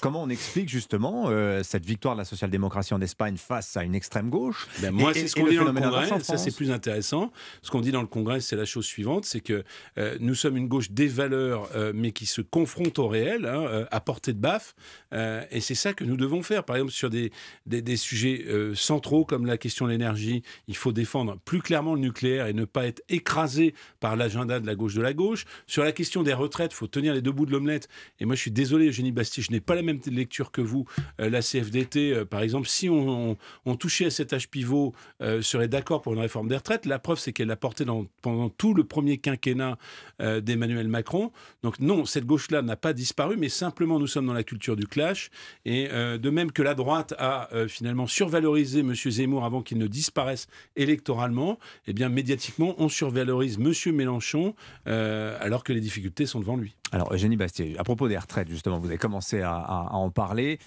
comment 0.00 0.22
on 0.22 0.28
explique 0.28 0.68
justement 0.68 1.30
cette 1.62 1.84
victoire 1.84 2.14
de 2.14 2.20
la 2.20 2.24
social-démocratie 2.24 2.94
en 2.94 3.00
Espagne 3.00 3.36
face 3.36 3.76
à 3.76 3.84
une 3.84 3.94
extrême 3.94 4.30
gauche 4.30 4.66
ben, 4.80 4.90
Moi, 4.90 5.14
c'est 5.14 5.28
ce 5.28 5.34
qu'on 5.34 5.46
dit 5.46 5.56
dans 5.56 5.64
le 5.64 5.72
Congrès. 5.72 6.20
Ça, 6.20 6.38
c'est 6.38 6.54
plus 6.54 6.70
intéressant. 6.70 7.32
Ce 7.62 7.70
qu'on 7.70 7.80
dit 7.80 7.92
dans 7.92 8.02
le 8.02 8.06
Congrès, 8.06 8.40
c'est 8.40 8.56
la 8.56 8.64
chose 8.64 8.84
suivante 8.84 9.02
c'est 9.24 9.40
que 9.40 9.64
euh, 9.98 10.16
nous 10.20 10.34
sommes 10.34 10.56
une 10.56 10.68
gauche 10.68 10.90
des 10.90 11.06
valeurs, 11.06 11.68
euh, 11.74 11.92
mais 11.94 12.12
qui 12.12 12.26
se 12.26 12.40
confronte 12.40 12.98
au 12.98 13.08
réel, 13.08 13.46
hein, 13.46 13.64
euh, 13.66 13.84
à 13.90 14.00
portée 14.00 14.32
de 14.32 14.38
baffe. 14.38 14.74
et 15.12 15.60
c'est 15.60 15.74
ça 15.74 15.92
que 15.92 16.04
nous 16.04 16.16
devons 16.16 16.42
faire. 16.42 16.64
Par 16.64 16.76
exemple, 16.76 16.92
sur 16.92 17.10
des, 17.10 17.32
des, 17.66 17.96
sujets 17.96 18.44
centraux 18.74 19.24
comme 19.24 19.46
la 19.46 19.58
question 19.58 19.86
de 19.86 19.90
l'énergie, 19.90 20.42
il 20.68 20.76
faut 20.76 20.92
défendre 20.92 21.38
plus 21.44 21.60
clairement 21.60 21.94
le 21.94 22.00
nucléaire 22.00 22.46
et 22.46 22.52
ne 22.52 22.64
pas 22.64 22.81
être 22.86 23.02
écrasé 23.08 23.74
par 24.00 24.16
l'agenda 24.16 24.60
de 24.60 24.66
la 24.66 24.74
gauche 24.74 24.94
de 24.94 25.02
la 25.02 25.12
gauche. 25.12 25.44
Sur 25.66 25.84
la 25.84 25.92
question 25.92 26.22
des 26.22 26.34
retraites, 26.34 26.72
il 26.72 26.76
faut 26.76 26.86
tenir 26.86 27.14
les 27.14 27.22
deux 27.22 27.32
bouts 27.32 27.46
de 27.46 27.52
l'omelette. 27.52 27.88
Et 28.20 28.24
moi, 28.24 28.34
je 28.34 28.40
suis 28.40 28.50
désolé, 28.50 28.88
Eugénie 28.88 29.12
Bastille, 29.12 29.44
je 29.44 29.52
n'ai 29.52 29.60
pas 29.60 29.74
la 29.74 29.82
même 29.82 30.00
lecture 30.06 30.50
que 30.50 30.60
vous. 30.60 30.86
la 31.18 31.40
CFDT, 31.40 32.24
par 32.26 32.42
exemple, 32.42 32.68
si 32.68 32.88
on, 32.88 33.36
touchait 33.78 34.06
à 34.06 34.10
cet 34.10 34.32
âge 34.32 34.48
pivot, 34.48 34.94
serait 35.40 35.68
d'accord 35.68 36.02
pour 36.02 36.12
une 36.12 36.20
réforme 36.20 36.48
des 36.48 36.56
retraites. 36.56 36.86
La 36.86 36.98
preuve, 36.98 37.18
c'est 37.18 37.32
qu'elle 37.32 37.48
l'a 37.48 37.56
porté 37.56 37.84
dans, 37.84 38.06
pendant 38.20 38.48
tout 38.48 38.74
le 38.74 38.84
premier 38.84 39.18
quinquennat 39.18 39.78
euh, 40.20 40.40
d'Emmanuel 40.40 40.88
Macron. 40.88 41.32
Donc 41.62 41.80
non, 41.80 42.04
cette 42.04 42.26
gauche-là 42.26 42.62
n'a 42.62 42.76
pas 42.76 42.92
disparu, 42.92 43.36
mais 43.36 43.48
simplement 43.48 43.98
nous 43.98 44.06
sommes 44.06 44.26
dans 44.26 44.32
la 44.32 44.44
culture 44.44 44.76
du 44.76 44.86
clash. 44.86 45.30
Et 45.64 45.88
euh, 45.90 46.18
de 46.18 46.30
même 46.30 46.52
que 46.52 46.62
la 46.62 46.74
droite 46.74 47.14
a 47.18 47.48
euh, 47.54 47.68
finalement 47.68 48.06
survalorisé 48.06 48.80
M. 48.80 48.94
Zemmour 48.94 49.44
avant 49.44 49.62
qu'il 49.62 49.78
ne 49.78 49.86
disparaisse 49.86 50.46
électoralement, 50.76 51.58
eh 51.86 51.92
bien 51.92 52.08
médiatiquement, 52.08 52.71
on 52.78 52.88
survalorise 52.88 53.58
M. 53.58 53.94
Mélenchon 53.94 54.54
alors 54.86 55.64
que 55.64 55.72
les 55.72 55.80
difficultés 55.80 56.26
sont 56.26 56.40
devant 56.40 56.56
lui. 56.56 56.74
Alors 56.92 57.12
Eugénie 57.12 57.36
Bastier, 57.36 57.76
à 57.78 57.84
propos 57.84 58.06
des 58.06 58.18
retraites, 58.18 58.48
justement, 58.48 58.78
vous 58.78 58.86
avez 58.86 58.98
commencé 58.98 59.40
à, 59.40 59.54
à 59.54 59.94
en 59.94 60.10
parler. 60.10 60.58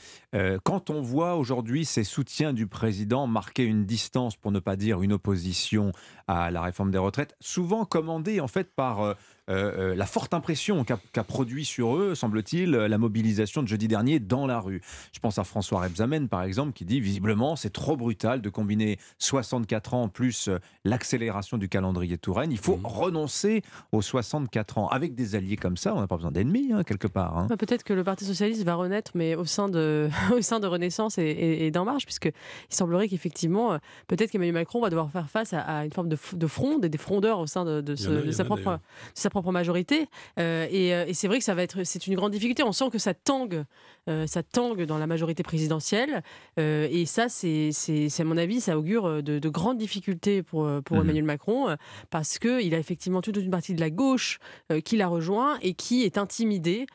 quand 0.64 0.90
on 0.90 1.02
voit 1.02 1.36
aujourd'hui 1.36 1.86
ces 1.86 2.04
soutiens 2.04 2.52
du 2.52 2.68
président 2.68 3.28
marquer 3.28 3.64
une 3.64 3.86
distance, 3.86 4.36
pour 4.36 4.52
ne 4.52 4.60
pas 4.60 4.76
dire 4.76 5.02
une 5.02 5.14
opposition 5.14 5.92
à 6.28 6.52
la 6.52 6.62
réforme 6.62 6.92
des 6.92 6.98
retraites, 6.98 7.36
souvent 7.40 7.86
commandée 7.86 8.40
en 8.40 8.48
fait 8.48 8.74
par 8.74 9.02
euh, 9.02 9.14
euh, 9.50 9.92
euh, 9.92 9.96
la 9.96 10.08
forte 10.08 10.34
impression 10.34 10.84
qu'a 10.84 11.24
produit 11.24 11.66
sur 11.66 11.96
eux, 11.96 12.16
semble-t-il, 12.16 12.72
la 12.72 12.98
mobilisation 12.98 13.62
de 13.62 13.68
jeudi 13.68 13.88
dernier 13.88 14.20
dans 14.20 14.48
la 14.48 14.60
rue. 14.60 14.82
Je 15.14 15.20
pense 15.20 15.38
à 15.38 15.44
François 15.44 15.82
Rebsamen, 15.82 16.28
par 16.28 16.44
exemple, 16.44 16.74
qui 16.74 16.84
dit 16.84 17.00
visiblement 17.00 17.56
c'est 17.56 17.72
trop 17.72 17.96
brutal 17.96 18.42
de 18.42 18.50
combiner 18.50 18.98
64 19.20 19.94
ans 19.94 20.10
plus 20.10 20.50
l'accélération 20.84 21.58
du 21.58 21.70
calendrier 21.70 22.18
Touraine. 22.18 22.52
Il 22.52 22.58
faut 22.58 22.78
mmh. 22.78 22.86
renoncer 22.86 23.62
aux 23.92 24.02
64 24.02 24.80
ans. 24.80 24.88
Avec 24.88 25.14
des 25.14 25.36
alliés 25.36 25.58
comme 25.58 25.78
ça, 25.78 25.94
on 25.94 26.00
n'a 26.00 26.08
pas 26.08 26.15
besoin 26.18 26.32
d'ennemis, 26.32 26.72
hein, 26.74 26.84
quelque 26.84 27.08
part. 27.08 27.38
Hein. 27.38 27.48
Bah, 27.50 27.58
peut-être 27.58 27.84
que 27.84 27.94
le 27.94 28.04
Parti 28.04 28.26
Socialiste 28.26 28.64
va 28.64 28.76
renaître, 28.76 29.12
mais 29.16 29.36
au 29.36 29.46
sein 29.46 29.70
de, 29.70 30.10
au 30.36 30.42
sein 30.42 30.60
de 30.60 30.68
Renaissance 30.68 31.18
et, 31.18 31.72
d'En 31.72 31.86
Marche, 31.86 32.06
puisqu'il 32.06 32.34
semblerait 32.70 33.08
qu'effectivement, 33.08 33.78
peut-être 34.08 34.32
qu'Emmanuel 34.32 34.54
Macron 34.54 34.82
va 34.82 34.90
devoir 34.90 35.10
faire 35.12 35.30
face 35.30 35.54
à, 35.54 35.86
une 35.86 35.92
forme 35.92 36.10
de, 36.10 36.18
de 36.34 36.48
fronde 36.48 36.86
et 36.86 36.90
des 36.90 36.98
frondeurs 36.98 37.40
au 37.40 37.48
sein 37.48 37.66
de, 37.66 37.96
sa, 37.96 38.46
propre, 38.46 38.80
sa 39.14 39.30
propre 39.30 39.52
majorité. 39.52 40.08
Euh, 40.40 40.68
euh, 40.72 41.06
et, 41.08 41.14
c'est 41.14 41.28
vrai 41.28 41.40
que 41.40 41.44
ça 41.44 41.56
va 41.56 41.64
être, 41.64 41.84
c'est 41.84 42.08
une 42.08 42.16
grande 42.16 42.32
difficulté. 42.32 42.64
On 42.64 42.72
sent 42.72 42.90
que 42.92 42.98
ça 42.98 43.14
tangue, 43.14 43.64
euh, 44.10 44.28
ça 44.28 44.44
tangue 44.44 44.84
dans 44.84 44.98
la 44.98 45.08
majorité 45.08 45.44
présidentielle. 45.44 46.24
et 46.58 47.06
ça, 47.06 47.30
c'est, 47.30 47.72
à 48.20 48.24
mon 48.24 48.38
avis, 48.38 48.62
ça 48.62 48.78
augure 48.78 49.24
de, 49.24 49.50
grandes 49.50 49.78
difficultés 49.78 50.42
pour, 50.44 50.70
pour 50.84 50.98
mhm. 50.98 51.04
Emmanuel 51.04 51.24
Macron, 51.24 51.76
parce 52.10 52.40
qu'il 52.40 52.74
a 52.74 52.80
effectivement 52.80 53.22
toute 53.22 53.38
une 53.38 53.52
partie 53.52 53.74
de 53.74 53.80
la 53.80 53.90
gauche 53.90 54.40
qui 54.84 54.98
l'a 54.98 55.08
rejoint 55.08 55.58
et 55.62 55.74
qui 55.74 56.04
est 56.06 56.18
intimidée 56.18 56.86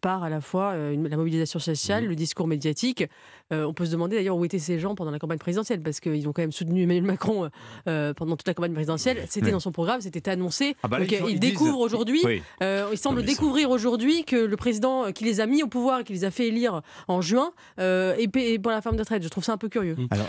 par 0.00 0.22
à 0.22 0.28
la 0.28 0.40
fois 0.40 0.74
la 0.76 1.16
mobilisation 1.16 1.58
sociale, 1.58 2.04
mhm. 2.04 2.10
le 2.10 2.16
discours 2.16 2.46
médiatique. 2.46 3.04
On 3.50 3.72
peut 3.72 3.86
se 3.86 3.92
demander 3.92 4.16
d'ailleurs 4.16 4.36
où 4.36 4.44
étaient 4.44 4.58
ces 4.58 4.78
gens 4.78 4.94
pendant 4.94 5.10
la 5.10 5.18
campagne 5.18 5.38
présidentielle, 5.38 5.80
parce 5.80 6.00
qu'ils 6.00 6.28
ont 6.28 6.32
quand 6.32 6.42
même 6.42 6.52
soutenu 6.52 6.82
Emmanuel 6.82 7.04
Macron 7.04 7.50
pendant 7.84 8.36
toute 8.36 8.46
la 8.46 8.54
campagne 8.54 8.72
présidentielle. 8.72 9.24
C'était 9.28 9.50
dans 9.50 9.60
son 9.60 9.72
programme, 9.72 10.00
c'était 10.00 10.28
annoncé. 10.28 10.76
Ah 10.82 10.88
bah 10.88 10.98
il 11.28 11.40
découvre 11.40 11.80
aujourd'hui, 11.80 12.22
euh, 12.62 12.88
il 12.92 12.98
semble 12.98 13.22
découvrir 13.22 13.70
aujourd'hui 13.70 14.24
que 14.24 14.36
le 14.36 14.56
président 14.56 15.06
euh, 15.06 15.10
qui 15.10 15.24
les 15.24 15.40
a 15.40 15.46
mis 15.46 15.62
au 15.62 15.68
pouvoir 15.68 16.00
et 16.00 16.04
qui 16.04 16.12
les 16.12 16.24
a 16.24 16.30
fait 16.30 16.48
élire 16.48 16.82
en 17.06 17.20
juin 17.20 17.52
euh, 17.78 18.14
est 18.16 18.58
pour 18.58 18.72
la 18.72 18.82
femme 18.82 18.96
de 18.96 19.04
traite. 19.04 19.22
Je 19.22 19.28
trouve 19.28 19.44
ça 19.44 19.52
un 19.52 19.58
peu 19.58 19.68
curieux. 19.68 19.96
Alors, 20.10 20.26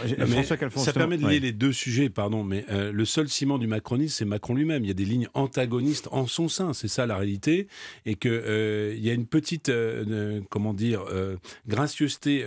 ça 0.76 0.94
permet 0.94 1.18
de 1.18 1.28
lier 1.28 1.40
les 1.40 1.52
deux 1.52 1.74
sujets, 1.74 2.10
pardon, 2.10 2.44
mais 2.44 2.66
le 2.70 3.06
seul 3.06 3.28
ciment 3.30 3.58
du 3.58 3.68
macronisme, 3.68 4.16
c'est 4.18 4.26
Macron 4.26 4.56
lui-même. 4.56 4.84
Il 4.84 4.88
y 4.88 4.92
a 4.92 4.96
des 4.96 5.06
lignes 5.06 5.28
antagonistes 5.34 6.08
en 6.12 6.28
son 6.28 6.48
sein, 6.48 6.74
c'est 6.74 6.88
ça 6.88 7.06
la 7.06 7.18
réalité, 7.18 7.68
et 8.06 8.16
que 8.16 8.94
il 8.96 9.06
y 9.06 9.10
a 9.10 9.14
une 9.14 9.26
petite, 9.26 9.72
comment 10.50 10.74
dire, 10.74 11.04
gracieuseté 11.68 12.46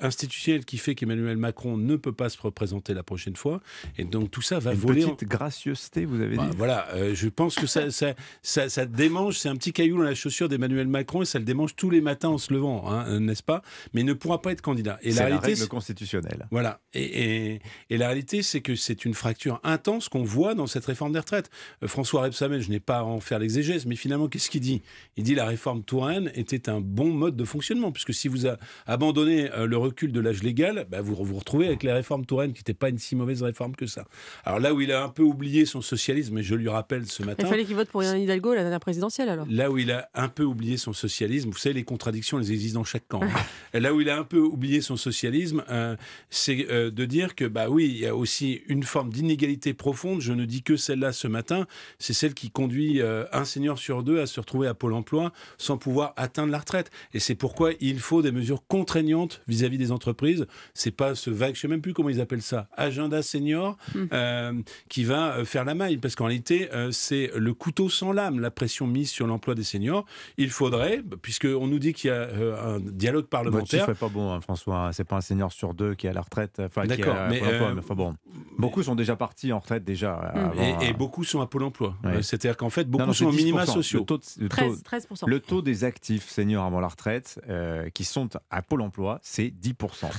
institutionnelle 0.00 0.64
qui 0.64 0.78
fait 0.78 0.94
qu'Emmanuel 0.94 1.36
Macron 1.36 1.76
ne 1.76 1.96
peut 1.96 2.12
pas 2.12 2.28
se 2.28 2.40
représenter 2.40 2.94
la 2.94 3.02
prochaine 3.02 3.36
fois, 3.36 3.60
et 3.98 4.04
donc 4.04 4.30
tout 4.30 4.42
ça 4.42 4.58
va 4.58 4.72
voler. 4.72 5.04
Petite 5.04 5.28
gracieuseté, 5.28 6.04
vous 6.04 6.20
avez 6.20 6.36
bah, 6.36 6.48
dit. 6.50 6.56
Voilà, 6.56 6.88
je 7.12 7.28
pense 7.28 7.54
que 7.54 7.66
ça, 7.66 7.90
ça, 7.90 8.14
ça, 8.42 8.86
démange, 8.86 9.38
c'est 9.38 9.48
un 9.48 9.56
petit 9.56 9.72
caillou 9.72 9.98
dans 9.98 10.04
la 10.04 10.14
chaussure 10.14 10.48
d'Emmanuel 10.48 10.88
Macron 10.88 11.22
et 11.22 11.24
ça 11.24 11.38
le 11.38 11.44
démange 11.44 11.76
tous 11.76 11.90
les 11.90 12.00
matins 12.00 12.28
en 12.28 12.38
se 12.38 12.52
levant, 12.52 12.90
hein, 12.90 13.20
n'est-ce 13.20 13.42
pas? 13.42 13.62
Mais 13.92 14.02
il 14.02 14.06
ne 14.06 14.12
pourra 14.12 14.42
pas 14.42 14.52
être 14.52 14.62
candidat. 14.62 14.98
Et 15.02 15.12
la, 15.12 15.26
réalité, 15.26 15.54
règle 15.54 15.68
constitutionnelle. 15.68 16.46
Voilà. 16.50 16.80
Et, 16.94 17.60
et, 17.90 17.96
la 17.96 18.06
réalité, 18.08 18.42
c'est 18.42 18.60
que 18.60 18.74
c'est 18.74 19.04
une 19.04 19.14
fracture 19.14 19.60
intense 19.62 20.08
qu'on 20.08 20.24
voit 20.24 20.54
dans 20.54 20.66
cette 20.66 20.84
réforme 20.86 21.12
des 21.12 21.18
retraites. 21.18 21.50
Euh, 21.82 21.88
François 21.88 22.22
Rebsamen, 22.22 22.60
je 22.60 22.70
n'ai 22.70 22.80
pas 22.80 22.98
à 22.98 23.02
en 23.02 23.20
faire 23.20 23.38
l'exégèse, 23.38 23.86
mais 23.86 23.96
finalement, 23.96 24.28
qu'est-ce 24.28 24.50
qu'il 24.50 24.60
dit? 24.60 24.82
Il 25.16 25.24
dit 25.24 25.34
la 25.34 25.46
réforme 25.46 25.82
Touraine 25.82 26.30
était 26.34 26.68
un 26.68 26.80
bon 26.80 27.10
mode 27.10 27.36
de 27.36 27.44
fonctionnement, 27.44 27.92
puisque 27.92 28.14
si 28.14 28.28
vous 28.28 28.46
abandonnez 28.86 29.50
euh, 29.52 29.66
le 29.66 29.76
recul 29.90 30.12
de 30.12 30.20
l'âge 30.20 30.42
légal, 30.42 30.86
bah, 30.90 31.00
vous 31.00 31.14
vous 31.14 31.38
retrouvez 31.38 31.66
avec 31.66 31.82
les 31.82 31.92
réformes 31.92 32.24
Touraine, 32.24 32.52
qui 32.52 32.60
n'était 32.60 32.74
pas 32.74 32.88
une 32.88 32.98
si 32.98 33.14
mauvaise 33.14 33.42
réforme 33.42 33.76
que 33.76 33.86
ça. 33.86 34.04
Alors 34.44 34.58
là 34.58 34.74
où 34.74 34.80
il 34.80 34.92
a 34.92 35.04
un 35.04 35.08
peu 35.08 35.22
oublié 35.22 35.66
son 35.66 35.82
socialisme, 35.82 36.38
et 36.38 36.42
je 36.42 36.54
lui 36.54 36.68
rappelle 36.68 37.06
ce 37.06 37.22
matin. 37.22 37.44
Il 37.46 37.50
fallait 37.50 37.64
qu'il 37.64 37.76
vote 37.76 37.88
pour 37.88 38.02
Yann 38.02 38.20
Hidalgo 38.20 38.54
la 38.54 38.62
dernière 38.62 38.80
présidentielle 38.80 39.28
alors. 39.28 39.46
Là 39.48 39.70
où 39.70 39.78
il 39.78 39.90
a 39.90 40.08
un 40.14 40.28
peu 40.28 40.44
oublié 40.44 40.76
son 40.76 40.92
socialisme, 40.92 41.50
vous 41.50 41.58
savez, 41.58 41.74
les 41.74 41.84
contradictions, 41.84 42.38
elles 42.38 42.50
existent 42.52 42.80
dans 42.80 42.84
chaque 42.84 43.06
camp. 43.08 43.22
hein. 43.22 43.28
là 43.78 43.94
où 43.94 44.00
il 44.00 44.10
a 44.10 44.18
un 44.18 44.24
peu 44.24 44.40
oublié 44.40 44.80
son 44.80 44.96
socialisme, 44.96 45.64
euh, 45.70 45.96
c'est 46.30 46.66
euh, 46.70 46.90
de 46.90 47.04
dire 47.04 47.34
que, 47.34 47.44
bah 47.44 47.68
oui, 47.68 47.86
il 47.86 47.98
y 47.98 48.06
a 48.06 48.14
aussi 48.14 48.62
une 48.68 48.82
forme 48.82 49.10
d'inégalité 49.10 49.74
profonde. 49.74 50.20
Je 50.20 50.32
ne 50.32 50.44
dis 50.44 50.62
que 50.62 50.76
celle-là 50.76 51.12
ce 51.12 51.28
matin. 51.28 51.66
C'est 51.98 52.12
celle 52.12 52.34
qui 52.34 52.50
conduit 52.50 53.00
euh, 53.00 53.24
un 53.32 53.44
senior 53.44 53.78
sur 53.78 54.02
deux 54.02 54.20
à 54.20 54.26
se 54.26 54.40
retrouver 54.40 54.68
à 54.68 54.74
Pôle 54.74 54.92
emploi 54.92 55.32
sans 55.58 55.78
pouvoir 55.78 56.12
atteindre 56.16 56.52
la 56.52 56.58
retraite. 56.58 56.90
Et 57.14 57.20
c'est 57.20 57.34
pourquoi 57.34 57.72
il 57.80 57.98
faut 58.00 58.22
des 58.22 58.32
mesures 58.32 58.66
contraignantes 58.66 59.42
vis-à-vis 59.48 59.78
des 59.80 59.90
entreprises. 59.92 60.46
C'est 60.74 60.90
pas 60.92 61.14
ce 61.16 61.30
vague, 61.30 61.54
je 61.56 61.60
sais 61.60 61.68
même 61.68 61.80
plus 61.80 61.92
comment 61.94 62.08
ils 62.08 62.20
appellent 62.20 62.42
ça, 62.42 62.68
agenda 62.76 63.22
senior, 63.22 63.76
Hmm. 63.94 64.06
euh, 64.12 64.52
qui 64.88 65.04
va 65.04 65.32
euh, 65.38 65.44
faire 65.44 65.64
la 65.64 65.74
maille. 65.74 65.96
Parce 65.96 66.14
qu'en 66.14 66.26
réalité, 66.26 66.68
euh, 66.72 66.90
c'est 66.92 67.30
le 67.36 67.52
couteau 67.54 67.88
sans 67.88 68.12
lame, 68.12 68.38
la 68.40 68.50
pression 68.50 68.86
mise 68.86 69.10
sur 69.10 69.26
l'emploi 69.26 69.54
des 69.54 69.64
seniors. 69.64 70.04
Il 70.36 70.50
faudrait, 70.50 71.02
puisqu'on 71.22 71.66
nous 71.66 71.78
dit 71.78 71.92
qu'il 71.92 72.08
y 72.08 72.12
a 72.12 72.16
euh, 72.16 72.76
un 72.76 72.80
dialogue 72.80 73.22
Votre 73.22 73.28
parlementaire. 73.30 73.80
chiffre 73.80 73.90
est 73.90 73.94
pas 73.98 74.08
bon, 74.08 74.32
hein, 74.32 74.40
François. 74.40 74.90
C'est 74.92 75.04
pas 75.04 75.16
un 75.16 75.20
senior 75.20 75.52
sur 75.52 75.74
deux 75.74 75.94
qui 75.94 76.06
est 76.06 76.10
à 76.10 76.12
la 76.12 76.20
retraite. 76.20 76.60
D'accord, 76.86 77.16
mais, 77.28 77.40
euh, 77.42 77.74
enfin 77.78 77.94
bon. 77.94 78.14
Beaucoup 78.58 78.82
sont 78.82 78.94
déjà 78.94 79.16
partis 79.16 79.52
en 79.52 79.58
retraite 79.58 79.84
déjà. 79.84 80.14
avant, 80.14 80.80
Et, 80.80 80.88
et 80.88 80.92
beaucoup 80.92 81.24
sont 81.24 81.40
à 81.40 81.46
Pôle 81.46 81.64
emploi. 81.64 81.94
Ouais. 82.04 82.22
C'est-à-dire 82.22 82.56
qu'en 82.56 82.70
fait, 82.70 82.84
beaucoup 82.88 83.06
non, 83.06 83.12
sont 83.12 83.26
en 83.26 83.32
minima 83.32 83.64
10%. 83.64 83.72
sociaux. 83.72 84.00
Le 84.00 84.04
taux, 84.06 84.18
de- 84.18 84.24
le 84.42 84.48
13, 84.48 84.76
taux- 84.76 84.82
13%. 84.82 85.26
le 85.26 85.40
taux 85.40 85.62
des 85.62 85.84
actifs 85.84 86.28
seniors 86.28 86.64
avant 86.64 86.80
la 86.80 86.88
retraite 86.88 87.40
euh, 87.48 87.88
qui 87.90 88.04
sont 88.04 88.28
à 88.50 88.62
Pôle 88.62 88.82
emploi, 88.82 89.18
c'est 89.22 89.48
10%. 89.48 89.69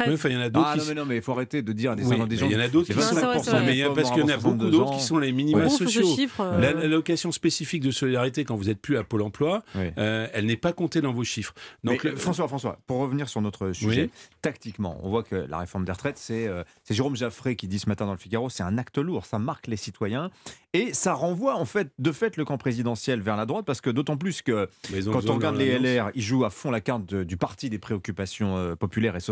Oui, 0.07 0.15
il 0.26 0.32
y 0.32 0.38
en 0.38 0.41
a 0.41 0.49
d'autres 0.49 0.68
Ah 0.69 0.73
qui 0.73 0.78
non, 0.80 0.84
s- 0.84 0.90
mais 0.90 0.95
non, 0.95 1.06
mais 1.06 1.15
il 1.18 1.22
faut 1.22 1.32
arrêter 1.34 1.61
de 1.61 1.72
dire 1.73 1.95
des, 1.95 2.03
Oui, 2.03 2.18
des 2.18 2.26
mais 2.26 2.36
gens. 2.38 2.45
il 2.48 2.52
y 2.52 2.56
en 2.56 2.60
a 2.60 2.68
d'autres 2.68 2.88
qui 2.88 2.94
sont 2.94 3.15
25%. 3.15 3.65
mais 3.65 3.72
il 3.73 3.78
y 3.78 3.84
a- 3.84 3.90
parce 3.90 4.11
qu'il 4.11 4.22
y 4.22 4.23
en 4.23 4.30
a 4.30 4.38
beaucoup 4.38 4.56
d'autres 4.69 4.98
qui 4.98 5.03
sont 5.03 5.18
les 5.19 5.32
minima 5.32 5.69
sociaux. 5.69 6.15
chiffre, 6.15 6.41
euh, 6.41 6.60
La- 6.60 6.73
L'allocation 6.73 7.32
spécifique 7.32 7.82
de 7.84 7.91
solidarité 7.91 8.44
quand 8.45 8.56
vous 8.56 8.65
n'êtes 8.65 8.82
plus 8.82 8.98
à 8.98 9.03
Pôle 9.03 9.22
emploi, 9.22 9.64
euh, 9.76 10.28
elle 10.34 10.45
n'est 10.45 10.57
pas 10.57 10.73
comptée 10.73 11.02
dans 11.02 11.14
vos 11.14 11.23
chiffres. 11.23 11.53
Donc, 11.84 12.03
Mais, 12.03 12.11
le- 12.11 12.15
François, 12.15 12.48
François, 12.48 12.80
pour 12.88 12.98
revenir 12.99 13.30
sur 13.30 13.41
notre 13.41 13.72
sujet, 13.72 14.03
Oui. 14.03 14.10
tactiquement, 14.41 14.99
on 15.03 15.10
voit 15.10 15.23
que 15.23 15.36
la 15.36 15.57
réforme 15.60 15.86
des 15.86 15.91
retraites, 15.91 16.18
c'est 16.18 16.48
euh, 16.48 16.64
c'est 16.84 16.94
Jérôme 16.94 17.15
Jaffré 17.15 17.56
qui 17.56 17.68
dit 17.68 17.80
ce 17.80 17.88
matin 17.90 18.06
dans 18.06 18.11
le 18.14 18.18
Figaro, 18.18 18.49
c'est 18.49 18.64
un 18.64 18.78
acte 18.78 18.98
lourd, 18.98 19.26
ça 19.26 19.40
marque 19.40 19.68
les 19.68 19.78
citoyens 19.78 20.32
et 20.73 20.94
ça 20.94 21.14
renvoie 21.14 21.56
en 21.56 21.65
fait 21.65 21.90
de 21.99 22.11
fait 22.11 22.38
le 22.38 22.45
camp 22.45 22.57
présidentiel 22.57 23.22
vers 23.22 23.36
la 23.38 23.45
droite 23.45 23.65
parce 23.65 23.82
que 23.82 23.90
d'autant 23.90 24.18
plus 24.18 24.41
que 24.41 24.69
quand 25.11 25.30
on 25.30 25.36
regarde 25.36 25.57
les. 25.57 25.72
LR, 25.78 26.11
ils 26.15 26.22
jouent 26.22 26.45
à 26.45 26.49
fond 26.49 26.72
la 26.72 26.82
carte 26.82 27.06
de- 27.06 27.23
du 27.23 27.38
parti 27.38 27.69
des 27.69 27.80
préoccupations 27.80 28.57
euh, 28.57 28.76
populaires 28.76 29.15
et 29.15 29.19
sociales, 29.19 29.31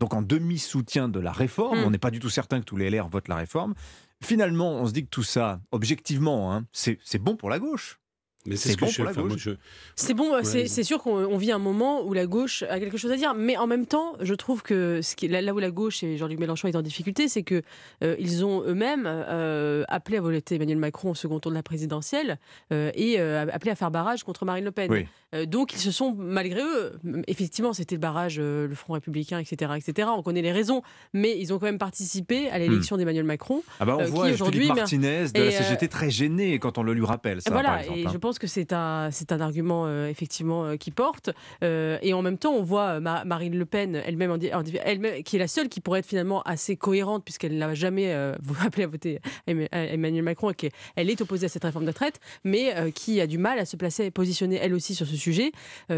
donc 0.00 0.14
en 0.14 0.22
demi-soutien 0.22 1.08
de 1.08 1.20
la 1.20 1.32
réforme, 1.32 1.80
Hmm. 1.80 1.84
on 1.86 1.90
n'est 1.90 1.98
pas 1.98 2.10
du 2.10 2.18
tout 2.20 2.30
certain 2.30 2.60
que 2.60 2.64
tous 2.64 2.76
les 2.76 2.90
LR 2.90 3.08
votent 3.08 3.28
la 3.28 3.36
réforme. 3.36 3.74
Finalement, 4.22 4.74
on 4.74 4.86
se 4.86 4.92
dit 4.92 5.04
que 5.04 5.10
tout 5.10 5.22
ça, 5.24 5.60
objectivement, 5.72 6.54
hein, 6.54 6.64
c'est 6.72 6.98
c'est 7.04 7.18
bon 7.18 7.36
pour 7.36 7.50
la 7.50 7.58
gauche. 7.58 7.98
Mais 8.44 8.56
c'est 8.56 8.72
ce 8.72 8.76
que 8.76 8.84
bon 8.84 8.90
je- 8.90 8.96
pour 8.96 9.04
la 9.04 9.10
enfin, 9.10 9.36
je- 9.36 9.50
C'est 9.94 10.14
bon, 10.14 10.32
Ouais, 10.32 10.42
c'est 10.44 10.82
sûr 10.82 11.00
qu'on 11.02 11.14
on 11.16 11.36
vit 11.36 11.52
un 11.52 11.58
moment 11.58 12.02
où 12.04 12.12
la 12.12 12.26
gauche 12.26 12.62
a 12.64 12.80
quelque 12.80 12.96
chose 12.96 13.12
à 13.12 13.16
dire, 13.16 13.34
mais 13.34 13.56
en 13.56 13.66
même 13.66 13.86
temps, 13.86 14.14
je 14.20 14.34
trouve 14.34 14.62
que 14.62 15.00
ce 15.02 15.14
qui, 15.14 15.28
là, 15.28 15.40
là 15.40 15.54
où 15.54 15.58
la 15.58 15.70
gauche 15.70 16.02
et 16.02 16.16
Jean-Luc 16.16 16.38
Mélenchon 16.40 16.66
est 16.68 16.76
en 16.76 16.82
difficulté, 16.82 17.28
c'est 17.28 17.42
que 17.44 17.62
euh, 18.02 18.16
ils 18.18 18.44
ont 18.44 18.62
eux-mêmes 18.64 19.04
euh, 19.06 19.84
appelé 19.88 20.16
à 20.18 20.20
voter 20.20 20.56
Emmanuel 20.56 20.78
Macron 20.78 21.10
au 21.10 21.14
second 21.14 21.38
tour 21.38 21.52
de 21.52 21.56
la 21.56 21.62
présidentielle 21.62 22.38
euh, 22.72 22.90
et 22.94 23.20
euh, 23.20 23.46
appelé 23.52 23.70
à 23.70 23.76
faire 23.76 23.90
barrage 23.90 24.24
contre 24.24 24.44
Marine 24.44 24.64
Le 24.64 24.70
Pen. 24.72 24.90
Oui. 24.90 25.06
Euh, 25.34 25.46
donc 25.46 25.72
ils 25.72 25.78
se 25.78 25.90
sont, 25.90 26.14
malgré 26.18 26.60
eux, 26.62 26.92
effectivement, 27.26 27.72
c'était 27.72 27.94
le 27.94 28.00
barrage, 28.00 28.36
euh, 28.38 28.66
le 28.68 28.74
Front 28.74 28.92
républicain, 28.94 29.38
etc., 29.38 29.72
etc. 29.76 30.08
On 30.14 30.22
connaît 30.22 30.42
les 30.42 30.52
raisons, 30.52 30.82
mais 31.14 31.38
ils 31.38 31.52
ont 31.54 31.58
quand 31.58 31.66
même 31.66 31.78
participé 31.78 32.48
à 32.50 32.58
l'élection 32.58 32.96
d'Emmanuel 32.96 33.24
Macron. 33.24 33.62
Ah 33.80 33.84
bah 33.86 33.96
on 33.98 34.02
euh, 34.02 34.06
voit 34.06 34.30
Philippe 34.32 34.74
Martinez 34.74 35.26
de 35.32 35.40
Et, 35.40 35.50
la 35.50 35.56
euh, 35.56 35.62
CGT 35.62 35.88
très 35.88 36.10
gêné 36.10 36.58
quand 36.58 36.76
on 36.78 36.82
le 36.82 36.92
lui 36.92 37.04
rappelle. 37.04 37.40
Ça, 37.40 37.50
voilà, 37.50 37.70
par 37.70 37.78
exemple, 37.80 37.98
et 38.00 38.06
hein. 38.06 38.10
je 38.12 38.18
pense 38.18 38.31
que 38.38 38.46
c'est 38.46 38.72
un, 38.72 39.10
c'est 39.10 39.32
un 39.32 39.40
argument 39.40 39.84
euh, 39.86 40.08
effectivement 40.08 40.64
euh, 40.64 40.76
qui 40.76 40.90
porte. 40.90 41.30
Euh, 41.62 41.98
et 42.02 42.12
en 42.12 42.22
même 42.22 42.38
temps, 42.38 42.52
on 42.54 42.62
voit 42.62 43.00
Ma- 43.00 43.24
Marine 43.24 43.56
Le 43.56 43.64
Pen 43.66 43.96
elle-même, 44.04 44.36
elle-même, 44.84 45.22
qui 45.22 45.36
est 45.36 45.38
la 45.38 45.48
seule 45.48 45.68
qui 45.68 45.80
pourrait 45.80 46.00
être 46.00 46.06
finalement 46.06 46.42
assez 46.42 46.76
cohérente 46.76 47.24
puisqu'elle 47.24 47.56
n'a 47.58 47.74
jamais 47.74 48.12
euh, 48.12 48.34
appelé 48.64 48.84
à 48.84 48.86
voter 48.86 49.18
Emmanuel 49.46 50.22
Macron 50.22 50.50
et 50.50 50.54
qu'elle 50.54 50.70
est 51.10 51.20
opposée 51.20 51.46
à 51.46 51.48
cette 51.48 51.64
réforme 51.64 51.84
de 51.84 51.90
retraite, 51.90 52.20
mais 52.44 52.74
qui 52.94 53.20
a 53.20 53.26
du 53.26 53.38
mal 53.38 53.58
à 53.58 53.64
se 53.64 53.76
placer, 53.76 54.10
positionner 54.10 54.56
elle 54.56 54.74
aussi 54.74 54.94
sur 54.94 55.06
ce 55.06 55.16
sujet 55.16 55.52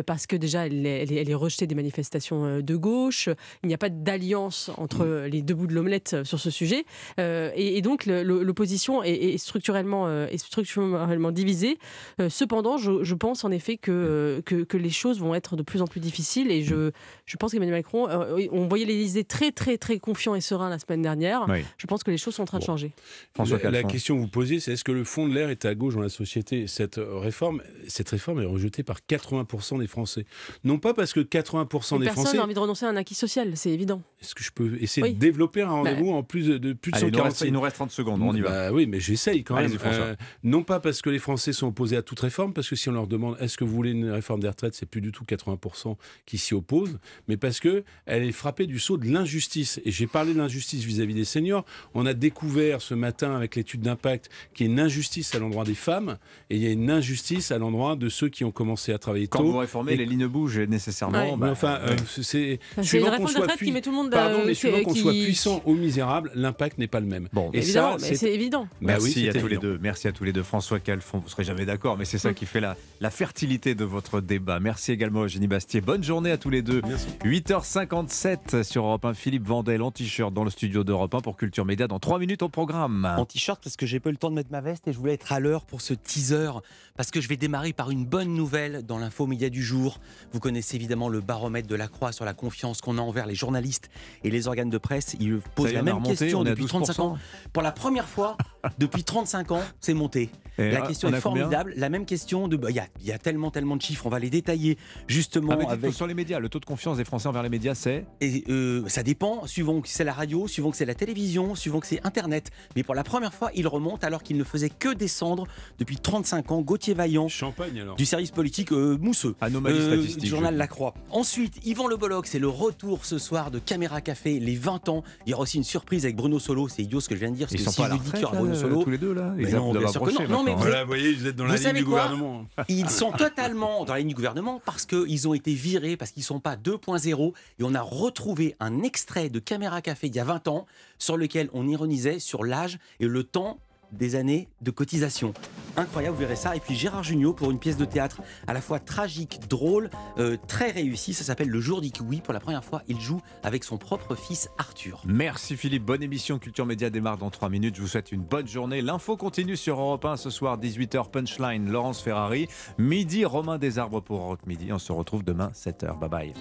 parce 0.06 0.26
que 0.26 0.36
déjà 0.36 0.66
elle 0.66 0.86
est, 0.86 1.02
elle 1.02 1.12
est- 1.12 1.16
elle 1.22 1.30
est 1.30 1.34
rejetée 1.34 1.66
des 1.66 1.74
manifestations 1.74 2.60
de 2.60 2.76
gauche. 2.76 3.28
Il 3.62 3.68
n'y 3.68 3.74
a 3.74 3.78
pas 3.78 3.88
d'alliance 3.88 4.70
entre 4.76 5.04
euh, 5.04 5.28
les 5.28 5.42
deux 5.42 5.54
bouts 5.54 5.66
de 5.66 5.74
l'omelette 5.74 6.16
sur 6.24 6.38
ce 6.40 6.50
sujet. 6.50 6.84
Et, 7.18 7.76
et 7.76 7.82
donc 7.82 8.06
l'opposition 8.06 9.02
est, 9.02 9.12
est 9.12 9.38
structurellement, 9.38 10.08
est 10.26 10.38
structurellement 10.38 11.30
divisée. 11.32 11.78
Euh, 12.24 12.28
cependant, 12.30 12.76
je, 12.78 13.02
je 13.04 13.14
pense 13.14 13.44
en 13.44 13.50
effet 13.50 13.76
que, 13.76 13.90
euh, 13.92 14.40
que, 14.42 14.64
que 14.64 14.76
les 14.76 14.90
choses 14.90 15.20
vont 15.20 15.34
être 15.34 15.56
de 15.56 15.62
plus 15.62 15.82
en 15.82 15.86
plus 15.86 16.00
difficiles 16.00 16.50
et 16.50 16.62
je, 16.62 16.90
je 17.26 17.36
pense 17.36 17.52
qu'Emmanuel 17.52 17.76
Macron, 17.76 18.08
euh, 18.08 18.46
on 18.52 18.66
voyait 18.66 18.84
l'Élysée 18.84 19.24
très 19.24 19.52
très 19.52 19.78
très 19.78 19.98
confiant 19.98 20.34
et 20.34 20.40
serein 20.40 20.68
la 20.70 20.78
semaine 20.78 21.02
dernière. 21.02 21.46
Oui. 21.48 21.58
Je 21.78 21.86
pense 21.86 22.02
que 22.02 22.10
les 22.10 22.18
choses 22.18 22.34
sont 22.34 22.42
en 22.42 22.46
train 22.46 22.58
de 22.58 22.64
changer. 22.64 22.92
François 23.34 23.58
la, 23.62 23.70
la 23.70 23.82
question 23.82 24.16
que 24.16 24.20
vous 24.20 24.28
posez, 24.28 24.60
c'est 24.60 24.72
est-ce 24.72 24.84
que 24.84 24.92
le 24.92 25.04
fond 25.04 25.28
de 25.28 25.34
l'air 25.34 25.50
est 25.50 25.64
à 25.64 25.74
gauche 25.74 25.94
dans 25.94 26.00
la 26.02 26.08
société 26.08 26.66
Cette 26.66 27.00
réforme, 27.02 27.62
cette 27.88 28.10
réforme 28.10 28.40
est 28.40 28.46
rejetée 28.46 28.82
par 28.82 28.98
80% 29.08 29.78
des 29.78 29.86
Français? 29.86 30.26
Non 30.64 30.78
pas 30.78 30.94
parce 30.94 31.12
que 31.12 31.20
80% 31.20 31.98
des 31.98 32.04
Personne 32.06 32.22
Français. 32.24 32.36
n'a 32.36 32.44
envie 32.44 32.54
de 32.54 32.58
renoncer 32.58 32.86
à 32.86 32.88
un 32.88 32.96
acquis 32.96 33.14
social, 33.14 33.52
c'est 33.56 33.70
évident. 33.70 34.02
Est-ce 34.22 34.34
que 34.34 34.42
je 34.42 34.50
peux 34.52 34.76
essayer 34.80 35.02
Oui. 35.06 35.14
de 35.14 35.18
développer 35.18 35.62
un 35.62 35.70
rendez-vous 35.70 36.10
en 36.10 36.22
plus 36.22 36.46
de, 36.46 36.58
de 36.58 36.72
plus 36.72 36.92
de 36.92 36.96
Allez, 36.96 37.06
il 37.08 37.12
nous 37.12 37.22
reste- 37.22 37.36
145 37.38 37.46
il 37.46 37.52
nous 37.52 37.60
reste 37.60 37.76
30 37.76 37.90
secondes, 37.90 38.20
on 38.22 38.34
y 38.34 38.40
va. 38.40 38.50
Bah 38.50 38.72
oui, 38.72 38.86
mais 38.86 39.00
j'essaye 39.00 39.44
quand 39.44 39.56
même. 39.56 39.72
Euh, 39.84 40.14
non 40.42 40.62
pas 40.62 40.80
parce 40.80 41.02
que 41.02 41.10
les 41.10 41.18
Français 41.18 41.52
sont 41.52 41.68
opposés 41.68 41.96
à 41.96 42.02
toute 42.14 42.20
réforme, 42.20 42.52
parce 42.52 42.68
que 42.68 42.76
si 42.76 42.88
on 42.88 42.92
leur 42.92 43.06
demande 43.06 43.36
est-ce 43.40 43.56
que 43.58 43.64
vous 43.64 43.74
voulez 43.74 43.90
une 43.90 44.08
réforme 44.10 44.40
des 44.40 44.48
retraites, 44.48 44.74
c'est 44.74 44.86
plus 44.86 45.00
du 45.00 45.10
tout 45.10 45.24
80% 45.24 45.96
qui 46.26 46.38
s'y 46.38 46.54
opposent, 46.54 46.98
mais 47.28 47.36
parce 47.36 47.58
que 47.60 47.84
elle 48.06 48.22
est 48.22 48.32
frappée 48.32 48.66
du 48.66 48.78
saut 48.78 48.96
de 48.98 49.06
l'injustice. 49.06 49.80
Et 49.84 49.90
j'ai 49.90 50.06
parlé 50.06 50.32
de 50.32 50.38
l'injustice 50.38 50.84
vis-à-vis 50.84 51.14
des 51.14 51.24
seniors. 51.24 51.64
On 51.94 52.06
a 52.06 52.14
découvert 52.14 52.80
ce 52.82 52.94
matin 52.94 53.34
avec 53.34 53.56
l'étude 53.56 53.80
d'impact 53.80 54.30
qu'il 54.54 54.66
y 54.66 54.68
a 54.68 54.72
une 54.72 54.80
injustice 54.80 55.34
à 55.34 55.38
l'endroit 55.38 55.64
des 55.64 55.74
femmes 55.74 56.18
et 56.50 56.56
il 56.56 56.62
y 56.62 56.66
a 56.66 56.70
une 56.70 56.90
injustice 56.90 57.50
à 57.50 57.58
l'endroit 57.58 57.96
de 57.96 58.08
ceux 58.08 58.28
qui 58.28 58.44
ont 58.44 58.52
commencé 58.52 58.92
à 58.92 58.98
travailler 58.98 59.26
Quand 59.26 59.40
tôt. 59.40 59.50
vous 59.52 59.58
réformez, 59.58 59.94
Et- 59.94 59.96
les 59.96 60.06
lignes 60.06 60.26
bougent 60.28 60.58
nécessairement. 60.60 61.18
Ouais. 61.18 61.30
bah, 61.36 61.46
mais 61.46 61.50
enfin, 61.50 61.78
euh, 61.82 61.96
c'est 62.06 62.22
C'est 62.22 62.58
une 62.76 62.82
suivant 62.84 63.16
qu'on 63.16 63.26
soit 63.26 63.46
pui- 63.56 63.72
met 63.72 63.80
tout 63.80 63.90
le 63.90 63.96
monde, 63.96 64.10
Pardon, 64.10 64.40
euh, 64.40 64.44
mais 64.46 64.54
suivant 64.54 64.78
qui- 64.78 64.84
qu'on 64.84 64.94
soit 64.94 65.12
puissant 65.12 65.62
ou 65.64 65.74
misérable, 65.74 66.30
l'impact 66.34 66.78
n'est 66.78 66.86
pas 66.86 67.00
le 67.00 67.06
même. 67.06 67.28
Bon, 67.32 67.50
Et 67.52 67.58
Évidemment, 67.58 67.98
ça, 67.98 68.06
mais 68.10 68.14
c'est 68.16 68.32
évident. 68.32 68.68
Bah 68.80 68.94
oui, 69.00 69.04
Merci 69.14 69.28
à 69.28 69.32
c'est 69.32 69.40
tous 69.40 69.46
les 69.48 69.56
deux. 69.58 69.78
Merci 69.82 70.08
à 70.08 70.12
tous 70.12 70.24
les 70.24 70.32
deux. 70.32 70.42
François 70.42 70.78
Calfon, 70.80 71.18
vous 71.18 71.28
serez 71.28 71.44
jamais 71.44 71.64
d'accord, 71.66 71.96
mais 71.96 72.03
c'est 72.04 72.18
ça 72.18 72.32
qui 72.34 72.46
fait 72.46 72.60
la, 72.60 72.76
la 73.00 73.10
fertilité 73.10 73.74
de 73.74 73.84
votre 73.84 74.20
débat. 74.20 74.60
Merci 74.60 74.92
également 74.92 75.22
Eugénie 75.24 75.46
Bastier. 75.46 75.80
Bonne 75.80 76.02
journée 76.02 76.30
à 76.30 76.38
tous 76.38 76.50
les 76.50 76.62
deux. 76.62 76.80
8h57 77.24 78.62
sur 78.62 78.84
Europe 78.84 79.04
1. 79.04 79.14
Philippe 79.14 79.46
Vandel 79.46 79.82
en 79.82 79.90
t-shirt 79.90 80.32
dans 80.32 80.44
le 80.44 80.50
studio 80.50 80.84
d'Europe 80.84 81.14
1 81.14 81.20
pour 81.20 81.36
Culture 81.36 81.64
Média 81.64 81.86
dans 81.86 81.98
3 81.98 82.18
minutes 82.18 82.42
au 82.42 82.48
programme. 82.48 83.04
en 83.18 83.24
t-shirt 83.24 83.62
parce 83.62 83.76
que 83.76 83.86
j'ai 83.86 84.00
pas 84.00 84.10
eu 84.10 84.12
le 84.12 84.18
temps 84.18 84.30
de 84.30 84.34
mettre 84.34 84.50
ma 84.50 84.60
veste 84.60 84.88
et 84.88 84.92
je 84.92 84.98
voulais 84.98 85.14
être 85.14 85.32
à 85.32 85.40
l'heure 85.40 85.64
pour 85.64 85.80
ce 85.80 85.94
teaser 85.94 86.50
parce 86.96 87.10
que 87.10 87.20
je 87.20 87.28
vais 87.28 87.36
démarrer 87.36 87.72
par 87.72 87.90
une 87.90 88.04
bonne 88.04 88.34
nouvelle 88.34 88.82
dans 88.82 88.98
l'info 88.98 89.26
média 89.26 89.48
du 89.50 89.62
jour. 89.62 90.00
Vous 90.32 90.40
connaissez 90.40 90.76
évidemment 90.76 91.08
le 91.08 91.20
baromètre 91.20 91.68
de 91.68 91.74
la 91.74 91.88
Croix 91.88 92.12
sur 92.12 92.24
la 92.24 92.34
confiance 92.34 92.80
qu'on 92.80 92.98
a 92.98 93.00
envers 93.00 93.26
les 93.26 93.34
journalistes 93.34 93.90
et 94.22 94.30
les 94.30 94.48
organes 94.48 94.70
de 94.70 94.78
presse. 94.78 95.16
Ils 95.20 95.40
posent 95.54 95.72
la 95.72 95.82
même 95.82 95.96
remonté, 95.96 96.16
question 96.16 96.40
on 96.40 96.44
est 96.44 96.48
à 96.48 96.50
depuis 96.50 96.66
35 96.66 96.98
ans. 97.00 97.14
12%. 97.16 97.18
Pour 97.52 97.62
la 97.62 97.72
première 97.72 98.08
fois 98.08 98.36
depuis 98.78 99.04
35 99.04 99.52
ans, 99.52 99.62
c'est 99.80 99.94
monté. 99.94 100.30
Et 100.56 100.70
la 100.70 100.80
là, 100.80 100.86
question 100.86 101.08
on 101.08 101.12
est 101.12 101.20
formidable. 101.20 101.72
La 101.76 101.88
même 101.88 102.06
question 102.06 102.46
de. 102.46 102.56
bah, 102.56 102.70
Il 102.70 102.76
y, 102.76 102.78
a, 102.78 102.86
il 103.00 103.06
y 103.06 103.12
a 103.12 103.18
tellement, 103.18 103.50
tellement 103.50 103.76
de 103.76 103.82
chiffres. 103.82 104.06
On 104.06 104.08
va 104.08 104.20
les 104.20 104.30
détailler 104.30 104.78
justement 105.08 105.56
Ah, 105.68 105.72
avec. 105.72 105.92
Sur 105.92 106.06
les 106.06 106.14
médias, 106.14 106.38
le 106.38 106.48
taux 106.48 106.60
de 106.60 106.64
confiance 106.64 106.96
des 106.96 107.04
Français 107.04 107.26
envers 107.28 107.42
les 107.42 107.48
médias, 107.48 107.74
c'est 107.74 108.04
Et 108.20 108.44
euh, 108.48 108.84
ça 108.86 109.02
dépend, 109.02 109.46
suivant 109.48 109.80
que 109.80 109.88
c'est 109.88 110.04
la 110.04 110.12
radio, 110.12 110.46
suivant 110.46 110.70
que 110.70 110.76
c'est 110.76 110.84
la 110.84 110.94
télévision, 110.94 111.56
suivant 111.56 111.80
que 111.80 111.88
c'est 111.88 112.00
Internet. 112.06 112.50
Mais 112.76 112.84
pour 112.84 112.94
la 112.94 113.02
première 113.02 113.34
fois, 113.34 113.50
il 113.56 113.66
remonte 113.66 114.04
alors 114.04 114.22
qu'il 114.22 114.36
ne 114.36 114.44
faisait 114.44 114.70
que 114.70 114.94
descendre 114.94 115.46
depuis 115.80 115.96
35 115.96 116.52
ans. 116.52 116.60
Gauthier 116.62 116.94
Vaillant, 116.94 117.26
Champagne 117.26 117.80
alors. 117.80 117.96
du 117.96 118.04
service 118.06 118.30
politique 118.30 118.70
euh, 118.72 118.96
mousseux. 119.00 119.34
Anomalie 119.40 119.76
Euh, 119.78 119.96
statistique. 119.96 120.22
du 120.22 120.28
journal 120.28 120.54
je- 120.54 120.58
La 120.58 120.68
Croix. 120.68 120.94
Ensuite, 121.10 121.66
Yvan 121.66 121.88
Le 121.88 121.96
Bolloc, 121.96 122.28
c'est 122.28 122.38
le 122.38 122.48
retour 122.48 123.04
ce 123.04 123.18
soir 123.18 123.50
de 123.50 123.58
Caméra 123.58 124.00
Café, 124.00 124.38
les 124.38 124.54
20 124.54 124.88
ans. 124.88 125.02
Il 125.26 125.30
y 125.30 125.34
aura 125.34 125.42
aussi 125.42 125.56
une 125.56 125.64
surprise 125.64 126.04
avec 126.04 126.14
Bruno 126.14 126.38
Solo. 126.38 126.68
C'est 126.68 126.82
idiot 126.82 127.00
ce 127.00 127.08
que 127.08 127.16
je 127.16 127.20
viens 127.20 127.30
de 127.32 127.36
dire. 127.36 127.48
Ils 127.50 127.56
que 127.58 127.64
sont 127.64 127.70
si 127.72 127.76
pas 127.80 127.86
à 127.86 127.88
la 127.88 127.94
retraite, 127.96 128.22
Solo. 128.54 128.82
tous 128.82 128.90
les 128.90 128.98
deux, 128.98 129.12
là 129.12 129.32
Mais 129.36 129.44
Ils 129.44 129.54
non, 129.54 129.72
bien 129.72 129.88
sûr 129.88 130.02
que 130.02 130.10
non. 130.10 130.20
Non, 130.28 130.42
mais 130.42 130.50
maintenant. 130.50 130.54
vous 130.54 130.62
Voilà, 130.62 130.82
vous 130.82 130.88
voyez, 130.88 131.12
vous 131.12 131.26
êtes 131.26 131.36
dans 131.36 131.46
la 131.46 131.56
ligne 131.56 131.72
du 131.72 131.84
gouvernement. 131.84 132.46
Ils 132.68 132.90
sont 132.90 133.12
totalement 133.12 133.84
dans 133.84 133.92
la 133.92 134.00
ligne 134.00 134.08
du 134.08 134.14
gouvernement 134.14 134.60
parce 134.64 134.86
qu'ils 134.86 135.28
ont 135.28 135.34
été 135.34 135.54
virés, 135.54 135.96
parce 135.96 136.10
qu'ils 136.10 136.22
ne 136.22 136.26
sont 136.26 136.40
pas 136.40 136.56
2.0. 136.56 137.32
Et 137.58 137.62
on 137.62 137.74
a 137.74 137.80
retrouvé 137.80 138.56
un 138.60 138.82
extrait 138.82 139.28
de 139.28 139.38
Caméra 139.38 139.82
Café 139.82 140.06
il 140.08 140.16
y 140.16 140.20
a 140.20 140.24
20 140.24 140.48
ans 140.48 140.66
sur 140.98 141.16
lequel 141.16 141.48
on 141.52 141.68
ironisait 141.68 142.18
sur 142.18 142.44
l'âge 142.44 142.78
et 143.00 143.06
le 143.06 143.24
temps 143.24 143.58
des 143.96 144.16
années 144.16 144.48
de 144.60 144.70
cotisation. 144.70 145.34
Incroyable, 145.76 146.14
vous 146.14 146.20
verrez 146.20 146.36
ça. 146.36 146.54
Et 146.54 146.60
puis 146.60 146.74
Gérard 146.74 147.02
Jugnot 147.02 147.32
pour 147.32 147.50
une 147.50 147.58
pièce 147.58 147.76
de 147.76 147.84
théâtre 147.84 148.22
à 148.46 148.52
la 148.52 148.60
fois 148.60 148.78
tragique, 148.78 149.40
drôle, 149.48 149.90
euh, 150.18 150.36
très 150.46 150.70
réussie. 150.70 151.14
Ça 151.14 151.24
s'appelle 151.24 151.48
Le 151.48 151.60
jour 151.60 151.80
du 151.80 151.90
kiwi. 151.90 152.20
Pour 152.20 152.32
la 152.32 152.40
première 152.40 152.64
fois, 152.64 152.82
il 152.88 153.00
joue 153.00 153.20
avec 153.42 153.64
son 153.64 153.76
propre 153.76 154.14
fils 154.14 154.48
Arthur. 154.58 155.02
Merci 155.04 155.56
Philippe. 155.56 155.84
Bonne 155.84 156.02
émission. 156.02 156.38
Culture 156.38 156.66
Média 156.66 156.90
démarre 156.90 157.18
dans 157.18 157.30
3 157.30 157.48
minutes. 157.48 157.76
Je 157.76 157.80
vous 157.82 157.88
souhaite 157.88 158.12
une 158.12 158.22
bonne 158.22 158.46
journée. 158.46 158.82
L'info 158.82 159.16
continue 159.16 159.56
sur 159.56 159.80
Europe 159.80 160.04
1 160.04 160.16
ce 160.16 160.30
soir, 160.30 160.58
18h. 160.58 161.10
Punchline, 161.10 161.70
Laurence 161.70 162.00
Ferrari. 162.00 162.46
Midi, 162.78 163.24
Romain 163.24 163.58
Desarbres 163.58 164.00
pour 164.00 164.20
Europe 164.20 164.46
Midi. 164.46 164.72
On 164.72 164.78
se 164.78 164.92
retrouve 164.92 165.24
demain, 165.24 165.50
7h. 165.54 165.98
Bye 165.98 166.08
bye. 166.08 166.32